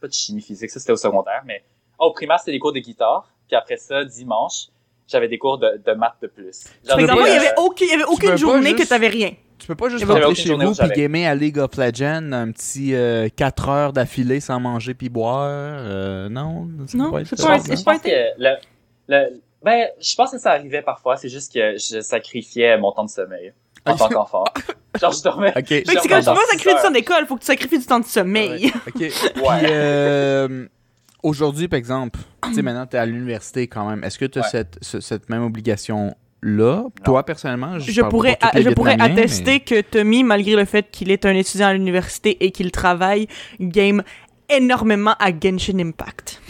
Pas 0.00 0.08
de 0.08 0.12
chimie 0.12 0.42
physique, 0.42 0.70
ça 0.70 0.78
c'était 0.80 0.92
au 0.92 0.96
secondaire, 0.96 1.42
mais... 1.44 1.62
Au 1.98 2.12
primaire, 2.12 2.38
c'était 2.38 2.52
des 2.52 2.58
cours 2.58 2.74
de 2.74 2.78
guitare. 2.80 3.30
Puis 3.48 3.56
après 3.56 3.76
ça, 3.76 4.04
dimanche, 4.04 4.66
j'avais 5.08 5.28
des 5.28 5.38
cours 5.38 5.58
de, 5.58 5.80
de 5.84 5.92
maths 5.92 6.16
de 6.22 6.26
plus. 6.26 6.64
J'avais 6.86 7.02
exemple, 7.02 7.22
des, 7.24 7.30
il 7.30 7.32
y 7.34 7.36
euh, 7.36 7.40
avait 7.40 7.54
aucune, 7.58 7.86
il 7.86 7.90
y 7.90 7.94
avait 7.94 8.04
aucune 8.04 8.30
pas 8.30 8.36
journée 8.36 8.70
juste- 8.70 8.78
que 8.84 8.88
t'avais 8.88 9.08
rien. 9.08 9.32
Tu 9.58 9.66
peux 9.68 9.74
pas 9.74 9.88
juste 9.88 10.02
Il 10.02 10.06
y 10.08 10.10
avait 10.10 10.20
rentrer 10.20 10.32
aucune 10.32 10.42
chez 10.42 10.48
journée 10.50 10.64
où 10.66 10.68
vous 10.68 10.74
puis 10.74 10.86
j'avais. 10.86 11.00
gamer 11.00 11.26
à 11.30 11.34
League 11.34 11.58
of 11.58 11.70
Legends 11.76 12.32
un 12.32 12.50
petit 12.52 12.94
4 13.36 13.68
heures 13.68 13.92
d'affilée 13.92 14.40
sans 14.40 14.60
manger 14.60 14.92
puis 14.94 15.08
boire. 15.08 15.46
euh, 15.48 16.28
non, 16.28 16.68
ça 16.86 16.98
Non, 16.98 17.10
peut 17.12 17.20
être 17.20 17.28
c'est 17.28 17.38
ça, 17.38 17.46
pas- 17.48 17.58
je 17.58 17.82
pense 17.82 17.98
que 18.02 18.08
le, 18.38 18.56
le, 19.08 19.40
ben, 19.62 19.88
je 19.98 20.14
pense 20.14 20.30
que 20.32 20.38
ça 20.38 20.50
arrivait 20.52 20.82
parfois, 20.82 21.16
c'est 21.16 21.28
juste 21.30 21.54
que 21.54 21.76
je 21.78 22.00
sacrifiais 22.00 22.76
mon 22.78 22.92
temps 22.92 23.04
de 23.04 23.10
sommeil 23.10 23.52
en 23.86 23.96
tant 23.96 24.08
qu'enfant. 24.08 24.44
Genre, 25.00 25.12
je 25.12 25.22
dormais. 25.22 25.52
Ok. 25.56 25.66
Fait 25.68 25.82
que 25.82 25.90
c'est 26.02 26.08
quand 26.08 26.18
tu 26.20 26.24
vas 26.26 26.36
sacrifier 26.50 26.74
du 26.74 26.80
temps 26.82 26.90
d'école, 26.90 27.26
faut 27.26 27.34
que 27.36 27.40
tu 27.40 27.46
sacrifies 27.46 27.78
du 27.78 27.86
temps 27.86 28.00
de 28.00 28.04
sommeil. 28.04 28.72
Ok. 28.86 28.92
Puis 28.94 29.10
Ouais. 29.42 29.60
euh, 29.70 30.66
aujourd'hui, 31.22 31.68
par 31.68 31.78
exemple, 31.78 32.18
tu 32.44 32.54
sais, 32.54 32.62
maintenant, 32.62 32.86
t'es 32.86 32.98
à 32.98 33.06
l'université 33.06 33.66
quand 33.66 33.88
même. 33.88 34.04
Est-ce 34.04 34.18
que 34.18 34.24
tu 34.24 34.38
as 34.38 34.42
Ouais. 34.42 34.48
cette, 34.50 34.78
ce- 34.82 35.00
cette 35.00 35.28
même 35.30 35.42
obligation-là? 35.42 36.84
Toi, 37.04 37.24
personnellement, 37.24 37.78
Je 37.78 38.00
pas 38.00 38.08
pourrais, 38.08 38.38
pour 38.40 38.60
je 38.62 38.70
pourrais 38.70 38.96
attester 39.00 39.60
que 39.60 39.80
Tommy, 39.80 40.22
malgré 40.24 40.54
le 40.54 40.64
fait 40.64 40.90
qu'il 40.90 41.10
est 41.10 41.24
un 41.26 41.34
étudiant 41.34 41.68
à 41.68 41.72
l'université 41.72 42.44
et 42.44 42.50
qu'il 42.50 42.70
travaille, 42.70 43.26
game 43.60 44.02
énormément 44.48 45.14
à 45.18 45.30
Genshin 45.32 45.78
Impact. 45.80 46.40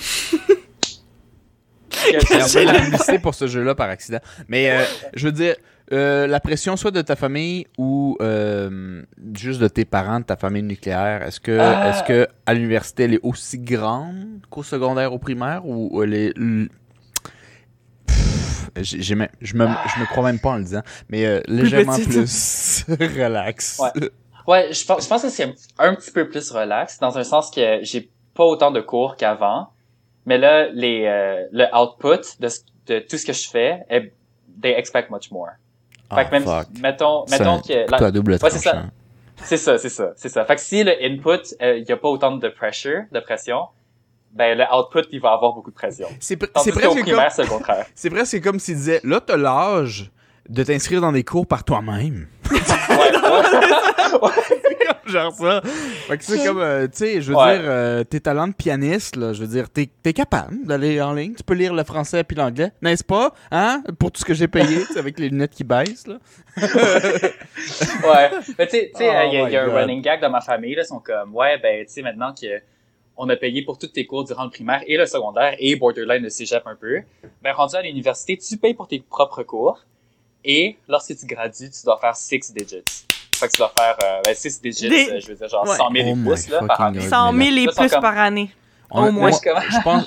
J'ai 1.91 2.67
publicité 2.85 3.19
pour 3.19 3.35
ce 3.35 3.47
jeu-là 3.47 3.75
par 3.75 3.89
accident. 3.89 4.19
Mais 4.49 4.71
euh, 4.71 4.85
je 5.15 5.27
veux 5.27 5.33
dire, 5.33 5.55
euh, 5.93 6.27
la 6.27 6.41
pression 6.41 6.77
soit 6.77 6.91
de 6.91 7.01
ta 7.03 7.15
famille 7.17 7.67
ou 7.79 8.17
euh, 8.21 9.03
juste 9.35 9.61
de 9.61 9.69
tes 9.69 9.85
parents, 9.85 10.21
de 10.21 10.25
ta 10.25 10.37
famille 10.37 10.63
nucléaire, 10.65 11.23
est-ce 11.23 11.39
que, 11.41 11.57
Ah. 11.59 11.91
est-ce 11.91 12.03
que 12.03 12.27
à 12.45 12.55
l'université 12.55 13.05
elle 13.05 13.15
est 13.15 13.21
aussi 13.23 13.59
grande 13.59 14.41
qu'au 14.51 14.63
secondaire, 14.63 15.13
au 15.13 15.19
primaire 15.19 15.63
ou 15.67 16.03
elle 16.03 16.15
est. 16.15 16.35
Pff, 18.07 18.71
j'ai- 18.81 19.03
j'ai 19.03 19.15
même- 19.15 19.29
je, 19.41 19.55
me, 19.57 19.67
je 19.67 20.01
me 20.01 20.07
crois 20.07 20.25
même 20.25 20.39
pas 20.39 20.51
en 20.51 20.57
le 20.57 20.65
disant, 20.65 20.83
mais 21.09 21.25
euh, 21.27 21.41
légèrement 21.49 21.97
petite. 21.97 22.09
plus 22.09 22.85
relax. 23.23 23.81
Ouais. 23.81 24.11
Ouais, 24.47 24.73
je 24.73 24.85
pense, 24.87 25.03
je 25.05 25.09
pense 25.09 25.23
que 25.23 25.29
c'est 25.29 25.53
un 25.79 25.95
petit 25.95 26.11
peu 26.13 26.29
plus 26.29 26.51
relax, 26.53 26.99
dans 27.01 27.19
un 27.19 27.25
sens 27.25 27.51
que 27.51 27.79
j'ai 27.83 28.09
pas 28.35 28.45
autant 28.45 28.71
de 28.71 28.81
cours 28.81 29.17
qu'avant, 29.17 29.71
mais 30.25 30.39
là, 30.39 30.69
les, 30.73 31.05
euh, 31.07 31.43
le 31.51 31.65
output 31.77 32.39
de, 32.41 32.49
ce- 32.49 32.61
de 32.87 32.99
tout 33.01 33.17
ce 33.19 33.27
que 33.27 33.33
je 33.33 33.49
fais, 33.49 33.81
est, 33.91 34.13
they 34.63 34.73
expect 34.73 35.11
much 35.11 35.31
more. 35.33 35.49
Ah, 36.11 36.17
fait 36.17 36.27
que 36.27 36.31
même, 36.31 36.45
fuck. 36.45 36.67
mettons, 36.81 37.25
mettons 37.31 37.61
que... 37.61 37.91
la- 37.91 38.11
double 38.11 38.33
Ouais, 38.33 38.51
c'est 38.51 38.59
ça. 38.59 38.85
C'est 39.43 39.57
ça, 39.57 39.77
c'est 39.79 39.89
ça, 39.91 40.13
c'est 40.17 40.29
ça. 40.29 40.45
Fait 40.45 40.55
que 40.55 40.61
si 40.61 40.83
le 40.83 40.93
input, 41.03 41.55
il 41.61 41.85
y 41.87 41.93
a 41.93 41.97
pas 41.97 42.09
autant 42.09 42.33
de 42.33 42.49
pressure, 42.49 43.03
de 43.13 43.21
pression, 43.21 43.67
ben 44.33 44.57
le 44.57 44.65
output, 44.75 45.09
il 45.13 45.21
va 45.21 45.33
avoir 45.33 45.53
beaucoup 45.53 45.71
de 45.71 45.77
pression. 45.77 46.09
C'est 46.21 46.37
presque 46.37 46.55
comme, 46.55 47.01
primaire, 47.01 47.33
le 47.39 47.47
contraire. 47.47 47.87
c'est 47.95 48.11
presque 48.11 48.43
comme 48.43 48.59
s'il 48.59 48.77
disait 48.77 49.01
là, 49.05 49.21
t'as 49.21 49.37
l'âge 49.37 50.11
de 50.49 50.63
t'inscrire 50.63 51.01
dans 51.01 51.13
des 51.13 51.25
cours 51.25 51.47
par 51.47 51.65
toi-même. 51.65 52.29
Ouais, 52.51 52.57
ouais. 54.23 54.31
genre 55.11 55.33
ça. 55.33 55.61
Fait 55.63 56.19
que 56.19 56.25
c'est 56.25 56.45
comme, 56.45 56.59
euh, 56.59 56.87
tu 56.87 56.99
sais, 56.99 57.21
je 57.23 57.31
veux 57.33 57.37
Ouais. 57.37 57.59
dire, 57.59 57.69
euh, 57.69 58.05
tes 58.05 58.21
talents 58.21 58.49
de 58.49 58.53
pianiste, 58.55 59.17
là, 59.17 59.33
je 59.33 59.41
veux 59.41 59.47
dire, 59.49 59.69
t'es 59.71 59.89
es 60.05 60.13
capable 60.13 60.65
d'aller 60.67 61.01
en 61.01 61.13
ligne. 61.13 61.35
Tu 61.35 61.43
peux 61.43 61.55
lire 61.55 61.75
le 61.75 61.85
français 61.85 62.25
puis 62.25 62.37
l'anglais, 62.37 62.73
n'est-ce 62.83 63.05
pas? 63.05 63.33
Hein? 63.51 63.83
Pour 63.99 64.13
tout 64.13 64.21
ce 64.21 64.25
que 64.25 64.35
j'ai 64.35 64.49
payé, 64.49 64.81
tu 64.87 64.93
sais, 64.95 64.99
avec 64.99 65.19
les 65.19 65.29
lunettes 65.29 65.53
qui 65.53 65.65
baissent, 65.65 66.07
là. 66.07 66.19
ouais. 66.57 68.31
Mais 68.59 68.67
tu 68.67 68.77
sais, 68.77 68.91
tu 68.93 68.99
sais, 68.99 69.11
Oh 69.11 69.29
il 69.33 69.51
y 69.53 69.57
a, 69.57 69.65
un 69.65 69.73
running 69.73 70.01
gag 70.03 70.21
dans 70.21 70.31
ma 70.31 70.41
famille, 70.41 70.75
là, 70.75 70.83
ils 70.83 70.87
sont 70.87 71.01
comme, 71.01 71.35
ouais, 71.35 71.59
ben, 71.59 71.85
tu 71.87 71.93
sais, 71.93 72.03
maintenant 72.03 72.35
que 72.35 72.47
on 73.19 73.29
a 73.31 73.37
payé 73.37 73.63
pour 73.63 73.79
tous 73.79 73.87
tes 73.87 74.05
cours 74.05 74.25
durant 74.25 74.45
le 74.45 74.51
primaire 74.51 74.83
et 74.87 74.97
le 74.99 75.07
secondaire 75.07 75.55
et 75.59 75.75
borderline 75.77 76.23
le 76.23 76.29
cégep 76.29 76.67
un 76.67 76.77
peu, 76.77 77.01
ben, 77.43 77.53
rendu 77.53 77.75
à 77.77 77.83
l'université, 77.83 78.37
tu 78.37 78.57
payes 78.59 78.75
pour 78.75 78.89
tes 78.89 79.01
propres 79.01 79.43
cours 79.43 79.81
et 80.45 80.77
lorsque 80.87 81.17
tu 81.17 81.27
gradues, 81.27 81.71
tu 81.71 81.85
dois 81.85 81.99
faire 81.99 82.15
six 82.15 82.53
digits. 82.53 83.06
Fait 83.39 83.49
que 83.49 83.53
tu 83.53 83.59
dois 83.59 83.73
faire, 83.79 83.97
euh, 84.03 84.21
ben, 84.25 84.35
six 84.35 84.61
digits, 84.61 84.89
Des- 84.89 85.11
euh, 85.11 85.21
je 85.21 85.29
veux 85.29 85.35
dire, 85.35 85.49
genre 85.49 85.67
Ouais. 85.69 85.77
100 85.77 85.91
000 85.93 86.09
Oh 86.09 86.11
et 86.11 86.25
pouces, 86.25 86.49
là, 86.49 86.61
par 86.67 86.81
année. 86.81 86.99
God. 87.01 87.09
100 87.09 87.33
000 87.33 87.43
et 87.57 87.67
plus 87.67 87.91
comme- 87.91 88.01
par 88.01 88.19
année. 88.19 88.51
On- 88.91 89.09
Au 89.09 89.13
moins. 89.13 89.31
moi, 89.31 89.31
Je 89.71 89.83
pense, 89.83 90.05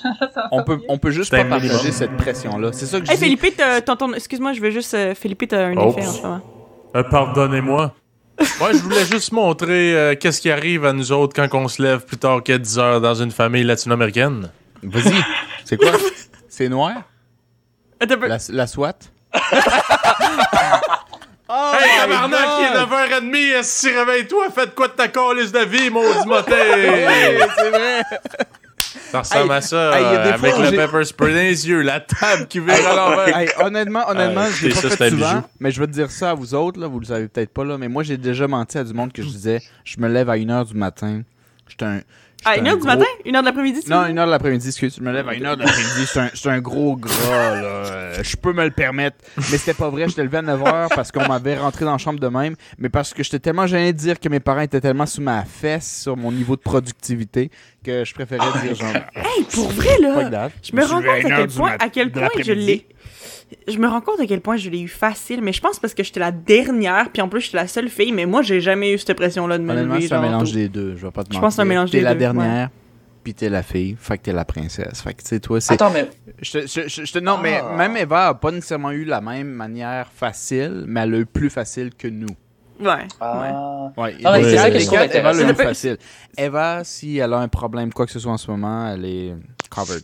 on 0.52 0.64
peut, 0.64 0.80
on 0.88 0.98
peut 0.98 1.12
juste 1.12 1.32
pas 1.32 1.44
partager 1.44 1.92
cette 1.92 2.16
pression-là. 2.18 2.72
C'est 2.74 2.86
ça 2.86 3.00
que 3.00 3.06
je 3.06 3.12
Hey, 3.12 3.36
dis. 3.36 3.84
Ton- 3.86 3.96
ton- 3.98 4.14
excuse-moi, 4.14 4.54
je 4.54 4.62
veux 4.62 4.72
juste. 4.72 4.94
euh, 4.94 5.14
Felipe, 5.16 5.48
t'as 5.48 5.66
un 5.68 5.72
effet 5.74 6.08
en 6.08 6.12
ce 6.14 6.22
moment. 6.22 6.42
Euh, 6.96 7.04
Pardonnez-moi. 7.04 7.94
Moi, 8.60 8.72
je 8.72 8.78
voulais 8.78 9.04
juste 9.04 9.34
montrer 9.34 9.94
euh, 9.94 10.16
qu'est-ce 10.16 10.40
qui 10.40 10.50
arrive 10.50 10.86
à 10.86 10.94
nous 10.94 11.12
autres 11.12 11.36
quand 11.36 11.54
on 11.60 11.68
se 11.68 11.82
lève 11.82 12.06
plus 12.06 12.16
tard 12.18 12.42
que 12.42 12.54
10 12.56 12.80
heures 12.80 13.02
dans 13.02 13.14
une 13.16 13.32
famille 13.32 13.66
latino-américaine. 13.66 14.50
Vas-y. 14.82 15.14
C'est 15.66 15.76
quoi? 15.76 15.92
C'est 16.48 16.70
noir? 16.70 16.94
La, 18.00 18.38
la 18.50 18.66
SWAT? 18.68 18.94
Oh 21.60 21.72
Hey, 21.80 22.00
tabarnak, 22.00 22.40
il 22.60 22.66
est 22.66 22.80
God! 22.80 23.24
9h30, 23.24 23.64
si 23.64 23.90
réveille-toi, 23.92 24.48
faites 24.56 24.76
quoi 24.76 24.88
de 24.88 24.94
ta 24.94 25.08
calice 25.08 25.52
de 25.52 25.60
vie, 25.60 25.90
maudit 25.90 26.26
moté! 26.28 26.54
C'est 27.58 27.70
vrai. 27.70 28.04
Ça 29.12 29.20
ressemble 29.20 29.52
Hey, 29.52 29.58
à 29.58 29.62
ça, 29.62 29.98
hey, 30.00 30.04
euh, 30.06 30.34
avec 30.34 30.58
le 30.58 30.66
j'ai- 30.66 30.76
pepper 30.78 31.04
spray 31.04 31.32
dans 31.34 31.40
les 31.40 31.68
yeux, 31.68 31.82
la 31.82 32.00
table 32.00 32.48
qui 32.48 32.60
vire 32.60 32.88
à 32.88 32.96
l'envers. 32.96 33.48
Honnêtement, 33.64 34.08
honnêtement, 34.10 34.42
Euh, 34.42 34.50
c'est 34.52 34.70
pas 34.70 34.76
ça, 34.90 34.90
fait 34.98 35.10
souvent, 35.10 35.44
mais 35.60 35.72
je 35.72 35.80
vais 35.80 35.88
te 35.88 35.92
dire 35.92 36.12
ça 36.12 36.32
à 36.32 36.34
vous 36.34 36.54
autres, 36.54 36.80
là, 36.80 36.88
vous 36.88 37.00
le 37.00 37.06
savez 37.06 37.28
peut-être 37.28 37.52
pas, 37.54 37.64
là, 37.66 37.78
mais 37.78 37.88
moi, 37.88 38.04
j'ai 38.04 38.18
déjà 38.18 38.48
menti 38.48 38.78
à 38.78 38.84
du 38.84 38.94
monde 38.94 39.12
que 39.12 39.22
je 39.22 39.28
disais, 39.28 39.62
je 39.84 40.00
me 40.00 40.08
lève 40.08 40.30
à 40.30 40.38
1h 40.38 40.66
du 40.68 40.76
matin, 40.76 41.22
j'étais 41.68 41.86
un... 41.86 42.02
À 42.46 42.56
j'étais 42.56 42.70
1h 42.70 42.74
un 42.74 42.78
du 42.78 42.84
matin? 42.88 43.06
1h 43.26 43.40
de 43.42 43.46
l'après-midi? 43.46 43.80
Non, 43.90 44.04
veux? 44.04 44.14
1h 44.14 44.26
de 44.26 44.30
l'après-midi, 44.32 44.68
excuse, 44.68 44.96
je 44.98 45.04
me 45.04 45.12
lève 45.12 45.28
à 45.28 45.34
1h 45.34 45.56
de 45.58 45.64
l'après-midi, 45.64 46.06
j'étais 46.06 46.48
un, 46.48 46.52
un 46.52 46.60
gros 46.60 46.96
gras, 46.96 47.12
là, 47.56 47.66
euh, 47.66 48.24
je 48.24 48.36
peux 48.38 48.54
me 48.54 48.64
le 48.64 48.72
permettre, 48.72 49.18
mais 49.38 49.58
c'était 49.58 49.74
pas 49.74 49.90
vrai, 49.90 50.08
j'étais 50.08 50.24
levé 50.24 50.38
à 50.38 50.42
9h 50.42 50.88
parce 50.96 51.12
qu'on 51.12 51.28
m'avait 51.28 51.58
rentré 51.58 51.84
dans 51.86 51.92
la 51.92 51.98
chambre 51.98 52.20
de 52.20 52.28
même, 52.28 52.56
mais 52.78 52.90
parce 52.90 53.14
que 53.14 53.24
j'étais 53.24 53.40
tellement 53.40 53.68
gêné 53.68 53.92
de 53.92 53.98
dire 53.98 54.20
que 54.20 54.30
mes 54.30 54.40
parents 54.40 54.62
étaient 54.62 54.82
tellement 54.82 55.06
sous 55.06 55.22
ma 55.22 55.44
fesse 55.44 56.02
sur 56.04 56.16
mon 56.16 56.32
niveau 56.32 56.56
de 56.56 56.62
productivité 56.62 57.52
que 57.84 58.04
je 58.06 58.14
préférais 58.14 58.46
dire 58.64 58.76
genre, 58.76 58.90
Hey, 59.16 59.44
pour 59.54 59.70
vrai, 59.70 59.98
là! 60.02 60.50
Je 60.64 60.76
me 60.76 60.84
rends 60.84 61.02
compte 61.02 61.06
à 61.10 61.20
1h 61.20 61.36
quel 61.38 61.48
point, 61.50 61.76
à 61.80 61.90
quel 61.90 62.12
point 62.12 62.30
je 62.42 62.52
l'ai. 62.54 62.86
Je 63.68 63.78
me 63.80 63.88
rends 63.88 64.02
compte 64.02 64.20
à 64.20 64.28
quel 64.28 64.42
point 64.42 64.58
je 64.58 64.70
l'ai 64.70 64.82
eu 64.82 64.88
facile, 64.88 65.42
mais 65.42 65.54
je 65.54 65.62
pense 65.62 65.80
parce 65.80 65.94
que 65.96 66.04
j'étais 66.04 66.20
la 66.20 66.32
dernière, 66.32 67.10
puis 67.12 67.22
en 67.22 67.28
plus 67.30 67.42
j'étais 67.42 67.58
la 67.58 67.68
seule 67.68 67.90
fille, 67.90 68.12
mais 68.12 68.26
moi 68.28 68.42
j'ai 68.44 68.62
jamais 68.62 68.94
eu 68.94 68.98
cette 69.00 69.16
pression-là 69.18 69.58
de 69.58 69.64
me 69.64 69.74
lever. 69.74 70.08
c'est 70.08 70.14
un 70.14 70.22
mélange 70.22 70.52
des 70.52 70.70
deux, 70.70 70.96
je 70.96 71.06
vais 71.08 71.12
pas 71.12 71.24
te 71.24 71.30
Je 71.30 71.38
mentir. 71.38 71.42
pense 71.42 71.54
que 71.54 71.56
c'est 71.56 71.62
un 71.64 71.66
mélange 71.66 71.90
T'es 71.90 71.98
des 71.98 72.04
la 72.04 72.14
deux, 72.14 72.20
dernière, 72.20 72.70
puis 73.24 73.34
t'es 73.34 73.50
la 73.50 73.64
fille, 73.64 73.96
fait 74.00 74.20
que 74.20 74.24
t'es 74.26 74.34
la 74.34 74.46
princesse. 74.46 75.02
Fait 75.02 75.14
que, 75.16 75.24
tu 75.24 75.30
sais, 75.30 75.40
toi, 75.40 75.60
c'est... 75.60 75.74
Attends, 75.74 75.90
mais 75.92 76.08
Je 76.44 76.52
te- 76.60 76.68
je- 76.68 76.88
je- 76.88 77.06
je 77.06 77.20
non, 77.20 77.38
mais 77.42 77.60
Ah. 77.64 77.76
même 77.76 77.98
Eva 77.98 78.28
a 78.28 78.34
pas 78.36 78.52
nécessairement 78.52 78.92
eu 78.92 79.04
la 79.04 79.20
même 79.20 79.50
manière 79.50 80.12
facile, 80.16 80.84
mais 80.88 81.00
elle 81.02 81.16
a 81.16 81.18
eu 81.18 81.26
plus 81.26 81.50
facile 81.50 81.90
que 81.98 82.08
nous. 82.08 82.28
Ouais. 82.80 82.88
ouais. 82.88 83.08
Ah. 83.20 83.92
Ouais, 83.98 84.16
mais 84.24 84.42
des 84.42 84.50
c'est 84.52 84.58
ça 84.58 84.72
que 84.72 84.80
je 84.80 84.86
trouve 84.86 85.00
Eva 85.00 85.30
intéressant. 85.30 85.56
facile. 85.56 85.98
Eva, 86.38 86.84
si 86.84 87.18
elle 87.18 87.34
a 87.34 87.40
un 87.40 87.48
problème, 87.48 87.92
quoi 87.92 88.06
que 88.06 88.12
ce 88.12 88.20
soit 88.20 88.32
en 88.32 88.38
ce 88.38 88.50
moment, 88.50 88.88
elle 88.88 89.06
est 89.06 89.36
covered. 89.70 90.04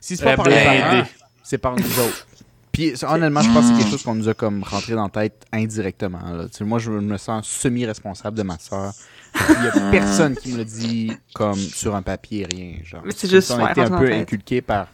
Si 0.00 0.16
c'est 0.16 0.24
pas 0.24 0.36
par 0.36 0.48
les 0.48 0.62
parents, 0.62 1.04
c'est 1.42 1.58
par 1.58 1.76
nous 1.76 2.00
autres. 2.00 2.26
Puis 2.72 2.92
honnêtement, 3.08 3.40
je 3.40 3.50
pense 3.50 3.70
que 3.70 3.76
c'est 3.76 3.82
quelque 3.82 3.90
chose 3.90 4.02
qu'on 4.02 4.14
nous 4.14 4.28
a 4.28 4.34
comme 4.34 4.62
rentré 4.62 4.94
dans 4.94 5.04
la 5.04 5.08
tête 5.08 5.46
indirectement. 5.52 6.20
là. 6.30 6.44
Tu 6.48 6.58
sais, 6.58 6.64
moi, 6.64 6.78
je 6.78 6.90
me 6.90 7.16
sens 7.16 7.48
semi-responsable 7.48 8.36
de 8.36 8.42
ma 8.42 8.58
soeur. 8.58 8.92
Il 9.34 9.64
y 9.64 9.68
a 9.68 9.90
personne 9.90 10.36
qui 10.36 10.52
me 10.52 10.58
le 10.58 10.64
dit 10.64 11.12
comme 11.34 11.56
sur 11.56 11.94
un 11.94 12.02
papier, 12.02 12.46
rien. 12.50 12.74
Genre. 12.84 13.02
Mais 13.04 13.12
c'est 13.16 13.30
juste 13.30 13.50
on 13.50 13.58
a 13.58 13.64
ouais, 13.64 13.70
été 13.72 13.80
un 13.80 13.98
peu 13.98 14.12
inculqué 14.12 14.60
par 14.60 14.88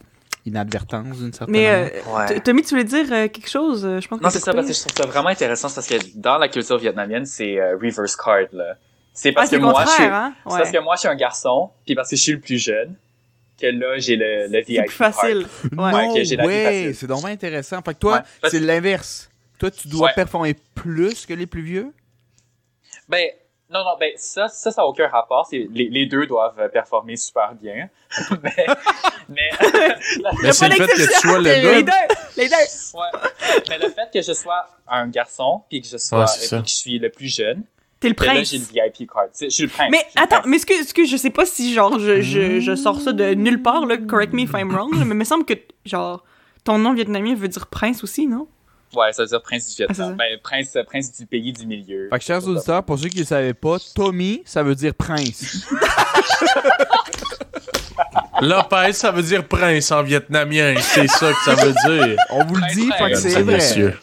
inadvertance 0.45 1.19
d'une 1.19 1.33
certaine 1.33 1.53
Mais 1.53 1.71
manière. 1.71 2.03
euh, 2.09 2.17
Ouais. 2.19 2.27
T- 2.27 2.41
Tommy, 2.41 2.63
tu 2.63 2.71
voulais 2.71 2.85
dire 2.85 3.07
euh, 3.13 3.29
quelque 3.29 3.49
chose? 3.49 3.85
Euh, 3.85 4.01
Je 4.01 4.09
pense 4.09 4.21
Non, 4.21 4.31
c'est 4.31 4.41
ça, 4.41 4.53
parce 4.53 4.67
que 4.67 4.73
je 4.73 4.81
trouve 4.81 4.93
ça 4.97 5.07
vraiment 5.07 5.29
intéressant, 5.29 5.69
c'est 5.69 5.75
parce 5.77 5.87
que 5.89 6.17
dans 6.19 6.39
la 6.39 6.49
culture 6.49 6.79
vietnamienne, 6.79 7.27
c'est 7.27 7.59
euh, 7.61 7.77
reverse 7.81 8.17
card, 8.17 8.47
là. 8.53 8.77
C'est 9.15 9.29
Ah, 9.31 9.33
parce 9.35 9.51
c'est 9.51 9.57
que 9.57 9.63
moi, 9.63 9.85
je 9.85 9.91
suis, 9.91 10.03
hein? 10.05 10.35
c'est 10.47 10.53
Ouais. 10.53 10.59
parce 10.59 10.71
que 10.71 10.79
moi, 10.79 10.95
je 10.97 11.01
suis 11.01 11.09
un 11.09 11.15
garçon, 11.17 11.71
puis 11.85 11.95
parce 11.95 12.09
que 12.11 12.17
je 12.17 12.23
suis 12.23 12.33
le 12.33 12.41
plus 12.41 12.59
jeune, 12.59 12.95
que 13.61 13.67
là, 13.67 13.99
j'ai 13.99 14.17
le, 14.17 14.47
le 14.49 14.59
VIP 14.63 14.79
C'est 14.81 14.85
plus 14.87 14.95
facile. 14.97 15.47
Ouais, 15.77 15.93
Ouais. 15.93 16.47
Way, 16.47 16.65
facile. 16.65 16.95
c'est 16.97 17.07
donc 17.07 17.21
bien 17.21 17.31
intéressant. 17.31 17.81
Fait 17.83 17.95
que 17.95 17.99
toi, 17.99 18.23
Ouais, 18.43 18.51
c'est 18.51 18.59
l'inverse. 18.61 19.29
Toi, 19.59 19.71
tu 19.71 19.87
dois 19.89 20.09
Ouais. 20.09 20.13
performer 20.15 20.55
plus 20.75 21.25
que 21.27 21.35
les 21.35 21.47
plus 21.47 21.63
vieux? 21.63 21.93
Ben, 23.09 23.29
non, 23.71 23.81
non, 23.81 23.97
ben, 24.01 24.11
ça, 24.17 24.49
ça, 24.49 24.71
ça 24.73 24.83
n'a 24.83 24.87
aucun 24.87 25.07
rapport. 25.09 25.47
C'est, 25.49 25.69
les, 25.71 25.89
les 25.89 26.07
deux 26.07 26.27
doivent 26.27 26.59
euh, 26.59 26.69
performer 26.69 27.17
super 27.17 27.55
bien. 27.55 27.89
mais, 28.43 28.67
mais, 29.29 29.51
la- 30.21 30.31
Mais 30.43 30.53
c'est 30.53 30.69
le 30.69 30.75
fait 30.75 30.87
que 30.87 30.97
tu 31.13 31.21
sois 31.21 31.39
le 31.39 31.45
Les 31.45 31.63
gars. 31.63 31.83
deux! 31.83 32.15
Les 32.43 32.49
deux! 32.49 32.55
ouais. 32.55 33.21
mais 33.69 33.79
le 33.79 33.89
fait 33.91 34.09
que 34.13 34.23
je 34.23 34.33
sois 34.33 34.69
un 34.89 35.07
garçon, 35.09 35.63
puis 35.69 35.81
que 35.81 35.89
je 35.89 35.97
sois, 35.97 36.21
Ouais, 36.21 36.25
euh, 36.25 36.49
puis 36.57 36.63
que 36.63 36.69
je 36.69 36.75
suis 36.75 36.99
le 36.99 37.11
plus 37.11 37.35
jeune, 37.35 37.63
T'es 38.01 38.09
le 38.09 38.15
que 38.15 38.25
là, 38.25 38.33
prince. 38.33 38.51
j'ai 38.51 38.59
le 38.59 38.65
VIP 38.65 39.09
card. 39.13 39.27
Je 39.41 39.49
suis 39.49 39.63
le 39.65 39.69
prince. 39.69 39.89
Mais 39.91 40.05
attends, 40.17 40.41
prince. 40.41 40.47
mais 40.47 40.57
est-ce 40.77 40.93
que 40.95 41.05
je 41.07 41.17
sais 41.17 41.31
pas 41.31 41.47
si 41.47 41.73
genre 41.73 41.99
je, 42.01 42.21
je, 42.21 42.59
je 42.61 42.75
sors 42.75 43.01
ça 43.01 43.13
de 43.13 43.35
nulle 43.35 43.63
part, 43.63 43.87
là, 43.87 43.97
correct 43.97 44.33
me 44.33 44.43
if 44.43 44.51
I'm 44.55 44.71
wrong, 44.75 44.91
mais 44.95 45.03
il 45.05 45.15
me 45.15 45.25
semble 45.25 45.45
que 45.45 45.55
genre 45.85 46.25
ton 46.65 46.79
nom 46.79 46.95
vietnamien 46.95 47.35
veut 47.37 47.49
dire 47.49 47.67
prince 47.69 48.03
aussi, 48.03 48.27
non? 48.27 48.49
Ouais, 48.95 49.11
ça 49.13 49.23
veut 49.23 49.29
dire 49.29 49.41
prince 49.41 49.75
du 49.75 49.83
Ah. 49.85 49.87
Vietnam. 49.87 50.17
Ben, 50.17 50.39
prince, 50.43 50.77
prince 50.87 51.13
du 51.17 51.25
pays 51.27 51.53
du 51.53 51.65
milieu. 51.67 52.09
Fait 52.13 52.19
que, 52.19 52.25
chers 52.25 52.47
auditeurs, 52.47 52.83
pour 52.85 52.99
ceux 52.99 53.09
qui 53.09 53.21
ne 53.21 53.25
savaient 53.25 53.55
pas, 53.55 53.77
Tommy, 53.95 54.43
ça 54.45 54.63
veut 54.63 54.75
dire 54.75 54.95
prince. 54.95 55.67
Lopez, 58.41 58.93
ça 58.95 59.11
veut 59.11 59.23
dire 59.23 59.47
prince 59.47 59.91
en 59.93 60.03
vietnamien. 60.03 60.75
C'est 60.81 61.07
ça 61.09 61.31
que 61.33 61.45
ça 61.45 61.55
veut 61.55 61.75
dire. 61.87 62.17
On 62.31 62.45
vous 62.45 62.57
le 62.57 62.75
dit, 62.75 62.91
fait 62.99 63.11
que 63.11 63.17
c'est 63.17 63.43
vrai. 63.43 63.55
messieurs. 63.55 63.99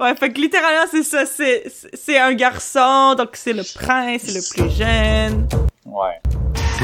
Ouais, 0.00 0.14
fait 0.14 0.32
que 0.32 0.40
littéralement 0.40 0.86
c'est 0.90 1.02
ça, 1.02 1.24
c'est 1.26 1.64
c'est 1.94 2.18
un 2.18 2.32
garçon, 2.32 3.16
donc 3.16 3.30
c'est 3.32 3.52
le 3.52 3.64
prince, 3.74 4.22
c'est 4.26 4.34
le 4.34 4.68
plus 4.68 4.76
jeune. 4.76 5.48
Ouais. 5.84 6.20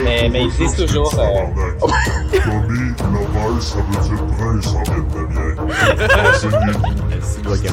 Mais, 0.02 0.28
mais 0.28 0.42
ils 0.42 0.52
disent 0.56 0.74
toujours. 0.74 1.14
euh, 1.20 1.44
Tommy, 2.32 2.90
Lopez, 3.12 3.60
ça 3.60 3.76
veut 3.78 4.00
dire 4.08 4.26
prince 4.36 4.66
en 4.66 4.82
vietnamien. 4.82 5.54
C'est 7.22 7.42
toi 7.42 7.56
qui. 7.56 7.68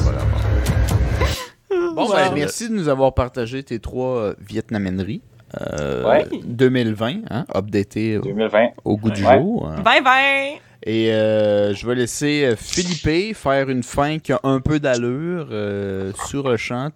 Bon, 1.94 2.08
ben, 2.08 2.32
merci 2.34 2.68
de 2.68 2.74
nous 2.74 2.88
avoir 2.88 3.12
partagé 3.12 3.62
tes 3.64 3.80
trois 3.80 4.16
euh, 4.18 4.34
vietnamaineries. 4.40 5.22
Euh, 5.60 6.04
Ouais. 6.08 6.26
2020, 6.44 7.14
hein, 7.30 7.44
updaté 7.54 8.18
au, 8.18 8.22
2020. 8.22 8.68
au 8.84 8.96
goût 8.96 9.10
du 9.10 9.24
Ouais. 9.24 9.34
jour. 9.38 9.68
hein. 9.68 9.80
Bye 9.82 10.00
bye! 10.02 10.60
Et 10.84 11.12
euh, 11.12 11.74
je 11.74 11.86
vais 11.86 11.94
laisser 11.94 12.44
euh, 12.44 12.56
Philippe 12.56 13.36
faire 13.36 13.68
une 13.68 13.82
fin 13.84 14.18
qui 14.18 14.32
a 14.32 14.40
un 14.42 14.60
peu 14.60 14.80
d'allure 14.80 15.46
euh, 15.52 16.10
sur 16.26 16.48
le 16.48 16.56
chant. 16.56 16.88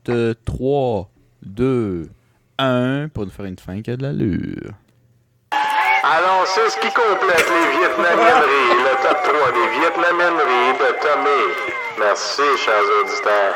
3, 0.45 1.09
2, 1.45 2.09
1 2.59 3.09
pour 3.15 3.25
nous 3.27 3.31
faire 3.31 3.45
une 3.47 3.59
fin 3.59 3.81
qui 3.83 3.91
a 3.93 3.97
de 3.97 4.03
l'allure. 4.03 4.73
Alors, 6.03 6.45
c'est 6.47 6.69
ce 6.71 6.77
qui 6.81 6.89
complète 6.89 7.47
les 7.49 7.79
vietnamienneries, 7.79 8.77
le 8.79 9.03
top 9.03 9.19
3 9.23 9.53
des 9.53 9.81
vietnamienneries 9.81 10.79
de 10.79 10.89
Tommy. 11.03 11.43
Merci, 11.99 12.43
chers 12.65 12.83
auditeurs. 13.03 13.55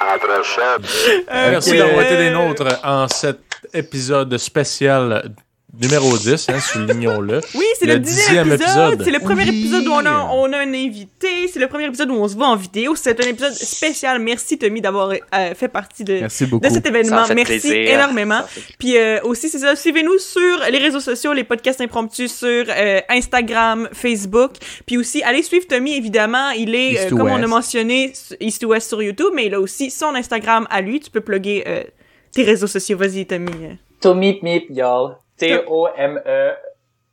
À 0.00 0.12
la 0.12 0.18
prochaine. 0.18 1.20
Merci 1.50 1.76
d'avoir 1.76 2.02
été 2.04 2.16
des 2.16 2.30
nôtres 2.30 2.78
en 2.84 3.08
cet 3.08 3.47
épisode 3.74 4.36
spécial 4.38 5.32
numéro 5.80 6.16
10, 6.16 6.48
hein, 6.48 6.60
soulignons-le. 6.60 7.40
Oui, 7.54 7.64
c'est 7.78 7.86
le, 7.86 7.98
dixième 7.98 8.52
épisode. 8.52 9.02
C'est 9.04 9.10
le 9.10 9.18
premier 9.18 9.46
épisode 9.46 9.86
où 9.86 9.92
on 9.92 10.06
a, 10.06 10.24
on 10.32 10.52
a 10.52 10.58
un 10.58 10.74
invité. 10.74 11.46
C'est 11.52 11.60
le 11.60 11.68
premier 11.68 11.84
épisode 11.84 12.10
où 12.10 12.14
on 12.14 12.26
se 12.26 12.34
voit 12.34 12.48
en 12.48 12.56
vidéo. 12.56 12.94
C'est 12.96 13.22
un 13.24 13.28
épisode 13.28 13.52
spécial. 13.52 14.18
Merci, 14.18 14.58
Tommy, 14.58 14.80
d'avoir 14.80 15.10
euh, 15.10 15.54
fait 15.54 15.68
partie 15.68 16.04
de, 16.04 16.20
Merci 16.20 16.46
de 16.46 16.68
cet 16.68 16.86
événement. 16.86 17.22
Ça 17.22 17.26
fait 17.26 17.34
Merci 17.34 17.60
plaisir. 17.60 17.94
énormément. 17.94 18.40
Ça 18.40 18.46
fait- 18.48 18.74
Puis 18.78 18.96
euh, 18.96 19.20
aussi, 19.24 19.48
c'est 19.48 19.58
ça. 19.58 19.76
Suivez-nous 19.76 20.18
sur 20.18 20.58
les 20.70 20.78
réseaux 20.78 21.00
sociaux, 21.00 21.32
les 21.34 21.44
podcasts 21.44 21.80
impromptus 21.80 22.34
sur 22.34 22.64
euh, 22.68 23.00
Instagram, 23.10 23.88
Facebook. 23.92 24.52
Puis 24.86 24.96
aussi, 24.96 25.22
allez 25.22 25.42
suivre 25.42 25.66
Tommy, 25.66 25.96
évidemment. 25.96 26.50
Il 26.50 26.74
est, 26.74 26.98
euh, 26.98 27.10
comme 27.10 27.28
on 27.28 27.42
a 27.42 27.46
mentionné, 27.46 28.12
East 28.40 28.62
to 28.62 28.68
West 28.68 28.88
sur 28.88 29.02
YouTube, 29.02 29.32
mais 29.34 29.46
il 29.46 29.54
a 29.54 29.60
aussi 29.60 29.90
son 29.90 30.14
Instagram 30.14 30.66
à 30.70 30.80
lui. 30.80 30.98
Tu 30.98 31.10
peux 31.10 31.20
plugger 31.20 31.64
euh, 31.68 31.84
tes 32.32 32.44
réseaux 32.44 32.66
sociaux. 32.66 32.96
Vas-y, 32.98 33.26
Tommy. 33.26 33.78
Tommy 34.00 34.38
Meep, 34.42 34.66
y'all. 34.70 35.16
T-O-M-E. 35.38 36.50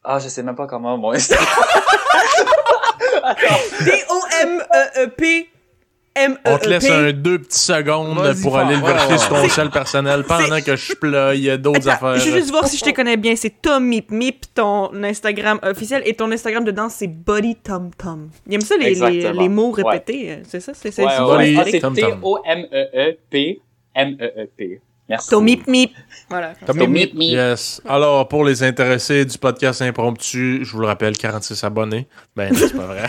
Ah, 0.04 0.20
je 0.20 0.28
sais 0.30 0.44
même 0.44 0.56
pas 0.56 0.68
comment 0.68 0.98
mon 0.98 1.12
Instagram. 1.12 1.46
D-O-M-E-E-P. 3.86 5.50
M-E-E-P. 6.18 6.50
On 6.50 6.58
te 6.58 6.70
laisse 6.70 6.90
un 6.90 7.12
deux 7.12 7.40
petites 7.40 7.54
secondes 7.54 8.18
Vas-y 8.18 8.42
pour 8.42 8.58
aller 8.58 8.78
le 8.78 8.82
Ouais, 8.82 8.94
ouais, 8.94 9.18
sur 9.18 9.30
ton 9.30 9.50
sel 9.50 9.70
personnel 9.70 10.24
pendant 10.24 10.62
que 10.62 10.76
je 10.78 10.94
ploie 10.94 11.36
d'autres 11.58 11.90
Attends, 11.90 12.08
affaires. 12.08 12.26
je 12.26 12.32
veux 12.32 12.38
juste 12.40 12.52
voir 12.52 12.66
si 12.68 12.78
je 12.78 12.86
te 12.86 12.92
connais 12.92 13.18
bien. 13.18 13.36
C'est 13.36 13.62
Tom 13.62 13.84
Mip 13.86 14.12
Mip, 14.12 14.46
ton 14.54 14.92
Instagram 15.04 15.60
officiel, 15.62 16.04
et 16.06 16.14
ton 16.14 16.32
Instagram 16.32 16.64
dedans, 16.64 16.88
c'est 16.88 17.08
Body 17.08 17.58
Tom 17.58 17.92
Tom. 17.98 18.30
Il 18.48 18.54
aime 18.54 18.62
ça, 18.62 18.78
les, 18.78 18.96
les, 18.96 19.50
mots 19.50 19.72
répétés. 19.72 20.32
euh, 20.32 20.36
C'est 20.48 20.62
ça? 20.62 20.74
C'est 20.74 20.92
c'est 20.92 21.04
Ouais, 21.04 21.12
c'est 21.18 21.22
ouais, 21.22 21.28
Body 21.28 21.58
ouais. 21.58 21.64
Ah, 21.66 21.70
c'est 21.70 21.80
Tom 21.82 21.96
Tom. 21.98 22.12
T-O-M-E-E-P. 22.22 23.62
M-E-E-P. 23.96 24.82
Merci. 25.08 25.30
Tom 25.30 25.44
Mip 25.44 25.68
Mip. 25.68 25.92
Voilà. 26.30 26.54
Tommy 26.66 26.88
Meep, 26.88 27.14
Meep. 27.14 27.34
Yes. 27.34 27.82
Alors, 27.88 28.28
pour 28.28 28.44
les 28.44 28.64
intéressés 28.64 29.26
du 29.26 29.38
podcast 29.38 29.82
impromptu, 29.84 30.62
je 30.64 30.72
vous 30.72 30.80
le 30.80 30.88
rappelle, 30.88 31.16
46 31.16 31.64
abonnés. 31.64 32.08
Ben, 32.36 32.52
non, 32.52 32.60
c'est 32.60 32.76
pas 32.76 32.88
vrai. 32.88 33.04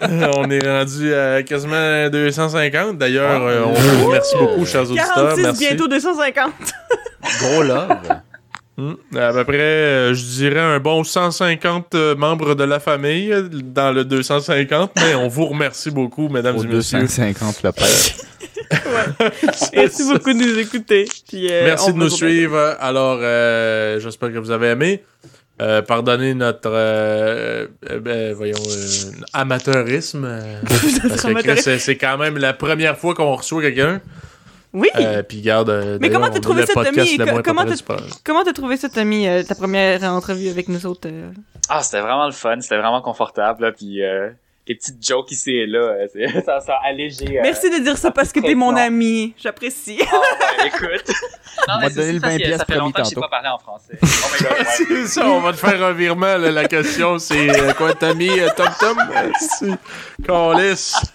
on 0.36 0.50
est 0.50 0.66
rendu 0.66 1.14
à 1.14 1.42
quasiment 1.44 2.08
250. 2.10 2.98
D'ailleurs, 2.98 3.42
euh, 3.42 3.62
on 3.66 3.72
vous 3.72 4.06
remercie 4.06 4.36
beaucoup, 4.36 4.66
chers 4.66 4.82
auditeurs. 4.82 5.14
46, 5.14 5.42
Merci. 5.42 5.66
bientôt 5.68 5.86
250. 5.86 6.52
Gros 7.40 7.62
love. 7.62 7.98
Hmm. 8.78 8.94
À 9.14 9.32
peu 9.32 9.44
près, 9.44 9.58
euh, 9.58 10.14
je 10.14 10.24
dirais 10.24 10.60
un 10.60 10.78
bon 10.80 11.04
150 11.04 11.94
euh, 11.94 12.14
membres 12.16 12.54
de 12.54 12.64
la 12.64 12.80
famille 12.80 13.30
euh, 13.30 13.48
dans 13.50 13.92
le 13.92 14.04
250, 14.04 14.92
mais 14.96 15.14
on 15.14 15.28
vous 15.28 15.46
remercie 15.46 15.90
beaucoup, 15.90 16.28
mesdames 16.30 16.56
Au 16.56 16.64
et 16.64 16.66
messieurs. 16.68 17.00
250 17.00 17.62
le 17.62 17.72
père. 17.72 17.86
Merci 19.74 20.04
beaucoup 20.10 20.32
de 20.32 20.38
nous 20.38 20.58
écouter. 20.58 21.06
Puis, 21.28 21.48
euh, 21.50 21.64
Merci 21.66 21.92
de 21.92 21.98
nous 21.98 22.08
suivre. 22.08 22.76
Alors, 22.80 23.18
euh, 23.20 24.00
j'espère 24.00 24.32
que 24.32 24.38
vous 24.38 24.50
avez 24.50 24.68
aimé. 24.68 25.02
Euh, 25.60 25.82
pardonnez 25.82 26.34
notre, 26.34 26.70
euh, 26.72 27.66
euh, 27.90 28.00
ben, 28.00 28.32
voyons, 28.32 28.56
euh, 28.68 29.10
amateurisme. 29.32 30.24
euh, 30.24 30.60
parce 31.08 31.42
que 31.64 31.78
c'est 31.78 31.96
quand 31.96 32.16
même 32.18 32.38
la 32.38 32.52
première 32.52 32.96
fois 32.96 33.14
qu'on 33.14 33.36
reçoit 33.36 33.62
quelqu'un. 33.62 34.00
Oui. 34.72 34.88
Euh, 34.96 35.22
puis 35.22 35.40
garde. 35.42 35.68
euh, 35.70 35.98
Mais 36.00 36.08
comment 36.10 36.30
t'as 36.30 36.40
trouvé 36.40 36.62
le 36.62 36.66
ça, 36.66 36.72
Tommy? 36.72 37.18
Comment 38.24 38.44
t'as- 38.44 38.52
trouvé 38.52 38.76
ça, 38.76 38.88
Tommy, 38.88 39.28
euh, 39.28 39.42
ta 39.42 39.54
première 39.54 40.02
entrevue 40.04 40.48
avec 40.48 40.68
nous 40.68 40.86
autres? 40.86 41.08
euh? 41.10 41.30
Ah, 41.68 41.82
c'était 41.82 42.00
vraiment 42.00 42.26
le 42.26 42.32
fun. 42.32 42.60
C'était 42.60 42.78
vraiment 42.78 43.02
confortable. 43.02 43.64
Là, 43.66 43.72
puis 43.72 44.02
euh, 44.02 44.30
les 44.68 44.74
petites 44.76 45.04
jokes 45.04 45.30
ici 45.32 45.50
et 45.50 45.66
là, 45.66 45.78
euh, 45.80 46.06
ça, 46.46 46.60
ça 46.60 46.74
a 46.74 46.88
allégé. 46.88 47.38
euh, 47.38 47.40
Merci 47.42 47.68
de 47.68 47.82
dire 47.82 47.98
ça 47.98 48.10
parce 48.12 48.32
que 48.32 48.40
t'es 48.40 48.54
mon 48.54 48.76
ami. 48.76 49.34
J'apprécie. 49.42 49.98
Ah, 50.10 50.16
ouais, 50.62 50.68
écoute. 50.68 51.14
Non, 51.68 51.74
On 51.76 51.80
mais 51.80 51.84
va 51.84 51.88
te 51.90 51.94
c'est 51.94 52.00
donner 52.00 52.12
le 52.14 52.20
parce 52.20 52.32
20 52.32 52.38
que 52.38 52.44
pièces 52.44 52.58
Ça 52.58 52.64
fait 52.64 52.76
longtemps 52.78 53.02
que 53.02 53.08
j'ai 53.10 53.14
pas 53.20 53.28
parlé 53.28 53.48
en 53.48 53.58
français. 53.58 53.98
Oh. 54.44 54.64
C'est 54.74 55.06
ça, 55.06 55.26
on 55.28 55.40
va 55.40 55.52
te 55.52 55.58
faire 55.58 55.84
un 55.84 55.92
virement. 55.92 56.36
là. 56.38 56.50
La 56.50 56.66
question, 56.66 57.18
c'est 57.18 57.50
euh, 57.50 57.72
quoi, 57.74 57.92
t'as 57.94 58.14
mis 58.14 58.30
euh, 58.40 58.48
Tom 58.56 58.68
Tom? 58.80 58.96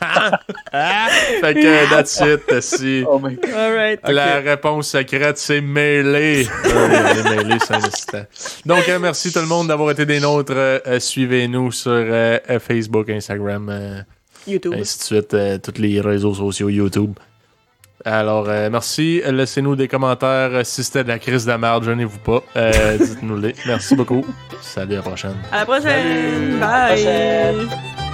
Ah. 0.02 1.10
fait 1.42 1.54
que, 1.54 1.90
that's 1.90 2.22
it. 2.22 2.62
Si. 2.62 3.04
Oh 3.08 3.20
my 3.20 3.36
god. 3.36 3.54
Alright. 3.54 4.00
La 4.08 4.40
réponse 4.40 4.90
secrète, 4.90 5.38
c'est 5.38 5.62
mêlé. 5.62 6.48
Euh, 6.66 7.58
c'est 7.66 7.74
un 7.74 7.78
instant. 7.78 8.24
Donc, 8.66 8.88
euh, 8.90 9.00
merci 9.00 9.32
tout 9.34 9.40
le 9.40 9.46
monde 9.48 9.68
d'avoir 9.68 9.92
été 9.92 10.06
des 10.06 10.20
nôtres. 10.20 10.82
Suivez-nous 11.00 11.72
sur 11.72 12.06
Facebook, 12.62 13.10
Instagram, 13.10 13.47
euh, 13.70 14.02
YouTube. 14.48 14.74
ainsi 14.78 14.98
de 15.00 15.04
suite, 15.04 15.34
euh, 15.34 15.58
tous 15.58 15.80
les 15.82 16.00
réseaux 16.02 16.34
sociaux, 16.34 16.70
YouTube. 16.70 17.14
Alors, 18.06 18.48
euh, 18.48 18.70
merci. 18.70 19.22
Laissez-nous 19.26 19.76
des 19.76 19.88
commentaires. 19.88 20.50
Euh, 20.54 20.64
Si 20.64 20.84
c'était 20.84 21.04
de 21.04 21.10
la 21.10 21.20
crise 21.20 21.46
de 21.46 21.52
la 21.52 21.58
merde, 21.58 21.84
gênez-vous 21.84 22.20
pas. 22.20 22.42
Euh, 22.56 22.98
Dites-nous-les. 22.98 23.56
Merci 23.66 23.96
beaucoup. 23.96 24.24
Salut, 24.62 24.94
à 24.94 24.98
la 24.98 25.02
prochaine. 25.02 25.36
À 25.52 25.60
la 25.60 25.66
prochaine. 25.66 26.64
À 26.64 26.90
la 26.90 26.96
Bye. 26.96 27.04
prochaine. 27.66 28.07